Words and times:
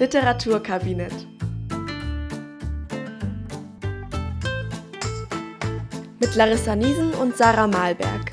Literaturkabinett. 0.00 1.12
Mit 6.18 6.34
Larissa 6.34 6.74
Niesen 6.74 7.14
und 7.14 7.36
Sarah 7.36 7.68
Malberg. 7.68 8.32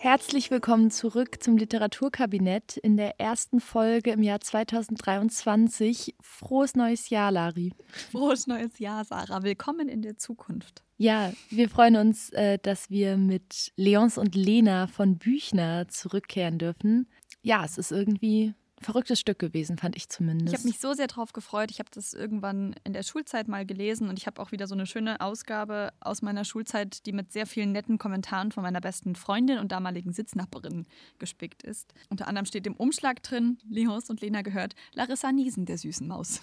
Herzlich 0.00 0.50
willkommen 0.50 0.90
zurück 0.90 1.42
zum 1.42 1.56
Literaturkabinett 1.56 2.76
in 2.76 2.98
der 2.98 3.18
ersten 3.18 3.58
Folge 3.58 4.10
im 4.10 4.22
Jahr 4.22 4.42
2023. 4.42 6.14
Frohes 6.20 6.74
neues 6.74 7.08
Jahr, 7.08 7.32
Lari. 7.32 7.72
Frohes 8.12 8.46
neues 8.46 8.78
Jahr, 8.78 9.02
Sarah. 9.06 9.42
Willkommen 9.42 9.88
in 9.88 10.02
der 10.02 10.18
Zukunft. 10.18 10.84
Ja, 10.96 11.32
wir 11.50 11.68
freuen 11.68 11.96
uns, 11.96 12.30
äh, 12.30 12.58
dass 12.62 12.90
wir 12.90 13.16
mit 13.16 13.72
Leons 13.76 14.16
und 14.16 14.34
Lena 14.34 14.86
von 14.86 15.18
Büchner 15.18 15.88
zurückkehren 15.88 16.58
dürfen. 16.58 17.08
Ja, 17.44 17.62
es 17.64 17.76
ist 17.76 17.92
irgendwie 17.92 18.54
verrücktes 18.80 19.20
Stück 19.20 19.38
gewesen, 19.38 19.78
fand 19.78 19.96
ich 19.96 20.08
zumindest. 20.08 20.52
Ich 20.52 20.58
habe 20.58 20.68
mich 20.68 20.80
so 20.80 20.94
sehr 20.94 21.06
drauf 21.06 21.32
gefreut. 21.32 21.70
Ich 21.70 21.78
habe 21.78 21.90
das 21.92 22.14
irgendwann 22.14 22.74
in 22.84 22.92
der 22.92 23.02
Schulzeit 23.02 23.48
mal 23.48 23.66
gelesen 23.66 24.08
und 24.08 24.18
ich 24.18 24.26
habe 24.26 24.40
auch 24.40 24.50
wieder 24.50 24.66
so 24.66 24.74
eine 24.74 24.86
schöne 24.86 25.20
Ausgabe 25.20 25.92
aus 26.00 26.22
meiner 26.22 26.44
Schulzeit, 26.44 27.06
die 27.06 27.12
mit 27.12 27.32
sehr 27.32 27.46
vielen 27.46 27.72
netten 27.72 27.98
Kommentaren 27.98 28.50
von 28.50 28.62
meiner 28.62 28.80
besten 28.80 29.14
Freundin 29.14 29.58
und 29.58 29.72
damaligen 29.72 30.12
Sitznachbarin 30.12 30.86
gespickt 31.18 31.62
ist. 31.62 31.92
Unter 32.08 32.28
anderem 32.28 32.46
steht 32.46 32.66
im 32.66 32.76
Umschlag 32.76 33.22
drin, 33.22 33.58
Leons 33.68 34.10
und 34.10 34.22
Lena 34.22 34.42
gehört, 34.42 34.74
Larissa 34.94 35.32
Niesen 35.32 35.66
der 35.66 35.78
süßen 35.78 36.06
Maus. 36.06 36.40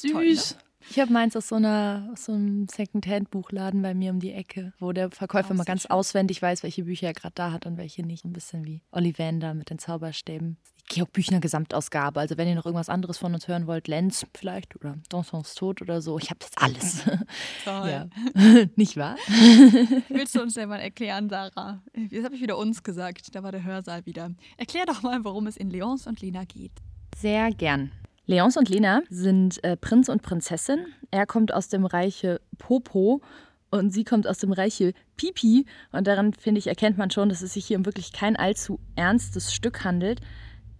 Süß. 0.00 0.12
Toll, 0.12 0.24
ne? 0.24 0.66
Ich 0.88 1.00
habe 1.00 1.12
meins 1.12 1.36
aus 1.36 1.48
so, 1.48 1.56
einer, 1.56 2.10
aus 2.12 2.26
so 2.26 2.32
einem 2.32 2.68
Second-Hand-Buchladen 2.68 3.82
bei 3.82 3.94
mir 3.94 4.12
um 4.12 4.20
die 4.20 4.32
Ecke, 4.32 4.72
wo 4.78 4.92
der 4.92 5.10
Verkäufer 5.10 5.50
oh, 5.50 5.54
mal 5.54 5.64
ganz 5.64 5.82
schön. 5.82 5.90
auswendig 5.90 6.40
weiß, 6.40 6.62
welche 6.62 6.84
Bücher 6.84 7.08
er 7.08 7.12
gerade 7.12 7.34
da 7.34 7.52
hat 7.52 7.66
und 7.66 7.76
welche 7.76 8.04
nicht. 8.04 8.24
Ein 8.24 8.32
bisschen 8.32 8.64
wie 8.64 8.82
Ollivander 8.92 9.54
mit 9.54 9.70
den 9.70 9.78
Zauberstäben. 9.78 10.58
Die 10.80 10.94
Georg 10.94 11.12
Büchner 11.12 11.40
Gesamtausgabe. 11.40 12.20
Also 12.20 12.36
wenn 12.36 12.46
ihr 12.46 12.54
noch 12.54 12.66
irgendwas 12.66 12.88
anderes 12.88 13.18
von 13.18 13.34
uns 13.34 13.48
hören 13.48 13.66
wollt, 13.66 13.88
Lenz 13.88 14.26
vielleicht 14.34 14.76
oder 14.76 14.96
Dansons 15.08 15.54
Tod 15.54 15.82
oder 15.82 16.00
so. 16.00 16.18
Ich 16.18 16.30
habe 16.30 16.38
das 16.38 16.50
alles. 16.56 17.02
Toll. 17.64 17.88
Ja. 17.90 18.06
nicht 18.76 18.96
wahr? 18.96 19.16
Willst 20.08 20.36
du 20.36 20.42
uns 20.42 20.54
denn 20.54 20.68
mal 20.68 20.78
erklären, 20.78 21.28
Sarah? 21.28 21.82
Jetzt 22.10 22.24
habe 22.24 22.36
ich 22.36 22.42
wieder 22.42 22.56
uns 22.56 22.82
gesagt. 22.84 23.34
Da 23.34 23.42
war 23.42 23.50
der 23.50 23.64
Hörsaal 23.64 24.06
wieder. 24.06 24.30
Erklär 24.56 24.86
doch 24.86 25.02
mal, 25.02 25.24
worum 25.24 25.48
es 25.48 25.56
in 25.56 25.70
Leons 25.70 26.06
und 26.06 26.20
Lena 26.20 26.44
geht. 26.44 26.72
Sehr 27.16 27.50
gern. 27.50 27.90
Leons 28.28 28.56
und 28.56 28.68
Lena 28.68 29.02
sind 29.08 29.62
äh, 29.62 29.76
Prinz 29.76 30.08
und 30.08 30.22
Prinzessin. 30.22 30.86
Er 31.12 31.26
kommt 31.26 31.54
aus 31.54 31.68
dem 31.68 31.86
Reiche 31.86 32.40
Popo 32.58 33.22
und 33.70 33.90
sie 33.92 34.02
kommt 34.02 34.26
aus 34.26 34.38
dem 34.38 34.50
Reiche 34.50 34.94
Pipi. 35.16 35.64
Und 35.92 36.08
daran, 36.08 36.32
finde 36.32 36.58
ich, 36.58 36.66
erkennt 36.66 36.98
man 36.98 37.12
schon, 37.12 37.28
dass 37.28 37.42
es 37.42 37.54
sich 37.54 37.66
hier 37.66 37.78
um 37.78 37.86
wirklich 37.86 38.12
kein 38.12 38.34
allzu 38.34 38.80
ernstes 38.96 39.54
Stück 39.54 39.84
handelt. 39.84 40.20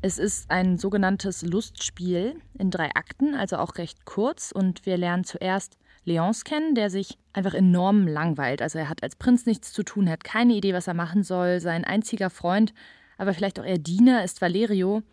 Es 0.02 0.18
ist 0.18 0.50
ein 0.50 0.76
sogenanntes 0.76 1.42
Lustspiel 1.42 2.34
in 2.58 2.72
drei 2.72 2.90
Akten, 2.96 3.36
also 3.36 3.58
auch 3.58 3.76
recht 3.76 4.04
kurz. 4.04 4.50
Und 4.50 4.84
wir 4.84 4.96
lernen 4.96 5.22
zuerst 5.22 5.78
Leons 6.04 6.42
kennen, 6.42 6.74
der 6.74 6.90
sich 6.90 7.16
einfach 7.32 7.54
enorm 7.54 8.08
langweilt. 8.08 8.60
Also 8.60 8.80
er 8.80 8.88
hat 8.88 9.04
als 9.04 9.14
Prinz 9.14 9.46
nichts 9.46 9.72
zu 9.72 9.84
tun, 9.84 10.10
hat 10.10 10.24
keine 10.24 10.54
Idee, 10.54 10.74
was 10.74 10.88
er 10.88 10.94
machen 10.94 11.22
soll. 11.22 11.60
Sein 11.60 11.84
einziger 11.84 12.28
Freund, 12.28 12.74
aber 13.18 13.34
vielleicht 13.34 13.60
auch 13.60 13.64
eher 13.64 13.78
Diener, 13.78 14.24
ist 14.24 14.40
Valerio. 14.40 15.04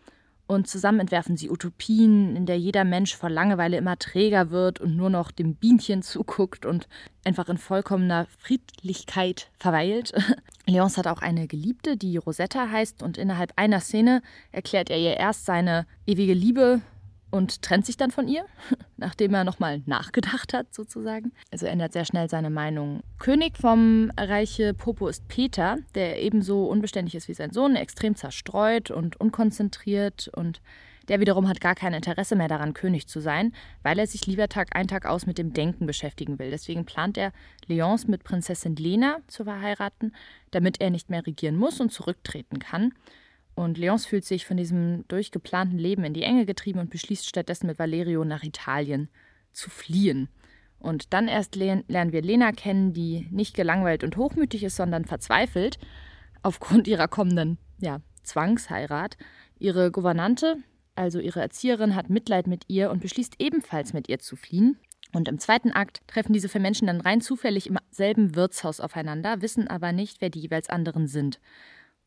Und 0.54 0.68
zusammen 0.68 1.00
entwerfen 1.00 1.36
sie 1.36 1.50
Utopien, 1.50 2.36
in 2.36 2.46
der 2.46 2.58
jeder 2.58 2.84
Mensch 2.84 3.16
vor 3.16 3.28
Langeweile 3.28 3.76
immer 3.76 3.98
träger 3.98 4.50
wird 4.50 4.80
und 4.80 4.96
nur 4.96 5.10
noch 5.10 5.32
dem 5.32 5.56
Bienchen 5.56 6.02
zuguckt 6.02 6.64
und 6.64 6.88
einfach 7.24 7.48
in 7.48 7.58
vollkommener 7.58 8.26
Friedlichkeit 8.38 9.50
verweilt. 9.58 10.12
Leonce 10.66 10.98
hat 10.98 11.08
auch 11.08 11.22
eine 11.22 11.48
Geliebte, 11.48 11.96
die 11.96 12.16
Rosetta 12.16 12.70
heißt, 12.70 13.02
und 13.02 13.18
innerhalb 13.18 13.52
einer 13.56 13.80
Szene 13.80 14.22
erklärt 14.52 14.90
er 14.90 14.98
ihr 14.98 15.16
erst 15.16 15.44
seine 15.44 15.86
ewige 16.06 16.34
Liebe 16.34 16.80
und 17.30 17.62
trennt 17.62 17.86
sich 17.86 17.96
dann 17.96 18.10
von 18.10 18.28
ihr, 18.28 18.44
nachdem 18.96 19.34
er 19.34 19.44
nochmal 19.44 19.82
nachgedacht 19.86 20.52
hat, 20.52 20.74
sozusagen. 20.74 21.32
Also 21.50 21.66
ändert 21.66 21.92
sehr 21.92 22.04
schnell 22.04 22.28
seine 22.28 22.50
Meinung. 22.50 23.00
König 23.18 23.58
vom 23.58 24.10
Reiche 24.16 24.74
Popo 24.74 25.08
ist 25.08 25.26
Peter, 25.28 25.78
der 25.94 26.22
ebenso 26.22 26.66
unbeständig 26.66 27.14
ist 27.14 27.28
wie 27.28 27.34
sein 27.34 27.50
Sohn, 27.50 27.76
extrem 27.76 28.14
zerstreut 28.14 28.90
und 28.90 29.20
unkonzentriert 29.20 30.28
und 30.28 30.60
der 31.08 31.20
wiederum 31.20 31.48
hat 31.48 31.60
gar 31.60 31.74
kein 31.74 31.92
Interesse 31.92 32.34
mehr 32.34 32.48
daran, 32.48 32.72
König 32.72 33.06
zu 33.08 33.20
sein, 33.20 33.52
weil 33.82 33.98
er 33.98 34.06
sich 34.06 34.26
lieber 34.26 34.48
Tag 34.48 34.74
ein, 34.74 34.88
Tag 34.88 35.04
aus 35.04 35.26
mit 35.26 35.36
dem 35.36 35.52
Denken 35.52 35.86
beschäftigen 35.86 36.38
will. 36.38 36.50
Deswegen 36.50 36.86
plant 36.86 37.18
er, 37.18 37.32
Leonce 37.66 38.08
mit 38.08 38.24
Prinzessin 38.24 38.76
Lena 38.76 39.18
zu 39.26 39.44
verheiraten, 39.44 40.14
damit 40.50 40.80
er 40.80 40.90
nicht 40.90 41.10
mehr 41.10 41.26
regieren 41.26 41.56
muss 41.56 41.80
und 41.80 41.92
zurücktreten 41.92 42.58
kann. 42.58 42.94
Und 43.54 43.78
Leonce 43.78 44.06
fühlt 44.06 44.24
sich 44.24 44.46
von 44.46 44.56
diesem 44.56 45.06
durchgeplanten 45.08 45.78
Leben 45.78 46.04
in 46.04 46.14
die 46.14 46.22
Enge 46.22 46.44
getrieben 46.44 46.80
und 46.80 46.90
beschließt 46.90 47.28
stattdessen 47.28 47.68
mit 47.68 47.78
Valerio 47.78 48.24
nach 48.24 48.42
Italien 48.42 49.08
zu 49.52 49.70
fliehen. 49.70 50.28
Und 50.78 51.12
dann 51.12 51.28
erst 51.28 51.56
lernen 51.56 52.12
wir 52.12 52.20
Lena 52.20 52.52
kennen, 52.52 52.92
die 52.92 53.28
nicht 53.30 53.54
gelangweilt 53.54 54.04
und 54.04 54.16
hochmütig 54.16 54.64
ist, 54.64 54.76
sondern 54.76 55.04
verzweifelt 55.04 55.78
aufgrund 56.42 56.88
ihrer 56.88 57.08
kommenden 57.08 57.58
ja, 57.78 58.00
Zwangsheirat. 58.22 59.16
Ihre 59.58 59.90
Gouvernante, 59.90 60.56
also 60.94 61.20
ihre 61.20 61.40
Erzieherin, 61.40 61.94
hat 61.94 62.10
Mitleid 62.10 62.46
mit 62.46 62.64
ihr 62.68 62.90
und 62.90 63.00
beschließt 63.00 63.36
ebenfalls 63.38 63.92
mit 63.92 64.08
ihr 64.08 64.18
zu 64.18 64.36
fliehen. 64.36 64.78
Und 65.12 65.28
im 65.28 65.38
zweiten 65.38 65.70
Akt 65.72 66.02
treffen 66.08 66.32
diese 66.32 66.48
vier 66.48 66.60
Menschen 66.60 66.88
dann 66.88 67.00
rein 67.00 67.20
zufällig 67.20 67.68
im 67.68 67.78
selben 67.90 68.34
Wirtshaus 68.34 68.80
aufeinander, 68.80 69.40
wissen 69.42 69.68
aber 69.68 69.92
nicht, 69.92 70.20
wer 70.20 70.28
die 70.28 70.40
jeweils 70.40 70.68
anderen 70.68 71.06
sind. 71.06 71.40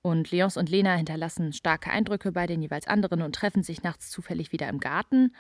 Und 0.08 0.32
Leons 0.32 0.56
und 0.56 0.70
Lena 0.70 0.96
hinterlassen 0.96 1.52
starke 1.52 1.92
Eindrücke 1.92 2.32
bei 2.32 2.48
den 2.48 2.62
jeweils 2.62 2.88
anderen 2.88 3.22
und 3.22 3.36
treffen 3.36 3.62
sich 3.62 3.84
nachts 3.84 4.10
zufällig 4.10 4.54
wieder 4.54 4.70
im 4.70 4.80
Garten. 4.80 5.36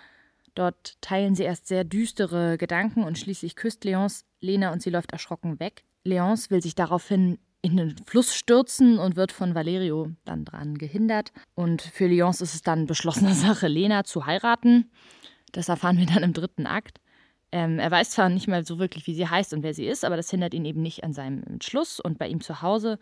Dort 0.55 1.01
teilen 1.01 1.35
sie 1.35 1.43
erst 1.43 1.67
sehr 1.67 1.85
düstere 1.85 2.57
Gedanken 2.57 3.03
und 3.03 3.17
schließlich 3.17 3.55
küsst 3.55 3.85
Leons 3.85 4.25
Lena 4.41 4.73
und 4.73 4.81
sie 4.81 4.89
läuft 4.89 5.13
erschrocken 5.13 5.61
weg. 5.61 5.85
Leons 6.03 6.51
will 6.51 6.61
sich 6.61 6.75
daraufhin 6.75 7.39
in 7.61 7.77
den 7.77 7.95
Fluss 8.05 8.35
stürzen 8.35 8.99
und 8.99 9.15
wird 9.15 9.31
von 9.31 9.55
Valerio 9.55 10.11
dann 10.25 10.43
dran 10.43 10.77
gehindert. 10.77 11.31
Und 11.55 11.81
für 11.81 12.07
Leons 12.07 12.41
ist 12.41 12.53
es 12.53 12.61
dann 12.61 12.87
beschlossene 12.87 13.33
Sache, 13.35 13.69
Lena 13.69 14.03
zu 14.03 14.25
heiraten. 14.25 14.91
Das 15.53 15.69
erfahren 15.69 15.97
wir 15.97 16.07
dann 16.07 16.23
im 16.23 16.33
dritten 16.33 16.67
Akt. 16.67 16.99
Ähm, 17.53 17.79
er 17.79 17.89
weiß 17.89 18.09
zwar 18.09 18.27
nicht 18.27 18.49
mehr 18.49 18.65
so 18.65 18.79
wirklich, 18.79 19.07
wie 19.07 19.15
sie 19.15 19.29
heißt 19.29 19.53
und 19.53 19.63
wer 19.63 19.73
sie 19.73 19.87
ist, 19.87 20.03
aber 20.03 20.17
das 20.17 20.29
hindert 20.29 20.53
ihn 20.53 20.65
eben 20.65 20.81
nicht 20.81 21.05
an 21.05 21.13
seinem 21.13 21.43
Entschluss. 21.43 22.01
Und 22.01 22.19
bei 22.19 22.27
ihm 22.27 22.41
zu 22.41 22.61
Hause 22.61 22.99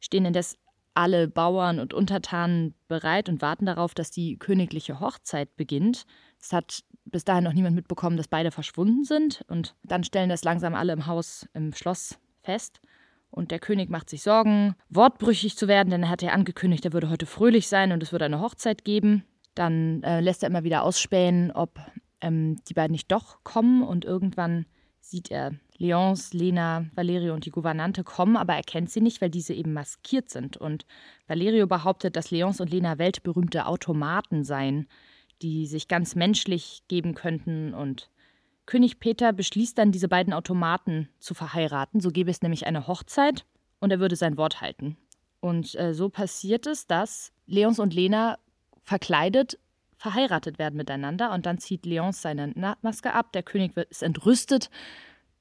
stehen 0.00 0.24
indes 0.24 0.56
alle 0.98 1.28
Bauern 1.28 1.78
und 1.78 1.94
Untertanen 1.94 2.74
bereit 2.88 3.28
und 3.28 3.40
warten 3.40 3.66
darauf, 3.66 3.94
dass 3.94 4.10
die 4.10 4.36
königliche 4.36 4.98
Hochzeit 4.98 5.54
beginnt. 5.56 6.06
Es 6.40 6.52
hat 6.52 6.82
bis 7.04 7.24
dahin 7.24 7.44
noch 7.44 7.52
niemand 7.52 7.76
mitbekommen, 7.76 8.16
dass 8.16 8.26
beide 8.26 8.50
verschwunden 8.50 9.04
sind. 9.04 9.44
Und 9.46 9.76
dann 9.84 10.02
stellen 10.02 10.28
das 10.28 10.42
langsam 10.42 10.74
alle 10.74 10.92
im 10.92 11.06
Haus, 11.06 11.48
im 11.54 11.72
Schloss 11.72 12.18
fest. 12.42 12.80
Und 13.30 13.52
der 13.52 13.60
König 13.60 13.90
macht 13.90 14.10
sich 14.10 14.22
Sorgen, 14.22 14.74
wortbrüchig 14.88 15.56
zu 15.56 15.68
werden, 15.68 15.90
denn 15.90 16.02
er 16.02 16.08
hat 16.08 16.22
ja 16.22 16.32
angekündigt, 16.32 16.84
er 16.84 16.92
würde 16.92 17.10
heute 17.10 17.26
fröhlich 17.26 17.68
sein 17.68 17.92
und 17.92 18.02
es 18.02 18.10
würde 18.10 18.24
eine 18.24 18.40
Hochzeit 18.40 18.84
geben. 18.84 19.22
Dann 19.54 20.02
äh, 20.02 20.20
lässt 20.20 20.42
er 20.42 20.48
immer 20.48 20.64
wieder 20.64 20.82
ausspähen, 20.82 21.52
ob 21.52 21.78
ähm, 22.20 22.56
die 22.68 22.74
beiden 22.74 22.92
nicht 22.92 23.12
doch 23.12 23.44
kommen. 23.44 23.84
Und 23.84 24.04
irgendwann 24.04 24.66
sieht 25.08 25.30
er 25.30 25.52
Leonce, 25.78 26.34
Lena, 26.34 26.86
Valerio 26.94 27.32
und 27.34 27.46
die 27.46 27.50
Gouvernante 27.50 28.04
kommen, 28.04 28.36
aber 28.36 28.54
er 28.54 28.62
kennt 28.62 28.90
sie 28.90 29.00
nicht, 29.00 29.20
weil 29.20 29.30
diese 29.30 29.54
eben 29.54 29.72
maskiert 29.72 30.28
sind. 30.28 30.56
Und 30.56 30.86
Valerio 31.26 31.66
behauptet, 31.66 32.16
dass 32.16 32.30
Leonce 32.30 32.60
und 32.60 32.70
Lena 32.70 32.98
weltberühmte 32.98 33.66
Automaten 33.66 34.44
seien, 34.44 34.86
die 35.40 35.66
sich 35.66 35.88
ganz 35.88 36.14
menschlich 36.14 36.82
geben 36.88 37.14
könnten. 37.14 37.72
Und 37.74 38.10
König 38.66 39.00
Peter 39.00 39.32
beschließt 39.32 39.78
dann, 39.78 39.92
diese 39.92 40.08
beiden 40.08 40.32
Automaten 40.32 41.08
zu 41.20 41.32
verheiraten. 41.32 42.00
So 42.00 42.10
gäbe 42.10 42.30
es 42.30 42.42
nämlich 42.42 42.66
eine 42.66 42.86
Hochzeit 42.86 43.46
und 43.80 43.90
er 43.90 44.00
würde 44.00 44.16
sein 44.16 44.36
Wort 44.36 44.60
halten. 44.60 44.96
Und 45.40 45.74
äh, 45.76 45.94
so 45.94 46.08
passiert 46.08 46.66
es, 46.66 46.86
dass 46.86 47.32
Leonce 47.46 47.78
und 47.78 47.94
Lena 47.94 48.38
verkleidet 48.82 49.58
verheiratet 49.98 50.58
werden 50.58 50.76
miteinander. 50.76 51.32
Und 51.32 51.44
dann 51.44 51.58
zieht 51.58 51.84
Leonce 51.84 52.22
seine 52.22 52.54
Maske 52.80 53.12
ab. 53.12 53.32
Der 53.32 53.42
König 53.42 53.76
ist 53.76 54.02
entrüstet 54.02 54.70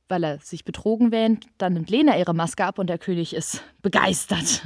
weil 0.09 0.23
er 0.23 0.39
sich 0.39 0.65
betrogen 0.65 1.11
wähnt. 1.11 1.47
Dann 1.57 1.73
nimmt 1.73 1.89
Lena 1.89 2.17
ihre 2.17 2.33
Maske 2.33 2.65
ab 2.65 2.79
und 2.79 2.87
der 2.87 2.97
König 2.97 3.35
ist 3.35 3.63
begeistert. 3.81 4.63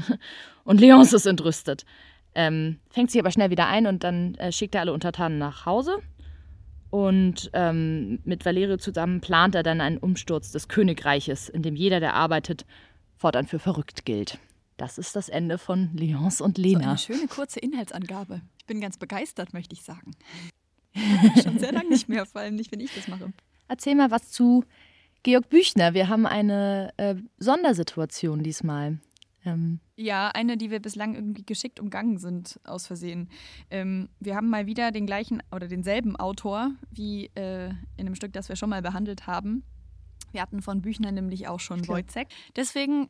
Und 0.63 0.79
Leonce 0.79 1.13
ist 1.13 1.25
entrüstet. 1.25 1.85
Ähm, 2.33 2.79
fängt 2.89 3.11
sich 3.11 3.19
aber 3.19 3.31
schnell 3.31 3.49
wieder 3.49 3.67
ein 3.67 3.87
und 3.87 4.03
dann 4.03 4.35
äh, 4.35 4.51
schickt 4.51 4.75
er 4.75 4.81
alle 4.81 4.93
Untertanen 4.93 5.37
nach 5.37 5.65
Hause. 5.65 5.97
Und 6.89 7.49
ähm, 7.53 8.19
mit 8.25 8.45
Valerio 8.45 8.77
zusammen 8.77 9.21
plant 9.21 9.55
er 9.55 9.63
dann 9.63 9.81
einen 9.81 9.97
Umsturz 9.97 10.51
des 10.51 10.67
Königreiches, 10.67 11.49
in 11.49 11.63
dem 11.63 11.75
jeder, 11.75 11.99
der 11.99 12.13
arbeitet, 12.13 12.65
fortan 13.15 13.47
für 13.47 13.59
verrückt 13.59 14.05
gilt. 14.05 14.39
Das 14.81 14.97
ist 14.97 15.15
das 15.15 15.29
Ende 15.29 15.59
von 15.59 15.91
Leonce 15.93 16.41
und 16.41 16.57
Lena. 16.57 16.81
So 16.81 16.89
eine 16.89 16.97
schöne 16.97 17.27
kurze 17.27 17.59
Inhaltsangabe. 17.59 18.41
Ich 18.57 18.65
bin 18.65 18.81
ganz 18.81 18.97
begeistert, 18.97 19.53
möchte 19.53 19.75
ich 19.75 19.83
sagen. 19.83 20.15
Schon 21.43 21.59
sehr 21.59 21.71
lange 21.71 21.89
nicht 21.89 22.09
mehr, 22.09 22.25
vor 22.25 22.41
allem 22.41 22.55
nicht, 22.55 22.71
wenn 22.71 22.79
ich 22.79 22.91
das 22.95 23.07
mache. 23.07 23.31
Erzähl 23.67 23.93
mal 23.93 24.09
was 24.09 24.31
zu 24.31 24.65
Georg 25.21 25.49
Büchner, 25.49 25.93
wir 25.93 26.09
haben 26.09 26.25
eine 26.25 26.95
äh, 26.97 27.13
Sondersituation 27.37 28.41
diesmal. 28.41 28.97
Ähm, 29.45 29.81
Ja, 29.97 30.29
eine, 30.29 30.57
die 30.57 30.71
wir 30.71 30.79
bislang 30.79 31.13
irgendwie 31.13 31.45
geschickt 31.45 31.79
umgangen 31.79 32.17
sind, 32.17 32.59
aus 32.63 32.87
Versehen. 32.87 33.29
Ähm, 33.69 34.09
wir 34.19 34.35
haben 34.35 34.49
mal 34.49 34.65
wieder 34.65 34.89
den 34.89 35.05
gleichen 35.05 35.43
oder 35.51 35.67
denselben 35.67 36.15
Autor 36.15 36.71
wie 36.89 37.29
äh, 37.35 37.69
in 37.97 38.07
einem 38.07 38.15
Stück, 38.15 38.33
das 38.33 38.49
wir 38.49 38.55
schon 38.55 38.71
mal 38.71 38.81
behandelt 38.81 39.27
haben. 39.27 39.63
Wir 40.31 40.41
hatten 40.41 40.61
von 40.61 40.81
Büchner 40.81 41.11
nämlich 41.11 41.47
auch 41.47 41.59
schon. 41.59 41.87
Wojciech. 41.87 42.27
Deswegen 42.55 43.09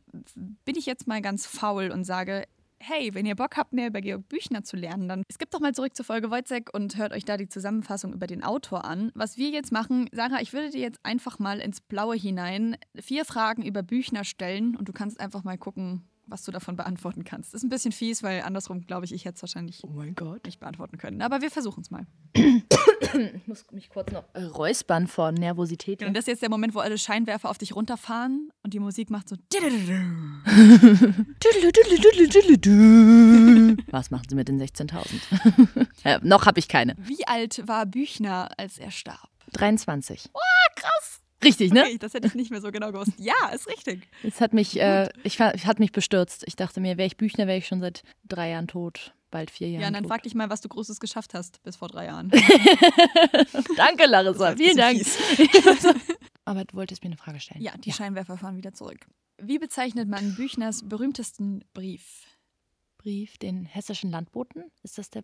bin 0.65 0.75
ich 0.75 0.85
jetzt 0.85 1.07
mal 1.07 1.21
ganz 1.21 1.45
faul 1.45 1.91
und 1.91 2.03
sage, 2.03 2.45
hey, 2.81 3.13
wenn 3.13 3.25
ihr 3.25 3.35
Bock 3.35 3.57
habt, 3.57 3.73
mehr 3.73 3.87
über 3.87 4.01
Georg 4.01 4.27
Büchner 4.27 4.63
zu 4.63 4.75
lernen, 4.75 5.07
dann 5.07 5.23
skippt 5.31 5.53
doch 5.53 5.59
mal 5.59 5.73
zurück 5.73 5.95
zur 5.95 6.05
Folge 6.05 6.31
Wojciech 6.31 6.73
und 6.73 6.97
hört 6.97 7.13
euch 7.13 7.25
da 7.25 7.37
die 7.37 7.47
Zusammenfassung 7.47 8.13
über 8.13 8.27
den 8.27 8.43
Autor 8.43 8.85
an. 8.85 9.11
Was 9.13 9.37
wir 9.37 9.49
jetzt 9.49 9.71
machen, 9.71 10.09
Sarah, 10.11 10.41
ich 10.41 10.53
würde 10.53 10.71
dir 10.71 10.81
jetzt 10.81 10.99
einfach 11.03 11.39
mal 11.39 11.59
ins 11.59 11.81
Blaue 11.81 12.15
hinein 12.15 12.75
vier 12.99 13.25
Fragen 13.25 13.63
über 13.63 13.83
Büchner 13.83 14.23
stellen 14.23 14.75
und 14.75 14.87
du 14.89 14.93
kannst 14.93 15.19
einfach 15.19 15.43
mal 15.43 15.57
gucken, 15.57 16.03
was 16.31 16.43
du 16.43 16.51
davon 16.51 16.75
beantworten 16.75 17.23
kannst. 17.23 17.53
Ist 17.53 17.63
ein 17.63 17.69
bisschen 17.69 17.91
fies, 17.91 18.23
weil 18.23 18.41
andersrum 18.41 18.87
glaube 18.87 19.05
ich, 19.05 19.13
ich 19.13 19.25
hätte 19.25 19.35
es 19.35 19.43
wahrscheinlich 19.43 19.83
mein 19.87 20.15
Gott. 20.15 20.45
nicht 20.45 20.59
beantworten 20.59 20.97
können. 20.97 21.21
Aber 21.21 21.41
wir 21.41 21.51
versuchen 21.51 21.81
es 21.81 21.91
mal. 21.91 22.07
Ich 22.33 23.45
muss 23.45 23.65
mich 23.71 23.89
kurz 23.89 24.11
noch 24.11 24.23
räuspern 24.35 25.07
vor 25.07 25.31
Nervosität. 25.31 26.03
Und 26.03 26.13
das 26.13 26.23
ist 26.23 26.27
jetzt 26.27 26.41
der 26.41 26.49
Moment, 26.49 26.73
wo 26.73 26.79
alle 26.79 26.97
Scheinwerfer 26.97 27.49
auf 27.49 27.57
dich 27.57 27.75
runterfahren 27.75 28.51
und 28.63 28.73
die 28.73 28.79
Musik 28.79 29.09
macht 29.09 29.27
so. 29.27 29.35
Was 33.91 34.11
machen 34.11 34.25
Sie 34.29 34.35
mit 34.35 34.47
den 34.47 34.61
16.000? 34.61 35.87
äh, 36.05 36.19
noch 36.23 36.45
habe 36.45 36.59
ich 36.59 36.69
keine. 36.69 36.95
Wie 36.97 37.27
alt 37.27 37.67
war 37.67 37.85
Büchner, 37.85 38.49
als 38.57 38.77
er 38.77 38.91
starb? 38.91 39.29
23. 39.53 40.29
Krass. 40.75 41.20
Richtig, 41.43 41.73
ne? 41.73 41.81
Okay, 41.83 41.97
das 41.97 42.13
hätte 42.13 42.27
ich 42.27 42.35
nicht 42.35 42.51
mehr 42.51 42.61
so 42.61 42.71
genau 42.71 42.91
gewusst. 42.91 43.13
Ja, 43.17 43.49
ist 43.53 43.67
richtig. 43.67 44.07
Es 44.23 44.41
hat 44.41 44.53
mich, 44.53 44.79
äh, 44.79 45.09
ich, 45.23 45.37
fa- 45.37 45.53
hat 45.53 45.79
mich 45.79 45.91
bestürzt. 45.91 46.43
Ich 46.47 46.55
dachte 46.55 46.79
mir, 46.81 46.97
wäre 46.97 47.07
ich 47.07 47.17
Büchner, 47.17 47.47
wäre 47.47 47.57
ich 47.57 47.67
schon 47.67 47.79
seit 47.81 48.03
drei 48.27 48.49
Jahren 48.51 48.67
tot. 48.67 49.13
Bald 49.31 49.49
vier 49.49 49.69
Jahren 49.69 49.81
Ja, 49.81 49.87
und 49.87 49.93
dann 49.93 50.03
tot. 50.03 50.11
frag 50.11 50.23
dich 50.23 50.35
mal, 50.35 50.49
was 50.49 50.59
du 50.61 50.67
Großes 50.69 50.99
geschafft 50.99 51.33
hast 51.33 51.63
bis 51.63 51.77
vor 51.77 51.87
drei 51.87 52.05
Jahren. 52.05 52.29
Danke, 53.77 54.05
Larissa. 54.07 54.55
Vielen 54.55 54.77
Dank. 54.77 55.01
Aber 56.45 56.65
du 56.65 56.75
wolltest 56.75 57.03
mir 57.03 57.07
eine 57.09 57.17
Frage 57.17 57.39
stellen. 57.39 57.61
Ja, 57.61 57.77
die 57.77 57.91
Scheinwerfer 57.91 58.37
fahren 58.37 58.57
wieder 58.57 58.73
zurück. 58.73 59.07
Wie 59.41 59.57
bezeichnet 59.59 60.07
man 60.09 60.35
Büchners 60.35 60.87
berühmtesten 60.87 61.63
Brief? 61.73 62.25
Brief, 62.97 63.37
den 63.37 63.65
hessischen 63.65 64.11
Landboten. 64.11 64.65
Ist 64.83 64.97
das 64.97 65.09
der, 65.09 65.23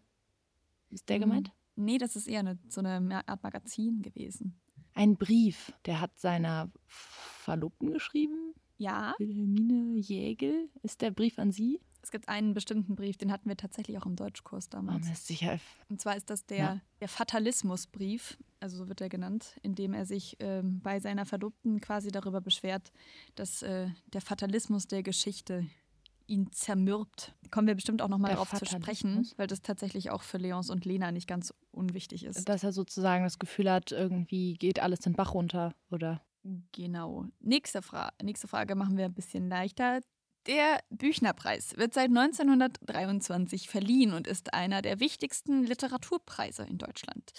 ist 0.90 1.10
der 1.10 1.18
Mhm. 1.18 1.22
gemeint? 1.22 1.52
Nee, 1.76 1.98
das 2.00 2.16
ist 2.16 2.28
eher 2.28 2.40
eine, 2.40 2.58
so 2.70 2.80
eine 2.82 3.28
Art 3.28 3.44
Magazin 3.44 4.02
gewesen. 4.02 4.60
Ein 4.98 5.16
Brief, 5.16 5.72
der 5.86 6.02
hat 6.02 6.18
seiner 6.20 6.72
Verlobten 6.88 7.92
geschrieben. 7.94 8.54
Ja, 8.80 9.14
Wilhelmine 9.20 9.98
Jägel. 10.00 10.70
Ist 10.84 11.02
der 11.02 11.12
Brief 11.12 11.38
an 11.40 11.52
sie? 11.52 11.80
es 12.04 12.12
gibt 12.12 12.30
einen 12.30 12.54
bestimmten 12.54 12.96
Brief, 12.96 13.18
den 13.18 13.34
hatten 13.34 13.50
wir 13.50 13.58
tatsächlich 13.58 13.98
auch 13.98 14.06
im 14.06 14.16
Deutschkurs 14.16 14.68
Oh, 14.68 14.70
damals. 14.72 15.06
mir 15.08 15.12
ist 15.12 15.28
sicher. 15.28 15.60
Und 15.90 16.00
zwar 16.00 16.16
ist 16.16 16.30
das 16.30 16.46
der, 16.46 16.58
Ja. 16.58 16.82
der 17.02 17.10
Fatalismusbrief, 17.10 18.38
also 18.62 18.78
so 18.78 18.88
wird 18.88 19.02
er 19.02 19.10
genannt, 19.10 19.58
in 19.62 19.76
dem 19.76 19.94
er 19.94 20.06
sich 20.06 20.38
ähm, 20.40 20.80
bei 20.82 21.02
seiner 21.02 21.26
Verlobten 21.26 21.82
quasi 21.82 22.10
darüber 22.10 22.40
beschwert, 22.40 22.94
dass 23.36 23.62
äh, 23.62 23.90
der 24.14 24.22
Fatalismus 24.22 24.88
der 24.88 25.04
Geschichte 25.04 25.68
ihn 26.28 26.52
zermürbt. 26.52 27.34
Kommen 27.52 27.68
wir 27.68 27.76
bestimmt 27.76 28.02
auch 28.02 28.10
nochmal 28.10 28.32
darauf 28.32 28.50
zu 28.50 28.66
sprechen, 28.66 28.82
Fatalismus? 28.82 29.38
weil 29.38 29.48
das 29.48 29.62
tatsächlich 29.62 30.12
auch 30.12 30.22
für 30.22 30.38
Leons 30.38 30.70
und 30.70 30.86
Lena 30.86 31.12
nicht 31.12 31.28
ganz 31.28 31.54
unwichtig 31.72 32.24
ist. 32.26 32.48
Dass 32.48 32.64
er 32.64 32.72
sozusagen 32.72 33.24
das 33.24 33.40
Gefühl 33.40 33.72
hat, 33.72 33.92
irgendwie 33.92 34.54
geht 34.54 34.80
alles 34.80 35.00
den 35.00 35.14
Bach 35.14 35.34
runter, 35.34 35.74
oder? 35.90 36.22
Genau. 36.72 37.26
Nächste, 37.40 37.82
Fra 37.82 38.12
nächste 38.22 38.48
Frage 38.48 38.76
machen 38.76 38.98
wir 38.98 39.06
ein 39.06 39.14
bisschen 39.14 39.50
leichter. 39.50 40.02
Der 40.46 40.80
Büchnerpreis 40.90 41.76
wird 41.76 41.94
seit 41.94 42.08
1923 42.08 43.68
verliehen 43.70 44.14
und 44.14 44.28
ist 44.28 44.54
einer 44.54 44.82
der 44.82 45.00
wichtigsten 45.02 45.66
Literaturpreise 45.66 46.64
in 46.64 46.78
Deutschland. 46.78 47.32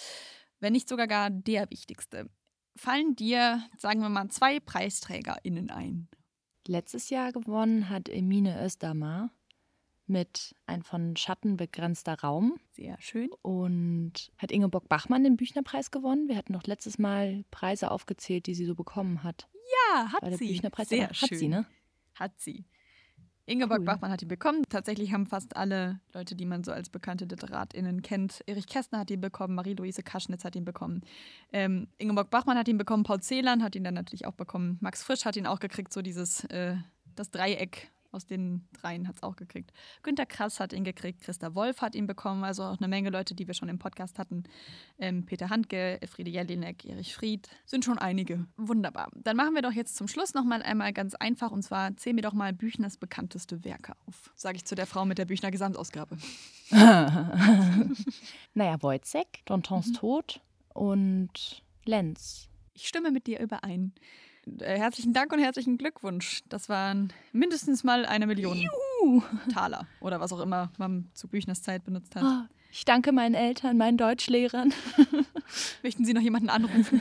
Wenn 0.60 0.74
nicht 0.74 0.88
sogar 0.88 1.06
gar 1.06 1.30
der 1.30 1.70
wichtigste. 1.70 2.28
Fallen 2.76 3.16
dir, 3.16 3.62
sagen 3.78 4.00
wir 4.00 4.08
mal, 4.08 4.28
zwei 4.28 4.60
PreisträgerInnen 4.60 5.70
ein? 5.70 6.08
Letztes 6.68 7.08
Jahr 7.08 7.32
gewonnen 7.32 7.88
hat 7.88 8.10
Emine 8.10 8.62
Östermar 8.62 9.30
mit 10.06 10.54
Ein 10.66 10.82
von 10.82 11.16
Schatten 11.16 11.56
begrenzter 11.56 12.20
Raum. 12.20 12.60
Sehr 12.72 13.00
schön. 13.00 13.30
Und 13.40 14.30
hat 14.36 14.52
Ingeborg 14.52 14.86
Bachmann 14.86 15.24
den 15.24 15.38
Büchnerpreis 15.38 15.90
gewonnen? 15.90 16.28
Wir 16.28 16.36
hatten 16.36 16.52
noch 16.52 16.64
letztes 16.64 16.98
Mal 16.98 17.46
Preise 17.50 17.90
aufgezählt, 17.90 18.46
die 18.46 18.54
sie 18.54 18.66
so 18.66 18.74
bekommen 18.74 19.22
hat. 19.22 19.48
Ja, 19.94 20.12
hat 20.12 20.20
Bei 20.20 20.28
der 20.28 20.36
sie. 20.38 20.48
Büchnerpreis 20.48 20.90
Sehr 20.90 21.08
hat 21.08 21.16
schön. 21.16 21.38
sie, 21.38 21.48
ne? 21.48 21.64
Hat 22.14 22.38
sie. 22.38 22.66
Ingeborg 23.48 23.80
Cool. 23.80 23.86
Bachmann 23.86 24.10
hat 24.10 24.22
ihn 24.22 24.28
bekommen. 24.28 24.62
Tatsächlich 24.68 25.12
haben 25.12 25.26
fast 25.26 25.56
alle 25.56 26.00
Leute, 26.12 26.34
die 26.34 26.44
man 26.44 26.64
so 26.64 26.72
als 26.72 26.90
bekannte 26.90 27.24
LiteratInnen 27.24 28.02
kennt. 28.02 28.42
Erich 28.46 28.66
Kästner 28.66 29.00
hat 29.00 29.10
ihn 29.10 29.20
bekommen, 29.20 29.54
Marie-Louise 29.54 30.02
Kaschnitz 30.02 30.44
hat 30.44 30.54
ihn 30.54 30.64
bekommen. 30.64 31.00
Ähm, 31.52 31.88
Ingeborg 31.98 32.30
Bachmann 32.30 32.58
hat 32.58 32.68
ihn 32.68 32.78
bekommen, 32.78 33.04
Paul 33.04 33.20
Celan 33.20 33.62
hat 33.62 33.74
ihn 33.74 33.84
dann 33.84 33.94
natürlich 33.94 34.26
auch 34.26 34.34
bekommen. 34.34 34.78
Max 34.80 35.02
Frisch 35.02 35.24
hat 35.24 35.36
ihn 35.36 35.46
auch 35.46 35.60
gekriegt, 35.60 35.92
so 35.92 36.02
dieses, 36.02 36.44
äh, 36.44 36.76
das 37.14 37.30
Dreieck 37.30 37.90
aus 38.18 38.26
den 38.26 38.66
dreien 38.72 39.06
hat 39.06 39.14
es 39.16 39.22
auch 39.22 39.36
gekriegt. 39.36 39.72
Günter 40.02 40.26
Krass 40.26 40.58
hat 40.58 40.72
ihn 40.72 40.82
gekriegt, 40.82 41.20
Christa 41.22 41.54
Wolf 41.54 41.80
hat 41.80 41.94
ihn 41.94 42.08
bekommen, 42.08 42.42
also 42.42 42.64
auch 42.64 42.78
eine 42.78 42.88
Menge 42.88 43.10
Leute, 43.10 43.36
die 43.36 43.46
wir 43.46 43.54
schon 43.54 43.68
im 43.68 43.78
Podcast 43.78 44.18
hatten. 44.18 44.42
Ähm, 44.98 45.24
Peter 45.24 45.50
Handke, 45.50 46.02
Elfriede 46.02 46.30
Jelinek, 46.30 46.84
Erich 46.84 47.14
Fried, 47.14 47.48
sind 47.64 47.84
schon 47.84 47.98
einige. 47.98 48.44
Wunderbar. 48.56 49.08
Dann 49.14 49.36
machen 49.36 49.54
wir 49.54 49.62
doch 49.62 49.70
jetzt 49.72 49.94
zum 49.96 50.08
Schluss 50.08 50.34
nochmal 50.34 50.64
einmal 50.64 50.92
ganz 50.92 51.14
einfach 51.14 51.52
und 51.52 51.62
zwar 51.62 51.96
zähl 51.96 52.14
mir 52.14 52.22
doch 52.22 52.32
mal 52.34 52.52
Büchners 52.52 52.96
bekannteste 52.96 53.64
Werke 53.64 53.92
auf. 54.06 54.32
Sage 54.34 54.56
ich 54.56 54.64
zu 54.64 54.74
der 54.74 54.86
Frau 54.86 55.04
mit 55.04 55.18
der 55.18 55.26
Büchner 55.26 55.52
Gesamtausgabe. 55.52 56.18
naja, 56.70 57.96
Wojciech, 58.82 59.44
Dontons 59.44 59.92
Tod 59.92 60.40
und 60.74 61.62
Lenz. 61.84 62.48
Ich 62.74 62.88
stimme 62.88 63.12
mit 63.12 63.28
dir 63.28 63.40
überein. 63.40 63.92
Äh, 64.60 64.78
herzlichen 64.78 65.12
Dank 65.12 65.32
und 65.32 65.38
herzlichen 65.38 65.78
Glückwunsch. 65.78 66.40
Das 66.48 66.68
waren 66.68 67.12
mindestens 67.32 67.84
mal 67.84 68.04
eine 68.06 68.26
Million 68.26 68.58
Taler 69.52 69.86
oder 70.00 70.20
was 70.20 70.32
auch 70.32 70.40
immer 70.40 70.70
man 70.78 71.08
zu 71.14 71.28
Büchners 71.28 71.62
Zeit 71.62 71.84
benutzt 71.84 72.14
hat. 72.16 72.22
Ah, 72.24 72.48
Ich 72.70 72.84
danke 72.84 73.12
meinen 73.12 73.34
Eltern, 73.34 73.76
meinen 73.76 73.96
Deutschlehrern. 73.96 74.72
Möchten 75.82 76.04
Sie 76.04 76.12
noch 76.12 76.20
jemanden 76.20 76.48
anrufen? 76.50 77.00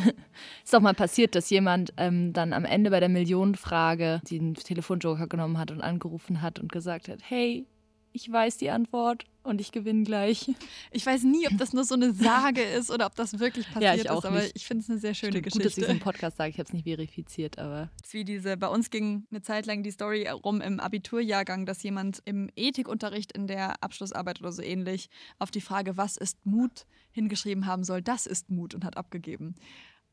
Ist 0.64 0.72
doch 0.72 0.80
mal 0.80 0.94
passiert, 0.94 1.34
dass 1.34 1.50
jemand 1.50 1.92
ähm, 1.96 2.32
dann 2.32 2.52
am 2.52 2.64
Ende 2.64 2.90
bei 2.90 3.00
der 3.00 3.08
Millionenfrage 3.08 4.20
den 4.30 4.54
Telefonjoker 4.54 5.26
genommen 5.26 5.58
hat 5.58 5.70
und 5.70 5.80
angerufen 5.80 6.42
hat 6.42 6.58
und 6.58 6.70
gesagt 6.70 7.08
hat, 7.08 7.18
hey, 7.22 7.66
ich 8.12 8.30
weiß 8.30 8.58
die 8.58 8.70
Antwort 8.70 9.24
und 9.42 9.60
ich 9.60 9.72
gewinne 9.72 10.04
gleich. 10.04 10.50
Ich 10.90 11.04
weiß 11.04 11.24
nie, 11.24 11.46
ob 11.48 11.58
das 11.58 11.72
nur 11.72 11.84
so 11.84 11.94
eine 11.94 12.12
Sage 12.12 12.62
ist 12.62 12.90
oder 12.90 13.06
ob 13.06 13.14
das 13.16 13.38
wirklich 13.38 13.66
passiert 13.72 13.96
ich 13.96 14.10
auch 14.10 14.18
ist, 14.18 14.24
aber 14.26 14.40
nicht. 14.42 14.52
ich 14.54 14.66
finde 14.66 14.82
es 14.84 14.90
eine 14.90 14.98
sehr 14.98 15.14
schöne 15.14 15.32
Stimmt, 15.32 15.44
gut, 15.52 15.54
dass 15.64 15.70
ich 15.70 15.74
Geschichte. 15.76 15.90
es 15.90 15.96
im 15.96 16.00
Podcast 16.00 16.36
sage, 16.36 16.50
ich 16.50 16.58
habe 16.58 16.66
es 16.66 16.72
nicht 16.72 16.84
verifiziert, 16.84 17.58
aber 17.58 17.90
Das 18.00 18.08
ist 18.08 18.14
wie 18.14 18.24
diese, 18.24 18.56
bei 18.56 18.68
uns 18.68 18.90
ging 18.90 19.26
eine 19.30 19.42
Zeit 19.42 19.66
lang 19.66 19.82
die 19.82 19.90
Story 19.90 20.28
rum 20.28 20.60
im 20.60 20.78
Abiturjahrgang, 20.78 21.66
dass 21.66 21.82
jemand 21.82 22.22
im 22.24 22.50
Ethikunterricht 22.54 23.32
in 23.32 23.46
der 23.46 23.82
Abschlussarbeit 23.82 24.40
oder 24.40 24.52
so 24.52 24.62
ähnlich 24.62 25.08
auf 25.38 25.50
die 25.50 25.60
Frage, 25.60 25.96
was 25.96 26.16
ist 26.16 26.44
Mut, 26.46 26.86
hingeschrieben 27.10 27.66
haben 27.66 27.84
soll, 27.84 28.00
das 28.02 28.26
ist 28.26 28.50
Mut 28.50 28.74
und 28.74 28.84
hat 28.84 28.96
abgegeben. 28.96 29.54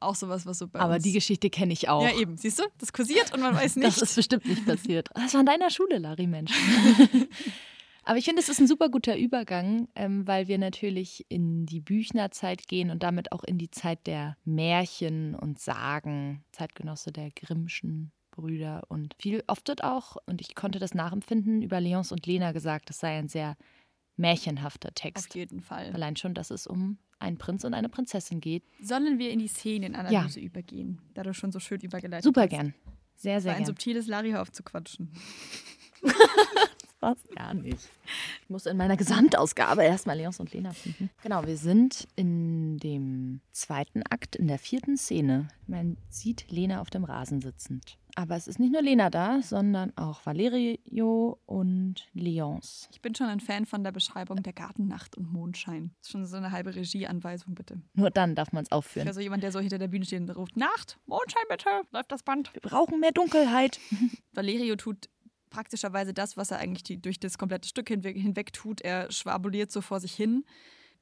Auch 0.01 0.15
sowas, 0.15 0.45
was 0.45 0.59
so 0.59 0.67
bei 0.69 0.79
aber 0.79 0.95
uns. 0.95 1.03
die 1.03 1.11
Geschichte 1.11 1.49
kenne 1.49 1.73
ich 1.73 1.89
auch. 1.89 2.01
Ja, 2.03 2.17
eben. 2.17 2.37
Siehst 2.37 2.59
du? 2.59 2.63
Das 2.77 2.93
kursiert 2.93 3.33
und 3.33 3.41
man 3.41 3.53
weiß 3.53 3.75
nicht. 3.75 3.87
Das 3.87 4.01
ist 4.01 4.15
bestimmt 4.15 4.45
nicht 4.45 4.65
passiert. 4.65 5.09
Das 5.13 5.33
war 5.33 5.41
in 5.41 5.45
deiner 5.45 5.69
Schule, 5.69 5.97
Larry, 5.97 6.25
Mensch. 6.25 6.53
Aber 8.09 8.17
ich 8.17 8.25
finde, 8.25 8.41
es 8.41 8.49
ist 8.49 8.59
ein 8.59 8.65
super 8.65 8.89
guter 8.89 9.15
Übergang, 9.15 9.87
ähm, 9.93 10.25
weil 10.25 10.47
wir 10.47 10.57
natürlich 10.57 11.27
in 11.29 11.67
die 11.67 11.79
Büchnerzeit 11.79 12.67
gehen 12.67 12.89
und 12.89 13.03
damit 13.03 13.31
auch 13.31 13.43
in 13.43 13.59
die 13.59 13.69
Zeit 13.69 14.07
der 14.07 14.35
Märchen 14.45 15.35
und 15.35 15.59
Sagen, 15.59 16.43
Zeitgenosse 16.51 17.11
der 17.11 17.29
Grimmschen 17.29 18.11
Brüder 18.31 18.81
und 18.87 19.13
viel 19.19 19.43
oft 19.45 19.67
wird 19.67 19.83
auch, 19.83 20.17
und 20.25 20.41
ich 20.41 20.55
konnte 20.55 20.79
das 20.79 20.95
nachempfinden, 20.95 21.61
über 21.61 21.79
Leons 21.79 22.11
und 22.11 22.25
Lena 22.25 22.51
gesagt, 22.51 22.89
es 22.89 22.97
sei 22.97 23.15
ein 23.15 23.27
sehr 23.27 23.55
märchenhafter 24.17 24.89
Auf 24.89 24.95
Text. 24.95 25.35
jeden 25.35 25.61
Fall. 25.61 25.91
Allein 25.93 26.15
schon, 26.15 26.33
dass 26.33 26.49
es 26.49 26.65
um 26.65 26.97
einen 27.19 27.37
Prinz 27.37 27.63
und 27.63 27.75
eine 27.75 27.89
Prinzessin 27.89 28.41
geht. 28.41 28.63
Sollen 28.81 29.19
wir 29.19 29.29
in 29.29 29.37
die 29.37 29.47
Szenenanalyse 29.47 30.39
übergehen, 30.39 30.99
da 31.13 31.21
du 31.21 31.35
schon 31.35 31.51
so 31.51 31.59
schön 31.59 31.79
übergeleitet 31.81 32.23
Super 32.23 32.41
hast? 32.41 32.49
gern. 32.49 32.73
Sehr, 33.17 33.39
sehr 33.39 33.51
war 33.51 33.57
ein 33.57 33.63
gern. 33.65 33.67
subtiles 33.67 34.07
Larry, 34.07 34.31
hör 34.31 34.41
Was? 36.99 37.17
Gar 37.35 37.53
nicht. 37.53 37.89
Ich 38.43 38.49
muss 38.49 38.65
in 38.65 38.75
meiner 38.75 38.97
Gesamtausgabe 38.97 39.83
erstmal 39.83 40.17
Leons 40.17 40.39
und 40.39 40.51
Lena 40.51 40.73
finden. 40.73 41.09
Genau, 41.23 41.45
wir 41.45 41.57
sind 41.57 42.07
in 42.15 42.77
dem 42.77 43.41
zweiten 43.51 44.03
Akt, 44.09 44.35
in 44.35 44.47
der 44.47 44.59
vierten 44.59 44.97
Szene. 44.97 45.47
Man 45.67 45.97
sieht 46.09 46.51
Lena 46.51 46.81
auf 46.81 46.89
dem 46.89 47.05
Rasen 47.05 47.41
sitzend. 47.41 47.97
Aber 48.15 48.35
es 48.35 48.47
ist 48.47 48.59
nicht 48.59 48.73
nur 48.73 48.81
Lena 48.81 49.09
da, 49.09 49.41
sondern 49.41 49.93
auch 49.95 50.25
Valerio 50.25 51.39
und 51.45 52.07
Leons. 52.13 52.89
Ich 52.91 53.01
bin 53.01 53.15
schon 53.15 53.27
ein 53.27 53.39
Fan 53.39 53.65
von 53.65 53.83
der 53.83 53.91
Beschreibung 53.91 54.43
der 54.43 54.51
Gartennacht 54.51 55.15
und 55.15 55.31
Mondschein. 55.31 55.91
Das 55.99 56.07
ist 56.07 56.11
schon 56.11 56.25
so 56.25 56.35
eine 56.35 56.51
halbe 56.51 56.75
Regieanweisung, 56.75 57.55
bitte. 57.55 57.81
Nur 57.93 58.09
dann 58.09 58.35
darf 58.35 58.51
man 58.51 58.63
es 58.63 58.71
aufführen. 58.71 59.05
wäre 59.05 59.13
so 59.13 59.21
jemand, 59.21 59.43
der 59.43 59.51
so 59.51 59.59
hinter 59.59 59.77
der 59.77 59.87
Bühne 59.87 60.05
steht 60.05 60.21
und 60.21 60.29
ruft, 60.31 60.57
Nacht, 60.57 60.99
Mondschein 61.05 61.43
bitte, 61.49 61.69
läuft 61.91 62.11
das 62.11 62.23
Band. 62.23 62.53
Wir 62.53 62.61
brauchen 62.61 62.99
mehr 62.99 63.11
Dunkelheit. 63.11 63.79
Valerio 64.33 64.75
tut 64.75 65.07
praktischerweise 65.49 66.13
das, 66.13 66.37
was 66.37 66.51
er 66.51 66.59
eigentlich 66.59 66.83
die, 66.83 67.01
durch 67.01 67.19
das 67.19 67.37
komplette 67.37 67.67
Stück 67.67 67.87
hinweg, 67.89 68.17
hinweg 68.17 68.53
tut. 68.53 68.81
Er 68.81 69.11
schwabuliert 69.11 69.71
so 69.71 69.81
vor 69.81 69.99
sich 69.99 70.13
hin. 70.13 70.45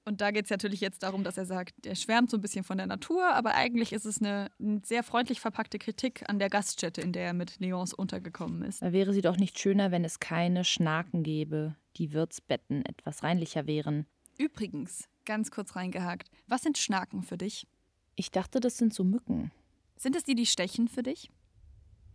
Und 0.07 0.21
da 0.21 0.31
geht 0.31 0.45
es 0.45 0.49
natürlich 0.49 0.79
jetzt 0.79 1.03
darum, 1.03 1.25
dass 1.25 1.37
er 1.37 1.45
sagt, 1.45 1.85
er 1.85 1.95
schwärmt 1.95 2.31
so 2.31 2.37
ein 2.37 2.41
bisschen 2.41 2.63
von 2.63 2.77
der 2.77 2.87
Natur, 2.87 3.27
aber 3.33 3.55
eigentlich 3.55 3.91
ist 3.91 4.05
es 4.05 4.21
eine, 4.21 4.49
eine 4.57 4.79
sehr 4.85 5.03
freundlich 5.03 5.41
verpackte 5.41 5.79
Kritik 5.79 6.23
an 6.29 6.39
der 6.39 6.49
Gaststätte, 6.49 7.01
in 7.01 7.11
der 7.11 7.25
er 7.25 7.33
mit 7.33 7.59
Leons 7.59 7.93
untergekommen 7.93 8.61
ist. 8.61 8.81
Da 8.81 8.93
wäre 8.93 9.11
sie 9.11 9.19
doch 9.19 9.35
nicht 9.35 9.59
schöner, 9.59 9.91
wenn 9.91 10.05
es 10.05 10.21
keine 10.21 10.63
Schnaken 10.63 11.23
gäbe, 11.23 11.75
die 11.97 12.13
Wirtsbetten 12.13 12.85
etwas 12.85 13.21
reinlicher 13.21 13.67
wären. 13.67 14.05
Übrigens, 14.37 15.09
ganz 15.25 15.51
kurz 15.51 15.75
reingehakt, 15.75 16.29
was 16.47 16.61
sind 16.61 16.77
Schnaken 16.77 17.21
für 17.21 17.37
dich? 17.37 17.67
Ich 18.15 18.31
dachte, 18.31 18.61
das 18.61 18.77
sind 18.77 18.93
so 18.93 19.03
Mücken. 19.03 19.51
Sind 19.97 20.15
es 20.15 20.23
die, 20.23 20.35
die 20.35 20.45
stechen 20.45 20.87
für 20.87 21.03
dich? 21.03 21.31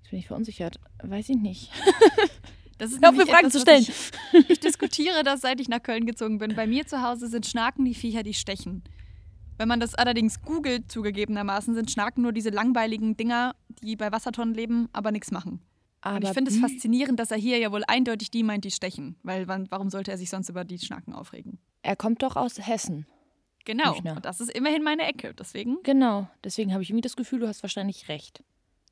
Jetzt 0.02 0.10
bin 0.10 0.18
ich 0.18 0.26
verunsichert. 0.26 0.78
Weiß 1.02 1.28
ich 1.28 1.36
nicht. 1.36 1.70
Das 2.78 2.90
ist 2.90 3.00
Hör 3.00 3.12
mir 3.12 3.26
Fragen 3.26 3.46
etwas, 3.46 3.52
zu 3.52 3.60
stellen. 3.60 3.82
Ich, 3.82 4.50
ich 4.50 4.60
diskutiere 4.60 5.22
das, 5.22 5.42
seit 5.42 5.60
ich 5.60 5.68
nach 5.68 5.80
Köln 5.80 6.04
gezogen 6.04 6.38
bin. 6.38 6.56
Bei 6.56 6.66
mir 6.66 6.84
zu 6.84 7.00
Hause 7.00 7.28
sind 7.28 7.46
Schnaken 7.46 7.84
die 7.84 7.94
Viecher, 7.94 8.24
die 8.24 8.34
stechen. 8.34 8.82
Wenn 9.56 9.68
man 9.68 9.78
das 9.78 9.94
allerdings 9.94 10.42
googelt, 10.42 10.90
zugegebenermaßen, 10.90 11.76
sind 11.76 11.92
Schnaken 11.92 12.22
nur 12.22 12.32
diese 12.32 12.50
langweiligen 12.50 13.16
Dinger, 13.16 13.54
die 13.84 13.94
bei 13.94 14.10
Wassertonnen 14.10 14.54
leben, 14.54 14.88
aber 14.92 15.12
nichts 15.12 15.30
machen. 15.30 15.60
Aber 16.00 16.16
Und 16.16 16.24
ich 16.24 16.30
finde 16.30 16.50
es 16.50 16.58
faszinierend, 16.58 17.20
dass 17.20 17.30
er 17.30 17.36
hier 17.36 17.58
ja 17.58 17.70
wohl 17.70 17.84
eindeutig 17.86 18.32
die 18.32 18.42
meint, 18.42 18.64
die 18.64 18.72
stechen. 18.72 19.14
Weil 19.22 19.46
wann, 19.46 19.70
warum 19.70 19.88
sollte 19.88 20.10
er 20.10 20.18
sich 20.18 20.30
sonst 20.30 20.48
über 20.48 20.64
die 20.64 20.80
Schnaken 20.80 21.12
aufregen? 21.12 21.60
Er 21.82 21.94
kommt 21.94 22.24
doch 22.24 22.34
aus 22.34 22.58
Hessen. 22.58 23.06
Genau. 23.64 23.96
Und 23.96 24.24
das 24.24 24.40
ist 24.40 24.50
immerhin 24.50 24.82
meine 24.82 25.02
Ecke. 25.02 25.34
Deswegen 25.34 25.78
Genau. 25.84 26.28
Deswegen 26.42 26.72
habe 26.72 26.82
ich 26.82 26.90
irgendwie 26.90 27.02
das 27.02 27.14
Gefühl, 27.14 27.38
du 27.38 27.46
hast 27.46 27.62
wahrscheinlich 27.62 28.08
recht. 28.08 28.42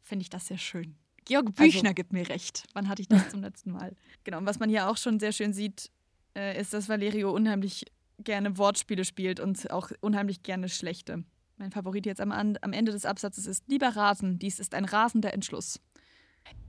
finde 0.03 0.23
ich 0.23 0.31
das 0.31 0.47
sehr 0.47 0.59
schön. 0.59 0.95
Georg 1.25 1.47
Also 1.49 1.63
Büchner 1.63 1.95
gibt 1.95 2.13
mir 2.13 2.29
recht. 2.29 2.65
Wann 2.73 2.89
hatte 2.89 3.03
ich 3.03 3.09
das 3.09 3.29
zum 3.31 3.41
letzten 3.43 3.73
Mal? 3.73 3.95
Genau, 4.25 4.39
und 4.39 4.47
was 4.47 4.59
man 4.59 4.69
hier 4.69 4.89
auch 4.89 4.99
schon 4.99 5.19
sehr 5.19 5.33
schön 5.33 5.55
sieht, 5.55 5.91
äh, 6.37 6.61
ist, 6.61 6.75
dass 6.75 6.89
Valerio 6.89 7.33
unheimlich 7.33 7.87
gerne 8.19 8.59
Wortspiele 8.59 9.05
spielt 9.05 9.41
und 9.41 9.71
auch 9.71 9.91
unheimlich 10.01 10.43
gerne 10.43 10.69
schlechte. 10.69 11.25
Mein 11.57 11.73
Favorit 11.73 12.07
jetzt 12.07 12.21
am, 12.21 12.33
am 12.33 12.73
Ende 12.73 12.93
des 12.93 13.05
Absatzes 13.05 13.47
ist 13.47 13.65
Lieber 13.69 13.89
Rasen, 13.89 14.39
dies 14.39 14.59
ist 14.59 14.75
ein 14.75 14.85
rasender 14.85 15.33
Entschluss. 15.33 15.81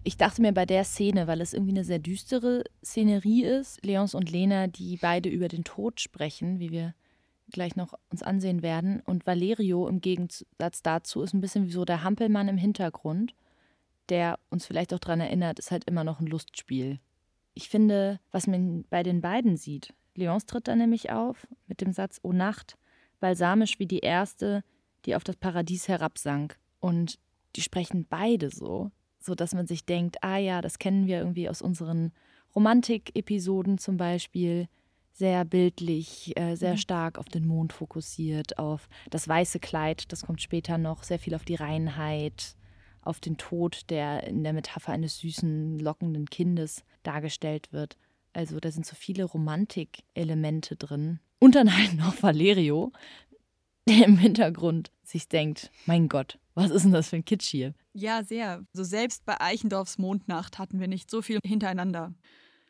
Ich 0.03 0.17
dachte 0.17 0.41
mir 0.41 0.51
bei 0.51 0.65
der 0.65 0.83
Szene, 0.83 1.27
weil 1.27 1.41
es 1.41 1.53
irgendwie 1.53 1.73
eine 1.73 1.83
sehr 1.83 1.99
düstere 1.99 2.63
Szenerie 2.83 3.43
ist, 3.43 3.85
Leons 3.85 4.15
und 4.15 4.31
Lena, 4.31 4.67
die 4.67 4.97
beide 4.97 5.29
über 5.29 5.47
den 5.47 5.63
Tod 5.63 6.01
sprechen, 6.01 6.59
wie 6.59 6.71
wir 6.71 6.93
gleich 7.51 7.75
noch 7.75 7.93
uns 8.09 8.23
ansehen 8.23 8.63
werden. 8.63 9.01
Und 9.05 9.27
Valerio 9.27 9.87
im 9.87 10.01
Gegensatz 10.01 10.81
dazu 10.81 11.21
ist 11.21 11.33
ein 11.33 11.41
bisschen 11.41 11.67
wie 11.67 11.71
so 11.71 11.85
der 11.85 12.03
Hampelmann 12.03 12.47
im 12.47 12.57
Hintergrund, 12.57 13.35
der 14.09 14.39
uns 14.49 14.65
vielleicht 14.65 14.93
auch 14.93 14.99
daran 14.99 15.21
erinnert, 15.21 15.59
ist 15.59 15.71
halt 15.71 15.85
immer 15.85 16.03
noch 16.03 16.19
ein 16.19 16.27
Lustspiel. 16.27 16.99
Ich 17.53 17.69
finde, 17.69 18.19
was 18.31 18.47
man 18.47 18.85
bei 18.89 19.03
den 19.03 19.21
beiden 19.21 19.57
sieht, 19.57 19.93
Leons 20.15 20.45
tritt 20.45 20.67
da 20.67 20.75
nämlich 20.75 21.11
auf 21.11 21.47
mit 21.67 21.81
dem 21.81 21.93
Satz 21.93 22.19
O 22.23 22.33
Nacht, 22.33 22.77
balsamisch 23.19 23.79
wie 23.79 23.85
die 23.87 23.99
erste, 23.99 24.63
die 25.05 25.15
auf 25.15 25.23
das 25.23 25.35
Paradies 25.37 25.87
herabsank. 25.87 26.57
Und 26.79 27.19
die 27.55 27.61
sprechen 27.61 28.05
beide 28.09 28.49
so, 28.49 28.91
so 29.19 29.35
dass 29.35 29.53
man 29.53 29.67
sich 29.67 29.85
denkt, 29.85 30.23
ah 30.23 30.37
ja, 30.37 30.61
das 30.61 30.79
kennen 30.79 31.07
wir 31.07 31.19
irgendwie 31.19 31.47
aus 31.49 31.61
unseren 31.61 32.11
Romantik-Episoden 32.55 33.77
zum 33.77 33.97
Beispiel. 33.97 34.67
Sehr 35.13 35.43
bildlich, 35.45 36.37
äh, 36.37 36.55
sehr 36.55 36.73
Mhm. 36.73 36.77
stark 36.77 37.17
auf 37.19 37.25
den 37.25 37.45
Mond 37.45 37.73
fokussiert, 37.73 38.57
auf 38.57 38.87
das 39.09 39.27
weiße 39.27 39.59
Kleid, 39.59 40.11
das 40.11 40.25
kommt 40.25 40.41
später 40.41 40.77
noch, 40.77 41.03
sehr 41.03 41.19
viel 41.19 41.35
auf 41.35 41.43
die 41.43 41.55
Reinheit, 41.55 42.55
auf 43.01 43.19
den 43.19 43.37
Tod, 43.37 43.89
der 43.89 44.25
in 44.25 44.43
der 44.43 44.53
Metapher 44.53 44.93
eines 44.93 45.19
süßen, 45.19 45.79
lockenden 45.79 46.29
Kindes 46.29 46.83
dargestellt 47.03 47.71
wird. 47.73 47.97
Also 48.33 48.59
da 48.59 48.71
sind 48.71 48.85
so 48.85 48.95
viele 48.95 49.23
Romantik-Elemente 49.23 50.75
drin. 50.75 51.19
Und 51.39 51.55
dann 51.55 51.75
halt 51.75 51.95
noch 51.95 52.21
Valerio, 52.21 52.91
der 53.87 54.05
im 54.05 54.17
Hintergrund 54.17 54.91
sich 55.03 55.27
denkt, 55.27 55.71
mein 55.85 56.07
Gott, 56.07 56.39
was 56.53 56.71
ist 56.71 56.83
denn 56.83 56.91
das 56.91 57.09
für 57.09 57.17
ein 57.17 57.25
Kitsch 57.25 57.49
hier? 57.49 57.73
Ja, 57.93 58.23
sehr. 58.23 58.63
So 58.73 58.83
selbst 58.83 59.25
bei 59.25 59.39
Eichendorffs 59.41 59.97
Mondnacht 59.97 60.59
hatten 60.59 60.79
wir 60.79 60.87
nicht 60.87 61.09
so 61.09 61.21
viel 61.21 61.39
hintereinander. 61.43 62.13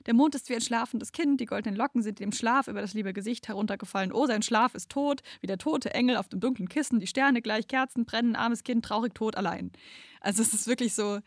Der 0.06 0.14
Mond 0.14 0.36
ist 0.36 0.50
wie 0.50 0.56
ein 0.56 0.62
schlafendes 0.62 1.12
Kind, 1.12 1.40
die 1.40 1.46
goldenen 1.46 1.78
Locken 1.78 2.02
sind 2.02 2.20
dem 2.20 2.32
Schlaf 2.32 2.68
über 2.68 2.82
das 2.82 2.94
liebe 2.94 3.14
Gesicht 3.14 3.48
heruntergefallen. 3.48 4.12
Oh, 4.12 4.26
sein 4.26 4.42
Schlaf 4.42 4.76
ist 4.76 4.90
tot, 4.90 5.22
wie 5.42 5.48
der 5.48 5.58
tote 5.58 5.94
Engel 5.94 6.18
auf 6.18 6.28
dem 6.28 6.40
dunklen 6.40 6.70
Kissen, 6.70 7.00
die 7.00 7.08
Sterne 7.08 7.42
gleich 7.42 7.68
Kerzen 7.68 8.06
brennen, 8.06 8.36
armes 8.36 8.64
Kind, 8.64 8.86
traurig 8.86 9.14
tot 9.14 9.36
allein. 9.36 9.72
Also 10.20 10.42
es 10.42 10.54
ist 10.54 10.68
wirklich 10.68 10.94
so 10.94 11.20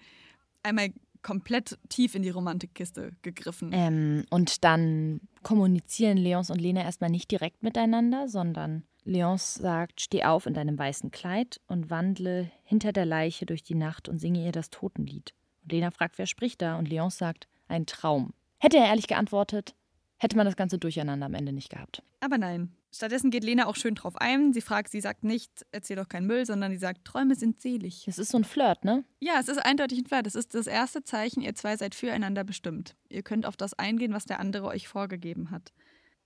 einmal 0.62 0.90
komplett 1.22 1.78
tief 1.88 2.14
in 2.14 2.22
die 2.22 2.30
Romantikkiste 2.30 3.12
gegriffen. 3.22 3.70
Ähm, 3.72 4.24
und 4.30 4.62
dann 4.62 5.20
kommunizieren 5.42 6.18
Leons 6.18 6.50
und 6.50 6.60
Lena 6.60 6.82
erstmal 6.82 7.10
nicht 7.10 7.30
direkt 7.30 7.62
miteinander, 7.62 8.28
sondern 8.28 8.84
Leons 9.04 9.54
sagt, 9.54 10.00
steh 10.00 10.24
auf 10.24 10.46
in 10.46 10.54
deinem 10.54 10.78
weißen 10.78 11.10
Kleid 11.10 11.60
und 11.66 11.90
wandle 11.90 12.50
hinter 12.62 12.92
der 12.92 13.06
Leiche 13.06 13.46
durch 13.46 13.62
die 13.62 13.74
Nacht 13.74 14.08
und 14.08 14.18
singe 14.18 14.44
ihr 14.44 14.52
das 14.52 14.70
Totenlied. 14.70 15.34
Und 15.62 15.72
Lena 15.72 15.90
fragt, 15.90 16.18
wer 16.18 16.26
spricht 16.26 16.62
da? 16.62 16.78
Und 16.78 16.88
Leons 16.88 17.18
sagt, 17.18 17.48
ein 17.68 17.86
Traum. 17.86 18.32
Hätte 18.64 18.78
er 18.78 18.86
ehrlich 18.86 19.08
geantwortet, 19.08 19.74
hätte 20.16 20.38
man 20.38 20.46
das 20.46 20.56
ganze 20.56 20.78
Durcheinander 20.78 21.26
am 21.26 21.34
Ende 21.34 21.52
nicht 21.52 21.68
gehabt. 21.68 22.02
Aber 22.20 22.38
nein. 22.38 22.74
Stattdessen 22.90 23.30
geht 23.30 23.44
Lena 23.44 23.66
auch 23.66 23.76
schön 23.76 23.94
drauf 23.94 24.16
ein. 24.16 24.54
Sie 24.54 24.62
fragt, 24.62 24.90
sie 24.90 25.02
sagt 25.02 25.22
nicht, 25.22 25.66
erzähl 25.70 25.96
doch 25.96 26.08
keinen 26.08 26.26
Müll, 26.26 26.46
sondern 26.46 26.72
sie 26.72 26.78
sagt, 26.78 27.04
Träume 27.04 27.34
sind 27.34 27.60
selig. 27.60 28.08
Es 28.08 28.18
ist 28.18 28.30
so 28.30 28.38
ein 28.38 28.44
Flirt, 28.44 28.82
ne? 28.82 29.04
Ja, 29.20 29.34
es 29.38 29.48
ist 29.48 29.58
eindeutig 29.58 29.98
ein 29.98 30.06
Flirt. 30.06 30.26
Es 30.26 30.34
ist 30.34 30.54
das 30.54 30.66
erste 30.66 31.04
Zeichen, 31.04 31.42
ihr 31.42 31.54
zwei 31.54 31.76
seid 31.76 31.94
füreinander 31.94 32.42
bestimmt. 32.42 32.96
Ihr 33.10 33.22
könnt 33.22 33.44
auf 33.44 33.58
das 33.58 33.74
eingehen, 33.74 34.14
was 34.14 34.24
der 34.24 34.40
andere 34.40 34.68
euch 34.68 34.88
vorgegeben 34.88 35.50
hat. 35.50 35.74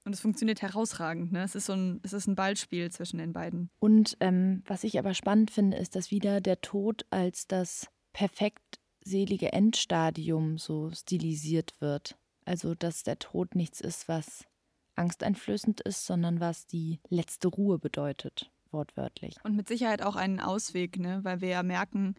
Und 0.05 0.13
es 0.13 0.21
funktioniert 0.21 0.63
herausragend. 0.63 1.33
Ne? 1.33 1.43
Es, 1.43 1.57
ist 1.57 1.67
so 1.67 1.73
ein, 1.73 1.99
es 2.05 2.13
ist 2.13 2.29
ein 2.29 2.37
Ballspiel 2.37 2.93
zwischen 2.93 3.19
den 3.19 3.33
beiden. 3.33 3.69
Und 3.81 4.17
ähm, 4.21 4.63
was 4.65 4.85
ich 4.85 4.97
aber 4.97 5.15
spannend 5.15 5.51
finde, 5.51 5.77
ist, 5.77 5.97
dass 5.97 6.13
wieder 6.13 6.41
der 6.41 6.61
Tod 6.61 7.05
als 7.11 7.49
das 7.49 7.89
perfekt 8.13 8.79
selige 9.03 9.53
Endstadium 9.53 10.57
so 10.57 10.93
stilisiert 10.93 11.75
wird. 11.81 12.17
Also, 12.49 12.75
dass 12.75 13.03
der 13.03 13.19
Tod 13.19 13.55
nichts 13.55 13.83
ist, 13.83 14.09
was 14.09 14.47
angsteinflößend 14.95 15.83
ist, 15.83 16.07
sondern 16.07 16.41
was 16.41 16.67
die 16.67 16.99
letzte 17.11 17.49
Ruhe 17.49 17.79
bedeutet, 17.79 18.51
wortwörtlich. 18.71 19.37
Und 19.45 19.55
mit 19.55 19.69
Sicherheit 19.69 20.01
auch 20.01 20.17
einen 20.17 20.41
Ausweg, 20.41 20.99
ne? 20.99 21.21
weil 21.25 21.43
wir 21.43 21.51
ja 21.51 21.63
merken, 21.63 22.15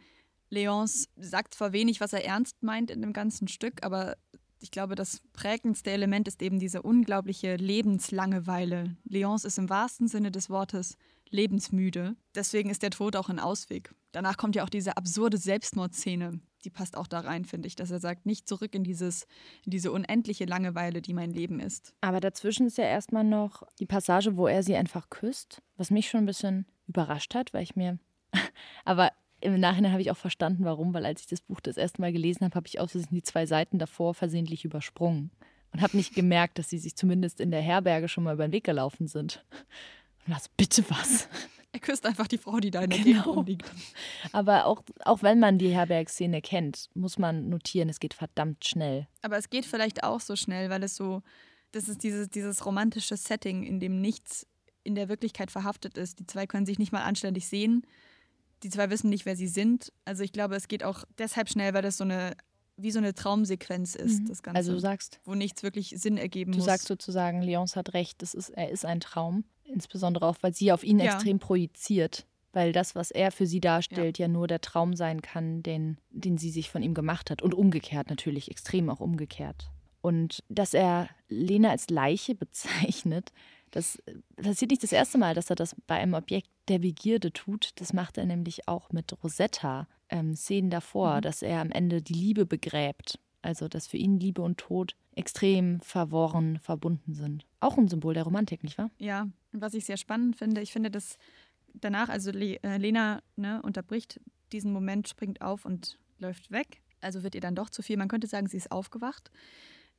Leons 0.51 1.09
sagt 1.15 1.55
zwar 1.55 1.73
wenig, 1.73 1.99
was 1.99 2.13
er 2.13 2.23
ernst 2.23 2.61
meint 2.61 2.91
in 2.91 3.01
dem 3.01 3.11
ganzen 3.11 3.47
Stück, 3.47 3.83
aber 3.83 4.17
ich 4.59 4.69
glaube, 4.69 4.93
das 4.93 5.23
prägendste 5.33 5.89
Element 5.89 6.27
ist 6.27 6.43
eben 6.43 6.59
diese 6.59 6.83
unglaubliche 6.83 7.55
Lebenslangeweile. 7.55 8.97
Leons 9.05 9.45
ist 9.45 9.57
im 9.57 9.67
wahrsten 9.67 10.07
Sinne 10.07 10.31
des 10.31 10.51
Wortes 10.51 10.95
lebensmüde. 11.31 12.15
Deswegen 12.35 12.69
ist 12.69 12.83
der 12.83 12.91
Tod 12.91 13.15
auch 13.15 13.29
ein 13.29 13.39
Ausweg. 13.39 13.95
Danach 14.11 14.37
kommt 14.37 14.55
ja 14.55 14.63
auch 14.63 14.69
diese 14.69 14.95
absurde 14.95 15.39
Selbstmordszene. 15.39 16.39
Die 16.65 16.69
passt 16.69 16.97
auch 16.97 17.07
da 17.07 17.21
rein, 17.21 17.45
finde 17.45 17.67
ich, 17.67 17.75
dass 17.75 17.91
er 17.91 17.99
sagt, 17.99 18.25
nicht 18.25 18.47
zurück 18.47 18.75
in, 18.75 18.83
dieses, 18.83 19.27
in 19.65 19.71
diese 19.71 19.91
unendliche 19.91 20.45
Langeweile, 20.45 21.01
die 21.01 21.13
mein 21.13 21.31
Leben 21.31 21.59
ist. 21.59 21.93
Aber 22.01 22.19
dazwischen 22.19 22.67
ist 22.67 22.77
ja 22.77 22.83
erstmal 22.83 23.23
noch 23.23 23.63
die 23.79 23.85
Passage, 23.85 24.35
wo 24.35 24.47
er 24.47 24.63
sie 24.63 24.75
einfach 24.75 25.09
küsst, 25.09 25.61
was 25.77 25.91
mich 25.91 26.09
schon 26.09 26.21
ein 26.21 26.25
bisschen 26.25 26.65
überrascht 26.87 27.35
hat, 27.35 27.53
weil 27.53 27.63
ich 27.63 27.75
mir. 27.75 27.97
Aber 28.85 29.11
im 29.41 29.59
Nachhinein 29.59 29.91
habe 29.91 30.01
ich 30.01 30.11
auch 30.11 30.17
verstanden, 30.17 30.65
warum, 30.65 30.93
weil 30.93 31.05
als 31.05 31.21
ich 31.21 31.27
das 31.27 31.41
Buch 31.41 31.61
das 31.61 31.77
erste 31.77 32.01
Mal 32.01 32.11
gelesen 32.11 32.43
habe, 32.43 32.55
habe 32.55 32.67
ich 32.67 32.79
aus 32.79 32.91
die 32.91 33.23
zwei 33.23 33.45
Seiten 33.45 33.79
davor 33.79 34.13
versehentlich 34.13 34.65
übersprungen 34.65 35.31
und 35.71 35.81
habe 35.81 35.95
nicht 35.95 36.13
gemerkt, 36.13 36.59
dass 36.59 36.69
sie 36.69 36.79
sich 36.79 36.95
zumindest 36.95 37.39
in 37.39 37.51
der 37.51 37.61
Herberge 37.61 38.09
schon 38.09 38.23
mal 38.23 38.33
über 38.33 38.47
den 38.47 38.51
Weg 38.51 38.65
gelaufen 38.65 39.07
sind. 39.07 39.45
Und 40.25 40.35
was, 40.35 40.49
bitte 40.49 40.83
was? 40.89 41.29
Er 41.71 41.79
küsst 41.79 42.05
einfach 42.05 42.27
die 42.27 42.37
Frau, 42.39 42.57
die 42.59 42.71
da 42.71 42.81
in 42.81 42.89
der 42.89 42.99
Genau. 42.99 43.21
Gegend 43.21 43.27
rumliegt. 43.27 43.71
Aber 44.31 44.65
auch, 44.65 44.81
auch 45.05 45.21
wenn 45.21 45.39
man 45.39 45.57
die 45.59 45.69
Herbergszene 45.69 46.41
kennt, 46.41 46.89
muss 46.95 47.17
man 47.19 47.49
notieren, 47.49 47.89
es 47.89 47.99
geht 47.99 48.13
verdammt 48.15 48.65
schnell. 48.65 49.07
Aber 49.21 49.37
es 49.37 49.49
geht 49.51 49.65
vielleicht 49.65 50.03
auch 50.03 50.19
so 50.19 50.35
schnell, 50.35 50.69
weil 50.71 50.81
es 50.83 50.95
so, 50.95 51.21
das 51.71 51.87
ist 51.87 52.01
dieses, 52.03 52.29
dieses 52.29 52.65
romantische 52.65 53.15
Setting, 53.17 53.63
in 53.63 53.79
dem 53.79 54.01
nichts 54.01 54.47
in 54.83 54.95
der 54.95 55.09
Wirklichkeit 55.09 55.51
verhaftet 55.51 55.97
ist. 55.97 56.17
Die 56.19 56.25
zwei 56.25 56.47
können 56.47 56.65
sich 56.65 56.79
nicht 56.79 56.91
mal 56.91 57.03
anständig 57.03 57.47
sehen. 57.47 57.85
Die 58.63 58.69
zwei 58.69 58.89
wissen 58.89 59.09
nicht, 59.09 59.25
wer 59.27 59.35
sie 59.35 59.47
sind. 59.47 59.93
Also 60.05 60.23
ich 60.23 60.31
glaube, 60.31 60.55
es 60.55 60.67
geht 60.67 60.83
auch 60.83 61.03
deshalb 61.19 61.49
schnell, 61.49 61.73
weil 61.75 61.83
das 61.83 61.97
so 61.97 62.03
eine, 62.03 62.35
wie 62.77 62.89
so 62.91 62.97
eine 62.97 63.13
Traumsequenz 63.13 63.93
ist, 63.93 64.21
Mhm. 64.21 64.27
das 64.27 64.41
Ganze. 64.41 64.57
Also 64.57 64.71
du 64.73 64.79
sagst, 64.79 65.19
wo 65.23 65.35
nichts 65.35 65.61
wirklich 65.61 65.89
Sinn 65.97 66.17
ergeben 66.17 66.51
du 66.53 66.57
muss. 66.57 66.65
sagst 66.65 66.87
sozusagen, 66.87 67.41
Leons 67.43 67.75
hat 67.75 67.93
recht, 67.93 68.21
das 68.23 68.33
ist, 68.33 68.49
er 68.49 68.69
ist 68.71 68.85
ein 68.85 68.99
Traum. 69.01 69.43
Insbesondere 69.69 70.25
auch, 70.25 70.37
weil 70.41 70.53
sie 70.53 70.71
auf 70.71 70.83
ihn 70.83 70.99
Ja. 70.99 71.05
extrem 71.13 71.39
projiziert. 71.39 72.25
Weil 72.51 72.71
das, 72.73 72.95
was 72.95 73.11
er 73.11 73.31
für 73.31 73.45
sie 73.45 73.61
darstellt, 73.61 74.17
ja, 74.17 74.27
nur 74.27 74.47
der 74.47 74.59
Traum 74.61 74.95
sein 74.95 75.21
kann, 75.21 75.61
den, 75.61 75.99
den 76.09 76.39
sie 76.39 76.49
sich 76.49 76.69
von 76.71 76.81
ihm 76.81 76.95
gemacht 76.95 77.29
hat. 77.29 77.43
Und 77.43 77.53
umgekehrt 77.53 78.09
natürlich, 78.09 78.49
extrem 78.49 78.89
auch 78.89 78.99
umgekehrt. 78.99 79.69
Und 80.01 80.43
dass 80.49 80.73
er 80.73 81.09
Lena 81.27 81.69
als 81.69 81.89
Leiche 81.91 82.33
bezeichnet, 82.83 83.31
das 83.69 84.01
passiert 84.35 84.71
nicht 84.71 84.81
das 84.81 84.91
erste 84.91 85.19
Mal, 85.19 85.35
dass 85.35 85.51
er 85.51 85.55
das 85.55 85.75
bei 85.85 85.95
einem 85.99 86.15
Objekt 86.15 86.49
der 86.69 86.79
Begierde 86.79 87.31
tut. 87.31 87.69
Das 87.75 87.93
macht 87.93 88.17
er 88.17 88.25
nämlich 88.25 88.67
auch 88.67 88.91
mit 88.91 89.13
Rosetta 89.23 89.87
ähm, 90.09 90.35
Szenen 90.35 90.71
davor, 90.71 91.17
Mhm. 91.17 91.21
dass 91.21 91.43
er 91.43 91.61
am 91.61 91.69
Ende 91.69 92.01
die 92.01 92.13
Liebe 92.15 92.47
begräbt. 92.47 93.19
Also, 93.43 93.67
dass 93.67 93.85
für 93.87 93.97
ihn 93.97 94.19
Liebe 94.19 94.41
und 94.41 94.57
Tod 94.57 94.95
extrem 95.15 95.79
verworren 95.81 96.57
verbunden 96.63 97.13
sind. 97.13 97.45
Auch 97.59 97.77
ein 97.77 97.87
Symbol 97.87 98.13
der 98.15 98.23
Romantik, 98.23 98.63
nicht 98.63 98.77
wahr? 98.79 98.89
Ja, 98.97 99.27
was 99.51 99.73
ich 99.73 99.85
sehr 99.85 99.97
spannend 99.97 100.35
finde, 100.37 100.61
ich 100.61 100.71
finde, 100.71 100.91
dass 100.91 101.17
danach, 101.73 102.09
also 102.09 102.31
Le 102.31 102.61
äh, 102.63 102.77
Lena 102.77 103.21
ne, 103.35 103.61
unterbricht 103.61 104.19
diesen 104.51 104.73
Moment, 104.73 105.07
springt 105.07 105.41
auf 105.41 105.65
und 105.65 105.97
läuft 106.17 106.51
weg. 106.51 106.81
Also 107.01 107.23
wird 107.23 107.35
ihr 107.35 107.41
dann 107.41 107.55
doch 107.55 107.69
zu 107.69 107.81
viel. 107.81 107.97
Man 107.97 108.07
könnte 108.07 108.27
sagen, 108.27 108.47
sie 108.47 108.57
ist 108.57 108.71
aufgewacht. 108.71 109.31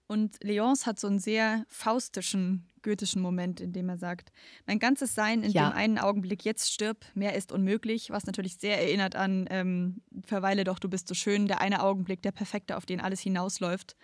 Und 0.06 0.42
Leonce 0.42 0.86
hat 0.86 0.98
so 0.98 1.06
einen 1.06 1.20
sehr 1.20 1.64
faustischen, 1.68 2.68
goethischen 2.82 3.22
Moment, 3.22 3.60
in 3.60 3.72
dem 3.72 3.88
er 3.88 3.96
sagt, 3.96 4.32
mein 4.66 4.80
ganzes 4.80 5.14
Sein 5.14 5.44
in 5.44 5.52
Ja. 5.52 5.70
dem 5.70 5.76
einen 5.76 5.98
Augenblick, 5.98 6.44
jetzt 6.44 6.72
stirb, 6.72 7.06
mehr 7.14 7.36
ist 7.36 7.52
unmöglich, 7.52 8.10
was 8.10 8.26
natürlich 8.26 8.56
sehr 8.56 8.80
erinnert 8.82 9.14
an 9.14 9.46
ähm, 9.50 10.02
Verweile 10.26 10.64
doch, 10.64 10.80
du 10.80 10.88
bist 10.88 11.06
so 11.06 11.14
schön, 11.14 11.46
der 11.46 11.60
eine 11.60 11.80
Augenblick, 11.84 12.22
der 12.22 12.32
perfekte, 12.32 12.76
auf 12.76 12.86
den 12.86 13.00
alles 13.00 13.20
hinausläuft 13.20 13.94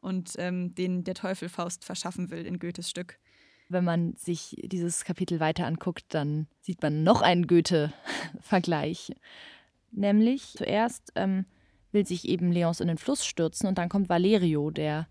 und 0.00 0.34
ähm, 0.36 0.74
den 0.74 1.02
der 1.02 1.14
Teufel 1.14 1.48
Faust 1.48 1.82
verschaffen 1.82 2.30
will 2.30 2.44
in 2.44 2.58
Goethes 2.58 2.90
Stück. 2.90 3.18
Wenn 3.68 3.84
man 3.84 4.14
sich 4.16 4.56
dieses 4.62 5.04
Kapitel 5.04 5.40
weiter 5.40 5.66
anguckt, 5.66 6.04
dann 6.08 6.46
sieht 6.60 6.82
man 6.82 7.02
noch 7.02 7.22
einen 7.22 7.46
Goethe-Vergleich. 7.46 9.12
Nämlich 9.90 10.54
zuerst 10.56 11.12
ähm, 11.14 11.46
will 11.92 12.06
sich 12.06 12.28
eben 12.28 12.52
Leonce 12.52 12.80
in 12.80 12.88
den 12.88 12.98
Fluss 12.98 13.24
stürzen 13.24 13.68
und 13.68 13.78
dann 13.78 13.88
kommt 13.88 14.08
Valerio, 14.08 14.70
der 14.70 15.08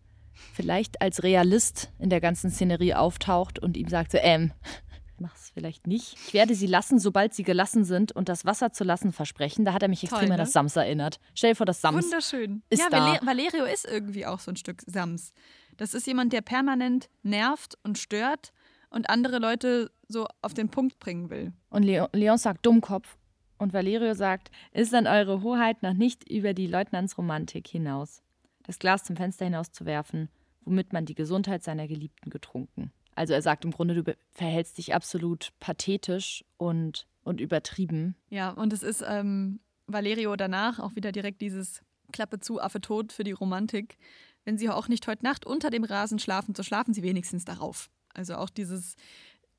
vielleicht 0.53 1.01
als 1.01 1.23
Realist 1.23 1.91
in 1.99 2.09
der 2.09 2.21
ganzen 2.21 2.51
Szenerie 2.51 2.93
auftaucht 2.95 3.59
und 3.59 3.77
ihm 3.77 3.87
sagt 3.87 4.11
so, 4.11 4.17
ähm, 4.19 4.51
mach's 5.19 5.51
vielleicht 5.53 5.87
nicht. 5.87 6.17
Ich 6.27 6.33
werde 6.33 6.53
sie 6.53 6.67
lassen, 6.67 6.99
sobald 6.99 7.33
sie 7.33 7.43
gelassen 7.43 7.85
sind 7.85 8.11
und 8.11 8.29
das 8.29 8.45
Wasser 8.45 8.73
zu 8.73 8.83
lassen 8.83 9.13
versprechen. 9.13 9.63
Da 9.63 9.73
hat 9.73 9.81
er 9.83 9.87
mich 9.87 10.03
extrem 10.03 10.19
Toll, 10.19 10.31
an 10.31 10.37
ne? 10.37 10.43
das 10.43 10.51
Sams 10.51 10.75
erinnert. 10.75 11.19
Stell 11.33 11.51
dir 11.51 11.55
vor, 11.55 11.65
das 11.65 11.81
Sams. 11.81 12.05
Wunderschön. 12.05 12.63
ist 12.69 12.79
ja, 12.79 12.89
da. 12.89 12.97
Vale- 12.99 13.19
Valerio 13.25 13.65
ist 13.65 13.85
irgendwie 13.85 14.25
auch 14.25 14.39
so 14.39 14.51
ein 14.51 14.57
Stück 14.57 14.81
Sams. 14.85 15.33
Das 15.77 15.93
ist 15.93 16.07
jemand, 16.07 16.33
der 16.33 16.41
permanent 16.41 17.09
nervt 17.23 17.77
und 17.83 17.97
stört 17.97 18.53
und 18.89 19.09
andere 19.09 19.39
Leute 19.39 19.91
so 20.07 20.27
auf 20.41 20.53
den 20.53 20.69
Punkt 20.69 20.99
bringen 20.99 21.29
will. 21.29 21.53
Und 21.69 21.83
Leon, 21.83 22.07
Leon 22.13 22.37
sagt 22.37 22.65
Dummkopf. 22.65 23.17
Und 23.57 23.71
Valerio 23.71 24.13
sagt, 24.13 24.51
ist 24.73 24.93
an 24.93 25.07
eure 25.07 25.41
Hoheit 25.41 25.83
noch 25.83 25.93
nicht 25.93 26.29
über 26.29 26.53
die 26.53 26.67
Leutnantsromantik 26.67 27.67
hinaus, 27.67 28.21
das 28.63 28.77
Glas 28.77 29.03
zum 29.05 29.15
Fenster 29.15 29.45
hinaus 29.45 29.71
zu 29.71 29.85
werfen, 29.85 30.27
womit 30.65 30.91
man 30.91 31.05
die 31.05 31.15
Gesundheit 31.15 31.63
seiner 31.63 31.87
Geliebten 31.87 32.29
getrunken. 32.29 32.91
Also 33.15 33.33
er 33.33 33.41
sagt 33.41 33.63
im 33.63 33.71
Grunde, 33.71 34.01
du 34.01 34.15
verhältst 34.31 34.77
dich 34.79 34.93
absolut 34.93 35.53
pathetisch 35.59 36.43
und, 36.57 37.07
und 37.23 37.39
übertrieben. 37.39 38.15
Ja, 38.29 38.49
und 38.49 38.73
es 38.73 38.83
ist 38.83 39.03
ähm, 39.07 39.59
Valerio 39.87 40.35
danach 40.35 40.79
auch 40.79 40.95
wieder 40.95 41.11
direkt 41.11 41.39
dieses 41.39 41.83
Klappe 42.11 42.39
zu, 42.39 42.61
Affe 42.61 42.81
tot 42.81 43.13
für 43.13 43.23
die 43.23 43.31
Romantik. 43.31 43.97
Wenn 44.45 44.57
Sie 44.57 44.69
auch 44.69 44.87
nicht 44.87 45.07
heute 45.07 45.23
Nacht 45.23 45.45
unter 45.45 45.69
dem 45.69 45.83
Rasen 45.83 46.19
schlafen, 46.19 46.53
so 46.55 46.63
schlafen 46.63 46.93
Sie 46.93 47.03
wenigstens 47.03 47.45
darauf. 47.45 47.89
Also 48.13 48.35
auch 48.35 48.49
dieses, 48.49 48.95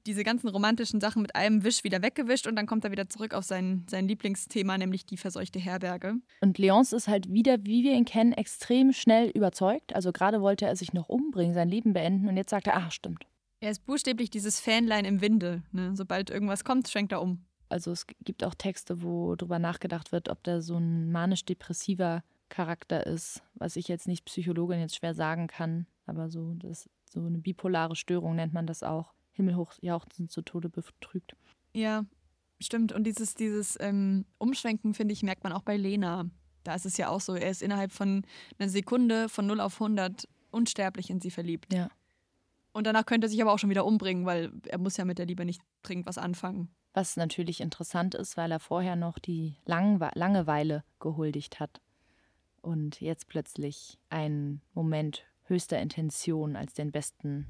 diese 0.06 0.24
ganzen 0.24 0.48
romantischen 0.48 1.00
Sachen 1.00 1.22
mit 1.22 1.34
einem 1.34 1.64
Wisch 1.64 1.84
wieder 1.84 2.02
weggewischt 2.02 2.46
und 2.46 2.56
dann 2.56 2.66
kommt 2.66 2.84
er 2.84 2.90
wieder 2.90 3.08
zurück 3.08 3.34
auf 3.34 3.44
sein, 3.44 3.86
sein 3.88 4.06
Lieblingsthema, 4.06 4.76
nämlich 4.76 5.06
die 5.06 5.16
verseuchte 5.16 5.58
Herberge. 5.58 6.16
Und 6.40 6.58
Leonce 6.58 6.92
ist 6.92 7.08
halt 7.08 7.32
wieder, 7.32 7.64
wie 7.64 7.82
wir 7.84 7.94
ihn 7.94 8.04
kennen, 8.04 8.32
extrem 8.32 8.92
schnell 8.92 9.30
überzeugt. 9.30 9.94
Also 9.94 10.12
gerade 10.12 10.42
wollte 10.42 10.66
er 10.66 10.76
sich 10.76 10.92
noch 10.92 11.08
umbringen, 11.08 11.54
sein 11.54 11.68
Leben 11.68 11.94
beenden 11.94 12.28
und 12.28 12.36
jetzt 12.36 12.50
sagt 12.50 12.66
er, 12.66 12.76
ach 12.76 12.92
stimmt. 12.92 13.26
Er 13.60 13.70
ist 13.70 13.86
buchstäblich 13.86 14.28
dieses 14.28 14.60
Fähnlein 14.60 15.06
im 15.06 15.22
Winde. 15.22 15.62
Ne? 15.72 15.92
Sobald 15.96 16.28
irgendwas 16.28 16.64
kommt, 16.64 16.88
schwenkt 16.88 17.12
er 17.12 17.22
um. 17.22 17.46
Also 17.70 17.92
es 17.92 18.06
gibt 18.22 18.44
auch 18.44 18.54
Texte, 18.54 19.02
wo 19.02 19.36
drüber 19.36 19.58
nachgedacht 19.58 20.12
wird, 20.12 20.28
ob 20.28 20.44
da 20.44 20.60
so 20.60 20.76
ein 20.76 21.10
manisch-depressiver 21.10 22.22
Charakter 22.54 23.04
ist, 23.04 23.42
was 23.54 23.74
ich 23.74 23.88
jetzt 23.88 24.06
nicht 24.06 24.24
Psychologin 24.26 24.78
jetzt 24.78 24.94
schwer 24.94 25.12
sagen 25.12 25.48
kann, 25.48 25.86
aber 26.06 26.30
so 26.30 26.54
das 26.54 26.88
so 27.10 27.24
eine 27.24 27.38
bipolare 27.38 27.96
Störung 27.96 28.36
nennt 28.36 28.52
man 28.52 28.66
das 28.66 28.84
auch. 28.84 29.12
Himmelhoch 29.32 29.72
jauchzend 29.80 30.30
zu 30.30 30.42
Tode 30.42 30.68
betrügt. 30.68 31.36
Ja, 31.72 32.04
stimmt. 32.60 32.92
Und 32.92 33.04
dieses, 33.04 33.34
dieses 33.34 33.76
ähm, 33.80 34.24
Umschwenken, 34.38 34.94
finde 34.94 35.12
ich, 35.12 35.24
merkt 35.24 35.42
man 35.42 35.52
auch 35.52 35.62
bei 35.62 35.76
Lena. 35.76 36.30
Da 36.62 36.76
ist 36.76 36.86
es 36.86 36.96
ja 36.96 37.08
auch 37.08 37.20
so, 37.20 37.34
er 37.34 37.50
ist 37.50 37.60
innerhalb 37.60 37.90
von 37.90 38.24
einer 38.58 38.68
Sekunde 38.68 39.28
von 39.28 39.46
0 39.46 39.60
auf 39.60 39.80
100 39.80 40.28
unsterblich 40.52 41.10
in 41.10 41.20
sie 41.20 41.32
verliebt. 41.32 41.72
Ja. 41.72 41.88
Und 42.72 42.86
danach 42.86 43.06
könnte 43.06 43.26
er 43.26 43.30
sich 43.30 43.42
aber 43.42 43.52
auch 43.52 43.58
schon 43.58 43.70
wieder 43.70 43.84
umbringen, 43.84 44.26
weil 44.26 44.52
er 44.68 44.78
muss 44.78 44.96
ja 44.96 45.04
mit 45.04 45.18
der 45.18 45.26
Liebe 45.26 45.44
nicht 45.44 45.60
dringend 45.82 46.06
was 46.06 46.18
anfangen. 46.18 46.68
Was 46.92 47.16
natürlich 47.16 47.60
interessant 47.60 48.14
ist, 48.14 48.36
weil 48.36 48.52
er 48.52 48.60
vorher 48.60 48.94
noch 48.94 49.18
die 49.18 49.56
Langwe 49.66 50.10
Langeweile 50.14 50.84
gehuldigt 51.00 51.58
hat 51.58 51.80
und 52.64 53.00
jetzt 53.00 53.28
plötzlich 53.28 53.98
einen 54.10 54.60
Moment 54.72 55.24
höchster 55.44 55.78
Intention 55.80 56.56
als 56.56 56.74
den 56.74 56.90
besten 56.90 57.46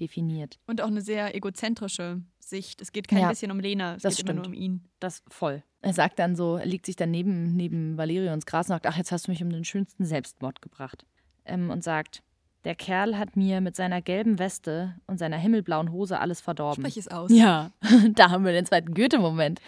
definiert. 0.00 0.58
Und 0.66 0.80
auch 0.80 0.86
eine 0.86 1.02
sehr 1.02 1.34
egozentrische 1.34 2.22
Sicht. 2.38 2.80
Es 2.80 2.92
geht 2.92 3.06
kein 3.06 3.18
Ja, 3.18 3.28
bisschen 3.28 3.50
um 3.50 3.60
Lena, 3.60 3.96
es 3.96 4.02
das 4.02 4.16
geht 4.16 4.24
immer 4.24 4.34
nur 4.34 4.44
stimmt. 4.44 4.56
um 4.56 4.62
ihn. 4.62 4.88
Das 4.98 5.22
voll. 5.28 5.62
Er 5.82 5.92
sagt 5.92 6.18
dann 6.18 6.36
so, 6.36 6.56
er 6.56 6.66
liegt 6.66 6.86
sich 6.86 6.96
dann 6.96 7.10
neben, 7.10 7.54
neben 7.54 7.96
Valerio 7.98 8.32
ins 8.32 8.46
Gras 8.46 8.66
und 8.66 8.74
sagt, 8.74 8.86
ach, 8.86 8.96
jetzt 8.96 9.12
hast 9.12 9.26
du 9.26 9.30
mich 9.30 9.42
um 9.42 9.50
den 9.50 9.64
schönsten 9.64 10.04
Selbstmord 10.04 10.62
gebracht. 10.62 11.04
Ähm, 11.44 11.70
und 11.70 11.84
sagt, 11.84 12.22
der 12.64 12.74
Kerl 12.74 13.16
hat 13.18 13.36
mir 13.36 13.60
mit 13.60 13.76
seiner 13.76 14.02
gelben 14.02 14.38
Weste 14.38 14.96
und 15.06 15.18
seiner 15.18 15.38
himmelblauen 15.38 15.92
Hose 15.92 16.18
alles 16.18 16.40
verdorben. 16.40 16.82
Sprich 16.82 16.96
es 16.96 17.08
aus. 17.08 17.30
Ja, 17.32 17.72
da 18.12 18.30
haben 18.30 18.44
wir 18.44 18.52
den 18.52 18.66
zweiten 18.66 18.94
Goethe-Moment. 18.94 19.60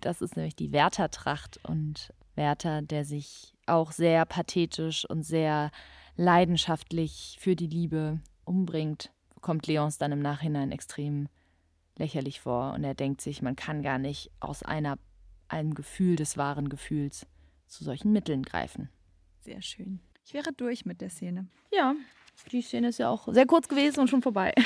Das 0.00 0.20
ist 0.20 0.36
nämlich 0.36 0.54
die 0.56 0.72
Werther-Tracht 0.72 1.58
und 1.64 2.12
Werther, 2.36 2.82
der 2.82 3.04
sich 3.04 3.55
auch 3.68 3.92
sehr 3.92 4.24
pathetisch 4.24 5.08
und 5.08 5.22
sehr 5.22 5.70
leidenschaftlich 6.16 7.36
für 7.40 7.56
die 7.56 7.66
Liebe 7.66 8.20
umbringt, 8.44 9.12
kommt 9.40 9.66
Leons 9.66 9.98
dann 9.98 10.12
im 10.12 10.20
Nachhinein 10.20 10.72
extrem 10.72 11.28
lächerlich 11.98 12.40
vor 12.40 12.74
und 12.74 12.84
er 12.84 12.94
denkt 12.94 13.20
sich, 13.20 13.42
man 13.42 13.56
kann 13.56 13.82
gar 13.82 13.98
nicht 13.98 14.30
aus 14.40 14.62
einer, 14.62 14.98
einem 15.48 15.74
Gefühl 15.74 16.16
des 16.16 16.36
wahren 16.36 16.68
Gefühls 16.68 17.26
zu 17.66 17.84
solchen 17.84 18.12
Mitteln 18.12 18.42
greifen. 18.42 18.90
Sehr 19.40 19.62
schön. 19.62 20.00
Ich 20.24 20.34
wäre 20.34 20.52
durch 20.52 20.84
mit 20.84 21.00
der 21.00 21.10
Szene. 21.10 21.46
Ja, 21.72 21.94
die 22.52 22.62
Szene 22.62 22.88
ist 22.88 22.98
ja 22.98 23.08
auch 23.08 23.32
sehr 23.32 23.46
kurz 23.46 23.68
gewesen 23.68 24.00
und 24.00 24.08
schon 24.08 24.22
vorbei. 24.22 24.52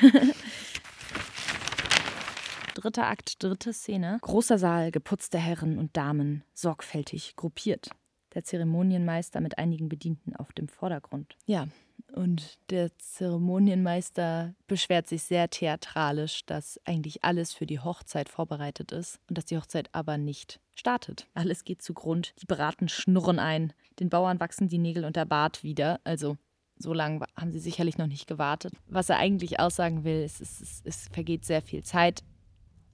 Dritter 2.74 3.06
Akt, 3.08 3.42
dritte 3.42 3.72
Szene. 3.72 4.18
Großer 4.22 4.58
Saal, 4.58 4.90
geputzte 4.90 5.38
Herren 5.38 5.78
und 5.78 5.96
Damen, 5.96 6.44
sorgfältig 6.54 7.36
gruppiert. 7.36 7.90
Der 8.34 8.44
Zeremonienmeister 8.44 9.40
mit 9.40 9.58
einigen 9.58 9.88
Bedienten 9.88 10.36
auf 10.36 10.52
dem 10.52 10.68
Vordergrund. 10.68 11.36
Ja, 11.46 11.66
und 12.12 12.58
der 12.70 12.96
Zeremonienmeister 12.98 14.54
beschwert 14.66 15.08
sich 15.08 15.22
sehr 15.22 15.48
theatralisch, 15.50 16.44
dass 16.46 16.80
eigentlich 16.84 17.24
alles 17.24 17.52
für 17.52 17.66
die 17.66 17.80
Hochzeit 17.80 18.28
vorbereitet 18.28 18.92
ist 18.92 19.20
und 19.28 19.38
dass 19.38 19.44
die 19.44 19.56
Hochzeit 19.56 19.88
aber 19.92 20.18
nicht 20.18 20.60
startet. 20.74 21.26
Alles 21.34 21.64
geht 21.64 21.82
zu 21.82 21.94
Grund, 21.94 22.34
die 22.40 22.46
Beraten 22.46 22.88
schnurren 22.88 23.38
ein, 23.38 23.72
den 23.98 24.08
Bauern 24.08 24.40
wachsen 24.40 24.68
die 24.68 24.78
Nägel 24.78 25.04
und 25.04 25.16
der 25.16 25.26
Bart 25.26 25.62
wieder. 25.62 26.00
Also 26.04 26.36
so 26.76 26.94
lange 26.94 27.24
haben 27.36 27.52
sie 27.52 27.60
sicherlich 27.60 27.98
noch 27.98 28.06
nicht 28.06 28.26
gewartet. 28.26 28.72
Was 28.88 29.10
er 29.10 29.18
eigentlich 29.18 29.60
aussagen 29.60 30.04
will, 30.04 30.22
ist, 30.22 30.40
es, 30.40 30.60
es, 30.60 30.82
es 30.84 31.08
vergeht 31.12 31.44
sehr 31.44 31.62
viel 31.62 31.84
Zeit. 31.84 32.22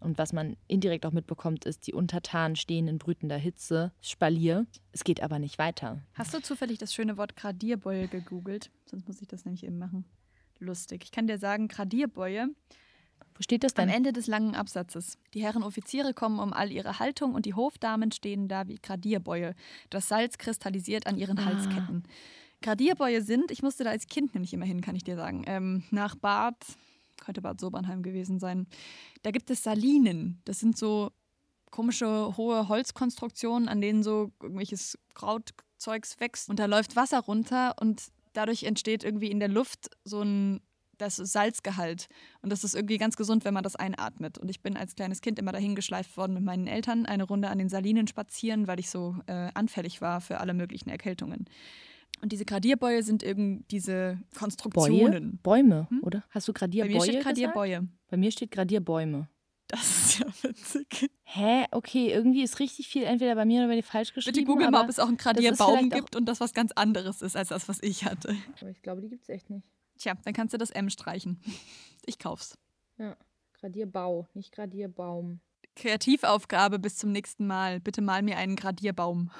Und 0.00 0.18
was 0.18 0.32
man 0.32 0.56
indirekt 0.68 1.06
auch 1.06 1.12
mitbekommt, 1.12 1.64
ist, 1.64 1.86
die 1.86 1.94
Untertanen 1.94 2.56
stehen 2.56 2.86
in 2.88 2.98
brütender 2.98 3.38
Hitze, 3.38 3.92
Spalier. 4.00 4.66
Es 4.92 5.04
geht 5.04 5.22
aber 5.22 5.38
nicht 5.38 5.58
weiter. 5.58 6.02
Hast 6.14 6.34
du 6.34 6.40
zufällig 6.42 6.78
das 6.78 6.92
schöne 6.94 7.16
Wort 7.16 7.34
Gradierbeule 7.36 8.08
gegoogelt? 8.08 8.70
Sonst 8.84 9.08
muss 9.08 9.20
ich 9.20 9.28
das 9.28 9.44
nämlich 9.44 9.64
eben 9.64 9.78
machen. 9.78 10.04
Lustig. 10.58 11.02
Ich 11.04 11.12
kann 11.12 11.26
dir 11.26 11.38
sagen, 11.38 11.68
Gradierbeue 11.68 12.48
Wo 13.34 13.42
steht 13.42 13.64
das 13.64 13.76
am 13.76 13.86
denn? 13.86 13.96
Ende 13.96 14.12
des 14.12 14.26
langen 14.26 14.54
Absatzes. 14.54 15.18
Die 15.34 15.42
Herren 15.42 15.62
Offiziere 15.62 16.14
kommen 16.14 16.38
um 16.38 16.52
all 16.52 16.70
ihre 16.72 16.98
Haltung 16.98 17.34
und 17.34 17.44
die 17.46 17.54
Hofdamen 17.54 18.12
stehen 18.12 18.48
da 18.48 18.66
wie 18.68 18.76
Gradierbäue. 18.80 19.54
Das 19.90 20.08
Salz 20.08 20.38
kristallisiert 20.38 21.06
an 21.06 21.16
ihren 21.18 21.38
Ah. 21.38 21.44
Halsketten. 21.46 22.04
Gradierbäue 22.62 23.20
sind, 23.22 23.50
ich 23.50 23.62
musste 23.62 23.84
da 23.84 23.90
als 23.90 24.06
Kind 24.06 24.34
nämlich 24.34 24.54
immer 24.54 24.64
hin, 24.64 24.80
kann 24.80 24.96
ich 24.96 25.04
dir 25.04 25.16
sagen, 25.16 25.44
ähm, 25.46 25.84
nach 25.90 26.14
Bad, 26.14 26.56
könnte 27.20 27.42
Bad 27.42 27.60
Sobernheim 27.60 28.02
gewesen 28.02 28.38
sein. 28.38 28.66
Da 29.22 29.30
gibt 29.30 29.50
es 29.50 29.62
Salinen. 29.62 30.40
Das 30.44 30.60
sind 30.60 30.76
so 30.76 31.10
komische 31.70 32.36
hohe 32.36 32.68
Holzkonstruktionen, 32.68 33.68
an 33.68 33.80
denen 33.80 34.02
so 34.02 34.32
irgendwelches 34.40 34.98
Krautzeugs 35.14 36.20
wächst 36.20 36.48
und 36.48 36.58
da 36.58 36.66
läuft 36.66 36.96
Wasser 36.96 37.20
runter 37.20 37.74
und 37.80 38.04
dadurch 38.32 38.64
entsteht 38.64 39.04
irgendwie 39.04 39.30
in 39.30 39.40
der 39.40 39.48
Luft 39.48 39.90
so 40.04 40.22
ein 40.22 40.60
das 40.98 41.16
Salzgehalt 41.16 42.08
und 42.40 42.50
das 42.50 42.64
ist 42.64 42.74
irgendwie 42.74 42.96
ganz 42.96 43.16
gesund, 43.16 43.44
wenn 43.44 43.52
man 43.52 43.62
das 43.62 43.76
einatmet. 43.76 44.38
Und 44.38 44.48
ich 44.48 44.62
bin 44.62 44.78
als 44.78 44.94
kleines 44.94 45.20
Kind 45.20 45.38
immer 45.38 45.52
dahin 45.52 45.74
geschleift 45.74 46.16
worden 46.16 46.32
mit 46.32 46.42
meinen 46.42 46.66
Eltern, 46.66 47.04
eine 47.04 47.24
Runde 47.24 47.48
an 47.48 47.58
den 47.58 47.68
Salinen 47.68 48.06
spazieren, 48.06 48.66
weil 48.66 48.80
ich 48.80 48.88
so 48.88 49.16
äh, 49.26 49.50
anfällig 49.54 50.00
war 50.00 50.22
für 50.22 50.40
alle 50.40 50.54
möglichen 50.54 50.88
Erkältungen. 50.88 51.44
Und 52.22 52.32
diese 52.32 52.44
Gradierbäue 52.44 53.02
sind 53.02 53.22
eben 53.22 53.66
diese 53.68 54.18
Konstruktionen. 54.36 55.38
Bäume, 55.42 55.86
Hm? 55.90 56.02
Oder? 56.02 56.24
Hast 56.30 56.48
du 56.48 56.52
Bei 56.52 56.60
Gradierbäume 56.60 56.94
mir 56.94 57.00
steht 57.02 57.14
gesagt? 57.18 57.24
Gradierbäue. 57.26 57.88
Bei 58.08 58.16
mir 58.16 58.30
steht 58.30 58.50
Gradierbäume. 58.50 59.28
Das 59.68 59.80
ist 59.80 60.18
ja 60.20 60.26
witzig. 60.42 61.10
Hä? 61.24 61.64
Okay, 61.72 62.12
irgendwie 62.12 62.42
ist 62.42 62.60
richtig 62.60 62.86
viel 62.88 63.02
entweder 63.02 63.34
bei 63.34 63.44
mir 63.44 63.60
oder 63.60 63.68
bei 63.68 63.74
dir 63.74 63.82
falsch 63.82 64.14
geschrieben. 64.14 64.34
Bitte 64.36 64.46
googeln 64.46 64.70
mal, 64.70 64.84
ob 64.84 64.88
es 64.88 65.00
auch 65.00 65.08
einen 65.08 65.16
Gradierbaum 65.16 65.90
gibt 65.90 66.14
und 66.14 66.26
das 66.26 66.38
was 66.40 66.54
ganz 66.54 66.70
anderes 66.72 67.20
ist 67.20 67.36
als 67.36 67.48
das, 67.48 67.68
was 67.68 67.82
ich 67.82 68.04
hatte. 68.04 68.36
Aber 68.60 68.70
ich 68.70 68.80
glaube, 68.82 69.00
die 69.02 69.08
gibt 69.08 69.24
es 69.24 69.28
echt 69.28 69.50
nicht. 69.50 69.66
Tja, 69.98 70.14
dann 70.24 70.34
kannst 70.34 70.54
du 70.54 70.58
das 70.58 70.70
M 70.70 70.88
streichen. 70.88 71.40
Ich 72.04 72.18
kauf's. 72.18 72.56
Ja. 72.98 73.16
Gradierbau, 73.54 74.28
nicht 74.34 74.52
Gradierbaum. 74.52 75.40
Kreativaufgabe 75.74 76.78
bis 76.78 76.96
zum 76.96 77.10
nächsten 77.10 77.46
Mal. 77.46 77.80
Bitte 77.80 78.02
mal 78.02 78.22
mir 78.22 78.36
einen 78.36 78.54
Gradierbaum. 78.56 79.30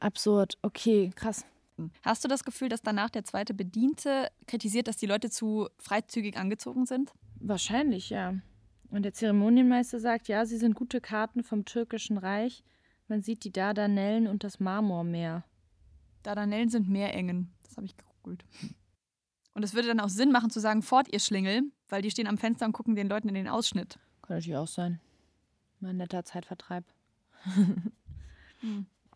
Absurd. 0.00 0.58
Okay, 0.62 1.10
krass. 1.14 1.44
Hast 2.02 2.24
du 2.24 2.28
das 2.28 2.44
Gefühl, 2.44 2.68
dass 2.68 2.82
danach 2.82 3.10
der 3.10 3.24
zweite 3.24 3.54
Bediente 3.54 4.28
kritisiert, 4.46 4.88
dass 4.88 4.96
die 4.96 5.06
Leute 5.06 5.30
zu 5.30 5.68
freizügig 5.78 6.36
angezogen 6.36 6.86
sind? 6.86 7.12
Wahrscheinlich, 7.40 8.10
ja. 8.10 8.34
Und 8.90 9.04
der 9.04 9.14
Zeremonienmeister 9.14 9.98
sagt, 10.00 10.28
ja, 10.28 10.44
sie 10.44 10.58
sind 10.58 10.74
gute 10.74 11.00
Karten 11.00 11.42
vom 11.42 11.64
türkischen 11.64 12.18
Reich. 12.18 12.62
Man 13.08 13.22
sieht 13.22 13.44
die 13.44 13.52
Dardanellen 13.52 14.26
und 14.26 14.44
das 14.44 14.60
Marmormeer. 14.60 15.44
Dardanellen 16.22 16.68
sind 16.68 16.88
Meerengen. 16.88 17.52
Das 17.62 17.76
habe 17.76 17.86
ich 17.86 17.96
gegoogelt. 17.96 18.44
Und 19.54 19.64
es 19.64 19.74
würde 19.74 19.88
dann 19.88 20.00
auch 20.00 20.08
Sinn 20.08 20.30
machen 20.30 20.50
zu 20.50 20.60
sagen, 20.60 20.82
fort 20.82 21.12
ihr 21.12 21.20
Schlingel, 21.20 21.62
weil 21.88 22.02
die 22.02 22.10
stehen 22.10 22.26
am 22.26 22.38
Fenster 22.38 22.66
und 22.66 22.72
gucken 22.72 22.94
den 22.94 23.08
Leuten 23.08 23.28
in 23.28 23.34
den 23.34 23.48
Ausschnitt. 23.48 23.98
Kann 24.22 24.36
natürlich 24.36 24.56
auch 24.56 24.68
sein. 24.68 25.00
Mal 25.80 25.90
ein 25.90 25.96
netter 25.96 26.24
Zeitvertreib. 26.24 26.84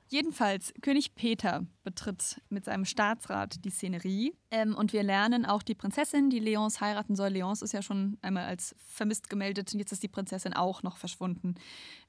Jedenfalls, 0.08 0.72
König 0.82 1.14
Peter 1.16 1.66
betritt 1.82 2.40
mit 2.48 2.64
seinem 2.64 2.84
Staatsrat 2.84 3.64
die 3.64 3.70
Szenerie. 3.70 4.34
Ähm, 4.50 4.74
und 4.76 4.92
wir 4.92 5.02
lernen 5.02 5.44
auch 5.44 5.62
die 5.62 5.74
Prinzessin, 5.74 6.30
die 6.30 6.38
Leons 6.38 6.80
heiraten 6.80 7.16
soll. 7.16 7.30
Leons 7.30 7.62
ist 7.62 7.72
ja 7.72 7.82
schon 7.82 8.16
einmal 8.22 8.44
als 8.44 8.76
vermisst 8.78 9.28
gemeldet 9.28 9.72
und 9.72 9.80
jetzt 9.80 9.92
ist 9.92 10.02
die 10.02 10.08
Prinzessin 10.08 10.52
auch 10.52 10.82
noch 10.82 10.96
verschwunden. 10.96 11.56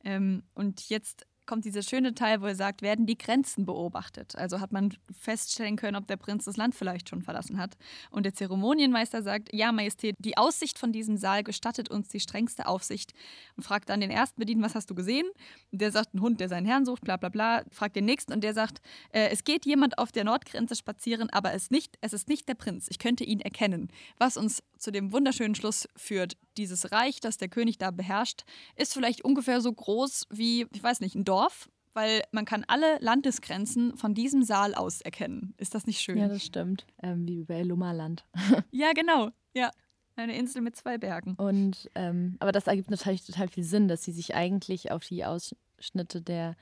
Ähm, 0.04 0.44
und 0.54 0.90
jetzt 0.90 1.26
kommt 1.48 1.66
dieser 1.66 1.82
schöne 1.82 2.14
Teil, 2.14 2.42
wo 2.42 2.46
er 2.46 2.56
sagt, 2.56 2.82
werden 2.82 3.06
die 3.06 3.18
Grenzen 3.18 3.66
beobachtet. 3.66 4.36
Also 4.36 4.60
hat 4.60 4.72
man 4.72 4.94
feststellen 5.20 5.76
können, 5.76 5.96
ob 5.96 6.06
der 6.08 6.18
Prinz 6.18 6.46
das 6.46 6.58
Land 6.58 6.76
vielleicht 6.76 7.10
schon 7.10 7.22
verlassen 7.22 7.58
hat. 7.58 7.78
Und 8.12 8.26
der 8.26 8.34
Zeremonienmeister 8.34 9.24
sagt, 9.24 9.54
ja, 9.54 9.72
Majestät, 9.72 10.16
die 10.20 10.38
Aussicht 10.38 10.78
von 10.78 10.92
diesem 10.92 11.18
Saal 11.18 11.44
gestattet 11.44 11.90
uns 11.90 12.10
die 12.10 12.20
strengste 12.20 12.68
Aufsicht. 12.68 13.14
Und 13.56 13.64
fragt 13.64 13.90
dann 13.90 14.02
den 14.02 14.12
ersten 14.12 14.40
Bedienten, 14.40 14.64
was 14.64 14.76
hast 14.76 14.90
du 14.90 14.96
gesehen? 14.96 15.28
Und 15.72 15.82
der 15.82 15.92
sagt, 15.92 16.14
ein 16.14 16.22
Hund, 16.22 16.40
der 16.40 16.50
seinen 16.50 16.66
Herrn 16.66 16.86
sucht, 16.86 17.04
bla 17.04 17.18
bla 17.18 17.30
bla. 17.30 17.64
Fragt 17.72 17.96
den 17.96 18.06
nächsten 18.06 18.34
und 18.34 18.44
der 18.44 18.54
sagt, 18.54 18.82
äh, 19.12 19.30
es 19.30 19.44
geht 19.44 19.66
jemand 19.66 19.98
auf 19.98 20.12
der 20.12 20.26
Nordgrenze 20.26 20.76
spazieren, 20.76 21.30
aber 21.32 21.54
es, 21.54 21.72
nicht, 21.72 21.98
es 22.02 22.14
ist 22.14 22.28
nicht 22.28 22.48
der 22.48 22.56
Prinz. 22.56 22.88
Ich 22.90 23.00
könnte 23.00 23.24
ihn 23.24 23.40
erkennen. 23.40 23.90
Was 24.18 24.38
uns 24.38 24.62
zu 24.78 24.92
dem 24.92 25.12
wunderschönen 25.12 25.56
Schluss 25.56 25.88
führt, 25.96 26.38
dieses 26.58 26.92
Reich, 26.92 27.20
das 27.20 27.38
der 27.38 27.50
König 27.50 27.78
da 27.78 27.92
beherrscht, 27.92 28.44
ist 28.76 28.94
vielleicht 28.94 29.24
ungefähr 29.24 29.62
so 29.62 29.72
groß 29.72 30.28
wie, 30.30 30.68
ich 30.74 30.84
weiß 30.84 31.02
nicht, 31.02 31.16
ein 31.16 31.24
Dorf, 31.26 31.70
weil 31.94 32.22
man 32.32 32.46
kann 32.46 32.64
alle 32.68 33.00
Landesgrenzen 33.00 33.98
von 33.98 34.14
diesem 34.14 34.44
Saal 34.44 34.76
aus 34.76 35.02
erkennen. 35.02 35.56
Ist 35.58 35.74
das 35.74 35.88
nicht 35.88 36.00
schön? 36.00 36.18
Ja, 36.18 36.28
das 36.28 36.44
stimmt. 36.44 36.86
Ähm, 37.02 37.28
wie 37.28 37.44
bei 37.44 37.64
Lummerland. 37.64 38.24
ja 38.72 38.92
genau. 38.94 39.30
Ja. 39.54 39.72
Eine 40.16 40.36
Insel 40.36 40.62
mit 40.62 40.76
zwei 40.76 40.98
Bergen. 40.98 41.36
Und, 41.36 41.90
ähm, 41.96 42.38
aber 42.40 42.52
das 42.52 42.68
ergibt 42.68 42.90
natürlich 42.90 43.26
total 43.26 43.48
viel 43.48 43.64
Sinn, 43.64 43.88
dass 43.88 44.04
sie 44.04 44.12
sich 44.12 44.36
eigentlich 44.36 44.92
auf 44.92 45.04
die 45.06 45.26
Ausschnitte 45.26 46.22
der, 46.22 46.56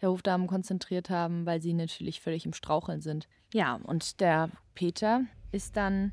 der 0.00 0.10
Hofdamen 0.10 0.46
konzentriert 0.46 1.10
haben, 1.10 1.44
weil 1.46 1.60
sie 1.60 1.74
natürlich 1.74 2.20
völlig 2.20 2.46
im 2.46 2.52
Straucheln 2.52 3.00
sind. 3.00 3.28
Ja, 3.52 3.74
und 3.84 4.20
der 4.20 4.50
Peter 4.74 5.24
ist 5.52 5.76
dann 5.76 6.12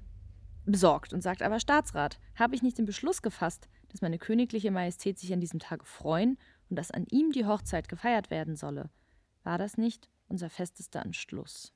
besorgt 0.71 1.13
und 1.13 1.21
sagt 1.21 1.41
aber 1.41 1.60
Staatsrat, 1.60 2.19
habe 2.36 2.55
ich 2.55 2.62
nicht 2.62 2.77
den 2.77 2.86
Beschluss 2.86 3.21
gefasst, 3.21 3.67
dass 3.89 4.01
meine 4.01 4.19
königliche 4.19 4.71
Majestät 4.71 5.19
sich 5.19 5.34
an 5.34 5.39
diesem 5.39 5.60
Tage 5.60 5.86
freuen 5.86 6.38
und 6.69 6.77
dass 6.77 6.91
an 6.91 7.05
ihm 7.10 7.32
die 7.32 7.45
Hochzeit 7.45 7.89
gefeiert 7.89 8.29
werden 8.29 8.55
solle? 8.55 8.89
War 9.43 9.58
das 9.58 9.77
nicht 9.77 10.10
unser 10.27 10.49
festester 10.49 11.01
Entschluss? 11.01 11.73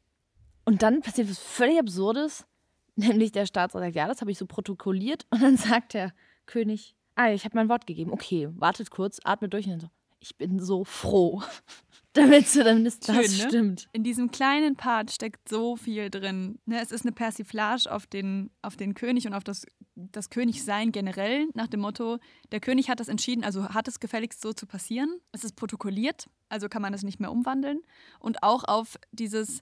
Und 0.65 0.81
dann 0.81 1.01
passiert 1.01 1.29
was 1.29 1.39
völlig 1.39 1.79
Absurdes, 1.79 2.45
nämlich 2.95 3.31
der 3.31 3.45
Staatsrat 3.45 3.81
sagt, 3.83 3.95
ja, 3.95 4.07
das 4.07 4.21
habe 4.21 4.31
ich 4.31 4.37
so 4.37 4.45
protokolliert 4.45 5.25
und 5.31 5.41
dann 5.41 5.57
sagt 5.57 5.93
der 5.93 6.13
König, 6.45 6.95
ah, 7.15 7.31
ich 7.31 7.45
habe 7.45 7.57
mein 7.57 7.69
Wort 7.69 7.87
gegeben. 7.87 8.11
Okay, 8.11 8.49
wartet 8.51 8.91
kurz, 8.91 9.19
atmet 9.23 9.53
durch 9.53 9.65
und 9.65 9.71
dann 9.71 9.79
so, 9.79 9.89
ich 10.23 10.37
bin 10.37 10.59
so 10.59 10.85
froh, 10.85 11.43
damit 12.13 12.47
zumindest 12.47 13.09
das 13.09 13.15
Schön, 13.15 13.37
ne? 13.37 13.49
stimmt. 13.49 13.89
In 13.91 14.03
diesem 14.03 14.31
kleinen 14.31 14.75
Part 14.77 15.11
steckt 15.11 15.49
so 15.49 15.75
viel 15.75 16.09
drin. 16.09 16.59
Ne, 16.65 16.81
es 16.81 16.91
ist 16.91 17.03
eine 17.03 17.11
Persiflage 17.11 17.91
auf 17.91 18.07
den, 18.07 18.49
auf 18.61 18.77
den 18.77 18.93
König 18.93 19.27
und 19.27 19.33
auf 19.33 19.43
das, 19.43 19.65
das 19.95 20.29
Königsein 20.29 20.93
generell, 20.93 21.47
nach 21.53 21.67
dem 21.67 21.81
Motto, 21.81 22.19
der 22.53 22.61
König 22.61 22.89
hat 22.89 23.01
das 23.01 23.09
entschieden, 23.09 23.43
also 23.43 23.69
hat 23.69 23.87
es 23.89 23.99
gefälligst 23.99 24.41
so 24.41 24.53
zu 24.53 24.65
passieren. 24.65 25.19
Es 25.33 25.43
ist 25.43 25.57
protokolliert, 25.57 26.29
also 26.47 26.69
kann 26.69 26.81
man 26.81 26.93
es 26.93 27.03
nicht 27.03 27.19
mehr 27.19 27.31
umwandeln. 27.31 27.81
Und 28.19 28.43
auch 28.43 28.63
auf 28.63 28.97
dieses 29.11 29.61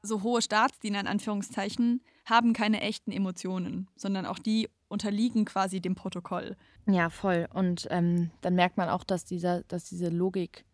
so 0.00 0.22
hohe 0.22 0.42
Staatsdiener 0.42 1.00
in 1.00 1.08
Anführungszeichen 1.08 2.02
haben 2.28 2.52
keine 2.52 2.80
echten 2.80 3.10
Emotionen, 3.12 3.88
sondern 3.96 4.26
auch 4.26 4.38
die 4.38 4.68
unterliegen 4.88 5.44
quasi 5.44 5.80
dem 5.80 5.94
Protokoll. 5.94 6.56
Ja, 6.86 7.10
voll. 7.10 7.48
Und 7.52 7.86
ähm, 7.90 8.30
dann 8.40 8.54
merkt 8.54 8.76
man 8.76 8.88
auch, 8.88 9.04
dass, 9.04 9.24
dieser, 9.24 9.62
dass 9.64 9.84
diese 9.84 10.08
Logik, 10.08 10.64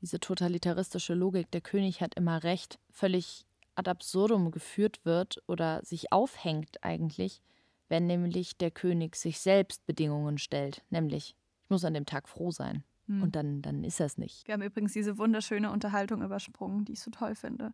diese 0.00 0.20
totalitaristische 0.20 1.14
Logik, 1.14 1.50
der 1.50 1.60
König 1.60 2.00
hat 2.00 2.14
immer 2.14 2.44
recht, 2.44 2.78
völlig 2.90 3.46
ad 3.74 3.90
absurdum 3.90 4.50
geführt 4.50 5.00
wird 5.04 5.42
oder 5.46 5.82
sich 5.84 6.12
aufhängt 6.12 6.82
eigentlich, 6.84 7.42
wenn 7.88 8.06
nämlich 8.06 8.56
der 8.58 8.70
König 8.70 9.16
sich 9.16 9.40
selbst 9.40 9.86
Bedingungen 9.86 10.38
stellt. 10.38 10.84
Nämlich, 10.90 11.34
ich 11.62 11.70
muss 11.70 11.84
an 11.84 11.94
dem 11.94 12.06
Tag 12.06 12.28
froh 12.28 12.50
sein. 12.50 12.84
Hm. 13.06 13.22
Und 13.22 13.36
dann, 13.36 13.62
dann 13.62 13.84
ist 13.84 14.00
das 14.00 14.18
nicht. 14.18 14.46
Wir 14.46 14.54
haben 14.54 14.62
übrigens 14.62 14.92
diese 14.92 15.18
wunderschöne 15.18 15.70
Unterhaltung 15.70 16.22
übersprungen, 16.22 16.84
die 16.84 16.92
ich 16.92 17.00
so 17.00 17.10
toll 17.10 17.34
finde. 17.34 17.72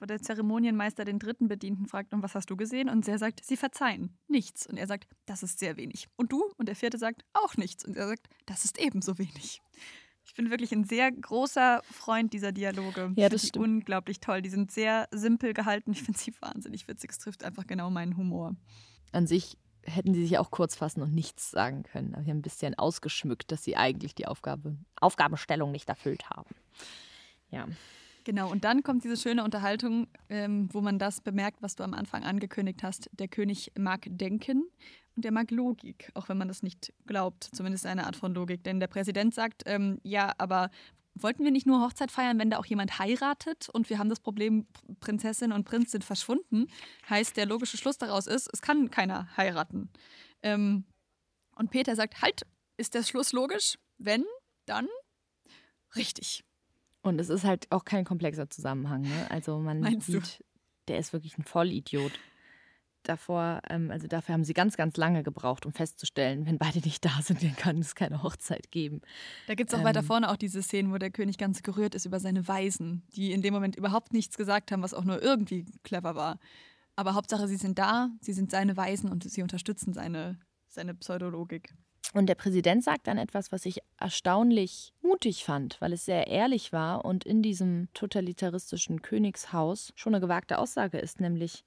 Wo 0.00 0.06
der 0.06 0.22
Zeremonienmeister 0.22 1.04
den 1.04 1.18
dritten 1.18 1.48
Bedienten 1.48 1.86
fragt, 1.86 2.14
und 2.14 2.22
was 2.22 2.34
hast 2.34 2.50
du 2.50 2.56
gesehen? 2.56 2.88
Und 2.88 3.06
der 3.06 3.18
sagt, 3.18 3.44
sie 3.44 3.56
verzeihen, 3.56 4.16
nichts. 4.28 4.66
Und 4.66 4.76
er 4.76 4.86
sagt, 4.86 5.08
das 5.26 5.42
ist 5.42 5.58
sehr 5.58 5.76
wenig. 5.76 6.08
Und 6.16 6.32
du? 6.32 6.44
Und 6.56 6.68
der 6.68 6.76
vierte 6.76 6.98
sagt, 6.98 7.24
auch 7.32 7.56
nichts. 7.56 7.84
Und 7.84 7.96
er 7.96 8.06
sagt, 8.06 8.28
das 8.46 8.64
ist 8.64 8.78
ebenso 8.80 9.18
wenig. 9.18 9.60
Ich 10.24 10.34
bin 10.34 10.50
wirklich 10.50 10.72
ein 10.72 10.84
sehr 10.84 11.10
großer 11.10 11.82
Freund 11.90 12.32
dieser 12.32 12.52
Dialoge. 12.52 13.12
Ja, 13.16 13.26
ich 13.26 13.32
das 13.32 13.48
stimmt. 13.48 13.64
unglaublich 13.64 14.20
toll. 14.20 14.42
Die 14.42 14.50
sind 14.50 14.70
sehr 14.70 15.08
simpel 15.10 15.54
gehalten. 15.54 15.92
Ich 15.92 16.02
finde 16.02 16.18
sie 16.18 16.34
wahnsinnig 16.40 16.86
witzig. 16.86 17.10
Es 17.10 17.18
trifft 17.18 17.42
einfach 17.44 17.66
genau 17.66 17.90
meinen 17.90 18.16
Humor. 18.16 18.54
An 19.10 19.26
sich 19.26 19.56
hätten 19.82 20.12
sie 20.12 20.22
sich 20.22 20.38
auch 20.38 20.50
kurz 20.50 20.74
fassen 20.76 21.02
und 21.02 21.14
nichts 21.14 21.50
sagen 21.50 21.82
können. 21.82 22.14
Aber 22.14 22.22
sie 22.24 22.30
haben 22.30 22.38
ein 22.38 22.42
bisschen 22.42 22.74
ausgeschmückt, 22.74 23.50
dass 23.50 23.64
sie 23.64 23.76
eigentlich 23.76 24.14
die 24.14 24.26
Aufgabe, 24.26 24.76
Aufgabenstellung 25.00 25.72
nicht 25.72 25.88
erfüllt 25.88 26.28
haben. 26.28 26.54
Ja. 27.50 27.66
Genau, 28.28 28.50
und 28.50 28.64
dann 28.64 28.82
kommt 28.82 29.04
diese 29.04 29.16
schöne 29.16 29.42
Unterhaltung, 29.42 30.06
ähm, 30.28 30.68
wo 30.74 30.82
man 30.82 30.98
das 30.98 31.22
bemerkt, 31.22 31.62
was 31.62 31.76
du 31.76 31.82
am 31.82 31.94
Anfang 31.94 32.24
angekündigt 32.24 32.82
hast. 32.82 33.08
Der 33.12 33.26
König 33.26 33.72
mag 33.78 34.06
denken 34.06 34.68
und 35.16 35.24
der 35.24 35.32
mag 35.32 35.50
Logik, 35.50 36.10
auch 36.12 36.28
wenn 36.28 36.36
man 36.36 36.46
das 36.46 36.62
nicht 36.62 36.92
glaubt, 37.06 37.44
zumindest 37.44 37.86
eine 37.86 38.04
Art 38.04 38.16
von 38.16 38.34
Logik. 38.34 38.62
Denn 38.64 38.80
der 38.80 38.86
Präsident 38.86 39.34
sagt, 39.34 39.62
ähm, 39.64 39.98
ja, 40.02 40.34
aber 40.36 40.70
wollten 41.14 41.42
wir 41.42 41.50
nicht 41.50 41.66
nur 41.66 41.80
Hochzeit 41.80 42.10
feiern, 42.10 42.38
wenn 42.38 42.50
da 42.50 42.58
auch 42.58 42.66
jemand 42.66 42.98
heiratet 42.98 43.70
und 43.70 43.88
wir 43.88 43.98
haben 43.98 44.10
das 44.10 44.20
Problem, 44.20 44.66
Prinzessin 45.00 45.50
und 45.50 45.64
Prinz 45.64 45.92
sind 45.92 46.04
verschwunden? 46.04 46.66
Heißt, 47.08 47.34
der 47.34 47.46
logische 47.46 47.78
Schluss 47.78 47.96
daraus 47.96 48.26
ist, 48.26 48.50
es 48.52 48.60
kann 48.60 48.90
keiner 48.90 49.34
heiraten. 49.38 49.88
Ähm, 50.42 50.84
und 51.56 51.70
Peter 51.70 51.96
sagt, 51.96 52.20
halt, 52.20 52.42
ist 52.76 52.92
der 52.94 53.04
Schluss 53.04 53.32
logisch? 53.32 53.78
Wenn, 53.96 54.26
dann 54.66 54.86
richtig. 55.96 56.44
Und 57.02 57.20
es 57.20 57.28
ist 57.28 57.44
halt 57.44 57.66
auch 57.70 57.84
kein 57.84 58.04
komplexer 58.04 58.50
Zusammenhang. 58.50 59.02
Ne? 59.02 59.30
Also 59.30 59.58
man 59.58 59.80
Meinst 59.80 60.08
du? 60.08 60.12
sieht, 60.12 60.44
der 60.88 60.98
ist 60.98 61.12
wirklich 61.12 61.38
ein 61.38 61.44
Vollidiot. 61.44 62.12
Davor, 63.04 63.62
ähm, 63.70 63.90
also 63.90 64.06
dafür 64.06 64.34
haben 64.34 64.44
sie 64.44 64.52
ganz, 64.52 64.76
ganz 64.76 64.96
lange 64.96 65.22
gebraucht, 65.22 65.64
um 65.64 65.72
festzustellen, 65.72 66.44
wenn 66.44 66.58
beide 66.58 66.80
nicht 66.80 67.04
da 67.04 67.22
sind, 67.22 67.42
dann 67.42 67.56
kann 67.56 67.78
es 67.78 67.94
keine 67.94 68.22
Hochzeit 68.22 68.70
geben. 68.70 69.00
Da 69.46 69.54
gibt 69.54 69.72
es 69.72 69.78
auch 69.78 69.84
weiter 69.84 70.00
Ähm. 70.00 70.06
vorne 70.06 70.30
auch 70.30 70.36
diese 70.36 70.62
Szenen, 70.62 70.92
wo 70.92 70.98
der 70.98 71.10
König 71.10 71.38
ganz 71.38 71.62
gerührt 71.62 71.94
ist 71.94 72.04
über 72.04 72.20
seine 72.20 72.46
Weisen, 72.48 73.04
die 73.14 73.32
in 73.32 73.40
dem 73.40 73.54
Moment 73.54 73.76
überhaupt 73.76 74.12
nichts 74.12 74.36
gesagt 74.36 74.72
haben, 74.72 74.82
was 74.82 74.92
auch 74.92 75.04
nur 75.04 75.22
irgendwie 75.22 75.64
clever 75.84 76.16
war. 76.16 76.38
Aber 76.96 77.14
Hauptsache, 77.14 77.46
sie 77.46 77.56
sind 77.56 77.78
da, 77.78 78.10
sie 78.20 78.32
sind 78.32 78.50
seine 78.50 78.76
Weisen 78.76 79.08
und 79.10 79.22
sie 79.30 79.42
unterstützen 79.42 79.94
seine, 79.94 80.38
seine 80.68 80.94
Pseudologik. 80.94 81.74
Und 82.14 82.26
der 82.26 82.34
Präsident 82.34 82.82
sagt 82.82 83.06
dann 83.06 83.18
etwas, 83.18 83.52
was 83.52 83.66
ich 83.66 83.80
erstaunlich 83.98 84.94
mutig 85.02 85.44
fand, 85.44 85.80
weil 85.80 85.92
es 85.92 86.06
sehr 86.06 86.26
ehrlich 86.26 86.72
war 86.72 87.04
und 87.04 87.24
in 87.24 87.42
diesem 87.42 87.88
totalitaristischen 87.92 89.02
Königshaus 89.02 89.92
schon 89.94 90.14
eine 90.14 90.20
gewagte 90.22 90.58
Aussage 90.58 90.98
ist, 90.98 91.20
nämlich 91.20 91.64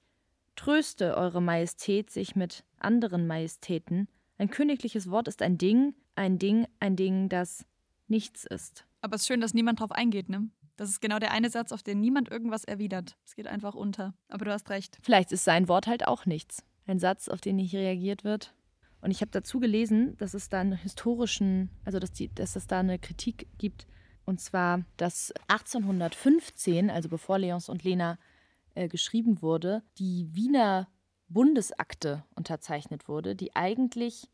Tröste 0.56 1.16
Eure 1.16 1.40
Majestät 1.40 2.10
sich 2.10 2.36
mit 2.36 2.64
anderen 2.78 3.26
Majestäten. 3.26 4.08
Ein 4.38 4.50
königliches 4.50 5.10
Wort 5.10 5.28
ist 5.28 5.40
ein 5.42 5.56
Ding, 5.56 5.94
ein 6.14 6.38
Ding, 6.38 6.66
ein 6.78 6.94
Ding, 6.94 7.28
das 7.28 7.64
nichts 8.06 8.44
ist. 8.44 8.84
Aber 9.00 9.16
es 9.16 9.22
ist 9.22 9.28
schön, 9.28 9.40
dass 9.40 9.54
niemand 9.54 9.80
drauf 9.80 9.92
eingeht, 9.92 10.28
ne? 10.28 10.48
Das 10.76 10.88
ist 10.88 11.00
genau 11.00 11.18
der 11.18 11.32
eine 11.32 11.50
Satz, 11.50 11.72
auf 11.72 11.82
den 11.82 12.00
niemand 12.00 12.30
irgendwas 12.30 12.64
erwidert. 12.64 13.16
Es 13.24 13.34
geht 13.34 13.46
einfach 13.46 13.74
unter. 13.74 14.14
Aber 14.28 14.44
du 14.44 14.52
hast 14.52 14.70
recht. 14.70 14.98
Vielleicht 15.02 15.32
ist 15.32 15.44
sein 15.44 15.68
Wort 15.68 15.86
halt 15.86 16.06
auch 16.06 16.26
nichts. 16.26 16.64
Ein 16.86 16.98
Satz, 16.98 17.28
auf 17.28 17.40
den 17.40 17.56
nicht 17.56 17.74
reagiert 17.74 18.24
wird. 18.24 18.54
Und 19.02 19.10
ich 19.10 19.20
habe 19.20 19.32
dazu 19.32 19.60
gelesen, 19.60 20.16
dass 20.18 20.32
es 20.32 20.48
da 20.48 20.60
einen 20.60 20.78
historischen, 20.78 21.70
also 21.84 21.98
dass, 21.98 22.12
die, 22.12 22.32
dass 22.32 22.56
es 22.56 22.68
da 22.68 22.80
eine 22.80 22.98
Kritik 22.98 23.48
gibt. 23.58 23.86
Und 24.24 24.40
zwar, 24.40 24.84
dass 24.96 25.34
1815, 25.48 26.88
also 26.88 27.08
bevor 27.08 27.38
Leons 27.38 27.68
und 27.68 27.82
Lena 27.82 28.18
äh, 28.74 28.88
geschrieben 28.88 29.42
wurde, 29.42 29.82
die 29.98 30.28
Wiener 30.32 30.88
Bundesakte 31.28 32.24
unterzeichnet 32.36 33.08
wurde, 33.08 33.34
die 33.34 33.56
eigentlich 33.56 34.28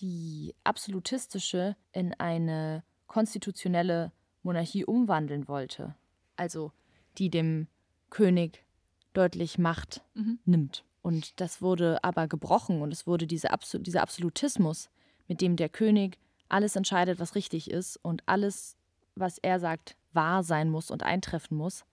die 0.00 0.54
absolutistische 0.64 1.76
in 1.92 2.12
eine 2.14 2.82
konstitutionelle 3.06 4.12
Monarchie 4.42 4.84
umwandeln 4.84 5.46
wollte. 5.46 5.94
Also 6.36 6.72
die 7.18 7.30
dem 7.30 7.68
König 8.08 8.64
deutlich 9.12 9.58
Macht 9.58 10.02
mhm. 10.14 10.40
nimmt. 10.44 10.84
Und 11.02 11.40
das 11.40 11.62
wurde 11.62 12.02
aber 12.04 12.28
gebrochen 12.28 12.82
und 12.82 12.92
es 12.92 13.06
wurde 13.06 13.26
diese 13.26 13.50
Absu 13.50 13.78
dieser 13.78 14.02
Absolutismus, 14.02 14.90
mit 15.28 15.40
dem 15.40 15.56
der 15.56 15.68
König 15.68 16.18
alles 16.48 16.76
entscheidet, 16.76 17.18
was 17.20 17.34
richtig 17.34 17.70
ist 17.70 17.96
und 18.02 18.22
alles, 18.26 18.76
was 19.14 19.38
er 19.38 19.60
sagt, 19.60 19.96
wahr 20.12 20.42
sein 20.42 20.68
muss 20.68 20.90
und 20.90 21.02
eintreffen 21.02 21.56
muss, 21.56 21.84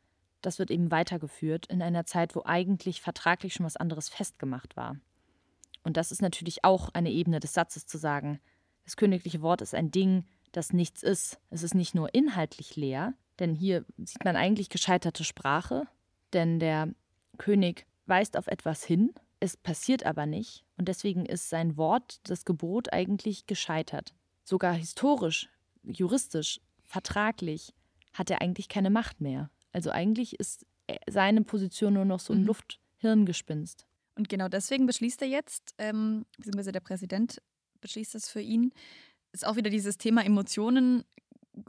das 0.42 0.60
wird 0.60 0.72
eben 0.72 0.92
weitergeführt 0.92 1.68
in 1.68 1.82
einer 1.82 2.06
Zeit, 2.06 2.36
wo 2.36 2.44
eigentlich 2.46 3.02
vertraglich 3.02 3.54
schon 3.54 3.66
was 3.66 3.78
anderes 3.78 4.10
festgemacht 4.10 4.76
war. 4.76 4.98
Und 5.84 5.98
das 5.98 6.12
ist 6.12 6.22
natürlich 6.22 6.64
auch 6.64 6.90
eine 6.94 7.12
Ebene 7.12 7.40
des 7.40 7.54
Satzes 7.54 7.86
zu 7.86 7.98
sagen, 7.98 8.40
das 8.84 8.98
königliche 8.98 9.42
Wort 9.42 9.62
ist 9.62 9.76
ein 9.76 9.92
Ding, 9.92 10.26
das 10.52 10.74
nichts 10.74 11.04
ist. 11.04 11.40
Es 11.50 11.64
ist 11.64 11.76
nicht 11.76 11.96
nur 11.96 12.14
inhaltlich 12.14 12.76
leer, 12.76 13.14
denn 13.40 13.54
hier 13.54 13.86
sieht 13.98 14.24
man 14.24 14.36
eigentlich 14.36 14.70
gescheiterte 14.70 15.24
Sprache, 15.24 15.84
denn 16.34 16.60
der 16.60 16.90
König 17.38 17.86
weist 18.08 18.38
auf 18.38 18.48
etwas 18.48 18.84
hin, 18.84 19.14
es 19.40 19.58
passiert 19.58 20.06
aber 20.06 20.26
nicht 20.26 20.66
und 20.78 20.88
deswegen 20.88 21.26
ist 21.26 21.50
sein 21.50 21.78
Wort, 21.78 22.20
das 22.24 22.46
Gebot 22.46 22.92
eigentlich 22.92 23.46
gescheitert. 23.46 24.14
Sogar 24.44 24.74
historisch, 24.74 25.50
juristisch, 25.84 26.60
vertraglich 26.84 27.74
hat 28.14 28.30
er 28.32 28.42
eigentlich 28.42 28.70
keine 28.70 28.90
Macht 28.90 29.22
mehr. 29.22 29.52
Also 29.72 29.92
eigentlich 29.92 30.40
ist 30.40 30.66
seine 31.10 31.44
Position 31.44 31.94
nur 31.94 32.06
noch 32.06 32.20
so 32.20 32.34
ein 32.34 32.42
mhm. 32.42 32.48
Luft-Hirngespinst. 32.48 33.86
Und 34.16 34.30
genau 34.30 34.48
deswegen 34.48 34.86
beschließt 34.86 35.22
er 35.22 35.28
jetzt, 35.28 35.76
ähm, 35.78 36.26
beziehungsweise 36.38 36.72
der 36.72 36.80
Präsident 36.80 37.42
beschließt 37.82 38.16
es 38.16 38.30
für 38.30 38.42
ihn, 38.42 38.74
ist 39.32 39.46
auch 39.46 39.56
wieder 39.56 39.70
dieses 39.70 39.98
Thema 39.98 40.26
Emotionen 40.26 41.04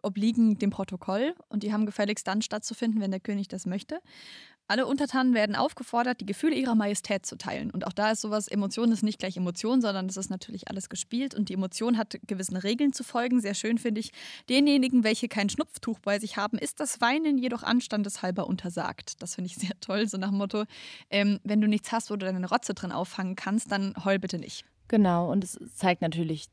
obliegen 0.03 0.59
dem 0.59 0.70
Protokoll 0.70 1.35
und 1.48 1.62
die 1.62 1.72
haben 1.72 1.87
gefälligst 1.87 2.27
dann 2.27 2.42
stattzufinden, 2.42 3.01
wenn 3.01 3.11
der 3.11 3.20
König 3.20 3.48
das 3.48 3.66
möchte. 3.66 4.01
Alle 4.68 4.87
Untertanen 4.87 5.33
werden 5.33 5.57
aufgefordert, 5.57 6.20
die 6.20 6.26
Gefühle 6.26 6.54
ihrer 6.54 6.74
Majestät 6.74 7.24
zu 7.24 7.37
teilen. 7.37 7.70
Und 7.70 7.87
auch 7.87 7.92
da 7.92 8.11
ist 8.11 8.20
sowas, 8.20 8.48
Emotion 8.48 8.92
ist 8.92 9.02
nicht 9.02 9.18
gleich 9.18 9.38
Emotion, 9.38 9.81
sondern 9.81 10.07
das 10.07 10.18
ist 10.18 10.28
natürlich 10.28 10.68
alles 10.68 10.90
gespielt 10.90 11.35
und 11.35 11.48
die 11.48 11.54
Emotion 11.54 11.96
hat 11.96 12.18
gewissen 12.26 12.57
Regeln 12.57 12.92
zu 12.92 13.02
folgen. 13.02 13.40
Sehr 13.40 13.54
schön 13.54 13.78
finde 13.78 14.00
ich. 14.00 14.12
Denjenigen, 14.50 15.04
welche 15.04 15.26
kein 15.26 15.48
Schnupftuch 15.48 15.98
bei 16.00 16.18
sich 16.18 16.37
haben, 16.37 16.59
ist 16.59 16.81
das 16.81 17.00
Weinen 17.00 17.38
jedoch 17.38 17.62
anstandeshalber 17.62 18.46
untersagt. 18.46 19.22
Das 19.22 19.37
finde 19.37 19.50
ich 19.50 19.57
sehr 19.57 19.78
toll, 19.81 20.07
so 20.07 20.18
nach 20.18 20.28
dem 20.28 20.38
Motto, 20.38 20.64
ähm, 21.11 21.40
wenn 21.44 21.62
du 21.62 21.66
nichts 21.66 21.90
hast, 21.90 22.11
wo 22.11 22.16
du 22.16 22.26
deine 22.26 22.46
Rotze 22.46 22.74
drin 22.74 22.92
auffangen 22.92 23.37
kannst, 23.37 23.72
dann 23.72 23.94
heul 24.04 24.18
bitte 24.18 24.38
nicht. 24.38 24.66
Genau, 24.88 25.33
und 25.33 25.44
es 25.44 25.59
zeigt 25.74 26.02
natürlich, 26.02 26.48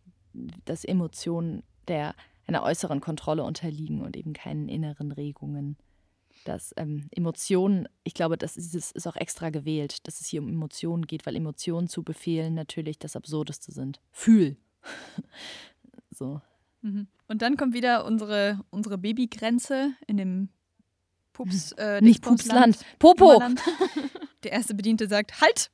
dass 0.64 0.86
Emotionen 0.86 1.64
der 1.90 2.16
einer 2.48 2.64
äußeren 2.64 3.02
Kontrolle 3.02 3.44
unterliegen 3.44 4.02
und 4.02 4.16
eben 4.16 4.34
keinen 4.34 4.70
inneren 4.70 5.12
Regungen 5.12 5.78
dass 6.48 6.74
ähm, 6.78 7.08
Emotionen, 7.12 7.88
ich 8.04 8.14
glaube, 8.14 8.38
das 8.38 8.56
ist, 8.58 8.74
ist 8.74 9.08
auch 9.08 9.16
extra 9.16 9.50
gewählt, 9.50 10.08
dass 10.08 10.22
es 10.22 10.28
hier 10.28 10.42
um 10.42 10.48
Emotionen 10.48 11.06
geht, 11.06 11.26
weil 11.26 11.36
Emotionen 11.36 11.88
zu 11.88 12.04
befehlen 12.04 12.54
natürlich 12.54 13.00
das 13.00 13.16
Absurdeste 13.16 13.72
sind. 13.72 14.00
Fühl. 14.12 14.58
so. 16.12 16.42
Mhm. 16.82 17.08
Und 17.28 17.42
dann 17.42 17.58
kommt 17.58 17.74
wieder 17.74 18.06
unsere, 18.06 18.62
unsere 18.70 18.98
Babygrenze 18.98 19.94
in 20.08 20.18
dem 20.18 20.50
Pups. 21.34 21.74
Äh, 21.74 22.00
Nicht 22.02 22.22
Pupsland. 22.22 22.80
Popo! 22.98 23.42
Der 24.44 24.52
erste 24.52 24.74
Bediente 24.74 25.08
sagt: 25.08 25.42
Halt! 25.42 25.70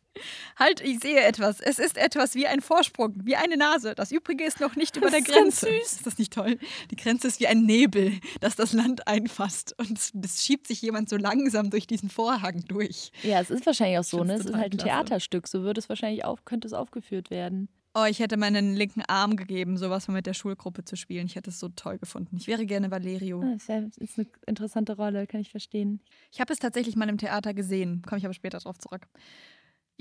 Halt, 0.57 0.81
ich 0.81 0.99
sehe 0.99 1.21
etwas. 1.21 1.59
Es 1.59 1.79
ist 1.79 1.97
etwas 1.97 2.35
wie 2.35 2.47
ein 2.47 2.61
Vorsprung, 2.61 3.15
wie 3.23 3.35
eine 3.35 3.57
Nase. 3.57 3.95
Das 3.95 4.11
Übrige 4.11 4.43
ist 4.43 4.59
noch 4.59 4.75
nicht 4.75 4.97
über 4.97 5.09
der 5.09 5.21
Grenze. 5.21 5.69
Ist, 5.69 5.93
ist 5.93 6.05
das 6.05 6.17
nicht 6.17 6.33
toll? 6.33 6.57
Die 6.91 6.95
Grenze 6.95 7.27
ist 7.27 7.39
wie 7.39 7.47
ein 7.47 7.63
Nebel, 7.65 8.19
das 8.39 8.55
das 8.55 8.73
Land 8.73 9.07
einfasst. 9.07 9.73
Und 9.79 9.97
es, 9.97 10.11
es 10.21 10.45
schiebt 10.45 10.67
sich 10.67 10.81
jemand 10.81 11.09
so 11.09 11.17
langsam 11.17 11.69
durch 11.69 11.87
diesen 11.87 12.09
Vorhang 12.09 12.63
durch. 12.67 13.11
Ja, 13.23 13.39
es 13.39 13.49
ist 13.49 13.65
wahrscheinlich 13.65 13.99
auch 13.99 14.03
so, 14.03 14.23
ne? 14.23 14.35
Es 14.35 14.45
ist 14.45 14.53
halt 14.53 14.73
ein 14.73 14.77
klasse. 14.77 14.85
Theaterstück. 14.85 15.47
So 15.47 15.63
würde 15.63 15.79
es 15.79 15.89
wahrscheinlich 15.89 16.25
auf, 16.25 16.45
könnte 16.45 16.67
es 16.67 16.73
aufgeführt 16.73 17.29
werden. 17.29 17.69
Oh, 17.93 18.05
ich 18.05 18.19
hätte 18.19 18.37
meinen 18.37 18.73
linken 18.73 19.03
Arm 19.07 19.35
gegeben, 19.35 19.77
sowas 19.77 20.07
mit 20.07 20.25
der 20.25 20.33
Schulgruppe 20.33 20.85
zu 20.85 20.95
spielen. 20.95 21.25
Ich 21.25 21.35
hätte 21.35 21.49
es 21.49 21.59
so 21.59 21.67
toll 21.69 21.97
gefunden. 21.97 22.37
Ich 22.37 22.47
wäre 22.47 22.65
gerne 22.65 22.89
Valerio. 22.89 23.41
Ah, 23.41 23.57
das 23.67 23.97
ist 23.97 24.17
eine 24.17 24.27
interessante 24.47 24.95
Rolle, 24.95 25.27
kann 25.27 25.41
ich 25.41 25.51
verstehen. 25.51 25.99
Ich 26.31 26.39
habe 26.39 26.53
es 26.53 26.59
tatsächlich 26.59 26.95
mal 26.95 27.09
im 27.09 27.17
Theater 27.17 27.53
gesehen. 27.53 28.01
Komme 28.07 28.19
ich 28.19 28.25
aber 28.25 28.33
später 28.33 28.59
drauf 28.59 28.77
zurück. 28.77 29.07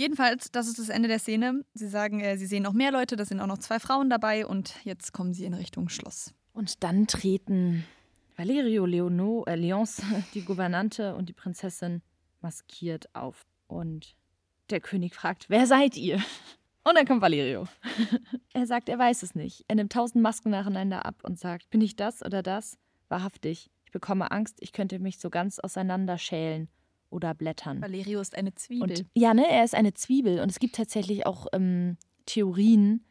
Jedenfalls, 0.01 0.51
das 0.51 0.67
ist 0.67 0.79
das 0.79 0.89
Ende 0.89 1.09
der 1.09 1.19
Szene. 1.19 1.63
Sie 1.75 1.87
sagen, 1.87 2.21
äh, 2.21 2.39
sie 2.39 2.47
sehen 2.47 2.63
noch 2.63 2.73
mehr 2.73 2.91
Leute, 2.91 3.17
da 3.17 3.27
sind 3.27 3.39
auch 3.39 3.47
noch 3.47 3.59
zwei 3.59 3.79
Frauen 3.79 4.09
dabei 4.09 4.47
und 4.47 4.75
jetzt 4.83 5.13
kommen 5.13 5.35
sie 5.35 5.45
in 5.45 5.53
Richtung 5.53 5.91
Schloss. 5.91 6.33
Und 6.55 6.83
dann 6.83 7.07
treten 7.07 7.85
Valerio 8.35 8.87
Leono, 8.87 9.45
äh, 9.47 9.57
Leons, 9.57 10.01
die 10.33 10.43
Gouvernante 10.43 11.15
und 11.17 11.29
die 11.29 11.35
Prinzessin 11.35 12.01
maskiert 12.41 13.15
auf. 13.15 13.45
Und 13.67 14.17
der 14.71 14.81
König 14.81 15.15
fragt, 15.15 15.51
wer 15.51 15.67
seid 15.67 15.99
ihr? 15.99 16.19
Und 16.83 16.97
dann 16.97 17.07
kommt 17.07 17.21
Valerio. 17.21 17.69
er 18.55 18.67
sagt, 18.67 18.89
er 18.89 18.99
weiß 18.99 19.23
es 19.23 19.35
nicht. 19.35 19.67
Er 19.69 19.75
nimmt 19.75 19.93
tausend 19.93 20.23
Masken 20.23 20.49
nacheinander 20.49 21.05
ab 21.05 21.17
und 21.25 21.39
sagt, 21.39 21.69
bin 21.69 21.83
ich 21.83 21.95
das 21.95 22.25
oder 22.25 22.43
das? 22.43 22.79
Wahrhaftig. 23.09 23.71
Ich 23.85 23.91
bekomme 23.91 24.31
Angst, 24.31 24.57
ich 24.61 24.73
könnte 24.73 24.99
mich 24.99 25.19
so 25.19 25.29
ganz 25.29 25.59
auseinanderschälen 25.59 26.71
oder 27.11 27.35
Blättern. 27.35 27.83
Valerio 27.83 28.21
ist 28.21 28.37
eine 28.37 28.55
Zwiebel. 28.55 28.91
Und, 28.91 29.07
ja, 29.15 29.35
ne, 29.35 29.49
er 29.51 29.65
ist 29.65 29.75
eine 29.75 29.95
Zwiebel. 29.95 30.41
Und 30.41 30.51
es 30.51 30.59
gibt 30.59 30.77
tatsächlich 30.77 31.27
auch 31.27 31.47
ähm, 31.53 31.97
Theorien, 32.27 33.05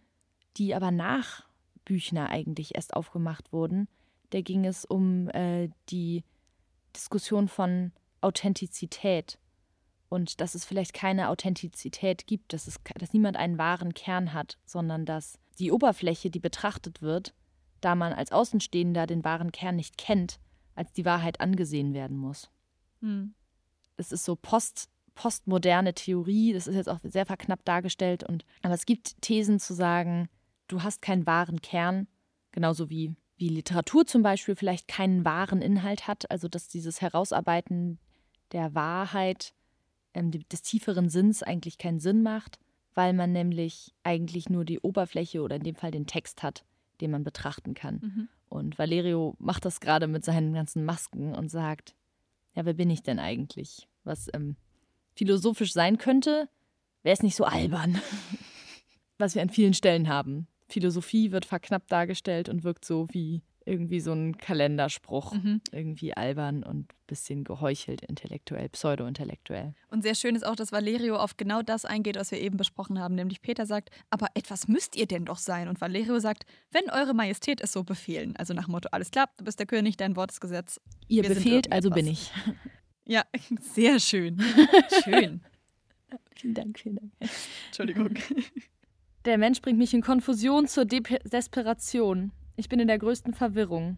die 0.58 0.74
aber 0.74 0.92
nach 0.92 1.46
Büchner 1.86 2.30
eigentlich 2.30 2.76
erst 2.76 2.94
aufgemacht 2.94 3.52
wurden. 3.52 3.88
Da 4.32 4.42
ging 4.42 4.66
es 4.66 4.86
um 4.86 5.30
äh, 5.30 5.70
die 5.90 6.24
Diskussion 6.96 7.48
von 7.48 7.92
Authentizität 8.22 9.38
und 10.10 10.42
dass 10.42 10.56
es 10.56 10.66
vielleicht 10.66 10.94
keine 10.94 11.30
Authentizität 11.30 12.28
gibt, 12.28 12.54
dass, 12.54 12.68
es, 12.68 12.80
dass 12.96 13.14
niemand 13.14 13.38
einen 13.38 13.58
wahren 13.58 13.94
Kern 13.94 14.34
hat, 14.34 14.58
sondern 14.66 15.06
dass 15.06 15.40
die 15.60 15.72
Oberfläche, 15.72 16.30
die 16.30 16.40
betrachtet 16.40 17.02
wird, 17.02 17.34
da 17.82 17.96
man 17.96 18.14
als 18.14 18.32
Außenstehender 18.32 19.08
den 19.08 19.24
wahren 19.24 19.52
Kern 19.52 19.76
nicht 19.76 19.98
kennt, 19.98 20.40
als 20.76 20.92
die 20.94 21.06
Wahrheit 21.06 21.40
angesehen 21.42 21.94
werden 21.94 22.18
muss. 22.18 22.50
Hm 23.02 23.34
es 24.00 24.12
ist 24.12 24.26
so 24.26 24.36
post, 24.36 24.90
postmoderne 25.16 25.94
Theorie, 25.94 26.54
das 26.54 26.68
ist 26.68 26.76
jetzt 26.76 26.90
auch 26.90 27.00
sehr 27.04 27.26
verknappt 27.26 27.68
dargestellt. 27.68 28.24
Und, 28.24 28.46
aber 28.62 28.74
es 28.74 28.86
gibt 28.86 29.22
Thesen 29.22 29.60
zu 29.60 29.74
sagen, 29.74 30.30
du 30.68 30.84
hast 30.84 31.02
keinen 31.02 31.26
wahren 31.26 31.62
Kern, 31.62 32.08
genauso 32.52 32.90
wie, 32.90 33.16
wie 33.38 33.50
Literatur 33.50 34.06
zum 34.06 34.22
Beispiel 34.22 34.56
vielleicht 34.56 34.88
keinen 34.88 35.26
wahren 35.26 35.62
Inhalt 35.62 36.08
hat, 36.08 36.30
also 36.32 36.48
dass 36.48 36.68
dieses 36.68 37.02
Herausarbeiten 37.02 38.00
der 38.52 38.74
Wahrheit, 38.76 39.54
ähm, 40.14 40.32
des 40.32 40.62
tieferen 40.62 41.10
Sinns 41.10 41.44
eigentlich 41.44 41.78
keinen 41.78 42.00
Sinn 42.00 42.24
macht, 42.24 42.60
weil 42.96 43.14
man 43.14 43.32
nämlich 43.32 43.94
eigentlich 44.04 44.50
nur 44.50 44.66
die 44.66 44.80
Oberfläche 44.80 45.42
oder 45.42 45.58
in 45.58 45.64
dem 45.64 45.76
Fall 45.76 45.92
den 45.92 46.08
Text 46.08 46.44
hat, 46.44 46.64
den 47.02 47.12
man 47.12 47.24
betrachten 47.24 47.74
kann. 47.74 48.00
Mhm. 48.02 48.30
Und 48.50 48.80
Valerio 48.80 49.36
macht 49.38 49.66
das 49.66 49.80
gerade 49.80 50.08
mit 50.08 50.26
seinen 50.26 50.54
ganzen 50.54 50.84
Masken 50.84 51.36
und 51.36 51.50
sagt, 51.50 51.94
ja, 52.60 52.66
wer 52.66 52.74
bin 52.74 52.90
ich 52.90 53.04
denn 53.04 53.20
eigentlich? 53.20 53.88
Was 54.04 54.30
ähm, 54.34 54.58
philosophisch 55.16 55.72
sein 55.72 55.98
könnte, 55.98 56.50
wäre 57.04 57.14
es 57.14 57.24
nicht 57.24 57.38
so 57.38 57.46
albern. 57.46 58.02
Was 59.18 59.34
wir 59.34 59.42
an 59.42 59.50
vielen 59.50 59.74
Stellen 59.74 60.10
haben. 60.10 60.46
Philosophie 60.68 61.32
wird 61.32 61.46
verknappt 61.46 61.90
dargestellt 61.90 62.50
und 62.50 62.66
wirkt 62.66 62.84
so 62.84 63.08
wie 63.12 63.44
irgendwie 63.70 64.00
so 64.00 64.12
ein 64.12 64.38
Kalenderspruch. 64.38 65.34
Mhm. 65.34 65.62
Irgendwie 65.72 66.14
albern 66.14 66.64
und 66.64 66.92
ein 66.92 67.06
bisschen 67.08 67.44
geheuchelt, 67.44 68.02
intellektuell, 68.02 68.70
pseudo-intellektuell. 68.70 69.74
Und 69.90 70.02
sehr 70.02 70.16
schön 70.16 70.36
ist 70.36 70.46
auch, 70.46 70.56
dass 70.56 70.72
Valerio 70.72 71.18
auf 71.18 71.38
genau 71.38 71.62
das 71.62 71.86
eingeht, 71.86 72.18
was 72.18 72.32
wir 72.32 72.40
eben 72.40 72.58
besprochen 72.58 73.00
haben. 73.00 73.16
Nämlich 73.16 73.42
Peter 73.42 73.66
sagt, 73.66 73.90
aber 74.10 74.28
etwas 74.34 74.68
müsst 74.68 74.96
ihr 74.96 75.06
denn 75.06 75.26
doch 75.26 75.38
sein. 75.38 75.68
Und 75.68 75.80
Valerio 75.80 76.20
sagt, 76.20 76.46
wenn 76.72 76.90
eure 76.90 77.14
Majestät 77.14 77.62
es 77.62 77.72
so 77.72 77.84
befehlen. 77.84 78.36
Also 78.38 78.54
nach 78.54 78.66
dem 78.66 78.72
Motto, 78.72 78.90
alles 78.92 79.12
klar, 79.12 79.30
du 79.38 79.46
bist 79.46 79.60
der 79.60 79.68
König, 79.68 79.98
dein 79.98 80.16
Wort 80.16 80.32
ist 80.32 80.42
Gesetz. 80.42 80.82
Ihr 81.08 81.24
wir 81.24 81.30
befehlt, 81.30 81.72
also 81.72 81.90
bin 81.90 82.08
ich. 82.08 82.32
Ja, 83.10 83.24
sehr 83.62 84.00
schön. 84.00 84.40
Schön. 85.04 85.42
vielen 86.36 86.54
Dank, 86.54 86.78
vielen 86.78 86.96
Dank. 86.98 87.12
Entschuldigung. 87.66 88.14
Der 89.26 89.40
Mensch 89.40 89.62
bringt 89.62 89.80
mich 89.80 89.96
in 89.96 90.04
Konfusion 90.04 90.68
zur 90.68 90.86
De 90.86 91.02
Desperation. 91.24 92.32
Ich 92.60 92.68
bin 92.68 92.82
in 92.82 92.90
der 92.90 93.00
größten 93.00 93.34
Verwirrung, 93.34 93.96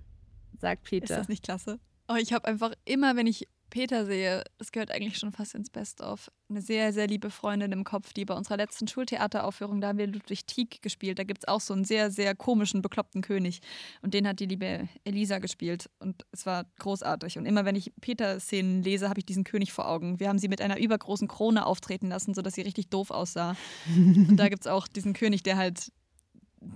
sagt 0.59 0.83
Peter. 0.83 1.05
Ist 1.05 1.17
das 1.17 1.27
nicht 1.27 1.43
klasse? 1.43 1.79
Oh, 2.07 2.13
ich 2.13 2.31
habe 2.31 2.47
einfach 2.47 2.73
immer, 2.85 3.15
wenn 3.15 3.25
ich 3.25 3.47
Peter 3.71 4.05
sehe, 4.05 4.43
das 4.59 4.71
gehört 4.71 4.91
eigentlich 4.91 5.17
schon 5.17 5.31
fast 5.31 5.55
ins 5.55 5.71
Best-of. 5.71 6.29
Eine 6.47 6.61
sehr, 6.61 6.93
sehr 6.93 7.07
liebe 7.07 7.31
Freundin 7.31 7.71
im 7.71 7.83
Kopf, 7.83 8.13
die 8.13 8.23
bei 8.23 8.35
unserer 8.35 8.57
letzten 8.57 8.87
Schultheateraufführung, 8.87 9.81
da 9.81 9.87
haben 9.87 9.97
wir 9.97 10.05
Ludwig 10.05 10.45
Tieck 10.45 10.83
gespielt. 10.83 11.17
Da 11.17 11.23
gibt 11.23 11.43
es 11.43 11.47
auch 11.47 11.59
so 11.59 11.73
einen 11.73 11.85
sehr, 11.85 12.11
sehr 12.11 12.35
komischen, 12.35 12.83
bekloppten 12.83 13.23
König. 13.23 13.61
Und 14.03 14.13
den 14.13 14.27
hat 14.27 14.39
die 14.39 14.45
liebe 14.45 14.87
Elisa 15.05 15.39
gespielt. 15.39 15.89
Und 15.97 16.23
es 16.31 16.45
war 16.45 16.65
großartig. 16.77 17.39
Und 17.39 17.47
immer 17.47 17.65
wenn 17.65 17.75
ich 17.75 17.91
Peter-Szenen 17.99 18.83
lese, 18.83 19.09
habe 19.09 19.21
ich 19.21 19.25
diesen 19.25 19.43
König 19.43 19.73
vor 19.73 19.87
Augen. 19.87 20.19
Wir 20.19 20.29
haben 20.29 20.37
sie 20.37 20.49
mit 20.49 20.61
einer 20.61 20.77
übergroßen 20.77 21.27
Krone 21.27 21.65
auftreten 21.65 22.09
lassen, 22.09 22.35
sodass 22.35 22.53
sie 22.53 22.61
richtig 22.61 22.89
doof 22.89 23.09
aussah. 23.09 23.55
und 23.95 24.37
da 24.37 24.49
gibt 24.49 24.61
es 24.61 24.67
auch 24.67 24.87
diesen 24.87 25.13
König, 25.13 25.41
der 25.41 25.57
halt 25.57 25.91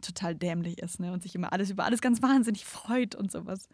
total 0.01 0.35
dämlich 0.35 0.79
ist 0.79 0.99
ne? 0.99 1.11
und 1.13 1.23
sich 1.23 1.35
immer 1.35 1.53
alles 1.53 1.69
über 1.69 1.85
alles 1.85 2.01
ganz 2.01 2.21
wahnsinnig 2.21 2.65
freut 2.65 3.15
und 3.15 3.31
sowas. 3.31 3.67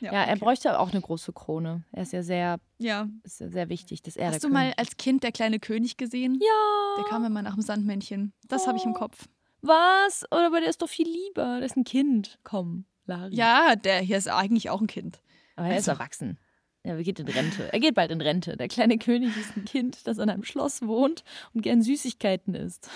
Ja, 0.00 0.12
ja 0.12 0.22
er 0.24 0.32
okay. 0.34 0.40
bräuchte 0.40 0.78
auch 0.78 0.90
eine 0.90 1.00
große 1.00 1.32
Krone. 1.32 1.84
Er 1.92 2.02
ist 2.02 2.12
ja 2.12 2.22
sehr, 2.22 2.58
ja. 2.78 3.08
Ist 3.22 3.40
ja 3.40 3.48
sehr 3.48 3.68
wichtig, 3.68 4.02
dass 4.02 4.16
er 4.16 4.30
Hast 4.30 4.44
du 4.44 4.48
mal 4.48 4.72
als 4.76 4.96
Kind 4.96 5.22
der 5.22 5.32
kleine 5.32 5.58
König 5.58 5.96
gesehen? 5.96 6.34
Ja. 6.40 7.02
Der 7.02 7.04
kam 7.04 7.24
immer 7.24 7.42
nach 7.42 7.54
dem 7.54 7.62
Sandmännchen. 7.62 8.32
Das 8.48 8.64
oh. 8.64 8.68
habe 8.68 8.78
ich 8.78 8.84
im 8.84 8.94
Kopf. 8.94 9.28
Was? 9.62 10.24
Oder 10.30 10.46
aber 10.46 10.60
der 10.60 10.68
ist 10.68 10.82
doch 10.82 10.88
viel 10.88 11.08
lieber. 11.08 11.58
Der 11.58 11.66
ist 11.66 11.76
ein 11.76 11.84
Kind. 11.84 12.38
Komm, 12.44 12.84
Lari. 13.06 13.34
Ja, 13.34 13.76
der 13.76 14.00
hier 14.00 14.18
ist 14.18 14.28
eigentlich 14.28 14.70
auch 14.70 14.80
ein 14.80 14.86
Kind. 14.86 15.20
Aber 15.56 15.66
er 15.66 15.74
also. 15.74 15.92
ist 15.92 15.98
erwachsen. 15.98 16.38
Er 16.82 17.02
geht 17.02 17.18
in 17.18 17.26
Rente. 17.26 17.72
Er 17.72 17.80
geht 17.80 17.96
bald 17.96 18.12
in 18.12 18.20
Rente. 18.20 18.56
Der 18.56 18.68
kleine 18.68 18.96
König 18.98 19.36
ist 19.36 19.56
ein 19.56 19.64
Kind, 19.64 20.06
das 20.06 20.18
in 20.18 20.30
einem 20.30 20.44
Schloss 20.44 20.82
wohnt 20.82 21.24
und 21.52 21.62
gern 21.62 21.82
Süßigkeiten 21.82 22.54
isst. 22.54 22.88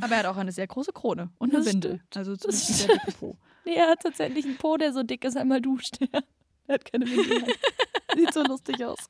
Aber 0.00 0.14
er 0.14 0.18
hat 0.20 0.26
auch 0.26 0.36
eine 0.36 0.52
sehr 0.52 0.66
große 0.66 0.92
Krone 0.92 1.30
und 1.38 1.54
eine 1.54 1.62
das 1.62 1.72
Windel. 1.72 1.96
Stimmt. 1.96 2.16
Also 2.16 2.36
zumindest 2.36 2.70
ein 2.70 2.74
sehr 2.74 2.88
dicke 2.98 3.12
Po. 3.12 3.36
Nee, 3.66 3.76
er 3.76 3.88
hat 3.88 4.00
tatsächlich 4.00 4.44
einen 4.44 4.58
Po, 4.58 4.76
der 4.76 4.92
so 4.92 5.02
dick 5.02 5.24
ist, 5.24 5.38
einmal 5.38 5.62
duscht. 5.62 5.96
er 6.66 6.74
hat 6.74 6.84
keine 6.84 7.06
Windel. 7.06 7.44
Sieht 8.14 8.34
so 8.34 8.42
lustig 8.42 8.84
aus. 8.84 8.98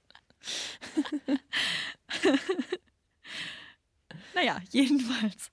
Naja, 4.34 4.60
jedenfalls. 4.70 5.52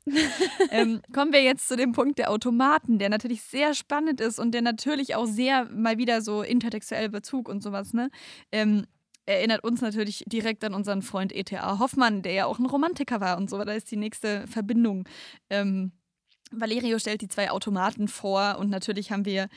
ähm, 0.72 1.02
kommen 1.14 1.32
wir 1.32 1.44
jetzt 1.44 1.68
zu 1.68 1.76
dem 1.78 1.92
Punkt 1.92 2.18
der 2.18 2.32
Automaten, 2.32 2.98
der 2.98 3.10
natürlich 3.10 3.44
sehr 3.44 3.76
spannend 3.76 4.20
ist 4.20 4.40
und 4.40 4.54
der 4.54 4.64
natürlich 4.64 5.14
auch 5.14 5.28
sehr 5.28 5.66
mal 5.66 6.00
wieder 6.00 6.22
so 6.22 6.42
intertextuell 6.42 7.10
Bezug 7.10 7.48
und 7.48 7.62
sowas, 7.62 7.94
ne? 7.94 8.10
Ähm, 8.52 8.88
erinnert 9.26 9.64
uns 9.64 9.82
natürlich 9.82 10.24
direkt 10.28 10.64
an 10.64 10.74
unseren 10.74 11.02
Freund 11.02 11.34
E.T.A. 11.34 11.80
Hoffmann, 11.80 12.22
der 12.22 12.34
ja 12.34 12.46
auch 12.46 12.60
ein 12.60 12.66
Romantiker 12.66 13.22
war 13.22 13.38
und 13.38 13.50
so. 13.50 13.64
Da 13.64 13.74
ist 13.74 13.92
die 13.92 13.98
nächste 13.98 14.48
Verbindung. 14.48 15.08
Ähm, 15.50 15.92
Valerio 16.52 17.00
stellt 17.00 17.22
die 17.22 17.28
zwei 17.28 17.52
Automaten 17.52 18.08
vor 18.08 18.58
und 18.60 18.70
natürlich 18.70 19.12
haben 19.12 19.26
wir 19.26 19.48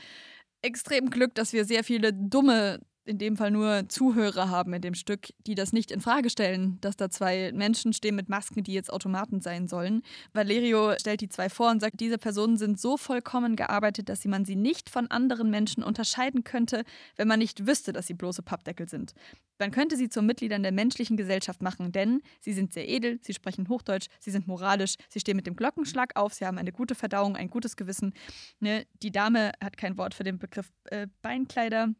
extrem 0.61 1.09
Glück, 1.09 1.35
dass 1.35 1.53
wir 1.53 1.65
sehr 1.65 1.83
viele 1.83 2.13
dumme 2.13 2.79
in 3.05 3.17
dem 3.17 3.37
Fall 3.37 3.51
nur 3.51 3.87
Zuhörer 3.87 4.49
haben 4.49 4.73
in 4.73 4.81
dem 4.81 4.95
Stück, 4.95 5.29
die 5.45 5.55
das 5.55 5.73
nicht 5.73 5.91
in 5.91 6.01
Frage 6.01 6.29
stellen, 6.29 6.79
dass 6.81 6.97
da 6.97 7.09
zwei 7.09 7.51
Menschen 7.53 7.93
stehen 7.93 8.15
mit 8.15 8.29
Masken, 8.29 8.63
die 8.63 8.73
jetzt 8.73 8.91
Automaten 8.91 9.41
sein 9.41 9.67
sollen. 9.67 10.01
Valerio 10.33 10.93
stellt 10.99 11.21
die 11.21 11.29
zwei 11.29 11.49
vor 11.49 11.69
und 11.69 11.79
sagt, 11.79 11.99
diese 11.99 12.17
Personen 12.17 12.57
sind 12.57 12.79
so 12.79 12.97
vollkommen 12.97 13.55
gearbeitet, 13.55 14.09
dass 14.09 14.25
man 14.25 14.45
sie 14.45 14.55
nicht 14.55 14.89
von 14.89 15.07
anderen 15.11 15.51
Menschen 15.51 15.83
unterscheiden 15.83 16.43
könnte, 16.43 16.83
wenn 17.15 17.27
man 17.27 17.39
nicht 17.39 17.67
wüsste, 17.67 17.93
dass 17.93 18.07
sie 18.07 18.15
bloße 18.15 18.41
Pappdeckel 18.41 18.89
sind. 18.89 19.13
Man 19.59 19.71
könnte 19.71 19.95
sie 19.95 20.09
zu 20.09 20.21
Mitgliedern 20.21 20.63
der 20.63 20.71
menschlichen 20.71 21.15
Gesellschaft 21.15 21.61
machen, 21.61 21.91
denn 21.91 22.21
sie 22.41 22.53
sind 22.53 22.73
sehr 22.73 22.89
edel, 22.89 23.19
sie 23.21 23.33
sprechen 23.33 23.69
Hochdeutsch, 23.69 24.07
sie 24.19 24.31
sind 24.31 24.47
moralisch, 24.47 24.95
sie 25.09 25.19
stehen 25.19 25.37
mit 25.37 25.47
dem 25.47 25.55
Glockenschlag 25.55 26.15
auf, 26.15 26.33
sie 26.33 26.45
haben 26.45 26.57
eine 26.57 26.71
gute 26.71 26.95
Verdauung, 26.95 27.35
ein 27.35 27.49
gutes 27.49 27.75
Gewissen. 27.77 28.13
Ne? 28.59 28.85
Die 29.01 29.11
Dame 29.11 29.51
hat 29.63 29.77
kein 29.77 29.97
Wort 29.97 30.13
für 30.13 30.23
den 30.23 30.39
Begriff 30.39 30.71
äh, 30.85 31.07
Beinkleider. 31.21 31.93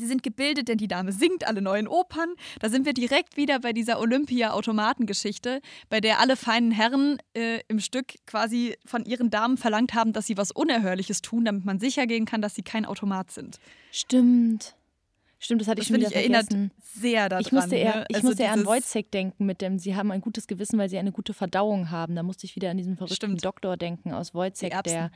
Sie 0.00 0.06
sind 0.06 0.22
gebildet, 0.22 0.68
denn 0.68 0.78
die 0.78 0.88
Dame 0.88 1.12
singt 1.12 1.46
alle 1.46 1.62
neuen 1.62 1.86
Opern. 1.86 2.34
Da 2.58 2.68
sind 2.68 2.86
wir 2.86 2.94
direkt 2.94 3.36
wieder 3.36 3.60
bei 3.60 3.72
dieser 3.72 4.00
Olympia-Automatengeschichte, 4.00 5.60
bei 5.88 6.00
der 6.00 6.20
alle 6.20 6.36
feinen 6.36 6.72
Herren 6.72 7.18
äh, 7.34 7.60
im 7.68 7.80
Stück 7.80 8.14
quasi 8.26 8.76
von 8.84 9.04
ihren 9.04 9.30
Damen 9.30 9.56
verlangt 9.56 9.94
haben, 9.94 10.12
dass 10.12 10.26
sie 10.26 10.36
was 10.36 10.50
Unerhörliches 10.50 11.22
tun, 11.22 11.44
damit 11.44 11.64
man 11.64 11.78
sicher 11.78 12.06
gehen 12.06 12.24
kann, 12.24 12.42
dass 12.42 12.54
sie 12.54 12.62
kein 12.62 12.86
Automat 12.86 13.30
sind. 13.30 13.58
Stimmt. 13.92 14.74
Stimmt, 15.42 15.62
das 15.62 15.68
hatte 15.68 15.76
das 15.76 15.84
ich 15.84 15.88
schon 15.88 15.96
wieder 15.96 16.08
ich 16.08 16.12
vergessen. 16.12 16.54
erinnert 16.54 16.72
sehr 16.82 17.28
daran. 17.30 17.44
Ich 17.44 17.50
musste 17.50 17.76
eher, 17.76 17.96
ne? 17.96 18.04
ich 18.08 18.16
also 18.16 18.28
musste 18.28 18.42
eher 18.42 18.52
an 18.52 18.66
Wojciech 18.66 19.10
denken 19.10 19.46
mit 19.46 19.62
dem, 19.62 19.78
sie 19.78 19.96
haben 19.96 20.10
ein 20.10 20.20
gutes 20.20 20.46
Gewissen, 20.46 20.78
weil 20.78 20.90
sie 20.90 20.98
eine 20.98 21.12
gute 21.12 21.32
Verdauung 21.32 21.90
haben. 21.90 22.14
Da 22.14 22.22
musste 22.22 22.44
ich 22.44 22.56
wieder 22.56 22.70
an 22.70 22.76
diesen 22.76 22.96
verrückten 22.96 23.16
Stimmt. 23.16 23.44
Doktor 23.44 23.78
denken 23.78 24.12
aus 24.12 24.34
Wojciech, 24.34 24.74
der 24.84 25.10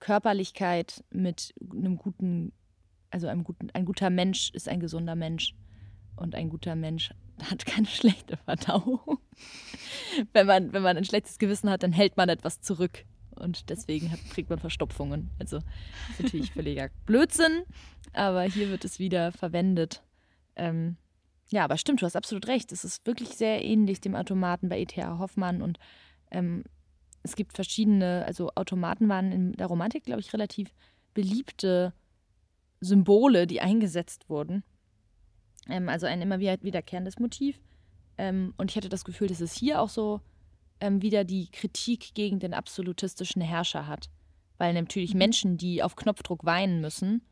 Körperlichkeit 0.00 1.04
mit 1.10 1.54
einem 1.72 1.96
guten 1.96 2.52
also 3.10 3.28
ein, 3.28 3.44
guten, 3.44 3.70
ein 3.72 3.84
guter 3.84 4.10
Mensch 4.10 4.50
ist 4.52 4.68
ein 4.68 4.80
gesunder 4.80 5.14
Mensch. 5.14 5.54
Und 6.16 6.34
ein 6.34 6.48
guter 6.48 6.74
Mensch 6.74 7.12
hat 7.42 7.64
keine 7.64 7.86
schlechte 7.88 8.36
Verdauung. 8.38 9.18
wenn, 10.32 10.46
man, 10.46 10.72
wenn 10.72 10.82
man 10.82 10.96
ein 10.96 11.04
schlechtes 11.04 11.38
Gewissen 11.38 11.70
hat, 11.70 11.82
dann 11.82 11.92
hält 11.92 12.16
man 12.16 12.28
etwas 12.28 12.60
zurück. 12.60 13.04
Und 13.36 13.70
deswegen 13.70 14.10
hat, 14.10 14.18
kriegt 14.30 14.50
man 14.50 14.58
Verstopfungen. 14.58 15.30
Also 15.38 15.58
ist 15.58 16.22
natürlich 16.22 16.52
völliger 16.52 16.90
Blödsinn, 17.06 17.62
aber 18.12 18.42
hier 18.42 18.68
wird 18.68 18.84
es 18.84 18.98
wieder 18.98 19.30
verwendet. 19.30 20.02
Ähm, 20.56 20.96
ja, 21.50 21.64
aber 21.64 21.78
stimmt, 21.78 22.02
du 22.02 22.06
hast 22.06 22.16
absolut 22.16 22.48
recht. 22.48 22.72
Es 22.72 22.84
ist 22.84 23.06
wirklich 23.06 23.30
sehr 23.30 23.64
ähnlich 23.64 24.00
dem 24.00 24.16
Automaten 24.16 24.68
bei 24.68 24.80
E.T.A. 24.80 25.18
Hoffmann 25.18 25.62
und 25.62 25.78
ähm, 26.30 26.64
es 27.22 27.36
gibt 27.36 27.54
verschiedene, 27.54 28.24
also 28.26 28.50
Automaten 28.54 29.08
waren 29.08 29.32
in 29.32 29.52
der 29.52 29.66
Romantik, 29.66 30.04
glaube 30.04 30.20
ich, 30.20 30.32
relativ 30.32 30.74
beliebte 31.14 31.92
Symbole, 32.80 33.46
die 33.46 33.60
eingesetzt 33.60 34.28
wurden. 34.28 34.62
Ähm, 35.68 35.88
also 35.88 36.06
ein 36.06 36.22
immer 36.22 36.38
wieder 36.38 36.56
wiederkehrendes 36.62 37.18
Motiv. 37.18 37.60
Ähm, 38.16 38.54
und 38.56 38.70
ich 38.70 38.76
hatte 38.76 38.88
das 38.88 39.04
Gefühl, 39.04 39.28
dass 39.28 39.40
es 39.40 39.52
hier 39.52 39.80
auch 39.80 39.88
so 39.88 40.20
ähm, 40.80 41.02
wieder 41.02 41.24
die 41.24 41.50
Kritik 41.50 42.14
gegen 42.14 42.38
den 42.38 42.54
absolutistischen 42.54 43.42
Herrscher 43.42 43.86
hat. 43.86 44.10
Weil 44.58 44.74
natürlich 44.74 45.14
mhm. 45.14 45.18
Menschen, 45.18 45.56
die 45.56 45.82
auf 45.82 45.96
Knopfdruck 45.96 46.44
weinen 46.44 46.80
müssen, 46.80 47.22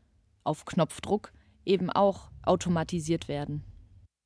auf 0.43 0.65
Knopfdruck, 0.65 1.31
eben 1.65 1.89
auch 1.89 2.31
automatisiert 2.43 3.27
werden. 3.27 3.63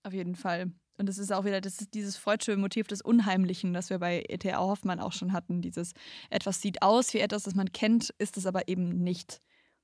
Auf 0.03 0.13
jeden 0.13 0.35
Fall. 0.35 0.71
Und 0.97 1.09
es 1.09 1.17
ist 1.17 1.31
auch 1.31 1.45
wieder 1.45 1.61
das 1.61 1.81
ist 1.81 1.95
dieses 1.95 2.15
freudsche 2.15 2.55
Motiv 2.57 2.85
des 2.85 3.01
Unheimlichen, 3.01 3.73
das 3.73 3.89
wir 3.89 3.97
bei 3.97 4.23
E.T.A. 4.29 4.59
Hoffmann 4.59 4.99
auch 4.99 5.13
schon 5.13 5.33
hatten. 5.33 5.61
Dieses 5.61 5.93
etwas 6.29 6.61
sieht 6.61 6.83
aus 6.83 7.13
wie 7.15 7.19
etwas, 7.19 7.43
das 7.43 7.55
man 7.55 7.71
kennt, 7.71 8.11
ist 8.19 8.37
es 8.37 8.45
aber 8.45 8.67
eben 8.67 9.03
nicht 9.03 9.41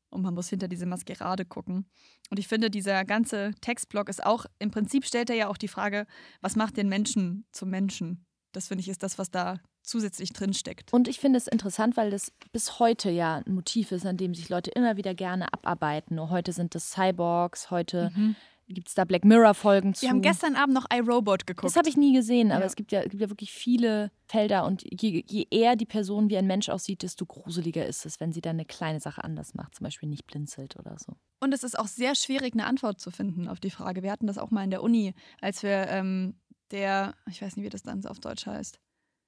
und 0.10 0.22
man 0.22 0.34
muss 0.34 0.50
hinter 0.50 0.67
diese 0.67 0.86
Maskerade 0.86 1.46
gucken. 1.46 1.89
Und 2.30 2.39
ich 2.39 2.48
finde, 2.48 2.70
dieser 2.70 3.06
ganze 3.06 3.52
Textblock 3.62 4.10
ist 4.10 4.26
auch, 4.26 4.46
im 4.60 4.72
Prinzip 4.72 5.06
stellt 5.06 5.30
er 5.30 5.36
ja 5.36 5.48
auch 5.48 5.58
die 5.58 5.67
Frage, 5.67 6.06
was 6.41 6.56
macht 6.56 6.78
den 6.78 6.89
Menschen 6.89 7.46
zum 7.52 7.70
Menschen? 7.70 8.26
Das 8.52 8.67
finde 8.67 8.82
ich 8.82 8.89
ist 8.89 9.04
das, 9.04 9.17
was 9.17 9.30
da 9.30 9.60
zusätzlich 9.84 10.34
drin 10.34 10.54
steckt. 10.54 10.91
Und 10.93 11.08
ich 11.08 11.20
finde 11.20 11.38
es 11.38 11.48
interessant, 11.48 11.96
weil 11.96 12.12
das 12.12 12.32
bis 12.52 12.80
heute 12.80 13.10
ja 13.10 13.41
ein 13.46 13.54
Motiv 13.54 13.91
ist, 13.91 14.06
an 14.06 14.17
dem 14.17 14.34
sich 14.34 14.50
Leute 14.50 14.72
immer 14.72 14.98
wieder 14.98 15.13
gerne 15.13 15.52
abarbeiten. 15.54 16.15
Nur 16.15 16.30
heute 16.30 16.52
sind 16.52 16.76
das 16.76 16.91
Cyborgs, 16.91 17.72
heute 17.72 18.12
mhm 18.15 18.36
gibt 18.67 18.89
es 18.89 18.93
da 18.93 19.06
Black 19.06 19.23
Mirror-Folgen 19.23 19.93
zu. 19.93 20.01
Wir 20.03 20.10
haben 20.10 20.21
gestern 20.21 20.56
Abend 20.56 20.73
noch 20.73 20.86
iRobot 20.91 21.47
geguckt. 21.47 21.65
Das 21.65 21.75
habe 21.75 21.89
ich 21.89 21.97
nie 21.97 22.13
gesehen, 22.13 22.51
aber 22.51 22.62
ja. 22.62 22.67
es 22.67 22.75
gibt 22.75 22.91
ja, 22.91 23.01
gibt 23.03 23.21
ja 23.21 23.30
wirklich 23.30 23.53
viele 23.53 24.12
Felder 24.25 24.65
und 24.65 24.84
je, 24.84 25.23
je 25.25 25.47
eher 25.49 25.75
die 25.75 25.86
Person 25.86 26.30
wie 26.30 26.38
ein 26.38 26.47
Mensch 26.47 26.69
aussieht, 26.69 27.03
desto 27.03 27.25
gruseliger 27.25 27.86
ist 27.86 28.06
es, 28.06 28.19
wenn 28.19 28.34
sie 28.34 28.41
dann 28.41 28.58
eine 28.58 28.65
kleine 28.65 28.99
Sache 28.99 29.23
anders 29.23 29.53
macht, 29.53 29.75
zum 29.75 29.86
Beispiel 29.86 30.10
nicht 30.10 30.27
blinzelt 30.27 30.77
oder 30.77 30.97
so. 30.99 31.13
Und 31.39 31.53
es 31.53 31.63
ist 31.63 31.77
auch 31.77 31.88
sehr 31.88 32.15
schwierig, 32.15 32.53
eine 32.53 32.65
Antwort 32.65 32.99
zu 32.99 33.12
finden 33.12 33.47
auf 33.47 33.60
die 33.60 33.69
Frage. 33.69 34.03
Wir 34.03 34.12
hatten 34.12 34.27
das 34.27 34.38
auch 34.38 34.51
mal 34.51 34.63
in 34.63 34.71
der 34.71 34.84
Uni, 34.84 35.13
als 35.39 35.63
wir 35.63 35.88
ähm, 35.88 36.36
der, 36.71 37.15
ich 37.30 37.41
weiß 37.41 37.56
nicht, 37.56 37.65
wie 37.65 37.69
das 37.69 37.84
dann 37.84 38.06
auf 38.06 38.19
Deutsch 38.19 38.45
heißt. 38.45 38.80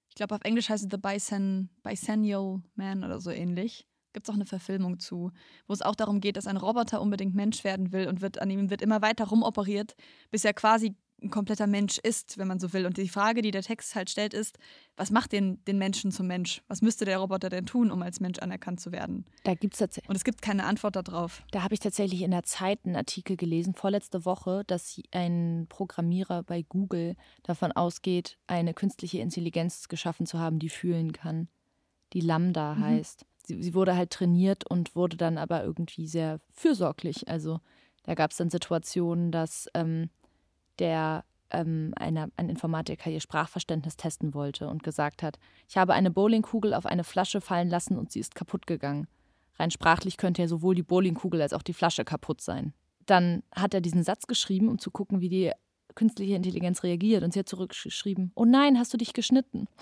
Ich 0.09 0.15
glaube, 0.15 0.35
auf 0.35 0.41
Englisch 0.43 0.69
heißt 0.69 0.83
es 0.83 0.89
The 0.91 0.97
Bicen, 0.97 1.69
Bicennial 1.83 2.61
Man 2.75 3.03
oder 3.03 3.21
so 3.21 3.29
ähnlich 3.29 3.87
gibt 4.13 4.27
es 4.27 4.29
auch 4.29 4.35
eine 4.35 4.45
Verfilmung 4.45 4.99
zu, 4.99 5.31
wo 5.67 5.73
es 5.73 5.81
auch 5.81 5.95
darum 5.95 6.21
geht, 6.21 6.37
dass 6.37 6.47
ein 6.47 6.57
Roboter 6.57 7.01
unbedingt 7.01 7.35
Mensch 7.35 7.63
werden 7.63 7.91
will 7.91 8.07
und 8.07 8.21
wird 8.21 8.41
an 8.41 8.49
ihm 8.49 8.69
wird 8.69 8.81
immer 8.81 9.01
weiter 9.01 9.25
rumoperiert, 9.25 9.95
bis 10.31 10.45
er 10.45 10.53
quasi 10.53 10.95
ein 11.21 11.29
kompletter 11.29 11.67
Mensch 11.67 11.97
ist, 11.97 12.37
wenn 12.37 12.47
man 12.47 12.59
so 12.59 12.73
will. 12.73 12.85
Und 12.85 12.97
die 12.97 13.09
Frage, 13.09 13.41
die 13.41 13.51
der 13.51 13.61
Text 13.61 13.95
halt 13.95 14.09
stellt, 14.09 14.33
ist, 14.33 14.57
was 14.95 15.11
macht 15.11 15.31
den, 15.31 15.63
den 15.65 15.77
Menschen 15.77 16.11
zum 16.11 16.27
Mensch? 16.27 16.61
Was 16.67 16.81
müsste 16.81 17.05
der 17.05 17.17
Roboter 17.17 17.49
denn 17.49 17.65
tun, 17.65 17.91
um 17.91 18.01
als 18.01 18.19
Mensch 18.19 18.39
anerkannt 18.39 18.79
zu 18.79 18.91
werden? 18.91 19.25
Da 19.43 19.53
gibt's 19.53 19.79
tatsächlich. 19.79 20.09
Und 20.09 20.15
es 20.15 20.23
gibt 20.23 20.41
keine 20.41 20.65
Antwort 20.65 20.95
darauf. 20.95 21.43
Da 21.51 21.63
habe 21.63 21.73
ich 21.73 21.79
tatsächlich 21.79 22.21
in 22.21 22.31
der 22.31 22.43
Zeit 22.43 22.79
einen 22.85 22.95
Artikel 22.95 23.37
gelesen, 23.37 23.73
vorletzte 23.73 24.25
Woche, 24.25 24.63
dass 24.67 24.99
ein 25.11 25.65
Programmierer 25.69 26.43
bei 26.43 26.63
Google 26.63 27.15
davon 27.43 27.71
ausgeht, 27.71 28.37
eine 28.47 28.73
künstliche 28.73 29.19
Intelligenz 29.19 29.87
geschaffen 29.87 30.25
zu 30.25 30.39
haben, 30.39 30.59
die 30.59 30.69
fühlen 30.69 31.11
kann, 31.11 31.49
die 32.13 32.21
Lambda 32.21 32.75
mhm. 32.75 32.83
heißt 32.83 33.25
sie, 33.49 33.61
sie 33.61 33.73
wurde 33.73 33.95
halt 33.95 34.11
trainiert 34.11 34.69
und 34.69 34.95
wurde 34.95 35.17
dann 35.17 35.37
aber 35.37 35.63
irgendwie 35.63 36.07
sehr 36.07 36.39
fürsorglich. 36.53 37.27
Also 37.27 37.59
da 38.03 38.13
gab 38.13 38.31
es 38.31 38.37
dann 38.37 38.49
Situationen, 38.49 39.31
dass 39.31 39.67
ähm, 39.73 40.09
der 40.77 41.25
ähm, 41.49 41.93
eine, 41.97 42.31
ein 42.37 42.47
Informatiker 42.47 43.09
ihr 43.09 43.19
Sprachverständnis 43.19 43.97
testen 43.97 44.33
wollte 44.33 44.69
und 44.69 44.83
gesagt 44.83 45.23
hat, 45.23 45.39
ich 45.67 45.77
habe 45.77 45.93
eine 45.93 46.11
Bowlingkugel 46.11 46.73
auf 46.73 46.85
eine 46.85 47.03
Flasche 47.03 47.41
fallen 47.41 47.69
lassen 47.69 47.97
und 47.97 48.11
sie 48.11 48.19
ist 48.19 48.35
kaputt 48.35 48.67
gegangen. 48.67 49.07
Rein 49.57 49.71
sprachlich 49.71 50.17
könnte 50.17 50.41
ja 50.43 50.47
sowohl 50.47 50.75
die 50.75 50.83
Bowlingkugel 50.83 51.41
als 51.41 51.53
auch 51.53 51.63
die 51.63 51.73
Flasche 51.73 52.05
kaputt 52.05 52.41
sein. 52.41 52.73
dann 53.05 53.41
hat 53.55 53.73
er 53.73 53.81
diesen 53.81 54.03
Satz 54.03 54.27
geschrieben, 54.27 54.69
um 54.69 54.77
zu 54.77 54.91
gucken, 54.91 55.19
wie 55.19 55.29
die 55.29 55.51
künstliche 55.95 56.35
Intelligenz 56.35 56.83
reagiert. 56.83 57.23
Und 57.23 57.33
sie 57.33 57.39
hat 57.39 57.49
zurückgeschrieben, 57.49 58.31
oh 58.35 58.45
nein, 58.45 58.77
hast 58.77 58.93
du 58.93 58.97
dich 58.97 59.13
geschnitten? 59.13 59.67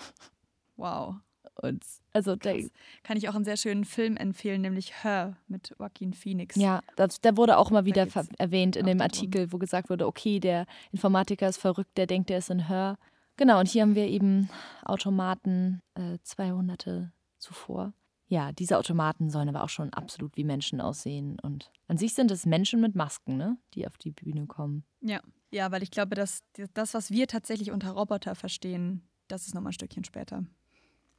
Wow. 0.80 1.16
Und 1.60 1.84
also 2.12 2.36
da, 2.36 2.54
Kann 3.02 3.16
ich 3.16 3.28
auch 3.28 3.34
einen 3.34 3.44
sehr 3.44 3.56
schönen 3.56 3.84
Film 3.84 4.16
empfehlen, 4.16 4.62
nämlich 4.62 5.02
Her 5.02 5.36
mit 5.48 5.74
Joaquin 5.78 6.12
Phoenix. 6.12 6.54
ja, 6.56 6.82
das, 6.96 7.20
der 7.20 7.36
wurde 7.36 7.58
auch 7.58 7.70
mal 7.70 7.84
wieder 7.84 8.06
erwähnt 8.38 8.76
in 8.76 8.86
dem. 8.86 9.00
Artikel, 9.00 9.52
wo 9.52 9.58
gesagt 9.58 9.90
wurde, 9.90 10.06
okay, 10.06 10.38
der 10.40 10.66
Informatiker 10.92 11.48
ist 11.48 11.58
verrückt, 11.58 11.96
der 11.96 12.06
denkt, 12.06 12.30
der 12.30 12.38
ist 12.38 12.50
in 12.50 12.68
Hör. 12.68 12.96
Genau, 13.36 13.60
und 13.60 13.68
hier 13.68 13.82
haben 13.82 13.94
wir 13.94 14.06
eben 14.06 14.50
Automaten 14.84 15.82
äh, 15.94 16.18
zwei 16.22 16.46
Jahrhunderte 16.46 17.12
zuvor. 17.38 17.92
Ja, 18.26 18.52
diese 18.52 18.76
Automaten 18.76 19.30
sollen 19.30 19.48
aber 19.48 19.62
auch 19.64 19.68
schon 19.68 19.92
absolut 19.92 20.36
wie 20.36 20.44
Menschen 20.44 20.80
aussehen. 20.80 21.38
Und 21.40 21.70
an 21.86 21.96
sich 21.96 22.14
sind 22.14 22.30
es 22.30 22.44
Menschen 22.44 22.80
mit 22.80 22.94
Masken, 22.94 23.36
ne, 23.36 23.56
die 23.74 23.86
auf 23.86 23.96
die 23.96 24.10
Bühne 24.10 24.46
kommen. 24.46 24.84
Ja. 25.00 25.20
Ja, 25.50 25.72
weil 25.72 25.82
ich 25.82 25.90
glaube, 25.90 26.14
dass 26.14 26.42
das, 26.74 26.92
was 26.92 27.10
wir 27.10 27.26
tatsächlich 27.26 27.70
unter 27.70 27.92
Roboter 27.92 28.34
verstehen, 28.34 29.08
das 29.28 29.46
ist 29.46 29.54
nochmal 29.54 29.70
ein 29.70 29.74
Stückchen 29.74 30.04
später. 30.04 30.44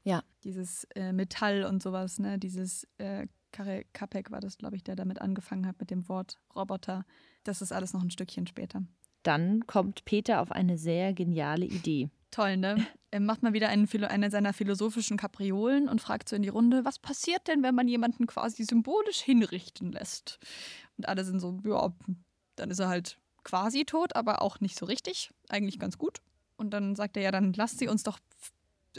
Ja. 0.04 0.24
Dieses 0.44 0.86
äh, 0.96 1.12
Metall 1.12 1.64
und 1.64 1.84
sowas, 1.84 2.20
ne? 2.20 2.40
Dieses 2.40 2.88
äh, 2.98 3.28
Karel 3.52 3.86
Kapek 3.94 4.32
war 4.32 4.40
das, 4.40 4.58
glaube 4.58 4.76
ich, 4.76 4.84
der 4.84 4.96
damit 4.96 5.22
angefangen 5.22 5.66
hat 5.66 5.80
mit 5.80 5.92
dem 5.92 6.08
Wort 6.08 6.40
Roboter. 6.56 7.06
Das 7.44 7.62
ist 7.62 7.72
alles 7.72 7.94
noch 7.94 8.04
ein 8.04 8.12
Stückchen 8.12 8.48
später. 8.48 8.84
Dann 9.24 9.66
kommt 9.68 10.06
Peter 10.06 10.42
auf 10.42 10.52
eine 10.52 10.78
sehr 10.78 11.14
geniale 11.14 11.66
Idee. 11.66 12.10
Toll, 12.32 12.58
ne? 12.58 12.86
Er 13.12 13.20
macht 13.20 13.42
mal 13.42 13.54
wieder 13.54 13.70
einen, 13.70 13.88
eine 14.06 14.30
seiner 14.30 14.54
philosophischen 14.54 15.18
Kapriolen 15.18 15.90
und 15.90 16.00
fragt 16.00 16.30
so 16.30 16.36
in 16.36 16.44
die 16.44 16.50
Runde, 16.50 16.86
was 16.86 17.00
passiert 17.00 17.48
denn, 17.48 17.64
wenn 17.64 17.74
man 17.74 17.88
jemanden 17.88 18.28
quasi 18.28 18.64
symbolisch 18.64 19.22
hinrichten 19.22 19.92
lässt? 19.92 20.38
Und 20.96 21.08
alle 21.08 21.26
sind 21.26 21.40
so, 21.40 21.58
ja, 21.66 21.92
dann 22.56 22.70
ist 22.70 22.78
er 22.78 22.88
halt 22.88 23.18
quasi 23.44 23.84
tot, 23.84 24.16
aber 24.16 24.44
auch 24.44 24.60
nicht 24.60 24.78
so 24.78 24.86
richtig. 24.86 25.32
Eigentlich 25.50 25.80
ganz 25.80 25.98
gut. 25.98 26.22
Und 26.56 26.70
dann 26.70 26.96
sagt 26.96 27.18
er 27.18 27.24
ja, 27.24 27.32
dann 27.32 27.52
lasst 27.54 27.80
sie 27.80 27.88
uns 27.88 28.04
doch 28.04 28.20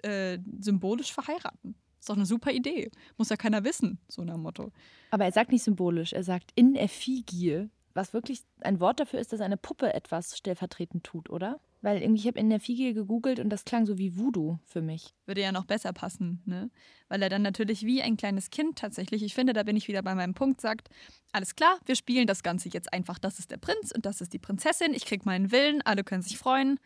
äh, 0.03 0.38
symbolisch 0.61 1.12
verheiraten. 1.12 1.74
Ist 1.99 2.09
doch 2.09 2.16
eine 2.16 2.26
super 2.26 2.51
Idee. 2.51 2.91
Muss 3.18 3.28
ja 3.28 3.36
keiner 3.36 3.62
wissen, 3.64 3.99
so 4.09 4.24
nach 4.24 4.38
Motto. 4.38 4.72
Aber 5.11 5.26
er 5.26 5.32
sagt 5.32 5.53
nicht 5.53 5.62
symbolisch, 5.62 6.12
er 6.12 6.24
sagt 6.24 6.51
in 6.55 6.74
effigie, 6.74 7.68
was 7.93 8.14
wirklich 8.14 8.41
ein 8.61 8.80
Wort 8.80 9.01
dafür 9.01 9.20
ist, 9.20 9.32
dass 9.32 9.41
eine 9.41 9.57
Puppe 9.57 9.93
etwas 9.93 10.36
stellvertretend 10.36 11.05
tut, 11.05 11.28
oder? 11.28 11.61
Weil 11.82 12.03
irgendwie, 12.03 12.20
ich 12.20 12.26
habe 12.26 12.38
in 12.38 12.51
effigie 12.51 12.93
gegoogelt 12.93 13.41
und 13.41 13.51
das 13.51 13.64
klang 13.64 13.86
so 13.86 13.99
wie 13.99 14.16
Voodoo 14.16 14.59
für 14.64 14.82
mich. 14.82 15.14
Würde 15.26 15.41
ja 15.41 15.51
noch 15.51 15.64
besser 15.64 15.93
passen, 15.93 16.43
ne? 16.45 16.70
Weil 17.09 17.22
er 17.22 17.30
dann 17.30 17.43
natürlich 17.43 17.84
wie 17.84 18.03
ein 18.03 18.16
kleines 18.16 18.51
Kind 18.51 18.78
tatsächlich, 18.78 19.22
ich 19.22 19.34
finde, 19.34 19.55
da 19.55 19.62
bin 19.62 19.76
ich 19.76 19.88
wieder 19.88 20.03
bei 20.03 20.14
meinem 20.14 20.34
Punkt, 20.34 20.61
sagt, 20.61 20.88
alles 21.32 21.57
klar, 21.57 21.78
wir 21.86 21.97
spielen 21.97 22.26
das 22.26 22.43
Ganze 22.43 22.68
jetzt 22.68 22.93
einfach. 22.93 23.18
Das 23.18 23.38
ist 23.38 23.51
der 23.51 23.57
Prinz 23.57 23.93
und 23.93 24.05
das 24.05 24.20
ist 24.20 24.32
die 24.32 24.38
Prinzessin. 24.38 24.93
Ich 24.95 25.07
krieg 25.07 25.24
meinen 25.24 25.53
Willen, 25.53 25.82
alle 25.82 26.05
können 26.05 26.22
sich 26.22 26.38
freuen. 26.38 26.78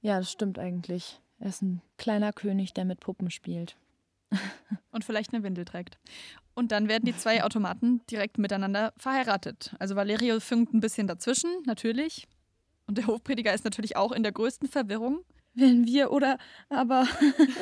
Ja, 0.00 0.18
das 0.18 0.32
stimmt 0.32 0.58
eigentlich. 0.58 1.20
Er 1.42 1.48
ist 1.48 1.60
ein 1.60 1.82
kleiner 1.98 2.32
König, 2.32 2.72
der 2.72 2.84
mit 2.84 3.00
Puppen 3.00 3.28
spielt. 3.30 3.76
und 4.92 5.04
vielleicht 5.04 5.34
eine 5.34 5.42
Windel 5.42 5.64
trägt. 5.64 5.98
Und 6.54 6.70
dann 6.72 6.88
werden 6.88 7.04
die 7.04 7.16
zwei 7.16 7.42
Automaten 7.42 8.00
direkt 8.10 8.38
miteinander 8.38 8.92
verheiratet. 8.96 9.74
Also 9.78 9.96
Valerio 9.96 10.38
funkt 10.40 10.72
ein 10.72 10.80
bisschen 10.80 11.06
dazwischen, 11.08 11.50
natürlich. 11.66 12.28
Und 12.86 12.96
der 12.96 13.08
Hofprediger 13.08 13.52
ist 13.52 13.64
natürlich 13.64 13.96
auch 13.96 14.12
in 14.12 14.22
der 14.22 14.32
größten 14.32 14.68
Verwirrung. 14.68 15.24
Wenn 15.54 15.84
wir 15.84 16.12
oder 16.12 16.38
aber. 16.70 17.06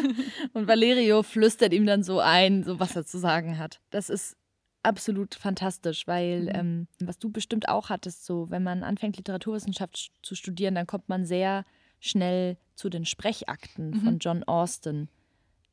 und 0.52 0.68
Valerio 0.68 1.22
flüstert 1.22 1.72
ihm 1.72 1.86
dann 1.86 2.02
so 2.02 2.20
ein, 2.20 2.62
so 2.64 2.78
was 2.78 2.94
er 2.94 3.04
zu 3.06 3.18
sagen 3.18 3.58
hat. 3.58 3.80
Das 3.90 4.10
ist 4.10 4.36
absolut 4.82 5.34
fantastisch, 5.34 6.06
weil 6.06 6.42
Mhm. 6.42 6.50
ähm, 6.54 6.88
was 7.00 7.18
du 7.18 7.30
bestimmt 7.30 7.68
auch 7.68 7.88
hattest, 7.88 8.26
so 8.26 8.50
wenn 8.50 8.62
man 8.62 8.82
anfängt 8.84 9.16
Literaturwissenschaft 9.16 9.96
sch- 9.96 10.10
zu 10.22 10.34
studieren, 10.34 10.74
dann 10.74 10.86
kommt 10.86 11.08
man 11.08 11.24
sehr 11.24 11.64
schnell 12.00 12.56
zu 12.74 12.88
den 12.88 13.04
Sprechakten 13.04 13.90
Mhm. 13.90 14.00
von 14.00 14.18
John 14.18 14.42
Austin. 14.44 15.08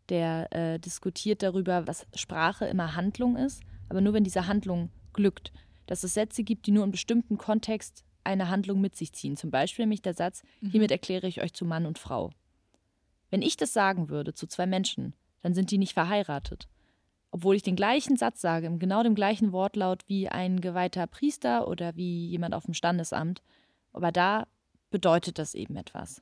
Der 0.09 0.47
äh, 0.53 0.79
diskutiert 0.79 1.43
darüber, 1.43 1.87
was 1.87 2.05
Sprache 2.15 2.65
immer 2.65 2.95
Handlung 2.95 3.35
ist, 3.35 3.61
aber 3.89 4.01
nur 4.01 4.13
wenn 4.13 4.23
diese 4.23 4.47
Handlung 4.47 4.89
glückt. 5.13 5.51
Dass 5.85 6.03
es 6.03 6.13
Sätze 6.13 6.43
gibt, 6.43 6.67
die 6.67 6.71
nur 6.71 6.83
in 6.83 6.91
bestimmten 6.91 7.37
Kontext 7.37 8.03
eine 8.23 8.49
Handlung 8.49 8.81
mit 8.81 8.95
sich 8.95 9.13
ziehen. 9.13 9.37
Zum 9.37 9.51
Beispiel 9.51 9.83
nämlich 9.83 10.01
der 10.01 10.13
Satz, 10.13 10.43
hiermit 10.61 10.91
erkläre 10.91 11.27
ich 11.27 11.41
euch 11.41 11.53
zu 11.53 11.63
Mann 11.65 11.85
und 11.85 11.97
Frau. 11.97 12.31
Wenn 13.29 13.41
ich 13.41 13.55
das 13.57 13.73
sagen 13.73 14.09
würde 14.09 14.33
zu 14.33 14.47
zwei 14.47 14.65
Menschen, 14.65 15.13
dann 15.41 15.53
sind 15.53 15.71
die 15.71 15.77
nicht 15.77 15.93
verheiratet. 15.93 16.67
Obwohl 17.31 17.55
ich 17.55 17.63
den 17.63 17.75
gleichen 17.75 18.15
Satz 18.17 18.39
sage, 18.41 18.67
im 18.67 18.79
genau 18.79 19.03
dem 19.03 19.15
gleichen 19.15 19.51
Wortlaut 19.51 20.03
wie 20.07 20.27
ein 20.29 20.59
geweihter 20.61 21.07
Priester 21.07 21.67
oder 21.67 21.95
wie 21.95 22.27
jemand 22.27 22.53
auf 22.53 22.65
dem 22.65 22.73
Standesamt. 22.73 23.41
Aber 23.93 24.11
da 24.11 24.47
bedeutet 24.89 25.39
das 25.39 25.53
eben 25.53 25.75
etwas. 25.75 26.21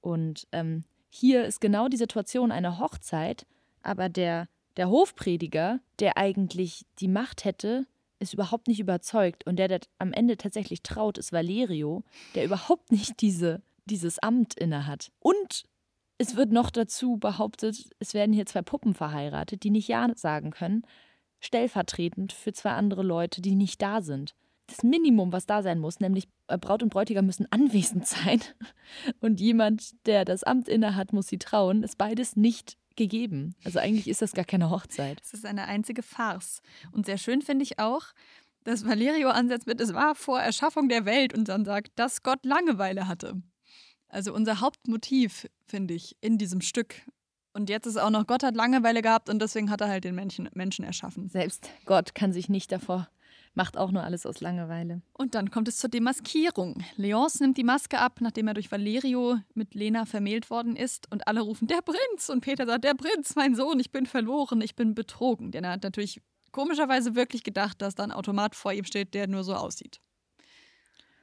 Und 0.00 0.46
ähm, 0.52 0.84
hier 1.10 1.44
ist 1.44 1.60
genau 1.60 1.88
die 1.88 1.96
Situation 1.96 2.52
eine 2.52 2.78
Hochzeit, 2.78 3.46
aber 3.82 4.08
der, 4.08 4.48
der 4.76 4.88
Hofprediger, 4.90 5.80
der 6.00 6.16
eigentlich 6.16 6.84
die 6.98 7.08
Macht 7.08 7.44
hätte, 7.44 7.86
ist 8.18 8.34
überhaupt 8.34 8.68
nicht 8.68 8.80
überzeugt. 8.80 9.46
Und 9.46 9.56
der, 9.56 9.68
der 9.68 9.80
am 9.98 10.12
Ende 10.12 10.36
tatsächlich 10.36 10.82
traut, 10.82 11.18
ist 11.18 11.32
Valerio, 11.32 12.02
der 12.34 12.44
überhaupt 12.44 12.90
nicht 12.92 13.20
diese, 13.20 13.62
dieses 13.84 14.18
Amt 14.18 14.54
innehat. 14.54 15.12
Und 15.20 15.64
es 16.18 16.36
wird 16.36 16.52
noch 16.52 16.70
dazu 16.70 17.16
behauptet, 17.16 17.90
es 17.98 18.14
werden 18.14 18.32
hier 18.32 18.46
zwei 18.46 18.62
Puppen 18.62 18.94
verheiratet, 18.94 19.62
die 19.62 19.70
nicht 19.70 19.88
Ja 19.88 20.08
sagen 20.14 20.50
können, 20.50 20.86
stellvertretend 21.40 22.32
für 22.32 22.52
zwei 22.52 22.70
andere 22.70 23.02
Leute, 23.02 23.42
die 23.42 23.54
nicht 23.54 23.82
da 23.82 24.00
sind. 24.00 24.34
Das 24.66 24.82
Minimum, 24.82 25.32
was 25.32 25.46
da 25.46 25.62
sein 25.62 25.78
muss, 25.78 26.00
nämlich 26.00 26.28
äh, 26.48 26.58
Braut 26.58 26.82
und 26.82 26.88
Bräutigam 26.88 27.26
müssen 27.26 27.46
anwesend 27.50 28.06
sein 28.06 28.40
und 29.20 29.40
jemand, 29.40 30.06
der 30.06 30.24
das 30.24 30.42
Amt 30.42 30.68
innehat, 30.68 31.12
muss 31.12 31.26
sie 31.26 31.38
trauen, 31.38 31.82
ist 31.82 31.98
beides 31.98 32.36
nicht 32.36 32.78
gegeben. 32.96 33.54
Also 33.64 33.78
eigentlich 33.78 34.08
ist 34.08 34.22
das 34.22 34.32
gar 34.32 34.44
keine 34.44 34.70
Hochzeit. 34.70 35.20
Es 35.22 35.34
ist 35.34 35.46
eine 35.46 35.66
einzige 35.66 36.02
Farce. 36.02 36.60
Und 36.92 37.06
sehr 37.06 37.18
schön 37.18 37.42
finde 37.42 37.64
ich 37.64 37.78
auch, 37.78 38.06
dass 38.62 38.86
Valerio 38.86 39.28
ansetzt 39.28 39.66
mit, 39.66 39.80
es 39.80 39.94
war 39.94 40.14
vor 40.14 40.40
Erschaffung 40.40 40.88
der 40.88 41.04
Welt 41.04 41.36
und 41.36 41.48
dann 41.48 41.64
sagt, 41.64 41.92
dass 41.96 42.22
Gott 42.22 42.44
Langeweile 42.44 43.06
hatte. 43.08 43.42
Also 44.08 44.32
unser 44.32 44.60
Hauptmotiv, 44.60 45.48
finde 45.66 45.94
ich, 45.94 46.16
in 46.20 46.38
diesem 46.38 46.60
Stück. 46.60 47.02
Und 47.52 47.68
jetzt 47.68 47.86
ist 47.86 47.96
auch 47.96 48.10
noch, 48.10 48.26
Gott 48.26 48.42
hat 48.42 48.56
Langeweile 48.56 49.02
gehabt 49.02 49.28
und 49.28 49.40
deswegen 49.40 49.70
hat 49.70 49.80
er 49.80 49.88
halt 49.88 50.04
den 50.04 50.14
Menschen, 50.14 50.48
Menschen 50.54 50.84
erschaffen. 50.84 51.28
Selbst 51.28 51.68
Gott 51.84 52.14
kann 52.14 52.32
sich 52.32 52.48
nicht 52.48 52.72
davor, 52.72 53.08
macht 53.54 53.76
auch 53.76 53.90
nur 53.90 54.02
alles 54.02 54.26
aus 54.26 54.40
Langeweile. 54.40 55.02
Und 55.12 55.34
dann 55.34 55.50
kommt 55.50 55.68
es 55.68 55.78
zur 55.78 55.90
Demaskierung. 55.90 56.84
Leonce 56.96 57.40
nimmt 57.40 57.56
die 57.56 57.64
Maske 57.64 57.98
ab, 57.98 58.20
nachdem 58.20 58.48
er 58.48 58.54
durch 58.54 58.70
Valerio 58.70 59.38
mit 59.54 59.74
Lena 59.74 60.04
vermählt 60.04 60.50
worden 60.50 60.76
ist. 60.76 61.10
Und 61.10 61.26
alle 61.28 61.40
rufen, 61.40 61.68
der 61.68 61.82
Prinz. 61.82 62.28
Und 62.28 62.40
Peter 62.40 62.66
sagt, 62.66 62.84
der 62.84 62.94
Prinz, 62.94 63.36
mein 63.36 63.54
Sohn, 63.54 63.78
ich 63.80 63.92
bin 63.92 64.06
verloren, 64.06 64.60
ich 64.60 64.74
bin 64.74 64.94
betrogen. 64.94 65.52
Denn 65.52 65.64
er 65.64 65.72
hat 65.72 65.84
natürlich 65.84 66.20
komischerweise 66.52 67.14
wirklich 67.14 67.42
gedacht, 67.42 67.80
dass 67.80 67.94
da 67.94 68.04
ein 68.04 68.12
Automat 68.12 68.54
vor 68.54 68.72
ihm 68.72 68.84
steht, 68.84 69.14
der 69.14 69.28
nur 69.28 69.44
so 69.44 69.54
aussieht. 69.54 70.00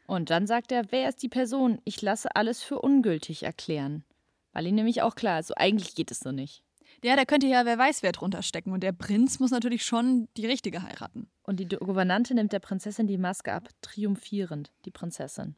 Und 0.08 0.30
dann 0.30 0.48
sagt 0.48 0.72
er, 0.72 0.92
wer 0.92 1.10
ist 1.10 1.24
die 1.24 1.30
Person? 1.30 1.80
Ich 1.86 2.02
lasse 2.02 2.36
alles 2.36 2.62
für 2.62 2.80
ungültig 2.80 3.44
erklären. 3.44 4.04
Weil 4.52 4.68
ihm 4.68 4.76
nämlich 4.76 5.02
auch 5.02 5.16
klar 5.16 5.40
ist, 5.40 5.48
so 5.48 5.54
eigentlich 5.56 5.96
geht 5.96 6.12
es 6.12 6.20
so 6.20 6.32
nicht. 6.32 6.64
Ja, 7.04 7.16
da 7.16 7.26
könnte 7.26 7.48
ja 7.48 7.66
wer 7.66 7.78
weiß 7.78 8.04
wer 8.04 8.12
drunter 8.12 8.44
stecken. 8.44 8.72
Und 8.72 8.82
der 8.82 8.92
Prinz 8.92 9.40
muss 9.40 9.52
natürlich 9.52 9.84
schon 9.84 10.28
die 10.38 10.46
richtige 10.46 10.84
heiraten. 10.84 11.30
Und 11.44 11.60
die 11.60 11.68
Gouvernante 11.68 12.34
nimmt 12.36 12.54
der 12.54 12.60
Prinzessin 12.60 13.08
die 13.08 13.18
Maske 13.18 13.54
ab, 13.54 13.70
triumphierend, 13.82 14.72
die 14.86 14.92
Prinzessin. 14.92 15.56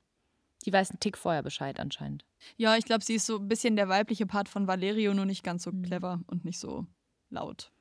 Die 0.66 0.72
weiß 0.72 0.92
einen 0.92 1.00
Tick 1.02 1.18
vorher 1.18 1.44
Bescheid 1.44 1.80
anscheinend. 1.80 2.26
Ja, 2.56 2.78
ich 2.78 2.86
glaube, 2.86 3.04
sie 3.04 3.16
ist 3.16 3.26
so 3.26 3.38
ein 3.38 3.50
bisschen 3.50 3.76
der 3.76 3.90
weibliche 3.90 4.26
Part 4.26 4.48
von 4.48 4.68
Valerio, 4.68 5.14
nur 5.14 5.26
nicht 5.26 5.44
ganz 5.44 5.64
so 5.64 5.72
clever 5.72 6.22
und 6.28 6.46
nicht 6.46 6.60
so 6.60 6.86
laut. 7.30 7.72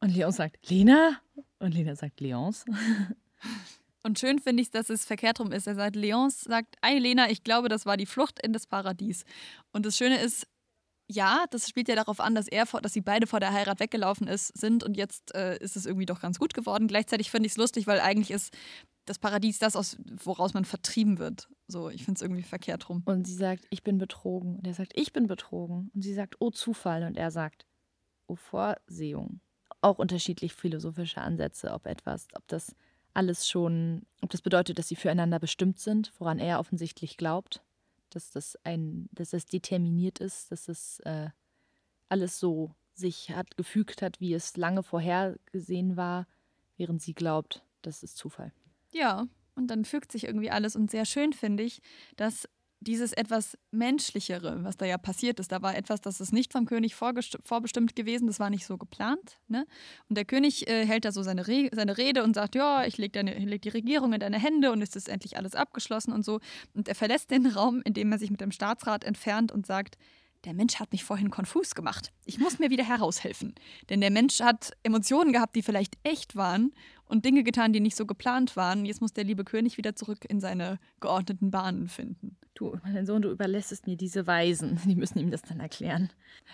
Und 0.00 0.14
Leon 0.14 0.32
sagt, 0.32 0.68
Lena? 0.68 1.20
Und 1.58 1.74
Lena 1.74 1.96
sagt, 1.96 2.20
Leons? 2.20 2.64
Und 4.04 4.18
schön 4.18 4.40
finde 4.40 4.62
ich, 4.62 4.70
dass 4.70 4.90
es 4.90 5.04
verkehrt 5.04 5.38
rum 5.38 5.52
ist. 5.52 5.66
Er 5.66 5.76
sagt, 5.76 5.94
Leonce 5.94 6.40
sagt, 6.40 6.76
ey 6.82 6.98
Lena, 6.98 7.30
ich 7.30 7.44
glaube, 7.44 7.68
das 7.68 7.86
war 7.86 7.96
die 7.96 8.06
Flucht 8.06 8.44
in 8.44 8.52
das 8.52 8.66
Paradies. 8.66 9.24
Und 9.72 9.86
das 9.86 9.96
Schöne 9.96 10.20
ist, 10.20 10.48
ja, 11.12 11.44
das 11.50 11.68
spielt 11.68 11.88
ja 11.88 11.94
darauf 11.94 12.20
an, 12.20 12.34
dass 12.34 12.48
er, 12.48 12.66
vor, 12.66 12.80
dass 12.80 12.92
sie 12.92 13.00
beide 13.00 13.26
vor 13.26 13.40
der 13.40 13.52
Heirat 13.52 13.80
weggelaufen 13.80 14.26
ist, 14.26 14.56
sind 14.58 14.82
und 14.82 14.96
jetzt 14.96 15.34
äh, 15.34 15.58
ist 15.58 15.76
es 15.76 15.86
irgendwie 15.86 16.06
doch 16.06 16.20
ganz 16.20 16.38
gut 16.38 16.54
geworden. 16.54 16.88
Gleichzeitig 16.88 17.30
finde 17.30 17.46
ich 17.46 17.52
es 17.52 17.56
lustig, 17.56 17.86
weil 17.86 18.00
eigentlich 18.00 18.30
ist 18.30 18.52
das 19.04 19.18
Paradies 19.18 19.58
das, 19.58 19.76
aus, 19.76 19.96
woraus 20.24 20.54
man 20.54 20.64
vertrieben 20.64 21.18
wird. 21.18 21.48
So, 21.66 21.90
ich 21.90 22.04
finde 22.04 22.18
es 22.18 22.22
irgendwie 22.22 22.42
verkehrt 22.42 22.88
rum. 22.88 23.02
Und 23.04 23.26
sie 23.26 23.34
sagt, 23.34 23.66
ich 23.70 23.82
bin 23.82 23.98
betrogen. 23.98 24.56
Und 24.56 24.66
er 24.66 24.74
sagt, 24.74 24.92
ich 24.94 25.12
bin 25.12 25.26
betrogen. 25.26 25.90
Und 25.94 26.02
sie 26.02 26.14
sagt, 26.14 26.36
oh 26.38 26.50
Zufall. 26.50 27.02
Und 27.04 27.16
er 27.16 27.30
sagt, 27.30 27.66
oh 28.26 28.36
Vorsehung. 28.36 29.40
Auch 29.80 29.98
unterschiedlich 29.98 30.54
philosophische 30.54 31.20
Ansätze, 31.20 31.72
ob 31.72 31.86
etwas, 31.86 32.28
ob 32.34 32.46
das 32.46 32.76
alles 33.14 33.48
schon, 33.48 34.06
ob 34.22 34.30
das 34.30 34.42
bedeutet, 34.42 34.78
dass 34.78 34.88
sie 34.88 34.96
füreinander 34.96 35.38
bestimmt 35.38 35.78
sind, 35.78 36.12
woran 36.18 36.38
er 36.38 36.60
offensichtlich 36.60 37.16
glaubt, 37.16 37.62
dass 38.14 38.30
das 38.30 38.56
ein, 38.64 39.08
dass 39.12 39.30
das 39.30 39.46
determiniert 39.46 40.18
ist, 40.18 40.50
dass 40.52 40.68
es 40.68 41.00
äh, 41.00 41.30
alles 42.08 42.38
so 42.38 42.74
sich 42.94 43.30
hat 43.30 43.56
gefügt 43.56 44.02
hat, 44.02 44.20
wie 44.20 44.34
es 44.34 44.56
lange 44.56 44.82
vorhergesehen 44.82 45.96
war, 45.96 46.26
während 46.76 47.02
sie 47.02 47.14
glaubt, 47.14 47.62
das 47.80 48.02
ist 48.02 48.16
Zufall. 48.16 48.52
Ja, 48.90 49.26
und 49.54 49.68
dann 49.68 49.84
fügt 49.84 50.12
sich 50.12 50.24
irgendwie 50.24 50.50
alles. 50.50 50.76
Und 50.76 50.90
sehr 50.90 51.04
schön 51.04 51.32
finde 51.32 51.62
ich, 51.62 51.80
dass 52.16 52.48
dieses 52.82 53.12
etwas 53.12 53.56
Menschlichere, 53.70 54.62
was 54.64 54.76
da 54.76 54.84
ja 54.84 54.98
passiert 54.98 55.40
ist, 55.40 55.52
da 55.52 55.62
war 55.62 55.76
etwas, 55.76 56.00
das 56.00 56.20
ist 56.20 56.32
nicht 56.32 56.52
vom 56.52 56.66
König 56.66 56.94
vorbestimmt 56.94 57.96
gewesen, 57.96 58.26
das 58.26 58.40
war 58.40 58.50
nicht 58.50 58.66
so 58.66 58.76
geplant. 58.76 59.38
Ne? 59.48 59.66
Und 60.08 60.16
der 60.16 60.24
König 60.24 60.68
äh, 60.68 60.86
hält 60.86 61.04
da 61.04 61.12
so 61.12 61.22
seine, 61.22 61.46
Re 61.46 61.70
seine 61.72 61.96
Rede 61.96 62.22
und 62.24 62.34
sagt, 62.34 62.54
ja, 62.54 62.84
ich 62.84 62.98
lege 62.98 63.22
leg 63.22 63.62
die 63.62 63.68
Regierung 63.68 64.12
in 64.12 64.20
deine 64.20 64.38
Hände 64.38 64.72
und 64.72 64.82
es 64.82 64.96
ist 64.96 65.08
endlich 65.08 65.36
alles 65.36 65.54
abgeschlossen 65.54 66.12
und 66.12 66.24
so. 66.24 66.40
Und 66.74 66.88
er 66.88 66.94
verlässt 66.94 67.30
den 67.30 67.46
Raum, 67.46 67.82
indem 67.84 68.12
er 68.12 68.18
sich 68.18 68.30
mit 68.30 68.40
dem 68.40 68.52
Staatsrat 68.52 69.04
entfernt 69.04 69.52
und 69.52 69.66
sagt, 69.66 69.96
der 70.44 70.54
Mensch 70.54 70.76
hat 70.76 70.92
mich 70.92 71.04
vorhin 71.04 71.30
konfus 71.30 71.74
gemacht. 71.74 72.12
Ich 72.24 72.38
muss 72.38 72.58
mir 72.58 72.70
wieder 72.70 72.84
heraushelfen. 72.84 73.54
Denn 73.90 74.00
der 74.00 74.10
Mensch 74.10 74.40
hat 74.40 74.72
Emotionen 74.82 75.32
gehabt, 75.32 75.54
die 75.54 75.62
vielleicht 75.62 75.96
echt 76.02 76.34
waren 76.34 76.72
und 77.04 77.24
Dinge 77.24 77.44
getan, 77.44 77.72
die 77.72 77.80
nicht 77.80 77.96
so 77.96 78.06
geplant 78.06 78.56
waren. 78.56 78.84
Jetzt 78.84 79.00
muss 79.00 79.12
der 79.12 79.24
liebe 79.24 79.44
König 79.44 79.78
wieder 79.78 79.94
zurück 79.94 80.24
in 80.28 80.40
seine 80.40 80.78
geordneten 81.00 81.50
Bahnen 81.50 81.88
finden. 81.88 82.36
Du, 82.54 82.76
mein 82.82 83.06
Sohn, 83.06 83.22
du 83.22 83.30
überlässt 83.30 83.86
mir 83.86 83.96
diese 83.96 84.26
Weisen. 84.26 84.80
Die 84.84 84.96
müssen 84.96 85.18
ihm 85.18 85.30
das 85.30 85.42
dann 85.42 85.60
erklären. 85.60 86.10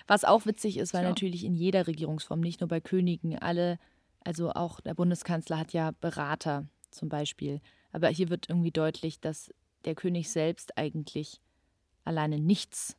Was 0.07 0.25
auch 0.25 0.47
witzig 0.47 0.77
ist, 0.77 0.95
weil 0.95 1.03
ja. 1.03 1.09
natürlich 1.09 1.45
in 1.45 1.55
jeder 1.55 1.87
Regierungsform, 1.87 2.41
nicht 2.41 2.61
nur 2.61 2.69
bei 2.69 2.81
Königen, 2.81 3.39
alle, 3.39 3.79
also 4.25 4.51
auch 4.51 4.81
der 4.81 4.95
Bundeskanzler 4.95 5.59
hat 5.59 5.73
ja 5.73 5.93
Berater 6.01 6.67
zum 6.91 7.09
Beispiel. 7.09 7.61
Aber 7.93 8.09
hier 8.09 8.29
wird 8.29 8.49
irgendwie 8.49 8.71
deutlich, 8.71 9.21
dass 9.21 9.53
der 9.85 9.95
König 9.95 10.31
selbst 10.31 10.77
eigentlich 10.77 11.41
alleine 12.05 12.39
nichts 12.39 12.97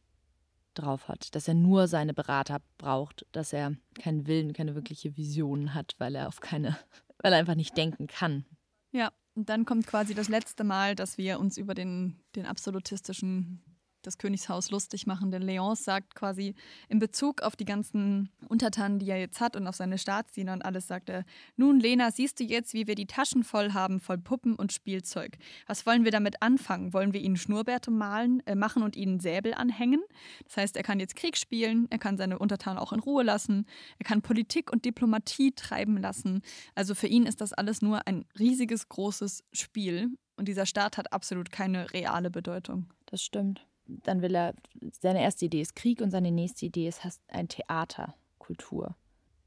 drauf 0.79 1.07
hat, 1.07 1.35
dass 1.35 1.47
er 1.47 1.53
nur 1.53 1.87
seine 1.87 2.13
Berater 2.13 2.59
braucht, 2.77 3.25
dass 3.31 3.53
er 3.53 3.75
keinen 3.95 4.27
Willen, 4.27 4.53
keine 4.53 4.75
wirkliche 4.75 5.15
Vision 5.17 5.73
hat, 5.73 5.95
weil 5.97 6.15
er 6.15 6.27
auf 6.27 6.39
keine, 6.39 6.77
weil 7.19 7.33
er 7.33 7.39
einfach 7.39 7.55
nicht 7.55 7.77
denken 7.77 8.07
kann. 8.07 8.45
Ja, 8.91 9.11
und 9.35 9.49
dann 9.49 9.65
kommt 9.65 9.87
quasi 9.87 10.13
das 10.13 10.27
letzte 10.27 10.63
Mal, 10.63 10.95
dass 10.95 11.17
wir 11.17 11.39
uns 11.39 11.57
über 11.57 11.73
den, 11.73 12.19
den 12.35 12.45
absolutistischen 12.45 13.63
das 14.01 14.17
Königshaus 14.17 14.71
lustig 14.71 15.07
machen, 15.07 15.31
denn 15.31 15.41
Leonce 15.41 15.83
sagt 15.83 16.15
quasi 16.15 16.55
in 16.87 16.99
Bezug 16.99 17.41
auf 17.41 17.55
die 17.55 17.65
ganzen 17.65 18.29
Untertanen, 18.47 18.99
die 18.99 19.09
er 19.09 19.19
jetzt 19.19 19.39
hat 19.39 19.55
und 19.55 19.67
auf 19.67 19.75
seine 19.75 19.97
Staatsdiener 19.97 20.53
und 20.53 20.63
alles, 20.63 20.87
sagt 20.87 21.09
er, 21.09 21.25
nun 21.55 21.79
Lena, 21.79 22.11
siehst 22.11 22.39
du 22.39 22.43
jetzt, 22.43 22.73
wie 22.73 22.87
wir 22.87 22.95
die 22.95 23.05
Taschen 23.05 23.43
voll 23.43 23.73
haben, 23.73 23.99
voll 23.99 24.17
Puppen 24.17 24.55
und 24.55 24.73
Spielzeug. 24.73 25.37
Was 25.67 25.85
wollen 25.85 26.03
wir 26.03 26.11
damit 26.11 26.41
anfangen? 26.41 26.93
Wollen 26.93 27.13
wir 27.13 27.21
ihnen 27.21 27.37
Schnurrbärte 27.37 27.91
malen, 27.91 28.45
äh, 28.45 28.55
machen 28.55 28.83
und 28.83 28.95
ihnen 28.95 29.19
Säbel 29.19 29.53
anhängen? 29.53 30.01
Das 30.45 30.57
heißt, 30.57 30.77
er 30.77 30.83
kann 30.83 30.99
jetzt 30.99 31.15
Krieg 31.15 31.37
spielen, 31.37 31.87
er 31.89 31.99
kann 31.99 32.17
seine 32.17 32.39
Untertanen 32.39 32.79
auch 32.79 32.93
in 32.93 32.99
Ruhe 32.99 33.23
lassen, 33.23 33.65
er 33.97 34.05
kann 34.05 34.21
Politik 34.21 34.71
und 34.71 34.85
Diplomatie 34.85 35.51
treiben 35.51 35.97
lassen. 35.97 36.41
Also 36.75 36.95
für 36.95 37.07
ihn 37.07 37.25
ist 37.25 37.41
das 37.41 37.53
alles 37.53 37.81
nur 37.81 38.07
ein 38.07 38.25
riesiges, 38.37 38.89
großes 38.89 39.43
Spiel 39.51 40.09
und 40.37 40.47
dieser 40.47 40.65
Staat 40.65 40.97
hat 40.97 41.11
absolut 41.11 41.51
keine 41.51 41.91
reale 41.91 42.29
Bedeutung. 42.29 42.87
Das 43.05 43.21
stimmt 43.21 43.68
dann 44.03 44.21
will 44.21 44.35
er, 44.35 44.53
seine 44.99 45.21
erste 45.21 45.45
Idee 45.45 45.61
ist 45.61 45.75
Krieg 45.75 46.01
und 46.01 46.11
seine 46.11 46.31
nächste 46.31 46.65
Idee 46.65 46.87
ist 46.87 47.01
ein 47.27 47.47
Theaterkultur. 47.47 48.95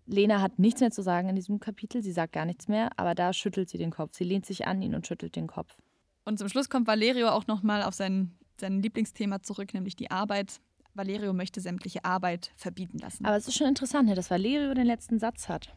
Lena 0.07 0.41
hat 0.41 0.59
nichts 0.59 0.81
mehr 0.81 0.91
zu 0.91 1.03
sagen 1.03 1.29
in 1.29 1.37
diesem 1.37 1.61
Kapitel, 1.61 2.03
sie 2.03 2.13
sagt 2.13 2.33
gar 2.33 2.45
nichts 2.45 2.69
mehr, 2.69 2.91
aber 2.97 3.15
da 3.15 3.33
schüttelt 3.33 3.69
sie 3.69 3.79
den 3.79 3.91
Kopf. 3.91 4.15
Sie 4.15 4.25
lehnt 4.25 4.47
sich 4.47 4.67
an 4.67 4.83
ihn 4.83 4.95
und 4.95 5.07
schüttelt 5.07 5.37
den 5.37 5.47
Kopf. 5.47 5.77
Und 6.25 6.39
zum 6.39 6.49
Schluss 6.49 6.69
kommt 6.69 6.87
Valerio 6.87 7.29
auch 7.29 7.47
nochmal 7.47 7.83
auf 7.83 7.95
sein, 7.95 8.37
sein 8.61 8.83
Lieblingsthema 8.83 9.43
zurück, 9.43 9.75
nämlich 9.75 9.97
die 9.97 10.11
Arbeit. 10.11 10.61
Valerio 10.95 11.33
möchte 11.33 11.61
sämtliche 11.61 12.05
Arbeit 12.05 12.53
verbieten 12.57 12.99
lassen. 12.99 13.25
Aber 13.25 13.37
es 13.37 13.49
ist 13.49 13.57
schon 13.57 13.69
interessant, 13.69 14.09
ne, 14.09 14.15
dass 14.15 14.31
Valerio 14.31 14.75
den 14.75 14.87
letzten 14.87 15.19
Satz 15.19 15.49
hat. 15.49 15.75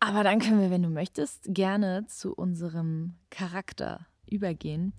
Aber 0.00 0.22
dann 0.22 0.38
können 0.38 0.60
wir, 0.60 0.70
wenn 0.70 0.82
du 0.82 0.90
möchtest, 0.90 1.46
gerne 1.48 2.06
zu 2.06 2.34
unserem 2.34 3.14
Charakter 3.30 4.06
übergehen. 4.26 4.92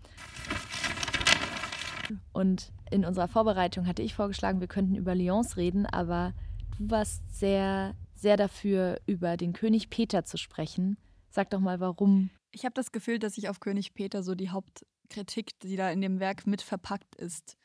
Und 2.34 2.72
in 2.92 3.06
unserer 3.06 3.28
Vorbereitung 3.28 3.88
hatte 3.88 4.02
ich 4.02 4.14
vorgeschlagen, 4.14 4.60
wir 4.60 4.68
könnten 4.68 4.96
über 4.96 5.16
Lyons 5.16 5.58
reden, 5.58 5.86
aber 5.86 6.34
du 6.78 6.90
warst 6.90 7.22
sehr, 7.38 7.96
sehr 8.14 8.38
dafür, 8.38 9.00
über 9.06 9.38
den 9.38 9.54
König 9.54 9.90
Peter 9.90 10.26
zu 10.26 10.38
sprechen. 10.38 10.98
Sag 11.30 11.50
doch 11.50 11.60
mal, 11.60 11.80
warum. 11.80 12.30
Ich 12.52 12.66
habe 12.66 12.74
das 12.74 12.92
Gefühl, 12.92 13.20
dass 13.20 13.36
sich 13.36 13.50
auf 13.50 13.60
König 13.60 13.94
Peter 13.94 14.24
so 14.24 14.36
die 14.36 14.50
Hauptkritik, 14.50 15.60
die 15.60 15.76
da 15.76 15.92
in 15.92 16.02
dem 16.02 16.20
Werk 16.20 16.48
mit 16.48 16.62
verpackt 16.62 17.16
ist, 17.16 17.58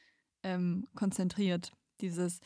ähm, 0.43 0.89
konzentriert. 0.95 1.73
Dieses, 2.01 2.41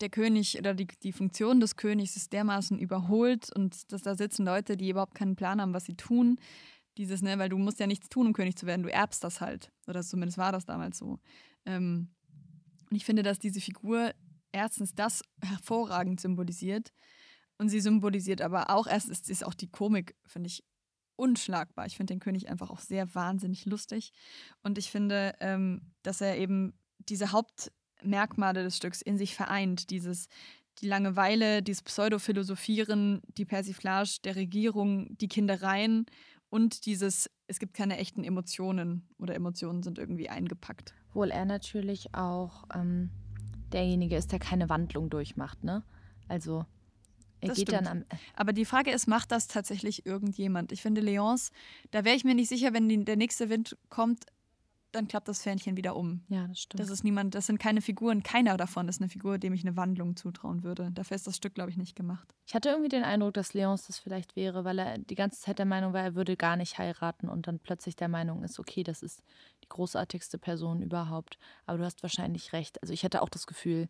der 0.00 0.10
König 0.10 0.58
oder 0.58 0.74
die, 0.74 0.88
die 1.02 1.12
Funktion 1.12 1.60
des 1.60 1.76
Königs 1.76 2.16
ist 2.16 2.32
dermaßen 2.32 2.78
überholt 2.78 3.54
und 3.54 3.92
dass 3.92 4.02
da 4.02 4.14
sitzen 4.16 4.44
Leute, 4.44 4.76
die 4.76 4.90
überhaupt 4.90 5.14
keinen 5.14 5.36
Plan 5.36 5.60
haben, 5.60 5.74
was 5.74 5.84
sie 5.84 5.94
tun. 5.94 6.38
Dieses, 6.98 7.22
ne, 7.22 7.38
weil 7.38 7.48
du 7.48 7.58
musst 7.58 7.80
ja 7.80 7.86
nichts 7.86 8.08
tun, 8.08 8.26
um 8.26 8.32
König 8.32 8.56
zu 8.56 8.66
werden, 8.66 8.82
du 8.82 8.92
erbst 8.92 9.24
das 9.24 9.40
halt. 9.40 9.72
Oder 9.86 10.02
zumindest 10.02 10.38
war 10.38 10.52
das 10.52 10.66
damals 10.66 10.98
so. 10.98 11.18
Ähm, 11.64 12.10
und 12.90 12.96
ich 12.96 13.04
finde, 13.04 13.22
dass 13.22 13.38
diese 13.38 13.60
Figur 13.60 14.12
erstens 14.52 14.94
das 14.94 15.22
hervorragend 15.42 16.20
symbolisiert 16.20 16.92
und 17.58 17.68
sie 17.68 17.80
symbolisiert 17.80 18.42
aber 18.42 18.70
auch, 18.70 18.86
erstens 18.86 19.28
ist 19.28 19.44
auch 19.44 19.54
die 19.54 19.70
Komik, 19.70 20.14
finde 20.26 20.48
ich, 20.48 20.62
unschlagbar. 21.16 21.86
Ich 21.86 21.96
finde 21.96 22.14
den 22.14 22.20
König 22.20 22.48
einfach 22.48 22.70
auch 22.70 22.80
sehr 22.80 23.14
wahnsinnig 23.14 23.64
lustig 23.66 24.12
und 24.62 24.78
ich 24.78 24.90
finde, 24.90 25.34
ähm, 25.40 25.92
dass 26.02 26.20
er 26.20 26.36
eben 26.36 26.74
diese 26.98 27.32
Hauptmerkmale 27.32 28.62
des 28.62 28.76
Stücks 28.76 29.00
in 29.00 29.16
sich 29.16 29.34
vereint, 29.34 29.90
dieses 29.90 30.28
die 30.78 30.88
Langeweile, 30.88 31.62
dieses 31.62 31.82
Pseudophilosophieren, 31.82 33.20
die 33.36 33.44
Persiflage 33.44 34.16
der 34.24 34.36
Regierung, 34.36 35.16
die 35.18 35.28
Kindereien 35.28 36.06
und 36.52 36.84
dieses, 36.84 37.30
es 37.46 37.58
gibt 37.58 37.72
keine 37.72 37.96
echten 37.96 38.24
Emotionen 38.24 39.08
oder 39.18 39.34
Emotionen 39.34 39.82
sind 39.82 39.98
irgendwie 39.98 40.28
eingepackt. 40.28 40.92
Obwohl 41.08 41.30
er 41.30 41.46
natürlich 41.46 42.14
auch 42.14 42.64
ähm, 42.74 43.08
derjenige 43.72 44.16
ist, 44.16 44.32
der 44.32 44.38
keine 44.38 44.68
Wandlung 44.68 45.08
durchmacht, 45.08 45.64
ne? 45.64 45.82
Also 46.28 46.66
er 47.40 47.48
das 47.48 47.56
geht 47.56 47.68
stimmt. 47.68 47.86
dann 47.86 48.02
am. 48.02 48.04
Aber 48.36 48.52
die 48.52 48.66
Frage 48.66 48.90
ist, 48.90 49.06
macht 49.06 49.32
das 49.32 49.48
tatsächlich 49.48 50.04
irgendjemand? 50.04 50.72
Ich 50.72 50.82
finde, 50.82 51.00
Leons, 51.00 51.52
da 51.90 52.04
wäre 52.04 52.16
ich 52.16 52.24
mir 52.24 52.34
nicht 52.34 52.50
sicher, 52.50 52.74
wenn 52.74 52.86
die, 52.86 53.02
der 53.02 53.16
nächste 53.16 53.48
Wind 53.48 53.78
kommt, 53.88 54.26
dann 54.92 55.08
klappt 55.08 55.28
das 55.28 55.42
Fähnchen 55.42 55.76
wieder 55.76 55.96
um. 55.96 56.22
Ja, 56.28 56.46
das 56.46 56.60
stimmt. 56.60 56.80
Das 56.80 56.90
ist 56.90 57.02
niemand, 57.02 57.34
das 57.34 57.46
sind 57.46 57.58
keine 57.58 57.80
Figuren, 57.80 58.22
keiner 58.22 58.56
davon 58.56 58.88
ist 58.88 59.00
eine 59.00 59.08
Figur, 59.08 59.38
dem 59.38 59.52
ich 59.54 59.64
eine 59.64 59.76
Wandlung 59.76 60.16
zutrauen 60.16 60.62
würde. 60.62 60.90
Dafür 60.92 61.14
ist 61.14 61.26
das 61.26 61.36
Stück, 61.36 61.54
glaube 61.54 61.70
ich, 61.70 61.76
nicht 61.76 61.96
gemacht. 61.96 62.34
Ich 62.46 62.54
hatte 62.54 62.68
irgendwie 62.68 62.88
den 62.88 63.02
Eindruck, 63.02 63.34
dass 63.34 63.54
Leons 63.54 63.86
das 63.86 63.98
vielleicht 63.98 64.36
wäre, 64.36 64.64
weil 64.64 64.78
er 64.78 64.98
die 64.98 65.14
ganze 65.14 65.40
Zeit 65.40 65.58
der 65.58 65.66
Meinung 65.66 65.92
war, 65.92 66.02
er 66.02 66.14
würde 66.14 66.36
gar 66.36 66.56
nicht 66.56 66.78
heiraten 66.78 67.28
und 67.28 67.46
dann 67.46 67.58
plötzlich 67.58 67.96
der 67.96 68.08
Meinung 68.08 68.44
ist, 68.44 68.58
okay, 68.58 68.82
das 68.82 69.02
ist 69.02 69.22
die 69.64 69.68
großartigste 69.68 70.38
Person 70.38 70.82
überhaupt. 70.82 71.38
Aber 71.66 71.78
du 71.78 71.84
hast 71.84 72.02
wahrscheinlich 72.02 72.52
recht. 72.52 72.80
Also 72.82 72.92
ich 72.92 73.04
hatte 73.04 73.22
auch 73.22 73.28
das 73.28 73.46
Gefühl, 73.46 73.88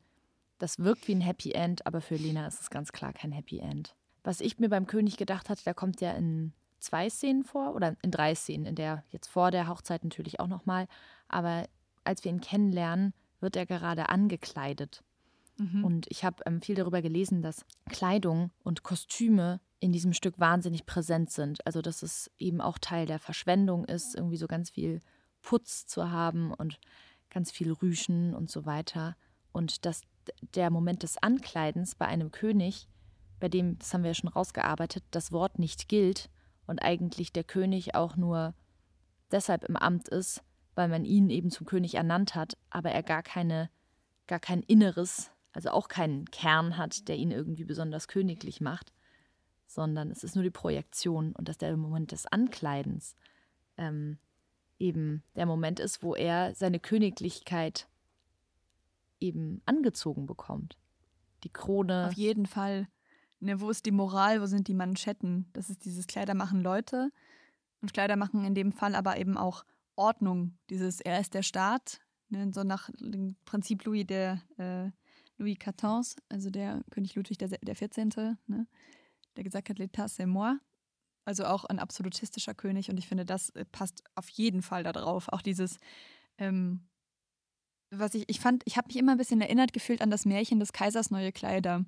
das 0.58 0.78
wirkt 0.78 1.08
wie 1.08 1.14
ein 1.14 1.20
Happy 1.20 1.52
End, 1.52 1.86
aber 1.86 2.00
für 2.00 2.14
Lena 2.14 2.46
ist 2.46 2.60
es 2.60 2.70
ganz 2.70 2.92
klar 2.92 3.12
kein 3.12 3.32
Happy 3.32 3.58
End. 3.58 3.96
Was 4.22 4.40
ich 4.40 4.60
mir 4.60 4.68
beim 4.68 4.86
König 4.86 5.16
gedacht 5.16 5.48
hatte, 5.48 5.64
da 5.64 5.74
kommt 5.74 6.00
ja 6.00 6.12
in 6.12 6.52
zwei 6.82 7.08
Szenen 7.08 7.44
vor 7.44 7.74
oder 7.74 7.96
in 8.02 8.10
drei 8.10 8.34
Szenen, 8.34 8.66
in 8.66 8.74
der 8.74 9.04
jetzt 9.10 9.28
vor 9.28 9.50
der 9.50 9.68
Hochzeit 9.68 10.04
natürlich 10.04 10.40
auch 10.40 10.48
nochmal, 10.48 10.88
aber 11.28 11.68
als 12.04 12.24
wir 12.24 12.32
ihn 12.32 12.40
kennenlernen, 12.40 13.14
wird 13.40 13.56
er 13.56 13.66
gerade 13.66 14.08
angekleidet. 14.08 15.02
Mhm. 15.58 15.84
Und 15.84 16.06
ich 16.10 16.24
habe 16.24 16.42
ähm, 16.46 16.60
viel 16.60 16.74
darüber 16.74 17.02
gelesen, 17.02 17.42
dass 17.42 17.64
Kleidung 17.88 18.50
und 18.64 18.82
Kostüme 18.82 19.60
in 19.80 19.92
diesem 19.92 20.12
Stück 20.12 20.38
wahnsinnig 20.38 20.86
präsent 20.86 21.30
sind. 21.30 21.64
Also 21.66 21.82
dass 21.82 22.02
es 22.02 22.30
eben 22.38 22.60
auch 22.60 22.78
Teil 22.78 23.06
der 23.06 23.18
Verschwendung 23.18 23.84
ist, 23.84 24.14
irgendwie 24.14 24.36
so 24.36 24.46
ganz 24.46 24.70
viel 24.70 25.00
Putz 25.42 25.86
zu 25.86 26.10
haben 26.10 26.52
und 26.52 26.78
ganz 27.30 27.50
viel 27.50 27.72
Rüschen 27.72 28.34
und 28.34 28.50
so 28.50 28.64
weiter. 28.64 29.16
Und 29.52 29.84
dass 29.84 30.02
der 30.54 30.70
Moment 30.70 31.02
des 31.02 31.18
Ankleidens 31.18 31.94
bei 31.94 32.06
einem 32.06 32.30
König, 32.30 32.88
bei 33.40 33.48
dem, 33.48 33.78
das 33.78 33.92
haben 33.92 34.02
wir 34.02 34.10
ja 34.10 34.14
schon 34.14 34.30
rausgearbeitet, 34.30 35.04
das 35.10 35.32
Wort 35.32 35.58
nicht 35.58 35.88
gilt 35.88 36.30
und 36.66 36.80
eigentlich 36.80 37.32
der 37.32 37.44
König 37.44 37.94
auch 37.94 38.16
nur 38.16 38.54
deshalb 39.30 39.64
im 39.64 39.76
Amt 39.76 40.08
ist, 40.08 40.42
weil 40.74 40.88
man 40.88 41.04
ihn 41.04 41.30
eben 41.30 41.50
zum 41.50 41.66
König 41.66 41.94
ernannt 41.94 42.34
hat, 42.34 42.56
aber 42.70 42.90
er 42.90 43.02
gar 43.02 43.22
keine, 43.22 43.70
gar 44.26 44.40
kein 44.40 44.62
Inneres, 44.62 45.30
also 45.52 45.70
auch 45.70 45.88
keinen 45.88 46.30
Kern 46.30 46.76
hat, 46.76 47.08
der 47.08 47.16
ihn 47.16 47.30
irgendwie 47.30 47.64
besonders 47.64 48.08
königlich 48.08 48.60
macht, 48.60 48.92
sondern 49.66 50.10
es 50.10 50.24
ist 50.24 50.34
nur 50.34 50.44
die 50.44 50.50
Projektion 50.50 51.32
und 51.32 51.48
dass 51.48 51.58
der 51.58 51.76
Moment 51.76 52.12
des 52.12 52.26
Ankleidens 52.26 53.16
ähm, 53.76 54.18
eben 54.78 55.22
der 55.36 55.46
Moment 55.46 55.80
ist, 55.80 56.02
wo 56.02 56.14
er 56.14 56.54
seine 56.54 56.80
Königlichkeit 56.80 57.88
eben 59.20 59.62
angezogen 59.64 60.26
bekommt. 60.26 60.76
Die 61.44 61.52
Krone. 61.52 62.08
Auf 62.08 62.14
jeden 62.14 62.46
Fall. 62.46 62.88
Ne, 63.42 63.60
wo 63.60 63.70
ist 63.70 63.86
die 63.86 63.90
Moral, 63.90 64.40
wo 64.40 64.46
sind 64.46 64.68
die 64.68 64.74
Manschetten? 64.74 65.46
Das 65.52 65.68
ist 65.68 65.84
dieses 65.84 66.06
Kleider 66.06 66.32
machen 66.32 66.60
Leute 66.60 67.10
und 67.80 67.92
Kleider 67.92 68.14
machen 68.14 68.44
in 68.44 68.54
dem 68.54 68.70
Fall 68.70 68.94
aber 68.94 69.18
eben 69.18 69.36
auch 69.36 69.64
Ordnung. 69.96 70.56
Dieses, 70.70 71.00
er 71.00 71.18
ist 71.18 71.34
der 71.34 71.42
Staat, 71.42 72.00
ne, 72.28 72.52
so 72.54 72.62
nach 72.62 72.88
dem 73.00 73.34
Prinzip 73.44 73.84
Louis 73.84 74.06
der 74.06 74.40
äh, 74.58 74.90
Louis 75.38 75.58
XIV, 75.58 76.22
also 76.28 76.50
der 76.50 76.84
König 76.90 77.16
Ludwig 77.16 77.36
der, 77.36 77.48
der 77.48 77.74
14., 77.74 78.10
ne, 78.46 78.68
der 79.36 79.42
gesagt 79.42 79.70
hat, 79.70 79.78
l'état 79.78 80.06
c'est 80.06 80.26
moi. 80.26 80.60
Also 81.24 81.44
auch 81.44 81.64
ein 81.64 81.80
absolutistischer 81.80 82.54
König 82.54 82.90
und 82.90 82.96
ich 82.96 83.08
finde, 83.08 83.24
das 83.24 83.50
äh, 83.50 83.64
passt 83.64 84.04
auf 84.14 84.28
jeden 84.28 84.62
Fall 84.62 84.84
da 84.84 84.92
drauf. 84.92 85.28
Auch 85.28 85.42
dieses, 85.42 85.78
ähm, 86.38 86.82
was 87.90 88.14
ich, 88.14 88.28
ich 88.28 88.38
fand, 88.38 88.62
ich 88.66 88.76
habe 88.76 88.86
mich 88.86 88.98
immer 88.98 89.12
ein 89.12 89.18
bisschen 89.18 89.40
erinnert 89.40 89.72
gefühlt 89.72 90.00
an 90.00 90.10
das 90.10 90.26
Märchen 90.26 90.60
des 90.60 90.72
Kaisers 90.72 91.10
neue 91.10 91.32
Kleider. 91.32 91.84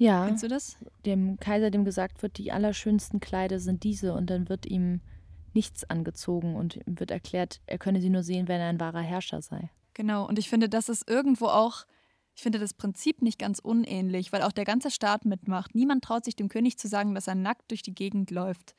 Ja. 0.00 0.24
Kennst 0.24 0.42
du 0.42 0.48
das? 0.48 0.78
Dem 1.04 1.38
Kaiser, 1.38 1.70
dem 1.70 1.84
gesagt 1.84 2.22
wird, 2.22 2.38
die 2.38 2.52
allerschönsten 2.52 3.20
Kleider 3.20 3.60
sind 3.60 3.84
diese 3.84 4.14
und 4.14 4.30
dann 4.30 4.48
wird 4.48 4.64
ihm 4.64 5.02
nichts 5.52 5.84
angezogen 5.84 6.56
und 6.56 6.76
ihm 6.76 6.98
wird 6.98 7.10
erklärt, 7.10 7.60
er 7.66 7.76
könne 7.76 8.00
sie 8.00 8.08
nur 8.08 8.22
sehen, 8.22 8.48
wenn 8.48 8.62
er 8.62 8.68
ein 8.68 8.80
wahrer 8.80 9.02
Herrscher 9.02 9.42
sei. 9.42 9.70
Genau, 9.92 10.26
und 10.26 10.38
ich 10.38 10.48
finde, 10.48 10.70
das 10.70 10.88
ist 10.88 11.06
irgendwo 11.06 11.48
auch, 11.48 11.84
ich 12.34 12.42
finde 12.42 12.58
das 12.58 12.72
Prinzip 12.72 13.20
nicht 13.20 13.38
ganz 13.38 13.58
unähnlich, 13.58 14.32
weil 14.32 14.40
auch 14.40 14.52
der 14.52 14.64
ganze 14.64 14.90
Staat 14.90 15.26
mitmacht. 15.26 15.74
Niemand 15.74 16.02
traut 16.02 16.24
sich 16.24 16.34
dem 16.34 16.48
König 16.48 16.78
zu 16.78 16.88
sagen, 16.88 17.14
dass 17.14 17.26
er 17.26 17.34
nackt 17.34 17.70
durch 17.70 17.82
die 17.82 17.94
Gegend 17.94 18.30
läuft, 18.30 18.74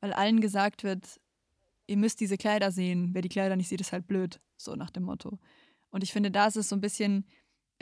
weil 0.00 0.14
allen 0.14 0.40
gesagt 0.40 0.84
wird, 0.84 1.20
ihr 1.86 1.98
müsst 1.98 2.18
diese 2.20 2.38
Kleider 2.38 2.72
sehen. 2.72 3.10
Wer 3.12 3.20
die 3.20 3.28
Kleider 3.28 3.56
nicht 3.56 3.68
sieht, 3.68 3.82
ist 3.82 3.92
halt 3.92 4.06
blöd, 4.06 4.40
so 4.56 4.74
nach 4.74 4.90
dem 4.90 5.02
Motto. 5.02 5.38
Und 5.90 6.02
ich 6.02 6.12
finde, 6.14 6.30
da 6.30 6.46
ist 6.46 6.56
es 6.56 6.70
so 6.70 6.76
ein 6.76 6.80
bisschen, 6.80 7.26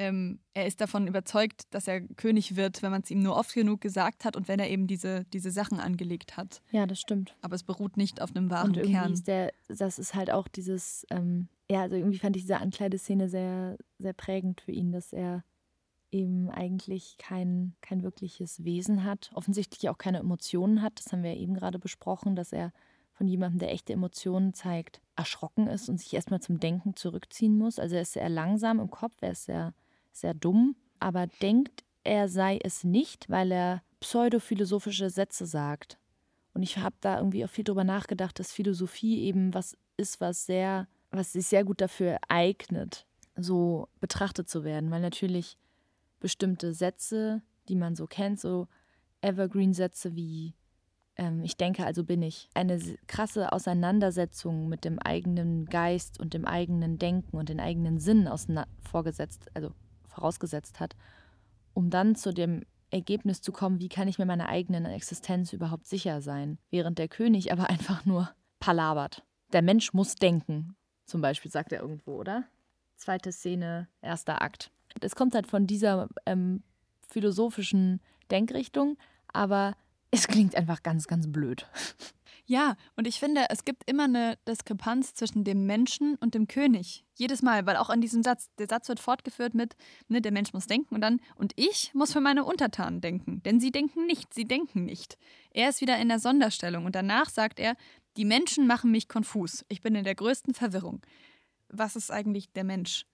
ähm, 0.01 0.39
er 0.55 0.67
ist 0.67 0.81
davon 0.81 1.07
überzeugt, 1.07 1.65
dass 1.75 1.87
er 1.87 2.01
König 2.01 2.57
wird, 2.57 2.83
wenn 2.83 2.91
man 2.91 3.03
es 3.03 3.11
ihm 3.11 3.21
nur 3.21 3.37
oft 3.37 3.53
genug 3.53 3.83
gesagt 3.83 4.25
hat 4.25 4.35
und 4.35 4.49
wenn 4.49 4.59
er 4.59 4.71
eben 4.71 4.87
diese, 4.87 5.25
diese 5.27 5.51
Sachen 5.51 5.79
angelegt 5.79 6.39
hat. 6.39 6.63
Ja, 6.71 6.87
das 6.87 6.99
stimmt. 6.99 7.37
Aber 7.43 7.55
es 7.55 7.63
beruht 7.65 7.99
nicht 7.99 8.23
auf 8.23 8.35
einem 8.35 8.51
wahren 8.51 8.69
Und 8.69 8.77
irgendwie 8.79 8.93
Kern. 8.95 9.13
ist 9.13 9.29
der, 9.29 9.53
das 9.69 9.99
ist 9.99 10.15
halt 10.15 10.31
auch 10.31 10.49
dieses, 10.49 11.07
ähm, 11.11 11.49
ja, 11.71 11.83
also 11.83 11.97
irgendwie 11.97 12.19
fand 12.19 12.35
ich 12.37 12.45
diese 12.45 12.59
Ankleideszene 12.59 13.29
sehr, 13.29 13.77
sehr 13.99 14.15
prägend 14.15 14.63
für 14.63 14.73
ihn, 14.73 14.91
dass 14.91 15.13
er 15.13 15.45
eben 16.11 16.49
eigentlich 16.51 17.17
kein, 17.19 17.75
kein 17.83 18.03
wirkliches 18.03 18.65
Wesen 18.65 19.05
hat, 19.05 19.31
offensichtlich 19.35 19.91
auch 19.91 19.99
keine 19.99 20.19
Emotionen 20.19 20.81
hat. 20.81 20.99
Das 20.99 21.13
haben 21.13 21.23
wir 21.23 21.35
ja 21.35 21.41
eben 21.41 21.55
gerade 21.55 21.79
besprochen, 21.79 22.37
dass 22.37 22.55
er 22.55 22.73
von 23.13 23.29
jemandem, 23.29 23.59
der 23.59 23.71
echte 23.71 23.93
Emotionen 23.93 24.55
zeigt, 24.55 25.03
erschrocken 25.15 25.67
ist 25.67 25.91
und 25.91 25.99
sich 26.01 26.15
erstmal 26.15 26.41
zum 26.41 26.59
Denken 26.59 26.97
zurückziehen 26.97 27.59
muss. 27.59 27.79
Also 27.79 27.97
er 27.97 28.03
ist 28.03 28.15
sehr 28.15 28.31
langsam 28.31 28.81
im 28.81 28.91
Kopf, 28.91 29.15
er 29.21 29.33
ist 29.33 29.45
sehr, 29.45 29.75
sehr 30.13 30.35
dumm, 30.35 30.77
aber 30.99 31.27
denkt, 31.27 31.85
er 32.05 32.29
sei 32.29 32.59
es 32.63 32.85
nicht, 32.85 33.29
weil 33.29 33.53
er 33.53 33.83
pseudophilosophische 34.01 35.11
Sätze 35.11 35.47
sagt. 35.47 35.99
Und 36.55 36.63
ich 36.63 36.79
habe 36.79 36.97
da 37.01 37.19
irgendwie 37.19 37.45
auch 37.45 37.51
viel 37.51 37.65
drüber 37.65 37.85
nachgedacht, 37.85 38.39
dass 38.39 38.53
Philosophie 38.53 39.21
eben 39.23 39.55
was 39.55 39.77
ist, 39.97 40.21
was 40.21 40.47
sehr, 40.47 40.89
was 41.11 41.33
sich 41.33 41.47
sehr 41.47 41.65
gut 41.65 41.81
dafür 41.81 42.19
eignet, 42.29 43.07
so 43.37 43.89
betrachtet 44.01 44.49
zu 44.49 44.65
werden, 44.65 44.91
weil 44.91 45.01
natürlich 45.01 45.57
bestimmte 46.19 46.73
Sätze, 46.73 47.43
die 47.69 47.77
man 47.77 47.95
so 47.95 48.07
kennt, 48.07 48.41
so 48.41 48.67
Evergreen-Sätze 49.21 50.17
wie 50.17 50.55
ähm, 51.21 51.43
ich 51.45 51.57
denke, 51.57 51.85
also 51.85 52.03
bin 52.03 52.23
ich, 52.23 52.49
eine 52.55 52.81
krasse 53.07 53.53
Auseinandersetzung 53.53 54.69
mit 54.69 54.85
dem 54.85 54.99
eigenen 54.99 55.67
Geist 55.67 56.19
und 56.19 56.33
dem 56.33 56.47
eigenen 56.47 56.99
Denken 56.99 57.37
und 57.37 57.51
den 57.51 57.61
eigenen 57.61 57.99
Sinn 57.99 58.27
ausna- 58.27 58.67
vorgesetzt, 58.91 59.51
also 59.55 59.73
vorausgesetzt 60.11 60.81
hat, 60.81 60.95
um 61.75 61.91
dann 61.91 62.17
zu 62.17 62.33
dem 62.33 62.65
Ergebnis 62.91 63.41
zu 63.41 63.53
kommen, 63.53 63.81
wie 63.81 63.89
kann 63.89 64.09
ich 64.09 64.19
mir 64.19 64.27
meiner 64.27 64.49
eigenen 64.49 64.85
Existenz 64.87 65.53
überhaupt 65.53 65.87
sicher 65.87 66.21
sein, 66.21 66.59
während 66.71 66.99
der 66.99 67.09
König 67.09 67.53
aber 67.53 67.71
einfach 67.71 68.05
nur 68.05 68.31
palabert. 68.59 69.25
Der 69.53 69.63
Mensch 69.63 69.93
muss 69.93 70.15
denken, 70.15 70.77
zum 71.07 71.21
Beispiel, 71.21 71.51
sagt 71.51 71.73
er 71.73 71.81
irgendwo, 71.81 72.17
oder? 72.17 72.45
Zweite 72.97 73.33
Szene, 73.33 73.89
erster 74.01 74.43
Akt. 74.43 74.71
Es 75.01 75.17
kommt 75.17 75.35
halt 75.35 75.47
von 75.47 75.67
dieser 75.67 76.09
ähm, 76.27 76.63
philosophischen 77.09 78.01
Denkrichtung, 78.31 78.97
aber 79.33 79.75
es 80.11 80.29
klingt 80.29 80.55
einfach 80.55 80.83
ganz, 80.83 81.07
ganz 81.07 81.31
blöd. 81.31 81.67
Ja, 82.51 82.75
und 82.97 83.07
ich 83.07 83.21
finde, 83.21 83.47
es 83.51 83.65
gibt 83.65 83.89
immer 83.89 84.03
eine 84.03 84.37
Diskrepanz 84.49 85.15
zwischen 85.15 85.45
dem 85.45 85.67
Menschen 85.67 86.17
und 86.17 86.35
dem 86.35 86.49
König. 86.49 87.05
Jedes 87.15 87.43
Mal, 87.43 87.65
weil 87.65 87.77
auch 87.77 87.91
an 87.91 88.01
diesem 88.01 88.25
Satz, 88.25 88.51
der 88.59 88.67
Satz 88.67 88.89
wird 88.89 88.99
fortgeführt 88.99 89.55
mit, 89.55 89.77
ne, 90.09 90.21
der 90.21 90.33
Mensch 90.33 90.53
muss 90.53 90.67
denken 90.67 90.97
und 90.97 91.01
dann, 91.01 91.21
und 91.37 91.53
ich 91.55 91.95
muss 91.95 92.13
für 92.13 92.21
meine 92.21 92.43
Untertanen 92.43 93.01
denken, 93.01 93.41
denn 93.45 93.61
sie 93.61 93.71
denken 93.71 94.05
nicht, 94.05 94.35
sie 94.35 94.47
denken 94.47 94.85
nicht. 94.85 95.17
Er 95.53 95.69
ist 95.69 95.81
wieder 95.81 95.97
in 95.99 96.09
der 96.09 96.19
Sonderstellung 96.19 96.87
und 96.87 96.97
danach 96.97 97.29
sagt 97.29 97.61
er, 97.61 97.77
die 98.17 98.25
Menschen 98.25 98.67
machen 98.67 98.91
mich 98.91 99.07
konfus. 99.07 99.65
Ich 99.69 99.81
bin 99.81 99.95
in 99.95 100.03
der 100.03 100.17
größten 100.17 100.53
Verwirrung. 100.53 101.03
Was 101.69 101.95
ist 101.95 102.11
eigentlich 102.11 102.51
der 102.51 102.65
Mensch? 102.65 103.07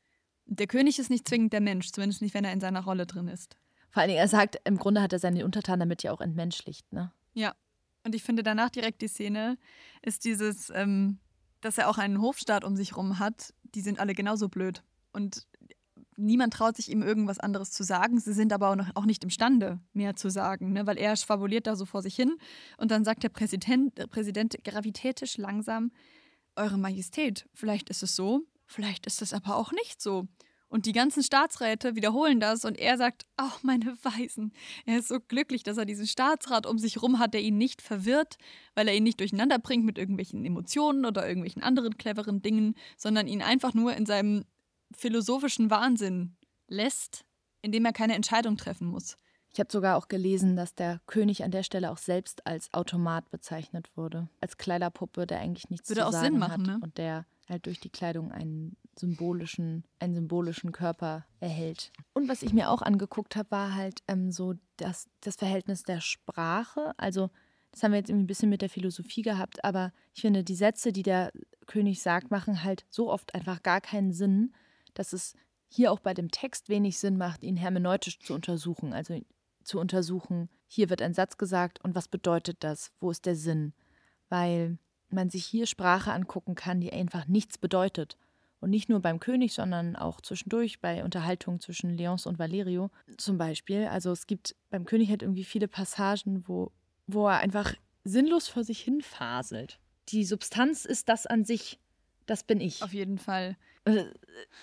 Der 0.46 0.66
König 0.66 0.98
ist 0.98 1.10
nicht 1.10 1.28
zwingend 1.28 1.52
der 1.52 1.60
Mensch, 1.60 1.92
zumindest 1.92 2.22
nicht, 2.22 2.32
wenn 2.32 2.46
er 2.46 2.54
in 2.54 2.60
seiner 2.60 2.84
Rolle 2.84 3.04
drin 3.04 3.28
ist. 3.28 3.58
Vor 3.90 4.00
allen 4.00 4.08
Dingen, 4.08 4.20
er 4.20 4.28
sagt, 4.28 4.56
im 4.64 4.78
Grunde 4.78 5.02
hat 5.02 5.12
er 5.12 5.18
seine 5.18 5.44
Untertanen 5.44 5.80
damit 5.80 6.02
ja 6.02 6.12
auch 6.12 6.22
entmenschlicht, 6.22 6.90
ne? 6.90 7.12
Ja. 7.34 7.54
Und 8.06 8.14
ich 8.14 8.22
finde 8.22 8.44
danach 8.44 8.70
direkt 8.70 9.02
die 9.02 9.08
Szene 9.08 9.58
ist 10.00 10.24
dieses, 10.24 10.70
ähm, 10.70 11.18
dass 11.60 11.76
er 11.76 11.90
auch 11.90 11.98
einen 11.98 12.22
Hofstaat 12.22 12.62
um 12.62 12.76
sich 12.76 12.96
rum 12.96 13.18
hat. 13.18 13.52
Die 13.74 13.80
sind 13.80 13.98
alle 13.98 14.14
genauso 14.14 14.48
blöd. 14.48 14.84
Und 15.12 15.44
niemand 16.14 16.54
traut 16.54 16.76
sich 16.76 16.88
ihm 16.88 17.02
irgendwas 17.02 17.40
anderes 17.40 17.72
zu 17.72 17.82
sagen. 17.82 18.20
Sie 18.20 18.32
sind 18.32 18.52
aber 18.52 18.70
auch, 18.70 18.76
noch, 18.76 18.90
auch 18.94 19.06
nicht 19.06 19.24
imstande, 19.24 19.80
mehr 19.92 20.14
zu 20.14 20.30
sagen, 20.30 20.72
ne? 20.72 20.86
weil 20.86 20.98
er 20.98 21.16
schwabuliert 21.16 21.66
da 21.66 21.74
so 21.74 21.84
vor 21.84 22.00
sich 22.00 22.14
hin. 22.14 22.36
Und 22.76 22.92
dann 22.92 23.04
sagt 23.04 23.24
der 23.24 23.28
Präsident, 23.28 23.98
der 23.98 24.06
Präsident 24.06 24.56
gravitätisch 24.62 25.36
langsam: 25.36 25.90
Eure 26.54 26.78
Majestät, 26.78 27.48
vielleicht 27.54 27.90
ist 27.90 28.04
es 28.04 28.14
so, 28.14 28.42
vielleicht 28.66 29.08
ist 29.08 29.20
es 29.20 29.32
aber 29.32 29.56
auch 29.56 29.72
nicht 29.72 30.00
so. 30.00 30.28
Und 30.68 30.86
die 30.86 30.92
ganzen 30.92 31.22
Staatsräte 31.22 31.94
wiederholen 31.94 32.40
das 32.40 32.64
und 32.64 32.78
er 32.78 32.98
sagt, 32.98 33.24
ach, 33.36 33.62
meine 33.62 33.96
Weisen. 34.02 34.52
Er 34.84 34.98
ist 34.98 35.08
so 35.08 35.20
glücklich, 35.20 35.62
dass 35.62 35.76
er 35.76 35.84
diesen 35.84 36.06
Staatsrat 36.06 36.66
um 36.66 36.78
sich 36.78 37.00
rum 37.00 37.18
hat, 37.18 37.34
der 37.34 37.42
ihn 37.42 37.56
nicht 37.56 37.82
verwirrt, 37.82 38.36
weil 38.74 38.88
er 38.88 38.94
ihn 38.94 39.04
nicht 39.04 39.20
durcheinander 39.20 39.58
bringt 39.58 39.84
mit 39.84 39.96
irgendwelchen 39.96 40.44
Emotionen 40.44 41.04
oder 41.04 41.26
irgendwelchen 41.26 41.62
anderen 41.62 41.96
cleveren 41.96 42.42
Dingen, 42.42 42.74
sondern 42.96 43.28
ihn 43.28 43.42
einfach 43.42 43.74
nur 43.74 43.94
in 43.94 44.06
seinem 44.06 44.44
philosophischen 44.94 45.70
Wahnsinn 45.70 46.36
lässt, 46.68 47.24
indem 47.62 47.84
er 47.84 47.92
keine 47.92 48.14
Entscheidung 48.14 48.56
treffen 48.56 48.88
muss. 48.88 49.16
Ich 49.52 49.60
habe 49.60 49.72
sogar 49.72 49.96
auch 49.96 50.08
gelesen, 50.08 50.56
dass 50.56 50.74
der 50.74 51.00
König 51.06 51.42
an 51.42 51.50
der 51.50 51.62
Stelle 51.62 51.90
auch 51.90 51.96
selbst 51.96 52.46
als 52.46 52.72
Automat 52.74 53.30
bezeichnet 53.30 53.88
wurde. 53.96 54.28
Als 54.40 54.58
Kleiderpuppe, 54.58 55.26
der 55.26 55.40
eigentlich 55.40 55.70
nichts 55.70 55.88
Würde 55.88 56.02
zu 56.02 56.08
auch 56.08 56.12
sagen 56.12 56.26
Sinn 56.26 56.38
machen, 56.38 56.52
hat 56.52 56.76
ne? 56.76 56.78
und 56.82 56.98
der 56.98 57.24
halt 57.48 57.64
durch 57.64 57.80
die 57.80 57.88
Kleidung 57.88 58.32
einen 58.32 58.76
symbolischen, 58.98 59.84
einen 59.98 60.14
symbolischen 60.14 60.72
Körper 60.72 61.26
erhält. 61.40 61.92
Und 62.14 62.28
was 62.28 62.42
ich 62.42 62.52
mir 62.52 62.70
auch 62.70 62.82
angeguckt 62.82 63.36
habe, 63.36 63.50
war 63.50 63.74
halt 63.74 64.02
ähm, 64.08 64.32
so 64.32 64.54
das, 64.76 65.08
das 65.20 65.36
Verhältnis 65.36 65.82
der 65.82 66.00
Sprache. 66.00 66.94
Also 66.96 67.30
das 67.72 67.82
haben 67.82 67.92
wir 67.92 67.98
jetzt 67.98 68.08
irgendwie 68.08 68.24
ein 68.24 68.28
bisschen 68.28 68.48
mit 68.48 68.62
der 68.62 68.70
Philosophie 68.70 69.22
gehabt, 69.22 69.62
aber 69.64 69.92
ich 70.14 70.22
finde, 70.22 70.42
die 70.42 70.54
Sätze, 70.54 70.92
die 70.92 71.02
der 71.02 71.30
König 71.66 72.00
sagt, 72.00 72.30
machen 72.30 72.64
halt 72.64 72.86
so 72.88 73.10
oft 73.12 73.34
einfach 73.34 73.62
gar 73.62 73.82
keinen 73.82 74.12
Sinn, 74.12 74.54
dass 74.94 75.12
es 75.12 75.34
hier 75.68 75.92
auch 75.92 76.00
bei 76.00 76.14
dem 76.14 76.30
Text 76.30 76.68
wenig 76.68 76.98
Sinn 76.98 77.18
macht, 77.18 77.42
ihn 77.42 77.56
hermeneutisch 77.56 78.18
zu 78.20 78.32
untersuchen. 78.32 78.94
Also 78.94 79.20
zu 79.62 79.78
untersuchen, 79.78 80.48
hier 80.66 80.88
wird 80.88 81.02
ein 81.02 81.12
Satz 81.12 81.36
gesagt 81.36 81.84
und 81.84 81.94
was 81.94 82.08
bedeutet 82.08 82.58
das? 82.60 82.92
Wo 83.00 83.10
ist 83.10 83.26
der 83.26 83.36
Sinn? 83.36 83.74
Weil 84.28 84.78
man 85.10 85.28
sich 85.28 85.44
hier 85.44 85.66
Sprache 85.66 86.12
angucken 86.12 86.54
kann, 86.54 86.80
die 86.80 86.92
einfach 86.92 87.26
nichts 87.26 87.58
bedeutet. 87.58 88.16
Und 88.60 88.70
nicht 88.70 88.88
nur 88.88 89.00
beim 89.00 89.20
König, 89.20 89.52
sondern 89.52 89.96
auch 89.96 90.20
zwischendurch 90.20 90.80
bei 90.80 91.04
Unterhaltungen 91.04 91.60
zwischen 91.60 91.90
Leonce 91.90 92.26
und 92.26 92.38
Valerio 92.38 92.90
zum 93.18 93.38
Beispiel. 93.38 93.86
Also 93.86 94.10
es 94.12 94.26
gibt 94.26 94.56
beim 94.70 94.86
König 94.86 95.10
halt 95.10 95.22
irgendwie 95.22 95.44
viele 95.44 95.68
Passagen, 95.68 96.48
wo, 96.48 96.72
wo 97.06 97.28
er 97.28 97.38
einfach 97.38 97.74
sinnlos 98.04 98.48
vor 98.48 98.64
sich 98.64 98.80
hin 98.80 99.02
faselt. 99.02 99.78
Die 100.08 100.24
Substanz 100.24 100.84
ist 100.84 101.08
das 101.08 101.26
an 101.26 101.44
sich. 101.44 101.78
Das 102.24 102.44
bin 102.44 102.60
ich. 102.60 102.82
Auf 102.82 102.92
jeden 102.92 103.18
Fall. 103.18 103.56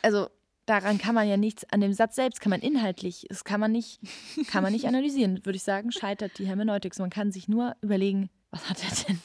Also 0.01 0.29
daran 0.65 0.97
kann 0.97 1.15
man 1.15 1.27
ja 1.27 1.37
nichts, 1.37 1.65
an 1.65 1.81
dem 1.81 1.93
Satz 1.93 2.15
selbst 2.15 2.41
kann 2.41 2.49
man 2.49 2.61
inhaltlich, 2.61 3.25
das 3.29 3.43
kann 3.43 3.59
man 3.59 3.71
nicht, 3.71 3.99
kann 4.47 4.63
man 4.63 4.73
nicht 4.73 4.85
analysieren, 4.87 5.45
würde 5.45 5.57
ich 5.57 5.63
sagen, 5.63 5.91
scheitert 5.91 6.37
die 6.39 6.47
Hermeneutik. 6.47 6.97
Man 6.99 7.09
kann 7.09 7.31
sich 7.31 7.47
nur 7.47 7.75
überlegen, 7.81 8.29
was 8.51 8.69
hat 8.69 8.83
er 8.83 9.05
denn? 9.07 9.19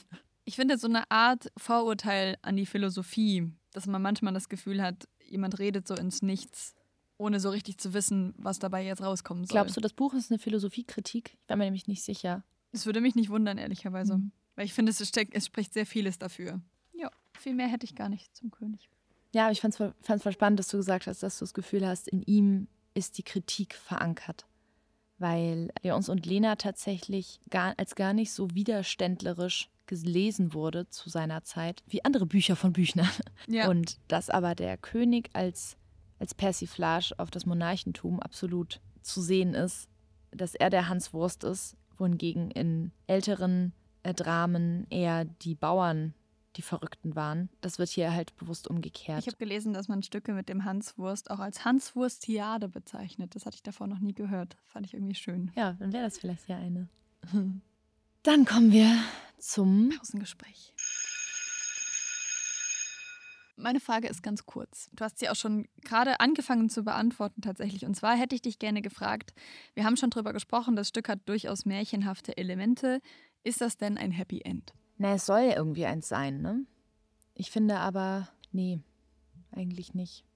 Ich 0.44 0.56
finde 0.56 0.78
so 0.78 0.88
eine 0.88 1.10
Art 1.10 1.52
Vorurteil 1.58 2.38
an 2.42 2.56
die 2.56 2.66
Philosophie, 2.66 3.52
dass 3.78 3.86
man 3.86 4.02
manchmal 4.02 4.34
das 4.34 4.48
Gefühl 4.48 4.82
hat, 4.82 5.08
jemand 5.24 5.60
redet 5.60 5.86
so 5.86 5.94
ins 5.94 6.20
Nichts, 6.20 6.74
ohne 7.16 7.38
so 7.38 7.48
richtig 7.50 7.78
zu 7.78 7.94
wissen, 7.94 8.34
was 8.36 8.58
dabei 8.58 8.84
jetzt 8.84 9.02
rauskommen 9.02 9.44
soll. 9.44 9.54
Glaubst 9.54 9.76
du, 9.76 9.80
das 9.80 9.92
Buch 9.92 10.14
ist 10.14 10.32
eine 10.32 10.40
Philosophiekritik? 10.40 11.38
Ich 11.40 11.48
war 11.48 11.56
mir 11.56 11.64
nämlich 11.64 11.86
nicht 11.86 12.02
sicher. 12.02 12.42
Es 12.72 12.86
würde 12.86 13.00
mich 13.00 13.14
nicht 13.14 13.30
wundern, 13.30 13.56
ehrlicherweise. 13.56 14.18
Mhm. 14.18 14.32
Weil 14.56 14.64
ich 14.64 14.74
finde, 14.74 14.90
es, 14.90 15.06
steckt, 15.08 15.32
es 15.36 15.46
spricht 15.46 15.72
sehr 15.72 15.86
vieles 15.86 16.18
dafür. 16.18 16.60
Ja, 16.92 17.08
viel 17.38 17.54
mehr 17.54 17.68
hätte 17.68 17.84
ich 17.84 17.94
gar 17.94 18.08
nicht 18.08 18.34
zum 18.36 18.50
König. 18.50 18.90
Ja, 19.32 19.44
aber 19.44 19.52
ich 19.52 19.60
fand 19.60 19.74
es 19.74 19.78
voll, 19.78 19.94
fand's 20.00 20.24
voll 20.24 20.32
spannend, 20.32 20.58
dass 20.58 20.66
du 20.66 20.76
gesagt 20.76 21.06
hast, 21.06 21.22
dass 21.22 21.38
du 21.38 21.44
das 21.44 21.54
Gefühl 21.54 21.86
hast, 21.86 22.08
in 22.08 22.22
ihm 22.22 22.66
ist 22.94 23.16
die 23.16 23.22
Kritik 23.22 23.74
verankert. 23.74 24.46
Weil 25.18 25.70
Leons 25.82 26.08
und 26.08 26.26
Lena 26.26 26.56
tatsächlich 26.56 27.38
gar, 27.48 27.74
als 27.76 27.94
gar 27.94 28.12
nicht 28.12 28.32
so 28.32 28.52
widerständlerisch 28.54 29.70
gelesen 29.88 30.54
wurde 30.54 30.88
zu 30.88 31.08
seiner 31.08 31.42
Zeit, 31.42 31.82
wie 31.88 32.04
andere 32.04 32.26
Bücher 32.26 32.54
von 32.54 32.72
Büchner. 32.72 33.08
Ja. 33.48 33.68
Und 33.68 33.98
dass 34.08 34.28
aber 34.28 34.54
der 34.54 34.76
König 34.76 35.30
als, 35.32 35.76
als 36.18 36.34
Persiflage 36.34 37.14
auf 37.16 37.30
das 37.30 37.46
Monarchentum 37.46 38.20
absolut 38.20 38.80
zu 39.00 39.22
sehen 39.22 39.54
ist, 39.54 39.88
dass 40.30 40.54
er 40.54 40.68
der 40.68 40.88
Hans 40.88 41.14
Wurst 41.14 41.44
ist, 41.44 41.76
wohingegen 41.96 42.50
in 42.50 42.92
älteren 43.06 43.72
äh, 44.02 44.12
Dramen 44.12 44.86
eher 44.90 45.24
die 45.24 45.54
Bauern 45.54 46.14
die 46.56 46.62
Verrückten 46.62 47.14
waren. 47.14 47.48
Das 47.60 47.78
wird 47.78 47.88
hier 47.88 48.12
halt 48.12 48.36
bewusst 48.36 48.68
umgekehrt. 48.68 49.20
Ich 49.20 49.28
habe 49.28 49.36
gelesen, 49.36 49.72
dass 49.72 49.88
man 49.88 50.02
Stücke 50.02 50.32
mit 50.32 50.48
dem 50.48 50.64
Hanswurst 50.64 51.30
auch 51.30 51.38
als 51.38 51.64
Hanswurstiade 51.64 52.68
bezeichnet. 52.68 53.34
Das 53.34 53.46
hatte 53.46 53.54
ich 53.54 53.62
davor 53.62 53.86
noch 53.86 54.00
nie 54.00 54.14
gehört. 54.14 54.56
Fand 54.66 54.84
ich 54.84 54.94
irgendwie 54.94 55.14
schön. 55.14 55.52
Ja, 55.56 55.72
dann 55.74 55.92
wäre 55.92 56.04
das 56.04 56.18
vielleicht 56.18 56.48
ja 56.48 56.58
eine. 56.58 56.88
Dann 58.28 58.44
kommen 58.44 58.72
wir 58.72 58.94
zum 59.38 59.88
Pausengespräch. 59.88 60.74
Meine 63.56 63.80
Frage 63.80 64.06
ist 64.06 64.22
ganz 64.22 64.44
kurz. 64.44 64.90
Du 64.92 65.02
hast 65.02 65.18
sie 65.18 65.30
auch 65.30 65.34
schon 65.34 65.66
gerade 65.80 66.20
angefangen 66.20 66.68
zu 66.68 66.82
beantworten 66.82 67.40
tatsächlich. 67.40 67.86
Und 67.86 67.94
zwar 67.94 68.18
hätte 68.18 68.34
ich 68.34 68.42
dich 68.42 68.58
gerne 68.58 68.82
gefragt, 68.82 69.32
wir 69.72 69.86
haben 69.86 69.96
schon 69.96 70.10
drüber 70.10 70.34
gesprochen, 70.34 70.76
das 70.76 70.88
Stück 70.88 71.08
hat 71.08 71.26
durchaus 71.26 71.64
märchenhafte 71.64 72.36
Elemente. 72.36 73.00
Ist 73.44 73.62
das 73.62 73.78
denn 73.78 73.96
ein 73.96 74.10
Happy 74.10 74.42
End? 74.42 74.74
Na, 74.98 75.14
es 75.14 75.24
soll 75.24 75.40
ja 75.40 75.56
irgendwie 75.56 75.86
eins 75.86 76.06
sein, 76.06 76.42
ne? 76.42 76.66
Ich 77.32 77.50
finde 77.50 77.78
aber, 77.78 78.28
nee, 78.52 78.78
eigentlich 79.52 79.94
nicht. 79.94 80.26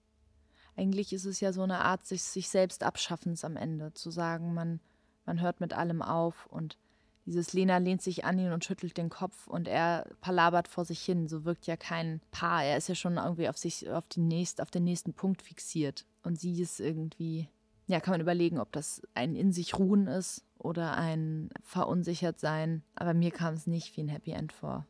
Eigentlich 0.77 1.13
ist 1.13 1.27
es 1.27 1.41
ja 1.41 1.53
so 1.53 1.61
eine 1.63 1.81
Art 1.81 2.07
sich, 2.07 2.23
sich 2.23 2.49
selbst 2.49 2.85
abschaffens 2.85 3.45
am 3.45 3.57
Ende, 3.57 3.93
zu 3.93 4.11
sagen, 4.11 4.55
man, 4.55 4.81
man 5.27 5.43
hört 5.43 5.61
mit 5.61 5.75
allem 5.75 6.01
auf 6.01 6.47
und 6.47 6.79
dieses 7.27 7.53
Lena 7.53 7.79
lehnt 7.79 8.03
sich 8.03 8.25
an 8.25 8.39
ihn 8.39 8.53
und 8.53 8.65
schüttelt 8.65 8.97
den 8.97 9.09
Kopf 9.09 9.47
und 9.47 9.69
er 9.69 10.07
palabert 10.21 10.67
vor 10.67 10.85
sich 10.85 11.01
hin. 11.03 11.29
So 11.29 11.45
wirkt 11.45 11.67
ja 11.67 11.77
kein 11.77 12.21
Paar. 12.33 12.65
Er 12.65 12.77
ist 12.77 12.89
ja 12.89 12.95
schon 12.95 13.17
irgendwie 13.17 13.49
auf 13.49 13.57
sich, 13.57 13.89
auf, 13.91 14.09
die 14.09 14.21
nächst, 14.21 14.61
auf 14.61 14.71
den 14.71 14.85
nächsten 14.85 15.15
Punkt 15.15 15.43
fixiert. 15.43 16.05
Und 16.25 16.41
sie 16.41 16.61
ist 16.61 16.81
irgendwie, 16.81 17.49
ja, 17.87 18.01
kann 18.01 18.13
man 18.13 18.21
überlegen, 18.21 18.59
ob 18.59 18.73
das 18.73 19.03
ein 19.15 19.37
in 19.37 19.53
sich 19.53 19.79
ruhen 19.79 20.09
ist 20.09 20.45
oder 20.59 20.97
ein 20.97 21.51
verunsichert 21.63 22.41
sein. 22.41 22.83
Aber 22.97 23.15
mir 23.15 23.31
kam 23.31 23.55
es 23.55 23.69
nicht 23.69 23.97
wie 23.97 24.03
ein 24.03 24.09
Happy 24.09 24.33
End 24.33 24.53
vor. 24.53 24.87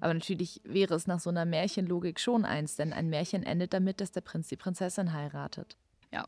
Aber 0.00 0.14
natürlich 0.14 0.60
wäre 0.64 0.94
es 0.94 1.06
nach 1.06 1.18
so 1.18 1.30
einer 1.30 1.44
Märchenlogik 1.46 2.20
schon 2.20 2.44
eins, 2.44 2.76
denn 2.76 2.92
ein 2.92 3.08
Märchen 3.08 3.42
endet 3.42 3.72
damit, 3.72 4.00
dass 4.00 4.12
der 4.12 4.20
Prinz 4.20 4.48
die 4.48 4.56
Prinzessin 4.56 5.12
heiratet. 5.12 5.76
Ja. 6.12 6.26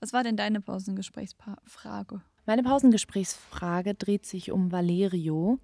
Was 0.00 0.12
war 0.12 0.24
denn 0.24 0.36
deine 0.36 0.60
Pausengesprächsfrage? 0.60 2.22
Meine 2.48 2.62
Pausengesprächsfrage 2.62 3.94
dreht 3.94 4.24
sich 4.24 4.52
um 4.52 4.72
Valerio, 4.72 5.58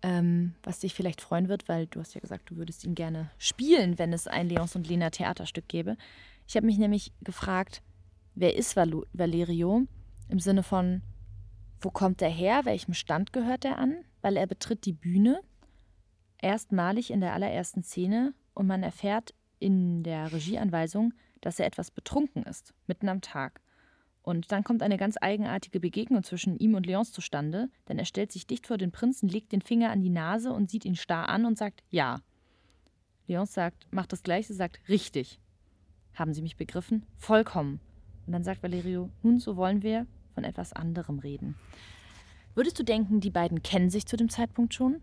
ähm, 0.00 0.54
was 0.62 0.78
dich 0.78 0.94
vielleicht 0.94 1.20
freuen 1.20 1.50
wird, 1.50 1.68
weil 1.68 1.86
du 1.86 2.00
hast 2.00 2.14
ja 2.14 2.20
gesagt, 2.22 2.48
du 2.48 2.56
würdest 2.56 2.82
ihn 2.82 2.94
gerne 2.94 3.30
spielen, 3.36 3.98
wenn 3.98 4.10
es 4.10 4.26
ein 4.26 4.48
Leons 4.48 4.74
und 4.74 4.88
Lena 4.88 5.10
Theaterstück 5.10 5.68
gäbe. 5.68 5.98
Ich 6.48 6.56
habe 6.56 6.64
mich 6.64 6.78
nämlich 6.78 7.12
gefragt, 7.20 7.82
wer 8.34 8.56
ist 8.56 8.74
Val 8.74 9.02
Valerio? 9.12 9.86
Im 10.30 10.38
Sinne 10.40 10.62
von, 10.62 11.02
wo 11.82 11.90
kommt 11.90 12.22
er 12.22 12.30
her? 12.30 12.64
Welchem 12.64 12.94
Stand 12.94 13.34
gehört 13.34 13.66
er 13.66 13.76
an? 13.76 13.94
Weil 14.22 14.38
er 14.38 14.46
betritt 14.46 14.86
die 14.86 14.94
Bühne 14.94 15.42
erstmalig 16.38 17.10
in 17.10 17.20
der 17.20 17.34
allerersten 17.34 17.82
Szene 17.82 18.32
und 18.54 18.66
man 18.66 18.82
erfährt 18.82 19.34
in 19.58 20.02
der 20.02 20.32
Regieanweisung, 20.32 21.12
dass 21.42 21.60
er 21.60 21.66
etwas 21.66 21.90
betrunken 21.90 22.44
ist, 22.44 22.72
mitten 22.86 23.10
am 23.10 23.20
Tag. 23.20 23.60
Und 24.24 24.52
dann 24.52 24.64
kommt 24.64 24.82
eine 24.82 24.96
ganz 24.96 25.16
eigenartige 25.20 25.80
Begegnung 25.80 26.22
zwischen 26.22 26.56
ihm 26.56 26.74
und 26.74 26.86
Leonce 26.86 27.12
zustande, 27.12 27.68
denn 27.88 27.98
er 27.98 28.06
stellt 28.06 28.32
sich 28.32 28.46
dicht 28.46 28.66
vor 28.66 28.78
den 28.78 28.90
Prinzen, 28.90 29.28
legt 29.28 29.52
den 29.52 29.60
Finger 29.60 29.90
an 29.90 30.00
die 30.00 30.08
Nase 30.08 30.50
und 30.50 30.70
sieht 30.70 30.86
ihn 30.86 30.96
starr 30.96 31.28
an 31.28 31.44
und 31.44 31.58
sagt 31.58 31.82
Ja. 31.90 32.22
Leonce 33.26 33.52
sagt, 33.52 33.86
macht 33.92 34.12
das 34.12 34.22
Gleiche, 34.22 34.54
sagt 34.54 34.80
richtig. 34.88 35.40
Haben 36.14 36.32
Sie 36.32 36.40
mich 36.40 36.56
begriffen? 36.56 37.04
Vollkommen. 37.18 37.80
Und 38.26 38.32
dann 38.32 38.44
sagt 38.44 38.62
Valerio, 38.62 39.10
nun, 39.22 39.38
so 39.38 39.56
wollen 39.56 39.82
wir 39.82 40.06
von 40.34 40.44
etwas 40.44 40.72
anderem 40.72 41.18
reden. 41.18 41.54
Würdest 42.54 42.78
du 42.78 42.82
denken, 42.82 43.20
die 43.20 43.30
beiden 43.30 43.62
kennen 43.62 43.90
sich 43.90 44.06
zu 44.06 44.16
dem 44.16 44.30
Zeitpunkt 44.30 44.72
schon? 44.72 45.02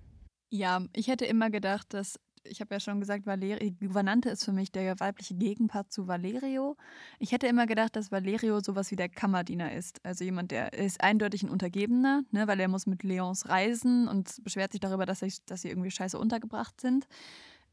Ja, 0.49 0.83
ich 0.93 1.07
hätte 1.07 1.25
immer 1.25 1.51
gedacht, 1.51 1.93
dass 1.93 2.19
ich 2.43 2.61
habe 2.61 2.73
ja 2.75 2.79
schon 2.79 2.99
gesagt, 2.99 3.25
Valerio, 3.25 3.71
Gouvernante 3.79 4.29
ist 4.29 4.43
für 4.43 4.51
mich 4.51 4.71
der 4.71 4.99
weibliche 4.99 5.35
Gegenpart 5.35 5.91
zu 5.91 6.07
Valerio. 6.07 6.77
Ich 7.19 7.31
hätte 7.31 7.47
immer 7.47 7.67
gedacht, 7.67 7.95
dass 7.95 8.11
Valerio 8.11 8.59
sowas 8.59 8.91
wie 8.91 8.95
der 8.95 9.09
Kammerdiener 9.09 9.73
ist. 9.73 10.03
Also 10.03 10.23
jemand, 10.23 10.51
der 10.51 10.73
ist 10.73 11.01
eindeutig 11.01 11.43
ein 11.43 11.49
Untergebener, 11.49 12.23
ne, 12.31 12.47
weil 12.47 12.59
er 12.59 12.67
muss 12.67 12.87
mit 12.87 13.03
Leons 13.03 13.49
reisen 13.49 14.07
und 14.07 14.43
beschwert 14.43 14.71
sich 14.71 14.81
darüber, 14.81 15.05
dass, 15.05 15.21
ich, 15.21 15.43
dass 15.45 15.61
sie 15.61 15.69
irgendwie 15.69 15.91
scheiße 15.91 16.17
untergebracht 16.17 16.79
sind. 16.81 17.07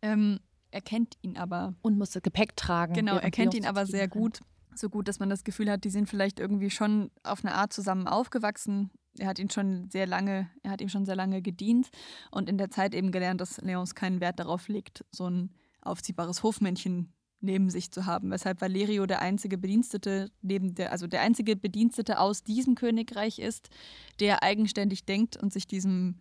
Ähm, 0.02 0.40
er 0.70 0.82
kennt 0.82 1.16
ihn 1.22 1.36
aber. 1.36 1.74
Und 1.82 1.96
muss 1.96 2.10
das 2.10 2.22
Gepäck 2.22 2.56
tragen. 2.56 2.92
Genau, 2.92 3.16
er 3.16 3.30
kennt 3.30 3.54
ihn 3.54 3.66
aber 3.66 3.86
sehr 3.86 4.08
gut. 4.08 4.40
So 4.78 4.88
gut, 4.88 5.08
dass 5.08 5.18
man 5.18 5.30
das 5.30 5.44
Gefühl 5.44 5.70
hat, 5.70 5.84
die 5.84 5.90
sind 5.90 6.08
vielleicht 6.08 6.40
irgendwie 6.40 6.70
schon 6.70 7.10
auf 7.22 7.44
eine 7.44 7.54
Art 7.54 7.72
zusammen 7.72 8.06
aufgewachsen 8.06 8.90
er 9.18 9.26
hat 9.26 9.38
ihn 9.38 9.50
schon 9.50 9.90
sehr 9.90 10.06
lange, 10.06 10.48
er 10.62 10.70
hat 10.70 10.80
ihm 10.80 10.88
schon 10.88 11.04
sehr 11.04 11.16
lange 11.16 11.42
gedient 11.42 11.88
und 12.30 12.48
in 12.48 12.58
der 12.58 12.70
Zeit 12.70 12.94
eben 12.94 13.12
gelernt, 13.12 13.40
dass 13.40 13.60
Leons 13.60 13.94
keinen 13.94 14.20
Wert 14.20 14.38
darauf 14.38 14.68
legt, 14.68 15.04
so 15.10 15.28
ein 15.28 15.50
aufziehbares 15.82 16.42
Hofmännchen 16.42 17.12
neben 17.40 17.70
sich 17.70 17.92
zu 17.92 18.06
haben, 18.06 18.30
weshalb 18.30 18.60
Valerio 18.60 19.06
der 19.06 19.22
einzige 19.22 19.58
Bedienstete 19.58 20.30
neben 20.42 20.74
der, 20.74 20.90
also 20.90 21.06
der 21.06 21.20
einzige 21.20 21.54
Bedienstete 21.54 22.18
aus 22.18 22.42
diesem 22.42 22.74
Königreich 22.74 23.38
ist, 23.38 23.70
der 24.18 24.42
eigenständig 24.42 25.04
denkt 25.04 25.36
und 25.36 25.52
sich 25.52 25.68
diesem, 25.68 26.16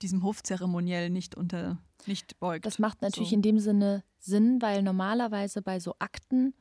diesem 0.00 0.22
Hofzeremoniell 0.22 1.10
nicht 1.10 1.34
unter 1.34 1.78
nicht 2.06 2.38
beugt. 2.38 2.66
Das 2.66 2.78
macht 2.78 3.02
natürlich 3.02 3.30
so. 3.30 3.36
in 3.36 3.42
dem 3.42 3.58
Sinne 3.58 4.04
Sinn, 4.18 4.60
weil 4.62 4.82
normalerweise 4.82 5.60
bei 5.62 5.80
so 5.80 5.94
Akten 5.98 6.54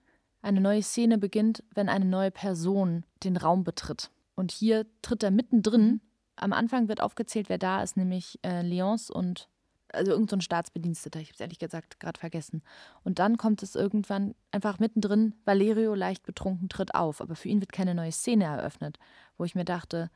eine 0.43 0.61
neue 0.61 0.83
Szene 0.83 1.17
beginnt, 1.17 1.63
wenn 1.73 1.89
eine 1.89 2.05
neue 2.05 2.29
Person 2.29 3.05
den 3.23 3.37
Raum 3.37 3.63
betritt. 3.63 4.11
Und 4.35 4.51
hier 4.51 4.85
tritt 5.01 5.23
er 5.23 5.31
mittendrin. 5.31 5.81
Mhm. 5.81 6.01
Am 6.35 6.53
Anfang 6.53 6.87
wird 6.87 7.01
aufgezählt, 7.01 7.49
wer 7.49 7.57
da 7.57 7.81
ist, 7.81 7.97
nämlich 7.97 8.39
äh, 8.43 8.61
Leons 8.61 9.09
und 9.09 9.47
also 9.93 10.11
irgendein 10.11 10.39
so 10.39 10.45
Staatsbediensteter, 10.45 11.19
ich 11.19 11.27
habe 11.27 11.35
es 11.35 11.39
ehrlich 11.39 11.59
gesagt 11.59 11.99
gerade 11.99 12.19
vergessen. 12.19 12.63
Und 13.03 13.19
dann 13.19 13.37
kommt 13.37 13.61
es 13.61 13.75
irgendwann 13.75 14.33
einfach 14.51 14.79
mittendrin, 14.79 15.35
Valerio 15.45 15.93
leicht 15.93 16.25
betrunken 16.25 16.67
tritt 16.67 16.95
auf, 16.95 17.21
aber 17.21 17.35
für 17.35 17.47
ihn 17.47 17.61
wird 17.61 17.71
keine 17.71 17.93
neue 17.93 18.11
Szene 18.11 18.45
eröffnet, 18.45 18.97
wo 19.37 19.43
ich 19.45 19.53
mir 19.53 19.65
dachte, 19.65 20.09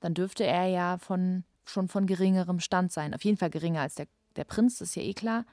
dann 0.00 0.14
dürfte 0.14 0.44
er 0.44 0.66
ja 0.66 0.98
von, 0.98 1.44
schon 1.64 1.86
von 1.86 2.06
geringerem 2.06 2.58
Stand 2.58 2.92
sein. 2.92 3.14
Auf 3.14 3.24
jeden 3.24 3.36
Fall 3.36 3.50
geringer 3.50 3.82
als 3.82 3.94
der, 3.94 4.08
der 4.34 4.44
Prinz, 4.44 4.78
das 4.78 4.88
ist 4.88 4.96
ja 4.96 5.02
eh 5.02 5.14
klar. 5.14 5.46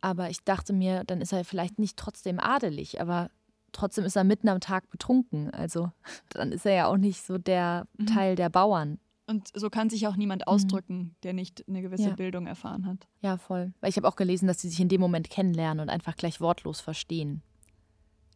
Aber 0.00 0.30
ich 0.30 0.42
dachte 0.42 0.72
mir, 0.72 1.04
dann 1.04 1.20
ist 1.20 1.32
er 1.32 1.44
vielleicht 1.44 1.78
nicht 1.78 1.98
trotzdem 1.98 2.40
adelig, 2.40 3.02
aber 3.02 3.30
trotzdem 3.74 4.04
ist 4.04 4.16
er 4.16 4.24
mitten 4.24 4.48
am 4.48 4.60
Tag 4.60 4.88
betrunken. 4.90 5.50
Also 5.50 5.92
dann 6.30 6.52
ist 6.52 6.66
er 6.66 6.74
ja 6.74 6.86
auch 6.86 6.96
nicht 6.96 7.24
so 7.24 7.38
der 7.38 7.86
mhm. 7.98 8.06
Teil 8.06 8.36
der 8.36 8.48
Bauern. 8.48 8.98
Und 9.26 9.48
so 9.54 9.70
kann 9.70 9.88
sich 9.88 10.06
auch 10.06 10.16
niemand 10.16 10.46
ausdrücken, 10.46 10.96
mhm. 10.96 11.14
der 11.22 11.32
nicht 11.32 11.66
eine 11.66 11.80
gewisse 11.80 12.10
ja. 12.10 12.14
Bildung 12.14 12.46
erfahren 12.46 12.86
hat. 12.86 13.06
Ja, 13.22 13.38
voll. 13.38 13.72
Weil 13.80 13.90
ich 13.90 13.96
habe 13.96 14.06
auch 14.06 14.16
gelesen, 14.16 14.46
dass 14.46 14.60
sie 14.60 14.68
sich 14.68 14.80
in 14.80 14.88
dem 14.88 15.00
Moment 15.00 15.30
kennenlernen 15.30 15.80
und 15.80 15.88
einfach 15.88 16.16
gleich 16.16 16.40
wortlos 16.40 16.80
verstehen. 16.80 17.42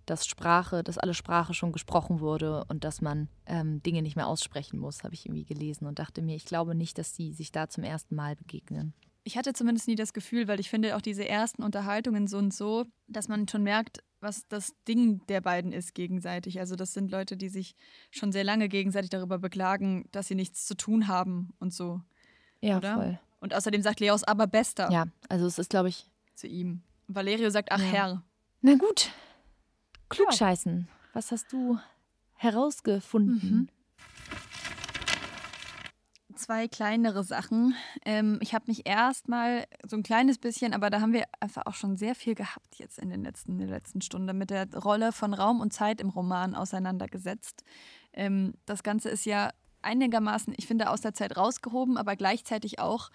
Dass 0.07 0.27
Sprache, 0.27 0.83
dass 0.83 0.97
alle 0.97 1.13
Sprache 1.13 1.53
schon 1.53 1.73
gesprochen 1.73 2.21
wurde 2.21 2.65
und 2.69 2.85
dass 2.85 3.03
man 3.03 3.29
ähm, 3.45 3.83
Dinge 3.83 4.01
nicht 4.01 4.17
mehr 4.17 4.27
aussprechen 4.27 4.79
muss, 4.79 5.05
habe 5.05 5.13
ich 5.13 5.27
irgendwie 5.27 5.45
gelesen 5.45 5.87
und 5.87 5.99
dachte 5.99 6.23
mir, 6.23 6.35
ich 6.35 6.47
glaube 6.47 6.75
nicht, 6.75 6.97
dass 6.97 7.15
sie 7.15 7.35
sich 7.35 7.53
da 7.53 7.69
zum 7.69 7.85
ersten 7.85 8.15
Mal 8.15 8.35
begegnen. 8.35 8.95
Ich 9.29 9.37
hatte 9.37 9.53
zumindest 9.53 9.87
nie 9.89 9.95
das 9.95 10.15
Gefühl, 10.15 10.49
weil 10.49 10.59
ich 10.59 10.71
finde 10.71 10.97
auch 10.97 11.03
diese 11.03 11.29
ersten 11.29 11.63
Unterhaltungen 11.63 12.27
so 12.29 12.39
und 12.39 12.55
so, 12.55 12.87
dass 13.09 13.29
man 13.29 13.47
schon 13.47 13.63
merkt, 13.63 14.03
was 14.21 14.49
das 14.49 14.73
Ding 14.89 15.21
der 15.27 15.43
beiden 15.43 15.71
ist 15.71 15.93
gegenseitig. 15.93 16.61
Also 16.61 16.77
das 16.77 16.95
sind 16.95 17.11
Leute, 17.11 17.37
die 17.37 17.51
sich 17.51 17.77
schon 18.11 18.33
sehr 18.33 18.43
lange 18.43 18.71
gegenseitig 18.71 19.11
darüber 19.11 19.39
beklagen, 19.39 20.09
dass 20.13 20.29
sie 20.29 20.35
nichts 20.35 20.65
zu 20.65 20.75
tun 20.79 21.09
haben 21.09 21.53
und 21.59 21.75
so. 21.75 22.01
Ja, 22.63 22.79
oder? 22.79 22.95
voll. 22.95 23.19
Und 23.41 23.53
außerdem 23.53 23.83
sagt 23.83 24.01
Leos 24.01 24.25
aber 24.25 24.47
bester. 24.47 24.91
Ja, 24.91 25.05
also 25.29 25.45
es 25.45 25.59
ist, 25.59 25.69
glaube 25.69 25.91
ich. 25.91 26.11
Zu 26.35 26.47
ihm. 26.47 26.81
Valerio 27.07 27.51
sagt, 27.51 27.71
ach 27.71 27.81
ja. 27.81 27.85
Herr. 27.85 28.23
Na 28.63 28.77
gut. 28.77 29.11
Klugscheißen. 30.09 30.89
Was 31.13 31.33
hast 31.33 31.53
du 31.53 31.79
herausgefunden? 32.33 33.59
Mhm 33.59 33.69
zwei 36.39 36.69
kleinere 36.69 37.25
Sachen. 37.25 37.75
Ähm, 38.05 38.39
ich 38.41 38.55
habe 38.55 38.65
mich 38.69 38.87
erstmal 38.87 39.67
so 39.87 39.97
ein 39.97 40.03
kleines 40.03 40.39
bisschen, 40.39 40.73
aber 40.73 40.91
da 40.91 41.01
haben 41.01 41.13
wir 41.13 41.25
einfach 41.41 41.67
auch 41.67 41.75
schon 41.75 41.97
sehr 41.97 42.15
viel 42.15 42.35
gehabt 42.35 42.77
jetzt 42.77 42.99
in, 42.99 43.11
den 43.11 43.23
letzten, 43.25 43.53
in 43.53 43.59
der 43.59 43.69
letzten 43.69 44.01
Stunde 44.01 44.33
mit 44.33 44.51
der 44.51 44.73
Rolle 44.75 45.13
von 45.13 45.35
Raum 45.35 45.61
und 45.61 45.73
Zeit 45.73 46.01
im 46.01 46.09
Roman 46.09 46.55
auseinandergesetzt. 46.55 47.65
Ähm, 48.13 48.55
das 48.65 48.83
Ganze 48.83 49.11
ist 49.11 49.27
ja 49.27 49.51
einigermaßen, 49.83 50.55
ich 50.57 50.67
finde, 50.67 50.91
aus 50.91 51.01
der 51.01 51.15
Zeit 51.15 51.37
rausgehoben, 51.37 51.97
aber 51.97 52.17
gleichzeitig 52.17 52.79
auch 52.79 53.11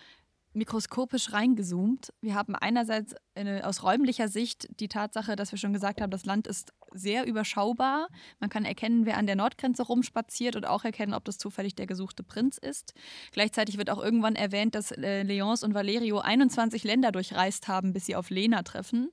mikroskopisch 0.54 1.34
reingezoomt. 1.34 2.14
Wir 2.22 2.36
haben 2.36 2.56
einerseits 2.56 3.16
eine, 3.36 3.68
aus 3.68 3.84
räumlicher 3.84 4.28
Sicht 4.28 4.68
die 4.80 4.88
Tatsache, 4.88 5.36
dass 5.36 5.52
wir 5.52 5.60
schon 5.60 5.74
gesagt 5.74 6.02
haben, 6.02 6.12
das 6.12 6.26
Land 6.26 6.48
ist 6.48 6.74
sehr 6.94 7.26
überschaubar. 7.26 8.08
Man 8.40 8.50
kann 8.50 8.66
erkennen, 8.66 9.06
wer 9.06 9.18
an 9.18 9.26
der 9.26 9.36
Nordgrenze 9.36 9.84
rumspaziert 9.84 10.56
und 10.56 10.66
auch 10.66 10.84
erkennen, 10.84 11.14
ob 11.14 11.26
das 11.26 11.38
zufällig 11.38 11.76
der 11.76 11.88
gesuchte 11.88 12.24
Prinz 12.24 12.58
ist. 12.58 12.94
Gleichzeitig 13.32 13.78
wird 13.78 13.90
auch 13.90 14.02
irgendwann 14.02 14.36
erwähnt, 14.36 14.76
dass 14.76 14.92
äh, 14.92 15.24
Leonce 15.24 15.64
und 15.64 15.74
Valerio 15.74 16.20
21 16.20 16.84
Länder 16.84 17.12
durchreist 17.12 17.68
haben, 17.68 17.94
bis 17.94 18.06
sie 18.06 18.16
auf 18.16 18.30
Lena 18.30 18.64
treffen. 18.64 19.10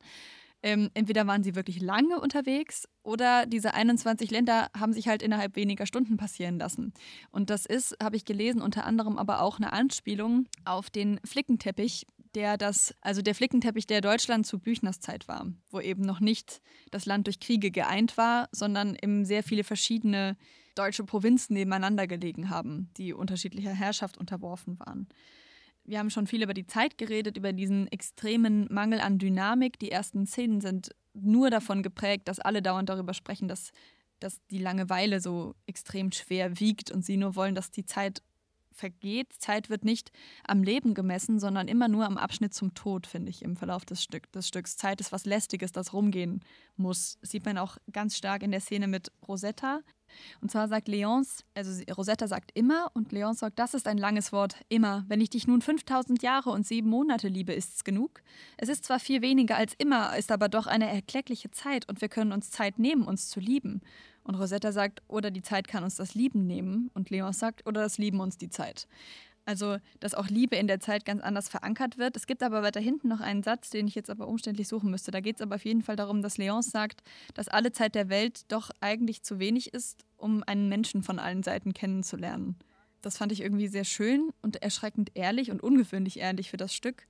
Ähm, 0.63 0.91
entweder 0.95 1.27
waren 1.27 1.43
sie 1.43 1.55
wirklich 1.55 1.81
lange 1.81 2.21
unterwegs 2.21 2.87
oder 3.03 3.47
diese 3.47 3.73
21 3.73 4.31
Länder 4.31 4.69
haben 4.79 4.93
sich 4.93 5.09
halt 5.09 5.23
innerhalb 5.23 5.57
weniger 5.57 5.87
Stunden 5.87 6.17
passieren 6.17 6.59
lassen. 6.59 6.93
Und 7.31 7.49
das 7.49 7.65
ist, 7.65 7.97
habe 8.03 8.17
ich 8.17 8.25
gelesen, 8.25 8.61
unter 8.61 8.85
anderem 8.85 9.17
aber 9.17 9.41
auch 9.41 9.57
eine 9.57 9.73
Anspielung 9.73 10.47
auf 10.65 10.91
den 10.91 11.19
Flickenteppich, 11.25 12.07
der 12.35 12.59
das, 12.59 12.95
also 13.01 13.23
der 13.23 13.35
Flickenteppich, 13.35 13.87
der 13.87 14.03
Deutschland 14.03 14.47
zu 14.47 14.59
Büchners 14.59 15.01
Zeit 15.01 15.29
war, 15.29 15.47
wo 15.71 15.81
eben 15.81 16.03
noch 16.03 16.21
nicht 16.21 16.61
das 16.91 17.07
Land 17.07 17.27
durch 17.27 17.41
Kriege 17.41 17.71
geeint 17.71 18.17
war, 18.17 18.49
sondern 18.53 18.97
eben 19.01 19.25
sehr 19.25 19.43
viele 19.43 19.65
verschiedene 19.65 20.37
deutsche 20.75 21.05
Provinzen 21.05 21.55
nebeneinander 21.55 22.07
gelegen 22.07 22.51
haben, 22.51 22.91
die 22.97 23.13
unterschiedlicher 23.13 23.73
Herrschaft 23.73 24.19
unterworfen 24.19 24.79
waren. 24.79 25.09
Wir 25.91 25.99
haben 25.99 26.11
schon 26.11 26.28
viel 26.28 26.45
über 26.45 26.55
die 26.55 26.68
Zeit 26.68 26.99
geredet, 26.99 27.36
über 27.36 27.53
diesen 27.53 27.88
extremen 27.88 28.68
Mangel 28.70 29.01
an 29.01 29.18
Dynamik. 29.18 29.76
Die 29.80 29.91
ersten 29.91 30.24
Szenen 30.24 30.61
sind 30.61 30.95
nur 31.14 31.51
davon 31.51 31.82
geprägt, 31.82 32.28
dass 32.28 32.38
alle 32.38 32.62
dauernd 32.62 32.88
darüber 32.88 33.12
sprechen, 33.12 33.49
dass, 33.49 33.72
dass 34.20 34.41
die 34.53 34.59
Langeweile 34.59 35.20
so 35.20 35.57
extrem 35.66 36.12
schwer 36.12 36.61
wiegt 36.61 36.93
und 36.93 37.05
sie 37.05 37.16
nur 37.16 37.34
wollen, 37.34 37.57
dass 37.57 37.72
die 37.72 37.86
Zeit 37.86 38.22
vergeht. 38.81 39.33
Zeit 39.39 39.70
wird 39.70 39.85
nicht 39.85 40.11
am 40.45 40.62
Leben 40.62 40.95
gemessen, 40.95 41.39
sondern 41.39 41.68
immer 41.68 41.87
nur 41.87 42.07
am 42.07 42.16
Abschnitt 42.16 42.55
zum 42.55 42.74
Tod, 42.74 43.07
finde 43.07 43.31
ich, 43.31 43.43
im 43.43 43.57
Verlauf 43.57 43.85
des, 43.85 44.03
Stück, 44.03 44.31
des 44.33 44.49
Stücks. 44.49 44.76
Zeit 44.76 45.01
ist 45.01 45.12
was 45.12 45.24
Lästiges, 45.24 45.70
das 45.70 45.93
rumgehen 45.93 46.43
muss. 46.76 47.18
Das 47.20 47.31
sieht 47.31 47.45
man 47.45 47.59
auch 47.59 47.76
ganz 47.93 48.16
stark 48.16 48.43
in 48.43 48.51
der 48.51 48.61
Szene 48.61 48.89
mit 48.89 49.12
Rosetta, 49.28 49.81
und 50.41 50.51
zwar 50.51 50.68
sagt 50.68 50.89
Leonce, 50.89 51.45
also 51.55 51.83
Rosetta 51.93 52.26
sagt 52.28 52.51
immer 52.55 52.91
und 52.95 53.12
Leonce 53.12 53.41
sagt, 53.41 53.59
das 53.59 53.74
ist 53.74 53.87
ein 53.87 53.99
langes 53.99 54.33
Wort, 54.33 54.57
immer. 54.68 55.05
Wenn 55.09 55.20
ich 55.20 55.31
dich 55.31 55.47
nun 55.47 55.62
5000 55.62 56.22
Jahre 56.22 56.51
und 56.51 56.66
sieben 56.66 56.89
Monate 56.89 57.28
liebe, 57.28 57.53
ist's 57.53 57.85
genug? 57.85 58.22
Es 58.57 58.68
ist 58.68 58.85
zwar 58.85 59.01
viel 59.01 59.22
weniger 59.22 59.57
als 59.57 59.74
immer, 59.78 60.16
ist 60.16 60.33
aber 60.33 60.49
doch 60.49 60.66
eine 60.66 60.91
erkleckliche 60.91 61.51
Zeit 61.51 61.89
und 61.89 62.01
wir 62.01 62.09
können 62.09 62.33
uns 62.33 62.51
Zeit 62.51 62.78
nehmen, 62.78 63.05
uns 63.05 63.28
zu 63.28 63.41
lieben. 63.41 63.81
Und 64.31 64.37
Rosetta 64.37 64.70
sagt, 64.70 65.03
oder 65.09 65.33
die 65.33 65.43
Zeit 65.43 65.66
kann 65.66 65.83
uns 65.83 65.97
das 65.97 66.14
Lieben 66.14 66.47
nehmen. 66.47 66.89
Und 66.95 67.11
Leonce 67.11 67.41
sagt, 67.41 67.66
oder 67.66 67.81
das 67.81 67.99
Lieben 67.99 68.20
uns 68.20 68.39
die 68.39 68.49
Zeit. 68.49 68.87
Also, 69.45 69.78
dass 69.99 70.14
auch 70.14 70.28
Liebe 70.28 70.55
in 70.55 70.68
der 70.68 70.78
Zeit 70.78 71.05
ganz 71.05 71.20
anders 71.20 71.49
verankert 71.49 71.99
wird. 71.99 72.16
Es 72.16 72.28
gibt 72.28 72.45
aber 72.45 72.62
weiter 72.62 72.78
hinten 72.78 73.09
noch 73.09 73.18
einen 73.18 73.43
Satz, 73.43 73.70
den 73.70 73.89
ich 73.89 73.97
jetzt 73.97 74.09
aber 74.09 74.28
umständlich 74.28 74.68
suchen 74.68 74.89
müsste. 74.89 75.11
Da 75.11 75.18
geht 75.18 75.35
es 75.35 75.43
aber 75.43 75.57
auf 75.57 75.64
jeden 75.64 75.83
Fall 75.83 75.97
darum, 75.97 76.22
dass 76.22 76.39
Leonce 76.39 76.70
sagt, 76.70 77.03
dass 77.35 77.49
alle 77.49 77.72
Zeit 77.72 77.97
der 77.97 78.09
Welt 78.09 78.43
doch 78.53 78.70
eigentlich 78.78 79.24
zu 79.24 79.41
wenig 79.41 79.74
ist, 79.74 80.05
um 80.16 80.45
einen 80.47 80.68
Menschen 80.68 81.03
von 81.03 81.18
allen 81.18 81.43
Seiten 81.43 81.74
kennenzulernen. 81.74 82.55
Das 83.03 83.16
fand 83.16 83.33
ich 83.33 83.41
irgendwie 83.41 83.66
sehr 83.66 83.83
schön 83.83 84.31
und 84.43 84.62
erschreckend 84.62 85.11
ehrlich 85.14 85.51
und 85.51 85.61
ungewöhnlich 85.61 86.20
ehrlich 86.20 86.51
für 86.51 86.57
das 86.57 86.72
Stück. 86.72 87.09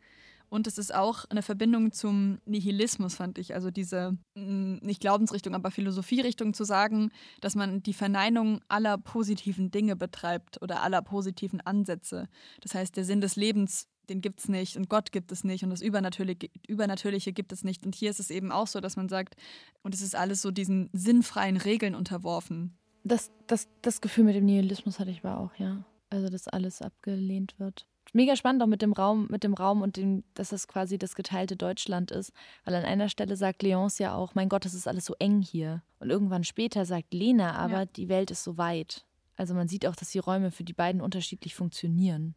Und 0.50 0.66
es 0.66 0.78
ist 0.78 0.92
auch 0.92 1.24
eine 1.30 1.42
Verbindung 1.42 1.92
zum 1.92 2.40
Nihilismus, 2.44 3.14
fand 3.14 3.38
ich. 3.38 3.54
Also 3.54 3.70
diese, 3.70 4.18
mm, 4.34 4.78
nicht 4.82 5.00
Glaubensrichtung, 5.00 5.54
aber 5.54 5.70
Philosophierichtung 5.70 6.54
zu 6.54 6.64
sagen, 6.64 7.10
dass 7.40 7.54
man 7.54 7.84
die 7.84 7.94
Verneinung 7.94 8.60
aller 8.68 8.98
positiven 8.98 9.70
Dinge 9.70 9.94
betreibt 9.94 10.60
oder 10.60 10.82
aller 10.82 11.02
positiven 11.02 11.60
Ansätze. 11.60 12.28
Das 12.62 12.74
heißt, 12.74 12.96
der 12.96 13.04
Sinn 13.04 13.20
des 13.20 13.36
Lebens, 13.36 13.86
den 14.08 14.20
gibt 14.20 14.40
es 14.40 14.48
nicht 14.48 14.76
und 14.76 14.88
Gott 14.88 15.12
gibt 15.12 15.30
es 15.30 15.44
nicht 15.44 15.62
und 15.62 15.70
das 15.70 15.82
Übernatürliche, 15.82 16.50
Übernatürliche 16.66 17.32
gibt 17.32 17.52
es 17.52 17.62
nicht. 17.62 17.86
Und 17.86 17.94
hier 17.94 18.10
ist 18.10 18.18
es 18.18 18.30
eben 18.30 18.50
auch 18.50 18.66
so, 18.66 18.80
dass 18.80 18.96
man 18.96 19.08
sagt, 19.08 19.36
und 19.82 19.94
es 19.94 20.02
ist 20.02 20.16
alles 20.16 20.42
so 20.42 20.50
diesen 20.50 20.90
sinnfreien 20.92 21.58
Regeln 21.58 21.94
unterworfen. 21.94 22.76
Das, 23.04 23.30
das, 23.46 23.68
das 23.82 24.00
Gefühl 24.00 24.24
mit 24.24 24.34
dem 24.34 24.46
Nihilismus 24.46 24.98
hatte 24.98 25.12
ich 25.12 25.24
aber 25.24 25.38
auch, 25.38 25.54
ja. 25.58 25.84
Also, 26.12 26.28
dass 26.28 26.48
alles 26.48 26.82
abgelehnt 26.82 27.54
wird 27.58 27.86
mega 28.12 28.36
spannend 28.36 28.62
auch 28.62 28.66
mit 28.66 28.82
dem 28.82 28.92
Raum, 28.92 29.26
mit 29.30 29.44
dem 29.44 29.54
Raum 29.54 29.82
und 29.82 29.96
dem, 29.96 30.24
dass 30.34 30.52
es 30.52 30.68
quasi 30.68 30.98
das 30.98 31.14
geteilte 31.14 31.56
Deutschland 31.56 32.10
ist. 32.10 32.32
Weil 32.64 32.74
an 32.74 32.84
einer 32.84 33.08
Stelle 33.08 33.36
sagt 33.36 33.62
Leonce 33.62 33.98
ja 33.98 34.14
auch, 34.14 34.34
mein 34.34 34.48
Gott, 34.48 34.64
das 34.64 34.74
ist 34.74 34.88
alles 34.88 35.04
so 35.04 35.14
eng 35.18 35.42
hier. 35.42 35.82
Und 35.98 36.10
irgendwann 36.10 36.44
später 36.44 36.84
sagt 36.84 37.12
Lena 37.14 37.54
aber, 37.54 37.80
ja. 37.80 37.86
die 37.86 38.08
Welt 38.08 38.30
ist 38.30 38.44
so 38.44 38.58
weit. 38.58 39.04
Also 39.36 39.54
man 39.54 39.68
sieht 39.68 39.86
auch, 39.86 39.96
dass 39.96 40.10
die 40.10 40.18
Räume 40.18 40.50
für 40.50 40.64
die 40.64 40.72
beiden 40.72 41.00
unterschiedlich 41.00 41.54
funktionieren. 41.54 42.34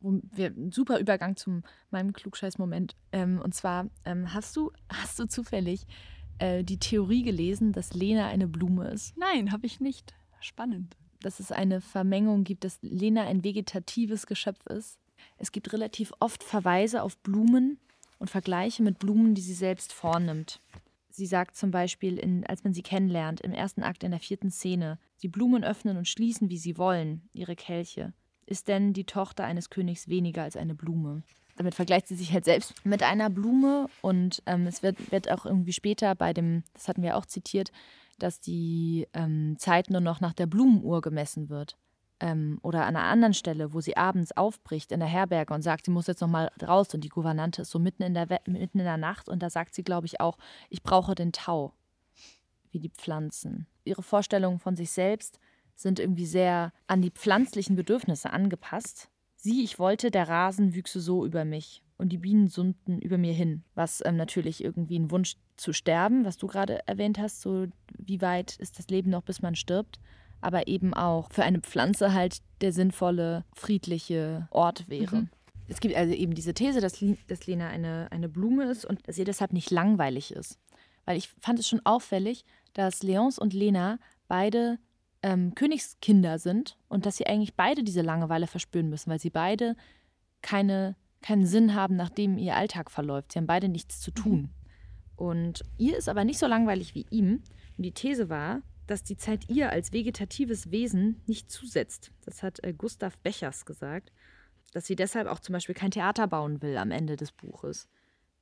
Wir, 0.00 0.48
ein 0.48 0.72
super 0.72 0.98
Übergang 0.98 1.36
zu 1.36 1.62
meinem 1.90 2.12
Klugscheiß-Moment. 2.12 2.94
Ähm, 3.12 3.40
und 3.42 3.54
zwar, 3.54 3.88
ähm, 4.04 4.32
hast, 4.32 4.56
du, 4.56 4.70
hast 4.88 5.18
du 5.18 5.26
zufällig 5.26 5.86
äh, 6.38 6.62
die 6.62 6.78
Theorie 6.78 7.22
gelesen, 7.22 7.72
dass 7.72 7.94
Lena 7.94 8.28
eine 8.28 8.46
Blume 8.46 8.88
ist? 8.88 9.16
Nein, 9.16 9.52
habe 9.52 9.66
ich 9.66 9.80
nicht. 9.80 10.14
Spannend. 10.40 10.96
Dass 11.20 11.40
es 11.40 11.50
eine 11.50 11.80
Vermengung 11.80 12.44
gibt, 12.44 12.64
dass 12.64 12.78
Lena 12.82 13.24
ein 13.24 13.42
vegetatives 13.42 14.26
Geschöpf 14.26 14.64
ist 14.66 15.00
es 15.38 15.52
gibt 15.52 15.72
relativ 15.72 16.12
oft 16.20 16.42
Verweise 16.42 17.02
auf 17.02 17.16
Blumen 17.18 17.78
und 18.18 18.30
Vergleiche 18.30 18.82
mit 18.82 18.98
Blumen, 18.98 19.34
die 19.34 19.42
sie 19.42 19.54
selbst 19.54 19.92
vornimmt. 19.92 20.60
Sie 21.10 21.26
sagt 21.26 21.56
zum 21.56 21.70
Beispiel, 21.70 22.18
in, 22.18 22.46
als 22.46 22.64
man 22.64 22.74
sie 22.74 22.82
kennenlernt, 22.82 23.40
im 23.40 23.52
ersten 23.52 23.82
Akt 23.82 24.04
in 24.04 24.10
der 24.10 24.20
vierten 24.20 24.50
Szene, 24.50 24.98
die 25.22 25.28
Blumen 25.28 25.64
öffnen 25.64 25.96
und 25.96 26.08
schließen, 26.08 26.50
wie 26.50 26.58
sie 26.58 26.76
wollen, 26.76 27.28
ihre 27.32 27.56
Kelche. 27.56 28.12
Ist 28.44 28.68
denn 28.68 28.92
die 28.92 29.04
Tochter 29.04 29.44
eines 29.44 29.70
Königs 29.70 30.08
weniger 30.08 30.42
als 30.42 30.56
eine 30.56 30.74
Blume? 30.74 31.22
Damit 31.56 31.74
vergleicht 31.74 32.06
sie 32.06 32.16
sich 32.16 32.32
halt 32.32 32.44
selbst 32.44 32.84
mit 32.84 33.02
einer 33.02 33.30
Blume 33.30 33.88
und 34.02 34.42
ähm, 34.44 34.66
es 34.66 34.82
wird, 34.82 35.10
wird 35.10 35.30
auch 35.30 35.46
irgendwie 35.46 35.72
später 35.72 36.14
bei 36.14 36.34
dem, 36.34 36.64
das 36.74 36.86
hatten 36.86 37.02
wir 37.02 37.16
auch 37.16 37.24
zitiert, 37.24 37.72
dass 38.18 38.40
die 38.40 39.08
ähm, 39.14 39.56
Zeit 39.58 39.88
nur 39.88 40.02
noch 40.02 40.20
nach 40.20 40.34
der 40.34 40.46
Blumenuhr 40.46 41.00
gemessen 41.00 41.48
wird 41.48 41.78
ähm, 42.20 42.58
oder 42.62 42.86
an 42.86 42.96
einer 42.96 43.06
anderen 43.06 43.34
Stelle, 43.34 43.72
wo 43.72 43.80
sie 43.80 43.96
abends 43.96 44.36
aufbricht 44.36 44.92
in 44.92 45.00
der 45.00 45.08
Herberge 45.08 45.52
und 45.52 45.62
sagt, 45.62 45.84
sie 45.84 45.90
muss 45.90 46.06
jetzt 46.06 46.20
noch 46.20 46.28
mal 46.28 46.50
raus. 46.62 46.92
Und 46.94 47.02
die 47.02 47.08
Gouvernante 47.08 47.62
ist 47.62 47.70
so 47.70 47.78
mitten 47.78 48.02
in 48.02 48.14
der, 48.14 48.26
mitten 48.46 48.78
in 48.78 48.84
der 48.84 48.96
Nacht. 48.96 49.28
Und 49.28 49.42
da 49.42 49.50
sagt 49.50 49.74
sie, 49.74 49.82
glaube 49.82 50.06
ich, 50.06 50.20
auch, 50.20 50.38
ich 50.70 50.82
brauche 50.82 51.14
den 51.14 51.32
Tau, 51.32 51.72
wie 52.70 52.80
die 52.80 52.90
Pflanzen. 52.90 53.66
Ihre 53.84 54.02
Vorstellungen 54.02 54.58
von 54.58 54.76
sich 54.76 54.90
selbst 54.90 55.38
sind 55.74 56.00
irgendwie 56.00 56.26
sehr 56.26 56.72
an 56.86 57.02
die 57.02 57.10
pflanzlichen 57.10 57.76
Bedürfnisse 57.76 58.30
angepasst. 58.30 59.10
Sie, 59.36 59.62
ich 59.62 59.78
wollte, 59.78 60.10
der 60.10 60.28
Rasen 60.28 60.74
wüchse 60.74 61.00
so 61.00 61.26
über 61.26 61.44
mich 61.44 61.82
und 61.98 62.08
die 62.10 62.18
Bienen 62.18 62.48
summten 62.48 62.98
über 62.98 63.18
mir 63.18 63.34
hin, 63.34 63.62
was 63.74 64.02
ähm, 64.04 64.16
natürlich 64.16 64.64
irgendwie 64.64 64.98
ein 64.98 65.10
Wunsch 65.10 65.36
zu 65.56 65.72
sterben, 65.72 66.24
was 66.24 66.38
du 66.38 66.46
gerade 66.46 66.86
erwähnt 66.88 67.18
hast, 67.18 67.42
so 67.42 67.66
wie 67.96 68.20
weit 68.22 68.56
ist 68.56 68.78
das 68.78 68.88
Leben 68.88 69.10
noch, 69.10 69.22
bis 69.22 69.42
man 69.42 69.54
stirbt 69.54 70.00
aber 70.46 70.68
eben 70.68 70.94
auch 70.94 71.28
für 71.32 71.42
eine 71.42 71.58
Pflanze 71.58 72.14
halt 72.14 72.40
der 72.60 72.72
sinnvolle, 72.72 73.44
friedliche 73.52 74.46
Ort 74.52 74.88
wäre. 74.88 75.16
Mhm. 75.16 75.28
Es 75.66 75.80
gibt 75.80 75.96
also 75.96 76.14
eben 76.14 76.34
diese 76.34 76.54
These, 76.54 76.80
dass, 76.80 77.04
dass 77.26 77.46
Lena 77.48 77.68
eine, 77.68 78.06
eine 78.12 78.28
Blume 78.28 78.70
ist 78.70 78.84
und 78.84 79.06
dass 79.08 79.18
ihr 79.18 79.24
deshalb 79.24 79.52
nicht 79.52 79.72
langweilig 79.72 80.30
ist. 80.30 80.60
Weil 81.04 81.16
ich 81.16 81.28
fand 81.40 81.58
es 81.58 81.66
schon 81.66 81.84
auffällig, 81.84 82.44
dass 82.74 83.02
Leonce 83.02 83.40
und 83.40 83.54
Lena 83.54 83.98
beide 84.28 84.78
ähm, 85.24 85.52
Königskinder 85.56 86.38
sind 86.38 86.78
und 86.86 87.06
dass 87.06 87.16
sie 87.16 87.26
eigentlich 87.26 87.54
beide 87.56 87.82
diese 87.82 88.02
Langeweile 88.02 88.46
verspüren 88.46 88.88
müssen, 88.88 89.10
weil 89.10 89.18
sie 89.18 89.30
beide 89.30 89.74
keine, 90.42 90.94
keinen 91.22 91.46
Sinn 91.46 91.74
haben, 91.74 91.96
nachdem 91.96 92.38
ihr 92.38 92.54
Alltag 92.54 92.92
verläuft. 92.92 93.32
Sie 93.32 93.40
haben 93.40 93.48
beide 93.48 93.68
nichts 93.68 94.00
zu 94.00 94.12
tun. 94.12 94.42
Mhm. 94.42 94.50
Und 95.16 95.64
ihr 95.76 95.96
ist 95.96 96.08
aber 96.08 96.22
nicht 96.22 96.38
so 96.38 96.46
langweilig 96.46 96.94
wie 96.94 97.06
ihm. 97.10 97.42
Und 97.76 97.82
die 97.82 97.92
These 97.92 98.28
war, 98.28 98.62
dass 98.86 99.02
die 99.02 99.16
Zeit 99.16 99.48
ihr 99.48 99.70
als 99.70 99.92
vegetatives 99.92 100.70
Wesen 100.70 101.20
nicht 101.26 101.50
zusetzt. 101.50 102.12
Das 102.24 102.42
hat 102.42 102.62
äh, 102.64 102.72
Gustav 102.72 103.18
Bechers 103.18 103.66
gesagt, 103.66 104.12
dass 104.72 104.86
sie 104.86 104.96
deshalb 104.96 105.26
auch 105.28 105.40
zum 105.40 105.52
Beispiel 105.52 105.74
kein 105.74 105.90
Theater 105.90 106.26
bauen 106.26 106.62
will 106.62 106.76
am 106.76 106.90
Ende 106.90 107.16
des 107.16 107.32
Buches, 107.32 107.88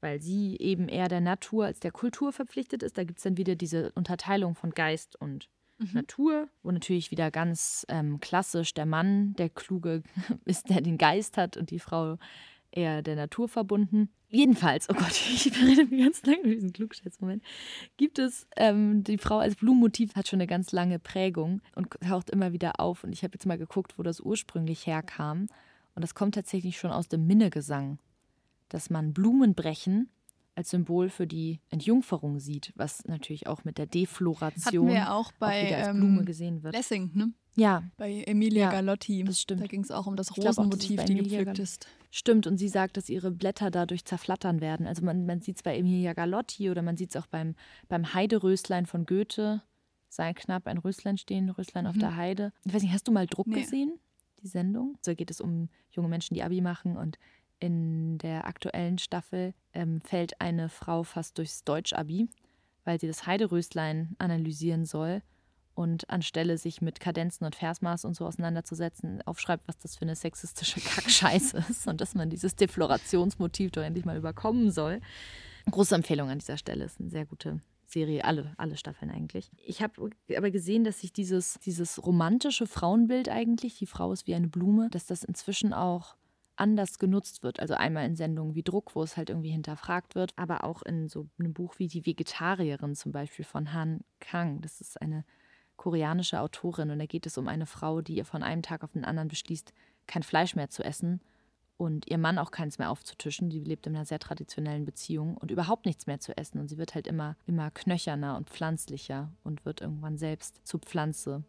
weil 0.00 0.20
sie 0.20 0.56
eben 0.58 0.88
eher 0.88 1.08
der 1.08 1.20
Natur 1.20 1.66
als 1.66 1.80
der 1.80 1.92
Kultur 1.92 2.32
verpflichtet 2.32 2.82
ist. 2.82 2.98
Da 2.98 3.04
gibt 3.04 3.18
es 3.18 3.24
dann 3.24 3.36
wieder 3.36 3.54
diese 3.54 3.92
Unterteilung 3.92 4.54
von 4.54 4.70
Geist 4.70 5.16
und 5.16 5.48
mhm. 5.78 5.90
Natur, 5.92 6.48
wo 6.62 6.70
natürlich 6.70 7.10
wieder 7.10 7.30
ganz 7.30 7.86
ähm, 7.88 8.20
klassisch 8.20 8.74
der 8.74 8.86
Mann, 8.86 9.34
der 9.34 9.48
Kluge 9.48 10.02
ist, 10.44 10.68
der 10.68 10.80
den 10.80 10.98
Geist 10.98 11.36
hat 11.36 11.56
und 11.56 11.70
die 11.70 11.78
Frau 11.78 12.18
eher 12.70 13.02
der 13.02 13.16
Natur 13.16 13.48
verbunden. 13.48 14.10
Jedenfalls, 14.34 14.90
oh 14.90 14.94
Gott, 14.94 15.12
ich 15.32 15.46
rede 15.62 15.86
mir 15.86 16.04
ganz 16.04 16.24
lange 16.26 16.40
über 16.40 16.54
diesen 16.54 16.72
Klugscheißmoment, 16.72 17.42
gibt 17.96 18.18
es, 18.18 18.48
ähm, 18.56 19.04
die 19.04 19.18
Frau 19.18 19.38
als 19.38 19.54
Blumenmotiv 19.54 20.16
hat 20.16 20.26
schon 20.26 20.38
eine 20.38 20.48
ganz 20.48 20.72
lange 20.72 20.98
Prägung 20.98 21.62
und 21.76 21.90
taucht 22.00 22.30
immer 22.30 22.52
wieder 22.52 22.80
auf. 22.80 23.04
Und 23.04 23.12
ich 23.12 23.22
habe 23.22 23.34
jetzt 23.34 23.46
mal 23.46 23.58
geguckt, 23.58 23.96
wo 23.96 24.02
das 24.02 24.20
ursprünglich 24.20 24.86
herkam. 24.86 25.46
Und 25.94 26.02
das 26.02 26.16
kommt 26.16 26.34
tatsächlich 26.34 26.78
schon 26.78 26.90
aus 26.90 27.06
dem 27.06 27.26
Minnegesang, 27.26 27.98
dass 28.68 28.90
man 28.90 29.12
Blumen 29.12 29.54
brechen 29.54 30.08
als 30.56 30.70
Symbol 30.70 31.10
für 31.10 31.26
die 31.26 31.60
Entjungferung 31.70 32.40
sieht, 32.40 32.72
was 32.74 33.04
natürlich 33.04 33.46
auch 33.46 33.64
mit 33.64 33.78
der 33.78 33.86
Defloration 33.86 34.88
Hatten 34.88 34.96
wir 34.96 35.12
auch 35.12 35.32
bei 35.38 35.68
auch 35.68 35.78
als 35.78 35.96
Blume 35.96 36.20
ähm, 36.20 36.24
gesehen 36.24 36.62
wird. 36.64 36.74
Lessing, 36.74 37.10
ne? 37.14 37.32
Ja. 37.56 37.84
Bei 37.96 38.22
Emilia 38.22 38.64
ja, 38.64 38.70
Galotti. 38.70 39.22
Das 39.24 39.40
stimmt. 39.40 39.62
Da 39.62 39.66
ging 39.66 39.82
es 39.82 39.90
auch 39.90 40.06
um 40.06 40.16
das 40.16 40.36
Rosenmotiv, 40.36 41.04
die 41.04 41.14
gepflückt 41.14 41.58
ist. 41.58 41.86
Stimmt, 42.10 42.46
und 42.46 42.58
sie 42.58 42.68
sagt, 42.68 42.96
dass 42.96 43.08
ihre 43.08 43.30
Blätter 43.30 43.70
dadurch 43.70 44.04
zerflattern 44.04 44.60
werden. 44.60 44.86
Also 44.86 45.04
man, 45.04 45.26
man 45.26 45.40
sieht 45.40 45.56
es 45.56 45.62
bei 45.62 45.76
Emilia 45.76 46.12
Galotti 46.12 46.70
oder 46.70 46.82
man 46.82 46.96
sieht 46.96 47.10
es 47.10 47.16
auch 47.16 47.26
beim, 47.26 47.54
beim 47.88 48.14
Heideröslein 48.14 48.86
von 48.86 49.04
Goethe. 49.04 49.62
Sei 50.08 50.32
knapp 50.32 50.68
ein 50.68 50.78
Röslein 50.78 51.18
stehen, 51.18 51.50
Röslein 51.50 51.84
mhm. 51.84 51.90
auf 51.90 51.98
der 51.98 52.16
Heide. 52.16 52.52
Ich 52.64 52.72
weiß 52.72 52.82
nicht, 52.82 52.92
hast 52.92 53.08
du 53.08 53.12
mal 53.12 53.26
Druck 53.26 53.48
nee. 53.48 53.60
gesehen, 53.60 53.98
die 54.42 54.46
Sendung? 54.46 54.96
So 55.02 55.14
geht 55.14 55.30
es 55.30 55.40
um 55.40 55.68
junge 55.90 56.08
Menschen, 56.08 56.34
die 56.34 56.44
Abi 56.44 56.60
machen 56.60 56.96
und 56.96 57.18
in 57.58 58.18
der 58.18 58.46
aktuellen 58.46 58.98
Staffel 58.98 59.54
ähm, 59.72 60.00
fällt 60.02 60.40
eine 60.40 60.68
Frau 60.68 61.02
fast 61.02 61.38
durchs 61.38 61.64
Deutsch-Abi, 61.64 62.28
weil 62.84 63.00
sie 63.00 63.06
das 63.06 63.26
Heideröslein 63.26 64.14
analysieren 64.18 64.84
soll 64.84 65.22
und 65.74 66.08
anstelle 66.10 66.58
sich 66.58 66.80
mit 66.80 67.00
Kadenzen 67.00 67.44
und 67.44 67.54
Versmaß 67.54 68.04
und 68.04 68.14
so 68.14 68.26
auseinanderzusetzen, 68.26 69.22
aufschreibt, 69.22 69.66
was 69.68 69.78
das 69.78 69.96
für 69.96 70.02
eine 70.02 70.16
sexistische 70.16 70.80
Kackscheiße 70.84 71.64
ist 71.68 71.86
und 71.86 72.00
dass 72.00 72.14
man 72.14 72.30
dieses 72.30 72.56
Deflorationsmotiv 72.56 73.72
doch 73.72 73.82
endlich 73.82 74.04
mal 74.04 74.16
überkommen 74.16 74.70
soll. 74.70 75.00
Große 75.70 75.94
Empfehlung 75.94 76.30
an 76.30 76.38
dieser 76.38 76.58
Stelle, 76.58 76.84
ist 76.84 77.00
eine 77.00 77.10
sehr 77.10 77.26
gute 77.26 77.60
Serie, 77.86 78.24
alle, 78.24 78.54
alle 78.56 78.76
Staffeln 78.76 79.10
eigentlich. 79.10 79.50
Ich 79.64 79.82
habe 79.82 80.10
aber 80.36 80.50
gesehen, 80.50 80.84
dass 80.84 81.00
sich 81.00 81.12
dieses, 81.12 81.58
dieses 81.64 82.04
romantische 82.04 82.66
Frauenbild 82.66 83.28
eigentlich, 83.28 83.78
die 83.78 83.86
Frau 83.86 84.12
ist 84.12 84.26
wie 84.26 84.34
eine 84.34 84.48
Blume, 84.48 84.88
dass 84.90 85.06
das 85.06 85.24
inzwischen 85.24 85.72
auch 85.72 86.16
anders 86.56 86.98
genutzt 86.98 87.42
wird. 87.42 87.60
Also 87.60 87.74
einmal 87.74 88.06
in 88.06 88.16
Sendungen 88.16 88.54
wie 88.54 88.62
Druck, 88.62 88.94
wo 88.94 89.02
es 89.02 89.16
halt 89.16 89.30
irgendwie 89.30 89.50
hinterfragt 89.50 90.14
wird, 90.14 90.32
aber 90.36 90.64
auch 90.64 90.82
in 90.82 91.08
so 91.08 91.28
einem 91.38 91.52
Buch 91.52 91.74
wie 91.78 91.88
Die 91.88 92.06
Vegetarierin 92.06 92.94
zum 92.94 93.12
Beispiel 93.12 93.44
von 93.44 93.72
Han 93.72 94.00
Kang. 94.20 94.60
Das 94.60 94.80
ist 94.80 95.00
eine 95.00 95.24
koreanische 95.76 96.40
Autorin 96.40 96.90
und 96.90 96.98
da 96.98 97.06
geht 97.06 97.26
es 97.26 97.38
um 97.38 97.48
eine 97.48 97.66
Frau, 97.66 98.00
die 98.00 98.16
ihr 98.16 98.24
von 98.24 98.42
einem 98.42 98.62
Tag 98.62 98.84
auf 98.84 98.92
den 98.92 99.04
anderen 99.04 99.28
beschließt, 99.28 99.72
kein 100.06 100.22
Fleisch 100.22 100.54
mehr 100.54 100.70
zu 100.70 100.84
essen 100.84 101.20
und 101.76 102.08
ihr 102.08 102.18
Mann 102.18 102.38
auch 102.38 102.50
keins 102.50 102.78
mehr 102.78 102.90
aufzutischen. 102.90 103.50
Die 103.50 103.60
lebt 103.60 103.86
in 103.86 103.96
einer 103.96 104.04
sehr 104.04 104.18
traditionellen 104.18 104.84
Beziehung 104.84 105.36
und 105.36 105.50
überhaupt 105.50 105.86
nichts 105.86 106.06
mehr 106.06 106.20
zu 106.20 106.36
essen 106.36 106.58
und 106.60 106.68
sie 106.68 106.78
wird 106.78 106.94
halt 106.94 107.06
immer, 107.06 107.36
immer 107.46 107.70
knöcherner 107.70 108.36
und 108.36 108.50
pflanzlicher 108.50 109.32
und 109.42 109.64
wird 109.64 109.80
irgendwann 109.80 110.18
selbst 110.18 110.60
zur 110.64 110.80
Pflanze. 110.80 111.44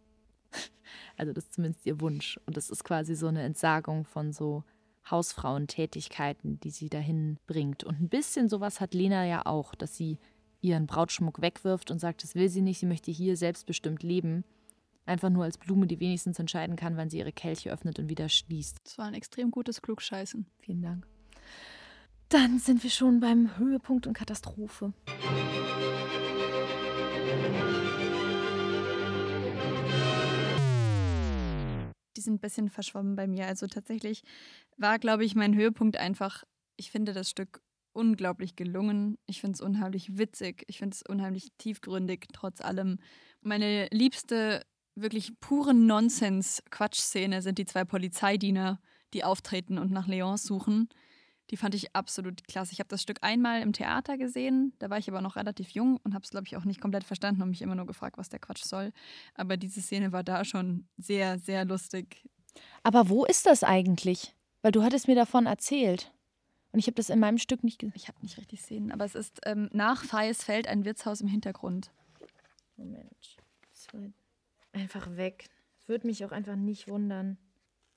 Also 1.18 1.34
das 1.34 1.46
ist 1.46 1.54
zumindest 1.56 1.86
ihr 1.88 2.00
Wunsch 2.00 2.40
und 2.46 2.56
das 2.56 2.70
ist 2.70 2.84
quasi 2.84 3.16
so 3.16 3.26
eine 3.26 3.42
Entsagung 3.42 4.06
von 4.06 4.32
so 4.32 4.64
Hausfrauentätigkeiten, 5.10 6.60
die 6.60 6.70
sie 6.70 6.90
dahin 6.90 7.40
bringt. 7.48 7.84
Und 7.84 8.00
ein 8.00 8.08
bisschen 8.08 8.50
sowas 8.50 8.80
hat 8.80 8.94
Lena 8.94 9.26
ja 9.26 9.46
auch, 9.48 9.74
dass 9.74 9.96
sie 9.96 10.20
ihren 10.62 10.88
Brautschmuck 10.88 11.42
wegwirft 11.42 11.92
und 11.92 12.00
sagt, 12.00 12.24
das 12.24 12.36
will 12.36 12.50
sie 12.50 12.62
nicht, 12.62 12.80
sie 12.80 12.86
möchte 12.86 13.12
hier 13.12 13.38
selbstbestimmt 13.38 14.04
leben. 14.04 14.44
Einfach 15.06 15.30
nur 15.30 15.44
als 15.44 15.58
Blume, 15.58 15.86
die 15.86 16.00
wenigstens 16.00 16.40
entscheiden 16.40 16.76
kann, 16.76 16.98
wann 16.98 17.10
sie 17.10 17.20
ihre 17.20 17.32
Kelche 17.32 17.72
öffnet 17.72 18.00
und 18.00 18.10
wieder 18.10 18.28
schließt. 18.28 18.80
Das 18.84 18.98
war 18.98 19.06
ein 19.06 19.14
extrem 19.14 19.52
gutes 19.52 19.82
Klugscheißen. 19.82 20.48
Vielen 20.60 20.82
Dank. 20.82 21.08
Dann 22.30 22.58
sind 22.58 22.82
wir 22.82 22.90
schon 22.90 23.20
beim 23.20 23.56
Höhepunkt 23.58 24.08
und 24.08 24.14
Katastrophe. 24.14 24.94
Die 32.18 32.22
sind 32.22 32.36
ein 32.36 32.40
bisschen 32.40 32.70
verschwommen 32.70 33.16
bei 33.16 33.28
mir. 33.28 33.46
Also 33.46 33.68
tatsächlich 33.68 34.24
war, 34.78 34.98
glaube 34.98 35.24
ich, 35.24 35.36
mein 35.36 35.54
Höhepunkt 35.54 35.98
einfach, 35.98 36.44
ich 36.78 36.90
finde 36.90 37.14
das 37.14 37.30
Stück 37.30 37.62
unglaublich 37.96 38.56
gelungen. 38.56 39.18
Ich 39.26 39.42
finde 39.42 39.56
es 39.56 39.62
unheimlich 39.62 40.18
witzig. 40.18 40.64
Ich 40.68 40.80
finde 40.80 40.96
es 40.96 41.04
unheimlich 41.08 41.50
tiefgründig, 41.58 42.28
trotz 42.34 42.62
allem. 42.62 43.00
Meine 43.42 43.88
liebste, 43.92 44.66
wirklich 44.96 45.40
pure 45.40 45.74
Nonsens-Quatschszene 45.74 47.42
sind 47.42 47.58
die 47.58 47.66
zwei 47.66 47.86
Polizeidiener, 47.86 48.80
die 49.14 49.24
auftreten 49.24 49.78
und 49.78 49.92
nach 49.92 50.08
Leon 50.08 50.38
suchen. 50.38 50.90
Die 51.52 51.58
fand 51.58 51.76
ich 51.76 51.96
absolut 51.96 52.44
klasse. 52.48 52.74
Ich 52.74 52.80
habe 52.80 52.88
das 52.88 53.04
Stück 53.04 53.20
einmal 53.22 53.62
im 53.62 53.72
Theater 53.72 54.18
gesehen, 54.18 54.74
da 54.80 54.90
war 54.90 54.98
ich 54.98 55.08
aber 55.08 55.22
noch 55.22 55.36
relativ 55.36 55.70
jung 55.70 56.00
und 56.04 56.16
habe 56.16 56.24
es, 56.24 56.32
glaube 56.32 56.48
ich, 56.48 56.58
auch 56.58 56.66
nicht 56.66 56.82
komplett 56.82 57.04
verstanden 57.04 57.44
und 57.44 57.50
mich 57.50 57.62
immer 57.62 57.76
nur 57.76 57.86
gefragt, 57.86 58.18
was 58.18 58.30
der 58.30 58.40
Quatsch 58.40 58.64
soll. 58.64 58.92
Aber 59.36 59.56
diese 59.56 59.82
Szene 59.82 60.12
war 60.12 60.24
da 60.24 60.44
schon 60.44 60.88
sehr, 60.98 61.38
sehr 61.38 61.64
lustig. 61.66 62.26
Aber 62.82 63.10
wo 63.10 63.26
ist 63.26 63.46
das 63.46 63.64
eigentlich? 63.64 64.36
Weil 64.64 64.72
du 64.72 64.82
hattest 64.82 65.08
mir 65.08 65.16
davon 65.16 65.46
erzählt. 65.46 66.12
Und 66.76 66.80
ich 66.80 66.88
habe 66.88 66.96
das 66.96 67.10
in 67.10 67.22
meinem 67.22 67.38
Stück 67.38 67.64
nicht 67.64 67.80
gesehen. 67.80 67.94
Ich 67.96 68.10
habe 68.10 68.18
nicht 68.22 68.38
richtig 68.38 68.62
sehen, 68.62 68.92
aber 68.92 69.06
es 69.06 69.16
ist 69.16 69.40
ähm, 69.46 69.70
nach 69.72 70.04
Feisfeld 70.04 70.68
ein 70.68 70.84
Wirtshaus 70.84 71.22
im 71.22 71.28
Hintergrund. 71.30 71.90
Moment. 72.76 73.38
Das 73.72 73.94
war 73.94 74.02
einfach 74.74 75.16
weg. 75.16 75.48
Würde 75.86 76.06
mich 76.06 76.26
auch 76.26 76.34
einfach 76.34 76.58
nicht 76.58 76.90
wundern. 76.90 77.38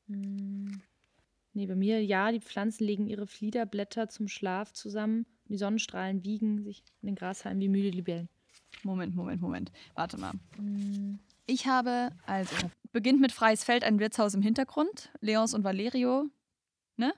Hm. 0.06 0.80
Nee, 1.54 1.66
bei 1.66 1.74
mir, 1.74 2.04
ja, 2.04 2.30
die 2.30 2.38
Pflanzen 2.38 2.84
legen 2.84 3.08
ihre 3.08 3.26
Fliederblätter 3.26 4.08
zum 4.10 4.28
Schlaf 4.28 4.72
zusammen. 4.72 5.26
Die 5.48 5.58
Sonnenstrahlen 5.58 6.22
wiegen 6.22 6.62
sich 6.62 6.84
in 7.02 7.08
den 7.08 7.16
Grashalmen 7.16 7.60
wie 7.60 7.68
müde 7.68 7.90
Libellen. 7.90 8.28
Moment, 8.84 9.12
Moment, 9.16 9.42
Moment. 9.42 9.72
Warte 9.96 10.18
mal. 10.18 10.34
Ich 11.46 11.66
habe, 11.66 12.12
also, 12.26 12.54
beginnt 12.92 13.20
mit 13.20 13.32
Freies 13.32 13.64
Feld, 13.64 13.82
ein 13.82 13.98
Wirtshaus 13.98 14.34
im 14.34 14.42
Hintergrund. 14.42 15.10
Leons 15.20 15.52
und 15.52 15.64
Valerio, 15.64 16.26
ne? 16.96 17.12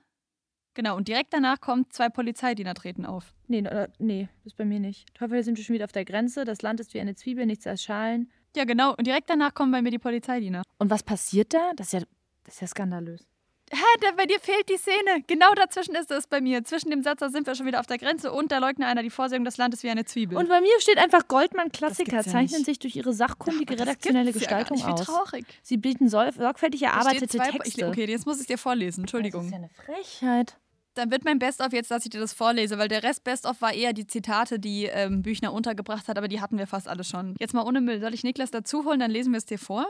Genau, 0.73 0.95
und 0.95 1.07
direkt 1.07 1.33
danach 1.33 1.59
kommt 1.59 1.91
zwei 1.93 2.07
Polizeidiener 2.09 2.73
treten 2.73 3.05
auf. 3.05 3.33
Nee, 3.47 3.63
nee, 3.99 4.29
ist 4.45 4.55
bei 4.55 4.63
mir 4.65 4.79
nicht. 4.79 5.05
Heute 5.19 5.43
sind 5.43 5.57
wir 5.57 5.63
schon 5.65 5.73
wieder 5.73 5.85
auf 5.85 5.91
der 5.91 6.05
Grenze. 6.05 6.45
Das 6.45 6.61
Land 6.61 6.79
ist 6.79 6.93
wie 6.93 7.01
eine 7.01 7.13
Zwiebel, 7.15 7.45
nichts 7.45 7.67
als 7.67 7.83
Schalen. 7.83 8.31
Ja, 8.55 8.63
genau. 8.65 8.91
Und 8.95 9.05
direkt 9.07 9.29
danach 9.29 9.53
kommen 9.53 9.71
bei 9.71 9.81
mir 9.81 9.91
die 9.91 9.99
Polizeidiener. 9.99 10.61
Und 10.77 10.89
was 10.89 11.03
passiert 11.03 11.53
da? 11.53 11.71
Das 11.75 11.87
ist 11.87 11.93
ja, 11.93 11.99
das 12.45 12.55
ist 12.55 12.61
ja 12.61 12.67
skandalös. 12.67 13.27
Hä, 13.73 13.77
da, 14.01 14.11
bei 14.17 14.25
dir 14.25 14.37
fehlt 14.41 14.67
die 14.67 14.75
Szene. 14.77 15.23
Genau 15.27 15.53
dazwischen 15.53 15.95
ist 15.95 16.11
es 16.11 16.27
bei 16.27 16.41
mir. 16.41 16.61
Zwischen 16.65 16.89
dem 16.89 17.03
Satz, 17.03 17.19
da 17.19 17.29
sind 17.29 17.47
wir 17.47 17.55
schon 17.55 17.65
wieder 17.65 17.79
auf 17.79 17.85
der 17.85 17.97
Grenze 17.97 18.33
und 18.33 18.51
da 18.51 18.57
leugnet 18.57 18.85
einer 18.89 19.01
die 19.01 19.09
Vorsehung, 19.09 19.45
das 19.45 19.55
Land 19.55 19.73
ist 19.73 19.83
wie 19.83 19.89
eine 19.89 20.03
Zwiebel. 20.03 20.37
Und 20.37 20.49
bei 20.49 20.59
mir 20.59 20.77
steht 20.79 20.97
einfach 20.97 21.25
Goldmann-Klassiker, 21.29 22.03
Das 22.17 22.25
gibt's 22.25 22.25
ja 22.25 22.31
zeichnen 22.33 22.57
nicht. 22.59 22.65
sich 22.65 22.79
durch 22.79 22.97
ihre 22.97 23.13
sachkundige 23.13 23.77
das 23.77 23.87
redaktionelle 23.87 24.33
gibt's 24.33 24.41
ja 24.49 24.57
Gestaltung 24.57 24.75
nicht. 24.75 24.87
Wie 24.87 24.91
aus. 24.91 25.05
traurig. 25.05 25.45
Sie 25.63 25.77
bieten 25.77 26.07
sorg- 26.09 26.33
sorgfältig 26.35 26.81
erarbeitete 26.83 27.37
Texte. 27.37 27.61
Ich, 27.63 27.85
okay, 27.85 28.05
jetzt 28.09 28.25
muss 28.25 28.41
ich 28.41 28.47
dir 28.47 28.57
vorlesen. 28.57 29.03
Das 29.03 29.13
ist 29.13 29.13
Entschuldigung. 29.13 29.49
ja 29.49 29.55
eine 29.55 29.69
Frechheit. 29.69 30.57
Dann 30.93 31.09
wird 31.09 31.23
mein 31.23 31.39
Best-of 31.39 31.71
jetzt, 31.71 31.89
dass 31.89 32.03
ich 32.03 32.09
dir 32.09 32.19
das 32.19 32.33
vorlese, 32.33 32.77
weil 32.77 32.89
der 32.89 33.01
Rest 33.03 33.23
Best-of 33.23 33.61
war 33.61 33.73
eher 33.73 33.93
die 33.93 34.07
Zitate, 34.07 34.59
die 34.59 34.85
ähm, 34.85 35.21
Büchner 35.21 35.53
untergebracht 35.53 36.09
hat, 36.09 36.17
aber 36.17 36.27
die 36.27 36.41
hatten 36.41 36.57
wir 36.57 36.67
fast 36.67 36.89
alle 36.89 37.05
schon. 37.05 37.35
Jetzt 37.39 37.53
mal 37.53 37.65
ohne 37.65 37.79
Müll. 37.79 38.01
Soll 38.01 38.13
ich 38.13 38.23
Niklas 38.23 38.51
dazu 38.51 38.83
holen, 38.83 38.99
dann 38.99 39.11
lesen 39.11 39.31
wir 39.31 39.37
es 39.37 39.45
dir 39.45 39.59
vor? 39.59 39.85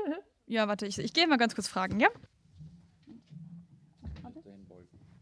ja, 0.46 0.66
warte, 0.66 0.86
ich, 0.86 0.98
ich 0.98 1.12
gehe 1.12 1.26
mal 1.26 1.36
ganz 1.36 1.54
kurz 1.54 1.68
fragen, 1.68 2.00
ja? 2.00 2.08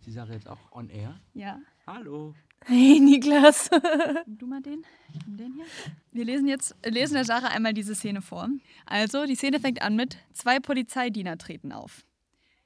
Die 0.05 0.13
Sache 0.13 0.35
jetzt 0.35 0.49
auch 0.49 0.71
on 0.71 0.89
air? 0.89 1.19
Ja. 1.35 1.59
Hallo. 1.85 2.35
Hey, 2.65 3.01
Niklas. 3.01 3.69
Nimm 4.27 4.39
Du 4.39 4.47
mal 4.47 4.63
den. 4.63 4.85
Ich 5.13 5.27
nehm 5.27 5.37
den 5.37 5.53
hier. 5.55 5.65
Wir 6.13 6.25
lesen 6.25 6.47
jetzt, 6.47 6.77
lesen 6.85 7.15
der 7.15 7.25
Sache 7.25 7.49
einmal 7.49 7.75
diese 7.75 7.97
Szene 7.97 8.23
vor. 8.23 8.49
Also, 8.87 9.27
die 9.27 9.35
Szene 9.35 9.59
fängt 9.59 9.83
an 9.83 9.97
mit: 9.97 10.17
Zwei 10.33 10.61
Polizeidiener 10.61 11.39
treten 11.39 11.73
auf. 11.73 12.05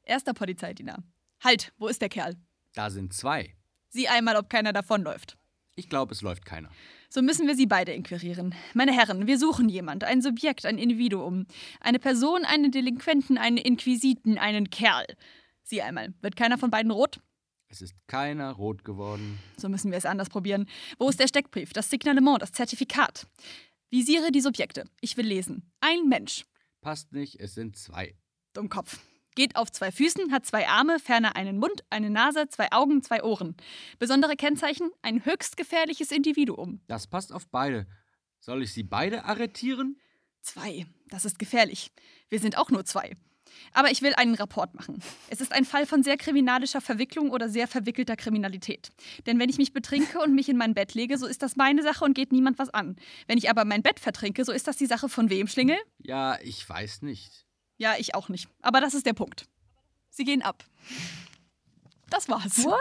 Erster 0.02 0.34
Polizeidiener. 0.34 1.02
Halt, 1.42 1.72
wo 1.78 1.88
ist 1.88 2.02
der 2.02 2.10
Kerl? 2.10 2.36
Da 2.74 2.90
sind 2.90 3.12
zwei. 3.12 3.54
Sieh 3.90 4.08
einmal, 4.08 4.36
ob 4.36 4.48
keiner 4.48 4.72
davonläuft. 4.72 5.36
Ich 5.76 5.88
glaube, 5.88 6.12
es 6.12 6.22
läuft 6.22 6.44
keiner. 6.44 6.70
So 7.08 7.22
müssen 7.22 7.46
wir 7.46 7.56
sie 7.56 7.66
beide 7.66 7.92
inquirieren. 7.92 8.54
Meine 8.74 8.92
Herren, 8.92 9.26
wir 9.26 9.38
suchen 9.38 9.68
jemand, 9.68 10.04
ein 10.04 10.22
Subjekt, 10.22 10.64
ein 10.66 10.78
Individuum. 10.78 11.46
Eine 11.80 11.98
Person, 11.98 12.44
einen 12.44 12.70
Delinquenten, 12.70 13.38
einen 13.38 13.56
Inquisiten, 13.56 14.38
einen 14.38 14.70
Kerl. 14.70 15.06
Sieh 15.62 15.82
einmal, 15.82 16.14
wird 16.20 16.36
keiner 16.36 16.58
von 16.58 16.70
beiden 16.70 16.92
rot? 16.92 17.20
Es 17.68 17.82
ist 17.82 17.94
keiner 18.08 18.52
rot 18.52 18.84
geworden. 18.84 19.38
So 19.56 19.68
müssen 19.68 19.90
wir 19.90 19.98
es 19.98 20.06
anders 20.06 20.28
probieren. 20.28 20.68
Wo 20.98 21.08
ist 21.08 21.20
der 21.20 21.28
Steckbrief, 21.28 21.72
das 21.72 21.88
Signalement, 21.88 22.42
das 22.42 22.52
Zertifikat? 22.52 23.26
Visiere 23.90 24.30
die 24.30 24.40
Subjekte. 24.40 24.84
Ich 25.00 25.16
will 25.16 25.26
lesen. 25.26 25.72
Ein 25.80 26.08
Mensch. 26.08 26.44
Passt 26.80 27.12
nicht, 27.12 27.40
es 27.40 27.54
sind 27.54 27.76
zwei. 27.76 28.16
Dummkopf. 28.52 29.00
Geht 29.34 29.56
auf 29.56 29.70
zwei 29.70 29.92
Füßen, 29.92 30.32
hat 30.32 30.44
zwei 30.44 30.68
Arme, 30.68 30.98
ferner 30.98 31.36
einen 31.36 31.58
Mund, 31.58 31.84
eine 31.90 32.10
Nase, 32.10 32.48
zwei 32.48 32.72
Augen, 32.72 33.02
zwei 33.02 33.22
Ohren. 33.22 33.56
Besondere 33.98 34.36
Kennzeichen: 34.36 34.90
ein 35.02 35.24
höchst 35.24 35.56
gefährliches 35.56 36.10
Individuum. 36.10 36.80
Das 36.88 37.06
passt 37.06 37.32
auf 37.32 37.48
beide. 37.48 37.86
Soll 38.40 38.62
ich 38.62 38.72
sie 38.72 38.82
beide 38.82 39.24
arretieren? 39.24 40.00
Zwei. 40.40 40.86
Das 41.08 41.24
ist 41.24 41.38
gefährlich. 41.38 41.90
Wir 42.28 42.38
sind 42.40 42.56
auch 42.56 42.70
nur 42.70 42.84
zwei. 42.84 43.14
Aber 43.72 43.90
ich 43.90 44.02
will 44.02 44.14
einen 44.14 44.34
Rapport 44.34 44.74
machen. 44.74 45.02
Es 45.28 45.40
ist 45.40 45.52
ein 45.52 45.64
Fall 45.64 45.86
von 45.86 46.02
sehr 46.02 46.16
kriminalischer 46.16 46.80
Verwicklung 46.80 47.30
oder 47.30 47.48
sehr 47.48 47.68
verwickelter 47.68 48.16
Kriminalität. 48.16 48.90
Denn 49.26 49.38
wenn 49.38 49.50
ich 49.50 49.58
mich 49.58 49.72
betrinke 49.72 50.20
und 50.20 50.34
mich 50.34 50.48
in 50.48 50.56
mein 50.56 50.74
Bett 50.74 50.94
lege, 50.94 51.18
so 51.18 51.26
ist 51.26 51.42
das 51.42 51.56
meine 51.56 51.82
Sache 51.82 52.04
und 52.04 52.14
geht 52.14 52.32
niemand 52.32 52.58
was 52.58 52.70
an. 52.70 52.96
Wenn 53.26 53.38
ich 53.38 53.50
aber 53.50 53.64
mein 53.64 53.82
Bett 53.82 54.00
vertrinke, 54.00 54.44
so 54.44 54.52
ist 54.52 54.66
das 54.66 54.76
die 54.76 54.86
Sache 54.86 55.08
von 55.08 55.30
wem, 55.30 55.46
Schlingel? 55.46 55.76
Ja, 55.98 56.38
ich 56.42 56.66
weiß 56.66 57.02
nicht. 57.02 57.44
Ja, 57.80 57.94
ich 57.98 58.14
auch 58.14 58.28
nicht. 58.28 58.46
Aber 58.60 58.80
das 58.80 58.92
ist 58.94 59.06
der 59.06 59.14
Punkt. 59.14 59.46
Sie 60.10 60.24
gehen 60.24 60.42
ab. 60.42 60.64
Das 62.10 62.28
war's. 62.28 62.64
What? 62.64 62.76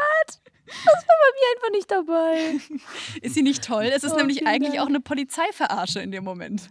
Das 0.65 0.85
war 0.85 1.15
bei 1.17 1.31
mir 1.39 1.55
einfach 1.55 1.71
nicht 1.71 1.91
dabei. 1.91 3.19
Ist 3.21 3.33
sie 3.33 3.41
nicht 3.43 3.63
toll? 3.63 3.85
Es 3.85 4.03
ist 4.03 4.13
Oh, 4.13 4.17
nämlich 4.17 4.45
eigentlich 4.45 4.73
Dank. 4.73 4.83
auch 4.83 4.87
eine 4.89 4.99
Polizeiverarsche 4.99 5.99
in 6.01 6.11
dem 6.11 6.23
Moment. 6.23 6.69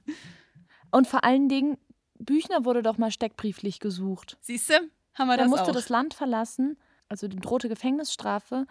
Und 0.93 1.09
vor 1.09 1.25
allen 1.25 1.49
Dingen, 1.49 1.79
Büchner 2.19 2.65
wurde 2.65 2.83
doch 2.83 2.97
mal 2.99 3.11
steckbrieflich 3.11 3.81
gesucht. 3.81 4.37
Siehst 4.41 4.71
du? 4.71 4.75
Haben 5.15 5.29
wir 5.29 5.35
Er 5.35 5.39
das 5.39 5.49
musste 5.49 5.71
auch. 5.71 5.75
das 5.75 5.89
Land 5.89 6.15
verlassen, 6.15 6.79
also 7.09 7.27
die 7.27 7.39
drohte 7.41 7.69
Gefängnisstrafe. 7.69 8.67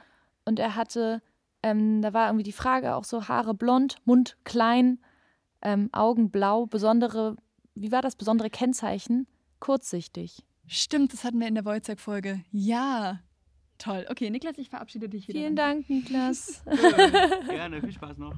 Und 0.46 0.60
er 0.60 0.76
hatte, 0.76 1.22
ähm, 1.64 2.02
da 2.02 2.14
war 2.14 2.28
irgendwie 2.28 2.44
die 2.44 2.54
Frage 2.54 2.96
auch 2.96 3.04
so 3.04 3.28
Haare 3.28 3.54
blond, 3.54 3.98
Mund 4.06 4.38
klein, 4.46 5.00
ähm, 5.62 5.90
Augen 5.92 6.30
blau, 6.32 6.68
besondere, 6.68 7.36
wie 7.76 7.92
war 7.92 8.02
das, 8.02 8.16
besondere 8.16 8.50
Kennzeichen? 8.50 9.28
Kurzsichtig. 9.60 10.44
Stimmt, 10.68 11.14
das 11.14 11.24
hatten 11.24 11.40
wir 11.40 11.48
in 11.48 11.56
der 11.56 11.66
Wojciech-Folge. 11.66 12.44
Ja. 12.52 13.20
Toll. 13.78 14.06
Okay, 14.10 14.30
Niklas, 14.30 14.58
ich 14.58 14.70
verabschiede 14.70 15.08
dich 15.08 15.28
wieder. 15.28 15.40
Vielen 15.40 15.56
Dank, 15.56 15.90
Niklas. 15.90 16.64
Gerne, 17.48 17.80
viel 17.82 17.92
Spaß 17.92 18.18
noch. 18.18 18.34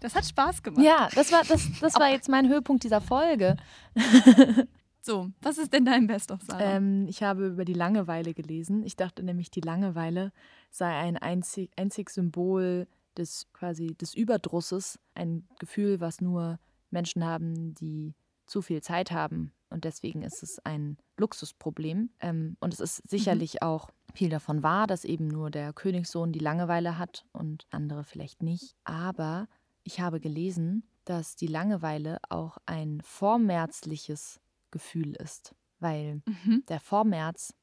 Das 0.00 0.14
hat 0.14 0.24
Spaß 0.26 0.62
gemacht. 0.62 0.84
ja, 0.84 1.08
das 1.14 1.30
war, 1.32 1.44
das, 1.44 1.68
das 1.80 1.94
war 1.94 2.10
jetzt 2.10 2.28
mein 2.28 2.48
Höhepunkt 2.48 2.84
dieser 2.84 3.00
Folge. 3.00 3.56
So, 5.00 5.30
was 5.40 5.56
ist 5.56 5.72
denn 5.72 5.86
dein 5.86 6.06
Best 6.06 6.30
of 6.30 6.42
Sarah? 6.42 6.76
Ähm, 6.76 7.06
ich 7.08 7.22
habe 7.22 7.46
über 7.46 7.64
die 7.64 7.72
Langeweile 7.72 8.34
gelesen. 8.34 8.82
Ich 8.82 8.94
dachte 8.94 9.22
nämlich, 9.22 9.50
die 9.50 9.62
Langeweile 9.62 10.32
sei 10.70 10.94
ein 10.94 11.16
einzig, 11.16 11.70
einzig 11.76 12.10
Symbol 12.10 12.86
des 13.16 13.46
quasi 13.54 13.94
des 13.94 14.14
Überdrusses, 14.14 14.98
ein 15.14 15.48
Gefühl, 15.58 16.00
was 16.00 16.20
nur 16.20 16.58
Menschen 16.90 17.24
haben, 17.24 17.74
die 17.76 18.14
zu 18.44 18.60
viel 18.60 18.82
Zeit 18.82 19.10
haben. 19.10 19.52
Und 19.70 19.84
deswegen 19.84 20.22
ist 20.22 20.42
es 20.42 20.58
ein 20.64 20.96
Luxusproblem. 21.16 22.10
Ähm, 22.20 22.56
und 22.60 22.72
es 22.72 22.80
ist 22.80 23.08
sicherlich 23.08 23.62
auch 23.62 23.90
viel 24.14 24.30
davon 24.30 24.62
wahr, 24.62 24.86
dass 24.86 25.04
eben 25.04 25.28
nur 25.28 25.50
der 25.50 25.72
Königssohn 25.72 26.32
die 26.32 26.38
Langeweile 26.38 26.98
hat 26.98 27.26
und 27.32 27.66
andere 27.70 28.04
vielleicht 28.04 28.42
nicht. 28.42 28.74
Aber 28.84 29.48
ich 29.84 30.00
habe 30.00 30.20
gelesen, 30.20 30.84
dass 31.04 31.36
die 31.36 31.46
Langeweile 31.46 32.18
auch 32.28 32.58
ein 32.66 33.00
vormärzliches 33.02 34.40
Gefühl 34.70 35.14
ist. 35.14 35.54
Weil 35.80 36.22
Mhm. 36.26 36.64
der 36.68 36.80
Vormärz, 36.80 37.54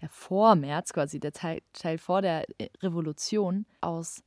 der 0.00 0.08
Vormärz 0.08 0.92
quasi, 0.92 1.20
der 1.20 1.32
Teil, 1.32 1.62
Teil 1.72 1.98
vor 1.98 2.22
der 2.22 2.48
äh, 2.60 2.70
Revolution, 2.82 3.66
aus 3.80 4.22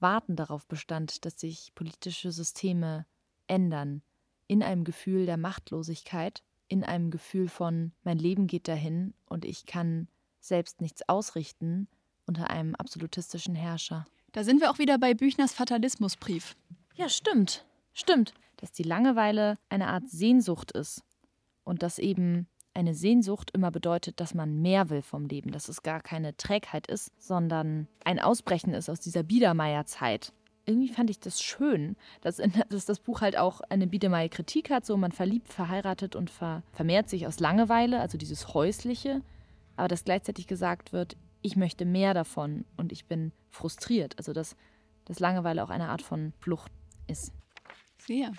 Warten 0.00 0.36
darauf 0.36 0.66
bestand, 0.66 1.24
dass 1.24 1.40
sich 1.40 1.72
politische 1.74 2.32
Systeme 2.32 3.06
ändern. 3.46 4.02
In 4.48 4.62
einem 4.62 4.84
Gefühl 4.84 5.24
der 5.24 5.38
Machtlosigkeit, 5.38 6.42
in 6.68 6.84
einem 6.84 7.10
Gefühl 7.10 7.48
von, 7.48 7.92
mein 8.02 8.18
Leben 8.18 8.46
geht 8.46 8.68
dahin 8.68 9.14
und 9.26 9.44
ich 9.44 9.66
kann 9.66 10.08
selbst 10.40 10.80
nichts 10.80 11.08
ausrichten 11.08 11.88
unter 12.26 12.50
einem 12.50 12.74
absolutistischen 12.74 13.54
Herrscher. 13.54 14.06
Da 14.32 14.44
sind 14.44 14.60
wir 14.60 14.70
auch 14.70 14.78
wieder 14.78 14.98
bei 14.98 15.14
Büchners 15.14 15.52
Fatalismusbrief. 15.52 16.56
Ja, 16.96 17.08
stimmt. 17.08 17.64
Stimmt. 17.92 18.34
Dass 18.56 18.72
die 18.72 18.82
Langeweile 18.82 19.58
eine 19.68 19.88
Art 19.88 20.08
Sehnsucht 20.08 20.72
ist. 20.72 21.02
Und 21.64 21.82
dass 21.82 21.98
eben 21.98 22.48
eine 22.74 22.94
Sehnsucht 22.94 23.50
immer 23.52 23.70
bedeutet, 23.70 24.20
dass 24.20 24.34
man 24.34 24.60
mehr 24.60 24.90
will 24.90 25.02
vom 25.02 25.26
Leben. 25.26 25.52
Dass 25.52 25.68
es 25.68 25.82
gar 25.82 26.00
keine 26.00 26.36
Trägheit 26.36 26.88
ist, 26.88 27.12
sondern 27.16 27.86
ein 28.04 28.18
Ausbrechen 28.18 28.74
ist 28.74 28.90
aus 28.90 29.00
dieser 29.00 29.22
Biedermeier-Zeit. 29.22 30.32
Irgendwie 30.66 30.88
fand 30.88 31.10
ich 31.10 31.20
das 31.20 31.42
schön, 31.42 31.96
dass, 32.20 32.38
in, 32.38 32.52
dass 32.68 32.86
das 32.86 33.00
Buch 33.00 33.20
halt 33.20 33.36
auch 33.36 33.60
eine 33.68 33.86
Biedermeier-Kritik 33.86 34.70
hat. 34.70 34.86
So, 34.86 34.96
man 34.96 35.12
verliebt, 35.12 35.52
verheiratet 35.52 36.16
und 36.16 36.30
ver, 36.30 36.62
vermehrt 36.72 37.08
sich 37.08 37.26
aus 37.26 37.40
Langeweile, 37.40 38.00
also 38.00 38.18
dieses 38.18 38.54
Häusliche. 38.54 39.22
Aber 39.76 39.88
dass 39.88 40.04
gleichzeitig 40.04 40.46
gesagt 40.46 40.92
wird, 40.92 41.16
ich 41.42 41.56
möchte 41.56 41.84
mehr 41.84 42.14
davon 42.14 42.64
und 42.76 42.92
ich 42.92 43.06
bin 43.06 43.32
frustriert. 43.50 44.16
Also 44.18 44.32
dass, 44.32 44.56
dass 45.04 45.20
Langeweile 45.20 45.62
auch 45.62 45.70
eine 45.70 45.88
Art 45.88 46.02
von 46.02 46.32
Flucht 46.40 46.72
ist. 47.06 47.32
Sehr. 47.98 48.32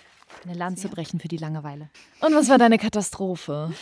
Eine 0.44 0.54
Lanze 0.56 0.84
Sehr. 0.84 0.92
brechen 0.92 1.20
für 1.20 1.28
die 1.28 1.38
Langeweile. 1.38 1.90
Und 2.22 2.34
was 2.34 2.50
war 2.50 2.58
deine 2.58 2.78
Katastrophe? 2.78 3.74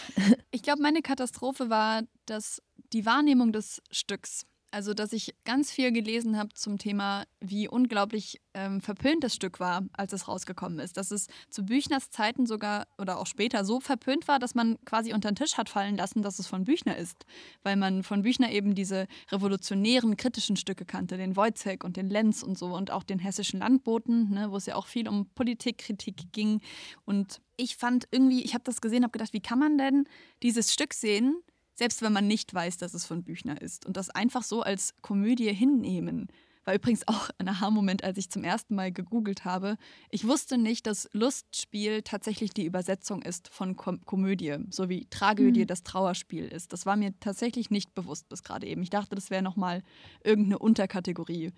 Ich 0.52 0.62
glaube, 0.62 0.82
meine 0.82 1.02
Katastrophe 1.02 1.70
war 1.70 2.04
dass 2.26 2.62
die 2.94 3.06
Wahrnehmung 3.06 3.52
des 3.52 3.82
Stücks. 3.92 4.46
Also, 4.74 4.96
dass 4.96 5.14
ich 5.14 5.36
ganz 5.46 5.72
viel 5.72 5.92
gelesen 5.92 6.36
habe 6.36 6.50
zum 6.56 6.80
Thema, 6.80 7.26
wie 7.40 7.68
unglaublich 7.68 8.42
ähm, 8.56 8.82
verpönt 8.82 9.24
das 9.24 9.36
Stück 9.36 9.60
war, 9.60 9.84
als 9.94 10.14
es 10.14 10.28
rausgekommen 10.28 10.80
ist. 10.80 10.98
Dass 10.98 11.12
es 11.12 11.28
zu 11.52 11.64
Büchners 11.64 12.10
Zeiten 12.10 12.48
sogar 12.48 12.88
oder 12.98 13.20
auch 13.20 13.28
später 13.28 13.66
so 13.66 13.80
verpönt 13.80 14.28
war, 14.28 14.40
dass 14.40 14.56
man 14.56 14.84
quasi 14.84 15.14
unter 15.14 15.30
den 15.30 15.36
Tisch 15.36 15.58
hat 15.58 15.70
fallen 15.70 15.96
lassen, 15.96 16.24
dass 16.24 16.40
es 16.40 16.48
von 16.48 16.64
Büchner 16.64 16.98
ist. 16.98 17.28
Weil 17.62 17.76
man 17.76 18.02
von 18.02 18.24
Büchner 18.24 18.50
eben 18.50 18.74
diese 18.74 19.06
revolutionären, 19.32 20.18
kritischen 20.18 20.56
Stücke 20.56 20.86
kannte, 20.86 21.18
den 21.18 21.36
Wojciech 21.36 21.84
und 21.84 21.96
den 21.96 22.10
Lenz 22.10 22.42
und 22.42 22.58
so 22.58 22.76
und 22.76 22.90
auch 22.90 23.04
den 23.04 23.20
hessischen 23.20 23.60
Landboten, 23.60 24.32
ne, 24.32 24.50
wo 24.50 24.58
es 24.58 24.66
ja 24.66 24.74
auch 24.74 24.88
viel 24.88 25.08
um 25.08 25.28
Politikkritik 25.36 26.32
ging. 26.32 26.62
Und 27.06 27.42
ich 27.58 27.76
fand 27.76 28.08
irgendwie, 28.10 28.42
ich 28.42 28.56
habe 28.56 28.64
das 28.64 28.82
gesehen, 28.82 29.04
habe 29.04 29.12
gedacht, 29.12 29.34
wie 29.34 29.40
kann 29.40 29.60
man 29.60 29.78
denn 29.78 30.06
dieses 30.42 30.74
Stück 30.74 30.96
sehen, 30.96 31.44
selbst 31.76 32.02
wenn 32.02 32.14
man 32.14 32.28
nicht 32.28 32.54
weiß, 32.54 32.78
dass 32.78 32.94
es 32.94 33.06
von 33.06 33.24
Büchner 33.24 33.62
ist 33.62 33.86
und 33.86 33.98
das 33.98 34.10
einfach 34.10 34.44
so 34.44 34.62
als 34.62 34.94
Komödie 35.02 35.54
hinnehmen. 35.54 36.28
War 36.66 36.76
übrigens 36.76 37.08
auch 37.08 37.30
ein 37.38 37.48
Aha-Moment, 37.48 38.04
als 38.04 38.18
ich 38.18 38.30
zum 38.30 38.44
ersten 38.44 38.76
Mal 38.76 38.92
gegoogelt 38.92 39.46
habe. 39.46 39.78
Ich 40.10 40.28
wusste 40.28 40.58
nicht, 40.58 40.88
dass 40.88 41.10
Lustspiel 41.14 42.02
tatsächlich 42.04 42.52
die 42.54 42.66
Übersetzung 42.66 43.22
ist 43.22 43.50
von 43.50 43.76
Kom 43.76 44.06
Komödie, 44.06 44.58
so 44.70 44.90
wie 44.90 45.06
Tragödie 45.10 45.62
Hm. 45.62 45.68
das 45.68 45.84
Trauerspiel 45.84 46.46
ist. 46.46 46.74
Das 46.74 46.86
war 46.86 46.96
mir 46.96 47.14
tatsächlich 47.20 47.70
nicht 47.70 47.94
bewusst 47.94 48.30
bis 48.30 48.44
gerade 48.44 48.68
eben. 48.68 48.82
Ich 48.82 48.90
dachte, 48.90 49.16
das 49.16 49.30
wäre 49.30 49.44
nochmal 49.44 49.84
irgendeine 50.24 50.60
Unterkategorie. 50.60 51.52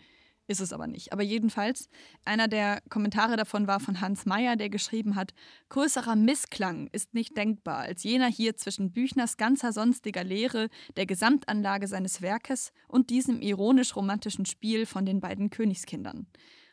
Ist 0.47 0.61
es 0.61 0.73
aber 0.73 0.85
nicht. 0.85 1.11
Aber 1.11 1.23
jedenfalls, 1.23 1.89
einer 2.23 2.47
der 2.47 2.81
Kommentare 2.89 3.35
davon 3.35 3.65
war 3.65 3.79
von 3.79 3.99
Hans 3.99 4.27
Meyer, 4.27 4.55
der 4.55 4.69
geschrieben 4.69 5.15
hat, 5.15 5.33
größerer 5.69 6.15
Missklang 6.15 6.87
ist 6.91 7.15
nicht 7.15 7.35
denkbar 7.35 7.79
als 7.79 8.03
jener 8.03 8.27
hier 8.27 8.55
zwischen 8.55 8.91
Büchners 8.91 9.37
ganzer 9.37 9.73
sonstiger 9.73 10.23
Lehre, 10.23 10.69
der 10.97 11.07
Gesamtanlage 11.07 11.87
seines 11.87 12.21
Werkes 12.21 12.73
und 12.87 13.09
diesem 13.09 13.41
ironisch-romantischen 13.41 14.45
Spiel 14.45 14.85
von 14.85 15.05
den 15.05 15.19
beiden 15.19 15.49
Königskindern. 15.49 16.27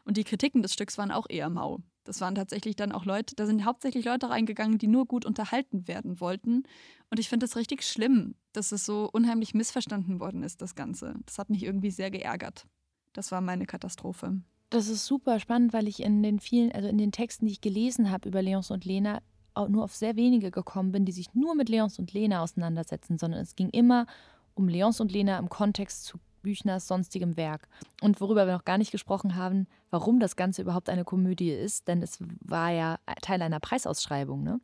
Und 0.04 0.18
die 0.18 0.24
Kritiken 0.24 0.62
des 0.62 0.74
Stücks 0.74 0.98
waren 0.98 1.10
auch 1.10 1.26
eher 1.30 1.48
mau. 1.48 1.80
Das 2.04 2.20
waren 2.20 2.34
tatsächlich 2.34 2.76
dann 2.76 2.92
auch 2.92 3.06
Leute, 3.06 3.36
da 3.36 3.46
sind 3.46 3.64
hauptsächlich 3.64 4.04
Leute 4.04 4.28
reingegangen, 4.28 4.76
die 4.76 4.88
nur 4.88 5.06
gut 5.06 5.24
unterhalten 5.24 5.86
werden 5.86 6.20
wollten. 6.20 6.64
Und 7.10 7.20
ich 7.20 7.28
finde 7.28 7.46
es 7.46 7.56
richtig 7.56 7.84
schlimm, 7.84 8.34
dass 8.52 8.72
es 8.72 8.84
so 8.84 9.08
unheimlich 9.12 9.54
missverstanden 9.54 10.20
worden 10.20 10.42
ist, 10.42 10.60
das 10.60 10.74
Ganze. 10.74 11.14
Das 11.24 11.38
hat 11.38 11.48
mich 11.48 11.62
irgendwie 11.62 11.90
sehr 11.90 12.10
geärgert. 12.10 12.66
Das 13.12 13.32
war 13.32 13.40
meine 13.40 13.66
Katastrophe. 13.66 14.40
Das 14.70 14.88
ist 14.88 15.04
super 15.04 15.38
spannend, 15.38 15.72
weil 15.72 15.86
ich 15.86 16.02
in 16.02 16.22
den 16.22 16.40
vielen, 16.40 16.72
also 16.72 16.88
in 16.88 16.98
den 16.98 17.12
Texten, 17.12 17.46
die 17.46 17.52
ich 17.52 17.60
gelesen 17.60 18.10
habe 18.10 18.28
über 18.28 18.40
Leons 18.40 18.70
und 18.70 18.84
Lena, 18.84 19.20
nur 19.68 19.84
auf 19.84 19.94
sehr 19.94 20.16
wenige 20.16 20.50
gekommen 20.50 20.92
bin, 20.92 21.04
die 21.04 21.12
sich 21.12 21.34
nur 21.34 21.54
mit 21.54 21.68
Leons 21.68 21.98
und 21.98 22.12
Lena 22.14 22.42
auseinandersetzen, 22.42 23.18
sondern 23.18 23.40
es 23.40 23.54
ging 23.54 23.68
immer 23.68 24.06
um 24.54 24.68
Leons 24.68 25.00
und 25.00 25.12
Lena 25.12 25.38
im 25.38 25.50
Kontext 25.50 26.04
zu 26.04 26.18
Büchners 26.42 26.88
sonstigem 26.88 27.36
Werk. 27.36 27.68
Und 28.00 28.20
worüber 28.20 28.46
wir 28.46 28.54
noch 28.54 28.64
gar 28.64 28.78
nicht 28.78 28.90
gesprochen 28.90 29.36
haben, 29.36 29.66
warum 29.90 30.20
das 30.20 30.36
Ganze 30.36 30.62
überhaupt 30.62 30.88
eine 30.88 31.04
Komödie 31.04 31.50
ist, 31.50 31.88
denn 31.88 32.02
es 32.02 32.18
war 32.40 32.70
ja 32.70 32.98
Teil 33.20 33.42
einer 33.42 33.60
Preisausschreibung. 33.60 34.42
Ne? 34.42 34.60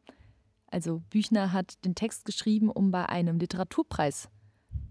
Also 0.71 1.03
Büchner 1.11 1.53
hat 1.53 1.85
den 1.85 1.95
Text 1.95 2.25
geschrieben, 2.25 2.71
um 2.71 2.91
bei 2.91 3.09
einem 3.09 3.39
Literaturpreis, 3.39 4.29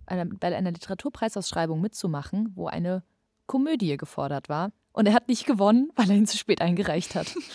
einer, 0.06 0.26
bei 0.26 0.56
einer 0.56 0.72
Literaturpreisausschreibung 0.72 1.82
mitzumachen, 1.82 2.52
wo 2.56 2.68
eine 2.68 3.04
Komödie 3.48 3.98
gefordert 3.98 4.50
war. 4.50 4.72
Und 4.92 5.06
er 5.08 5.14
hat 5.14 5.28
nicht 5.28 5.46
gewonnen, 5.46 5.92
weil 5.96 6.10
er 6.10 6.16
ihn 6.16 6.28
zu 6.28 6.38
spät 6.38 6.62
eingereicht 6.62 7.16
hat. 7.16 7.34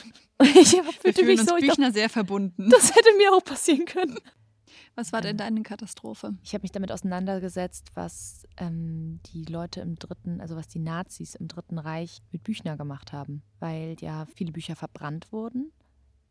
Ich 0.45 0.75
fühlte 1.01 1.25
mich 1.25 1.39
uns 1.39 1.49
so, 1.49 1.57
ich 1.57 1.67
dachte, 1.67 1.77
Büchner 1.77 1.93
sehr 1.93 2.09
verbunden. 2.09 2.69
das 2.69 2.97
hätte 2.97 3.17
mir 3.17 3.33
auch 3.33 3.45
passieren 3.45 3.85
können. 3.85 4.19
Was 4.95 5.13
war 5.13 5.21
denn 5.21 5.37
deine 5.37 5.63
Katastrophe? 5.63 6.35
Ich 6.43 6.53
habe 6.53 6.63
mich 6.63 6.73
damit 6.73 6.93
auseinandergesetzt, 6.93 7.93
was 7.95 8.47
ähm, 8.59 9.21
die 9.27 9.45
Leute 9.45 9.81
im 9.81 9.95
Dritten, 9.95 10.41
also 10.41 10.57
was 10.57 10.69
die 10.69 10.81
Nazis 10.81 11.35
im 11.35 11.49
Dritten 11.49 11.79
Reich 11.79 12.23
mit 12.31 12.43
Büchner 12.43 12.77
gemacht 12.77 13.13
haben. 13.13 13.43
Weil 13.61 13.97
ja 14.01 14.27
viele 14.35 14.53
Bücher 14.53 14.77
verbrannt 14.77 15.33
wurden 15.33 15.73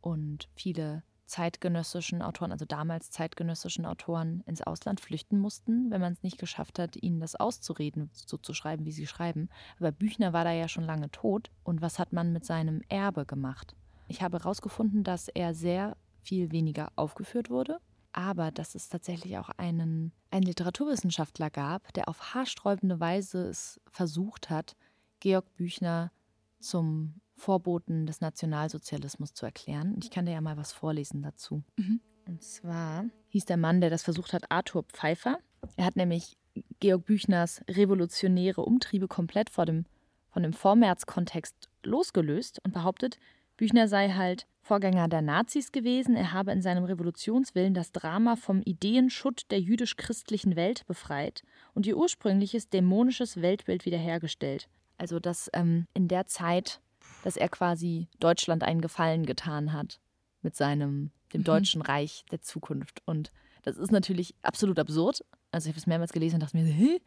und 0.01 0.49
viele 0.55 1.03
zeitgenössischen 1.31 2.21
Autoren, 2.21 2.51
also 2.51 2.65
damals 2.65 3.09
zeitgenössischen 3.09 3.85
Autoren, 3.85 4.43
ins 4.45 4.61
Ausland 4.61 4.99
flüchten 4.99 5.39
mussten, 5.39 5.89
wenn 5.89 6.01
man 6.01 6.11
es 6.11 6.23
nicht 6.23 6.37
geschafft 6.37 6.77
hat, 6.77 6.97
ihnen 6.97 7.21
das 7.21 7.35
auszureden, 7.35 8.09
so 8.13 8.37
zu 8.37 8.53
schreiben, 8.53 8.85
wie 8.85 8.91
sie 8.91 9.07
schreiben. 9.07 9.49
Aber 9.79 9.93
Büchner 9.93 10.33
war 10.33 10.43
da 10.43 10.51
ja 10.51 10.67
schon 10.67 10.83
lange 10.83 11.09
tot. 11.09 11.49
Und 11.63 11.81
was 11.81 11.99
hat 11.99 12.11
man 12.11 12.33
mit 12.33 12.45
seinem 12.45 12.81
Erbe 12.89 13.25
gemacht? 13.25 13.75
Ich 14.09 14.21
habe 14.21 14.39
herausgefunden, 14.39 15.05
dass 15.05 15.29
er 15.29 15.53
sehr 15.53 15.95
viel 16.21 16.51
weniger 16.51 16.91
aufgeführt 16.97 17.49
wurde, 17.49 17.79
aber 18.11 18.51
dass 18.51 18.75
es 18.75 18.89
tatsächlich 18.89 19.37
auch 19.37 19.49
einen, 19.51 20.11
einen 20.31 20.43
Literaturwissenschaftler 20.43 21.49
gab, 21.49 21.93
der 21.93 22.09
auf 22.09 22.33
haarsträubende 22.33 22.99
Weise 22.99 23.47
es 23.47 23.79
versucht 23.89 24.49
hat, 24.49 24.75
Georg 25.21 25.55
Büchner 25.55 26.11
zum 26.59 27.20
Vorboten 27.41 28.05
des 28.05 28.21
Nationalsozialismus 28.21 29.33
zu 29.33 29.45
erklären. 29.45 29.95
Und 29.95 30.05
ich 30.05 30.11
kann 30.11 30.25
dir 30.25 30.33
ja 30.33 30.41
mal 30.41 30.57
was 30.57 30.71
vorlesen 30.71 31.23
dazu. 31.23 31.63
Mhm. 31.75 31.99
Und 32.27 32.43
zwar 32.43 33.05
hieß 33.29 33.45
der 33.45 33.57
Mann, 33.57 33.81
der 33.81 33.89
das 33.89 34.03
versucht 34.03 34.33
hat, 34.33 34.51
Arthur 34.51 34.83
Pfeiffer. 34.83 35.39
Er 35.75 35.85
hat 35.85 35.95
nämlich 35.95 36.37
Georg 36.79 37.05
Büchners 37.05 37.61
revolutionäre 37.67 38.61
Umtriebe 38.61 39.07
komplett 39.07 39.49
vor 39.49 39.65
dem, 39.65 39.85
von 40.29 40.43
dem 40.43 40.53
Vormärz-Kontext 40.53 41.69
losgelöst 41.83 42.59
und 42.63 42.73
behauptet, 42.73 43.17
Büchner 43.57 43.87
sei 43.87 44.09
halt 44.09 44.47
Vorgänger 44.61 45.07
der 45.07 45.21
Nazis 45.21 45.71
gewesen. 45.71 46.15
Er 46.15 46.33
habe 46.33 46.51
in 46.51 46.61
seinem 46.61 46.83
Revolutionswillen 46.83 47.73
das 47.73 47.91
Drama 47.91 48.35
vom 48.35 48.61
Ideenschutt 48.61 49.49
der 49.49 49.59
jüdisch-christlichen 49.59 50.55
Welt 50.55 50.85
befreit 50.85 51.43
und 51.73 51.87
ihr 51.87 51.97
ursprüngliches 51.97 52.69
dämonisches 52.69 53.41
Weltbild 53.41 53.85
wiederhergestellt. 53.85 54.67
Also, 54.97 55.19
dass 55.19 55.49
ähm, 55.53 55.87
in 55.93 56.07
der 56.07 56.27
Zeit, 56.27 56.79
dass 57.23 57.37
er 57.37 57.49
quasi 57.49 58.07
Deutschland 58.19 58.63
einen 58.63 58.81
Gefallen 58.81 59.25
getan 59.25 59.73
hat 59.73 59.99
mit 60.41 60.55
seinem, 60.55 61.11
dem 61.33 61.41
Mhm. 61.41 61.45
Deutschen 61.45 61.81
Reich 61.81 62.25
der 62.31 62.41
Zukunft. 62.41 63.01
Und 63.05 63.31
das 63.63 63.77
ist 63.77 63.91
natürlich 63.91 64.35
absolut 64.41 64.79
absurd. 64.79 65.23
Also, 65.51 65.67
ich 65.69 65.73
habe 65.73 65.79
es 65.79 65.87
mehrmals 65.87 66.13
gelesen 66.13 66.35
und 66.35 66.43
dachte 66.43 66.57
mir, 66.57 66.65
hä? 66.65 66.99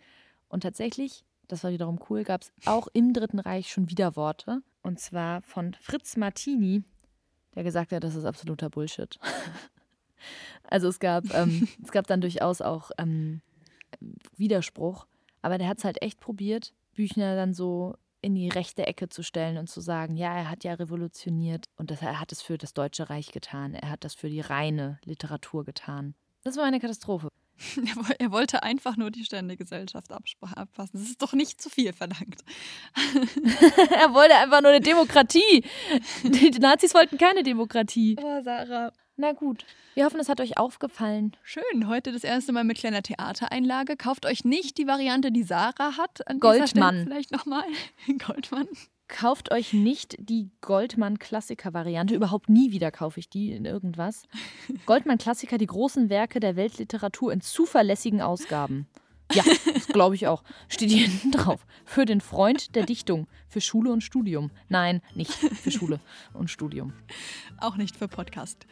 Und 0.48 0.62
tatsächlich, 0.62 1.24
das 1.48 1.64
war 1.64 1.72
wiederum 1.72 1.98
cool, 2.08 2.24
gab 2.24 2.42
es 2.42 2.52
auch 2.64 2.88
im 2.92 3.12
Dritten 3.12 3.38
Reich 3.40 3.70
schon 3.70 3.90
wieder 3.90 4.16
Worte. 4.16 4.62
Und 4.82 5.00
zwar 5.00 5.42
von 5.42 5.74
Fritz 5.80 6.16
Martini, 6.16 6.82
der 7.54 7.64
gesagt 7.64 7.92
hat, 7.92 8.04
das 8.04 8.14
ist 8.14 8.24
absoluter 8.24 8.70
Bullshit. 8.70 9.18
also 10.64 10.88
es 10.88 11.00
gab, 11.00 11.24
ähm, 11.34 11.66
es 11.82 11.90
gab 11.90 12.06
dann 12.06 12.20
durchaus 12.20 12.60
auch 12.60 12.90
ähm, 12.98 13.40
Widerspruch, 14.36 15.06
aber 15.42 15.58
der 15.58 15.68
hat 15.68 15.78
es 15.78 15.84
halt 15.84 16.02
echt 16.02 16.20
probiert, 16.20 16.74
Büchner 16.94 17.36
dann 17.36 17.54
so 17.54 17.96
in 18.24 18.34
die 18.34 18.48
rechte 18.48 18.86
Ecke 18.86 19.08
zu 19.08 19.22
stellen 19.22 19.58
und 19.58 19.68
zu 19.68 19.80
sagen, 19.80 20.16
ja, 20.16 20.34
er 20.34 20.50
hat 20.50 20.64
ja 20.64 20.74
revolutioniert 20.74 21.66
und 21.76 21.90
das, 21.90 22.00
er 22.00 22.18
hat 22.18 22.32
es 22.32 22.42
für 22.42 22.58
das 22.58 22.72
Deutsche 22.72 23.10
Reich 23.10 23.32
getan, 23.32 23.74
er 23.74 23.90
hat 23.90 24.02
das 24.02 24.14
für 24.14 24.30
die 24.30 24.40
reine 24.40 24.98
Literatur 25.04 25.64
getan. 25.64 26.14
Das 26.42 26.56
war 26.56 26.64
eine 26.64 26.80
Katastrophe. 26.80 27.28
Er 28.18 28.32
wollte 28.32 28.64
einfach 28.64 28.96
nur 28.96 29.12
die 29.12 29.24
Ständegesellschaft 29.24 30.10
abpassen. 30.10 30.98
Das 30.98 31.08
ist 31.08 31.22
doch 31.22 31.34
nicht 31.34 31.62
zu 31.62 31.70
viel 31.70 31.92
verlangt. 31.92 32.42
er 33.90 34.12
wollte 34.12 34.34
einfach 34.34 34.60
nur 34.60 34.72
eine 34.72 34.80
Demokratie. 34.80 35.64
Die 36.24 36.50
Nazis 36.58 36.94
wollten 36.94 37.16
keine 37.16 37.44
Demokratie. 37.44 38.16
Oh, 38.20 38.42
Sarah. 38.42 38.92
Na 39.16 39.32
gut, 39.32 39.64
wir 39.94 40.06
hoffen, 40.06 40.18
es 40.18 40.28
hat 40.28 40.40
euch 40.40 40.58
aufgefallen. 40.58 41.36
Schön, 41.44 41.86
heute 41.86 42.10
das 42.10 42.24
erste 42.24 42.50
Mal 42.52 42.64
mit 42.64 42.78
kleiner 42.78 43.00
Theatereinlage. 43.00 43.96
Kauft 43.96 44.26
euch 44.26 44.44
nicht 44.44 44.76
die 44.76 44.88
Variante, 44.88 45.30
die 45.30 45.44
Sarah 45.44 45.96
hat. 45.96 46.26
An 46.26 46.40
Goldmann. 46.40 47.04
Vielleicht 47.04 47.30
nochmal. 47.30 47.62
Goldmann. 48.26 48.66
Kauft 49.06 49.52
euch 49.52 49.72
nicht 49.72 50.16
die 50.18 50.50
Goldmann-Klassiker-Variante. 50.62 52.16
Überhaupt 52.16 52.48
nie 52.48 52.72
wieder 52.72 52.90
kaufe 52.90 53.20
ich 53.20 53.28
die 53.28 53.52
in 53.52 53.66
irgendwas. 53.66 54.24
Goldmann-Klassiker, 54.86 55.58
die 55.58 55.66
großen 55.66 56.10
Werke 56.10 56.40
der 56.40 56.56
Weltliteratur 56.56 57.32
in 57.32 57.40
zuverlässigen 57.40 58.20
Ausgaben. 58.20 58.88
Ja, 59.34 59.42
das 59.74 59.86
glaube 59.88 60.14
ich 60.14 60.26
auch. 60.26 60.42
Steht 60.68 60.90
hier 60.90 61.06
hinten 61.08 61.30
drauf. 61.32 61.66
Für 61.84 62.04
den 62.04 62.20
Freund 62.20 62.74
der 62.74 62.84
Dichtung. 62.86 63.26
Für 63.48 63.60
Schule 63.60 63.90
und 63.92 64.02
Studium. 64.02 64.50
Nein, 64.68 65.00
nicht 65.14 65.32
für 65.32 65.70
Schule 65.70 66.00
und 66.32 66.50
Studium. 66.50 66.92
Auch 67.60 67.76
nicht 67.76 67.96
für 67.96 68.08
Podcast. 68.08 68.66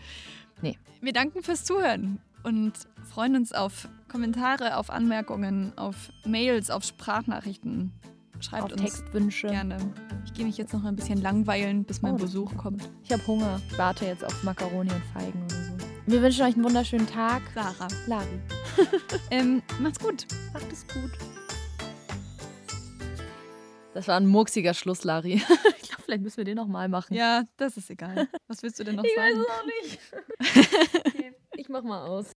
Nee. 0.61 0.79
Wir 1.01 1.13
danken 1.13 1.43
fürs 1.43 1.65
Zuhören 1.65 2.21
und 2.45 2.73
freuen 3.13 3.37
uns 3.37 3.53
auf 3.53 3.89
Kommentare, 4.09 4.77
auf 4.77 4.91
Anmerkungen, 4.91 5.77
auf 5.77 6.11
Mails, 6.25 6.71
auf 6.71 6.85
Sprachnachrichten. 6.85 7.93
Schreibt 8.41 8.65
auf 8.65 8.73
uns 8.73 8.83
Textwünsche. 8.83 9.47
gerne. 9.49 9.79
Ich 10.25 10.35
gehe 10.35 10.45
mich 10.45 10.57
jetzt 10.59 10.73
noch 10.73 10.85
ein 10.85 10.97
bisschen 10.97 11.21
langweilen, 11.23 11.85
bis 11.85 12.03
mein 12.03 12.15
Oh, 12.15 12.19
Besuch 12.19 12.57
kommt. 12.57 12.89
Ich 13.05 13.13
habe 13.13 13.25
Hunger. 13.27 13.61
Ich 13.71 13.79
warte 13.79 14.05
jetzt 14.05 14.25
auf 14.25 14.43
Makaroni 14.43 14.91
und 14.91 15.05
Feigen 15.13 15.45
oder 15.45 15.63
so. 15.79 15.82
Wir 16.05 16.21
wünschen 16.21 16.43
euch 16.45 16.55
einen 16.55 16.65
wunderschönen 16.65 17.07
Tag. 17.07 17.43
Sarah. 17.55 17.89
Lari. 18.07 18.41
Ähm, 19.31 19.63
macht's 19.81 19.99
gut. 20.01 20.27
Macht 20.53 20.73
es 20.73 20.87
gut. 20.89 21.11
Das 23.95 24.09
war 24.09 24.17
ein 24.17 24.27
murksiger 24.27 24.75
Schluss, 24.75 25.05
Lari. 25.05 25.35
Ich 25.83 25.89
glaube, 25.89 26.03
vielleicht 26.05 26.23
müssen 26.23 26.39
wir 26.39 26.45
den 26.45 26.57
nochmal 26.57 26.89
machen. 26.89 27.15
Ja, 27.15 27.45
das 27.57 27.77
ist 27.77 27.89
egal. 27.91 28.29
Was 28.49 28.63
willst 28.63 28.81
du 28.81 28.85
denn 28.85 28.97
noch 28.97 29.05
ich 29.05 29.17
weiß 29.17 29.35
sagen? 29.35 29.47
es 29.47 30.51
auch 30.51 30.59
nicht. 30.59 31.07
okay, 31.07 31.35
ich 31.57 31.69
mach 31.69 31.83
mal 31.83 32.07
aus. 32.07 32.32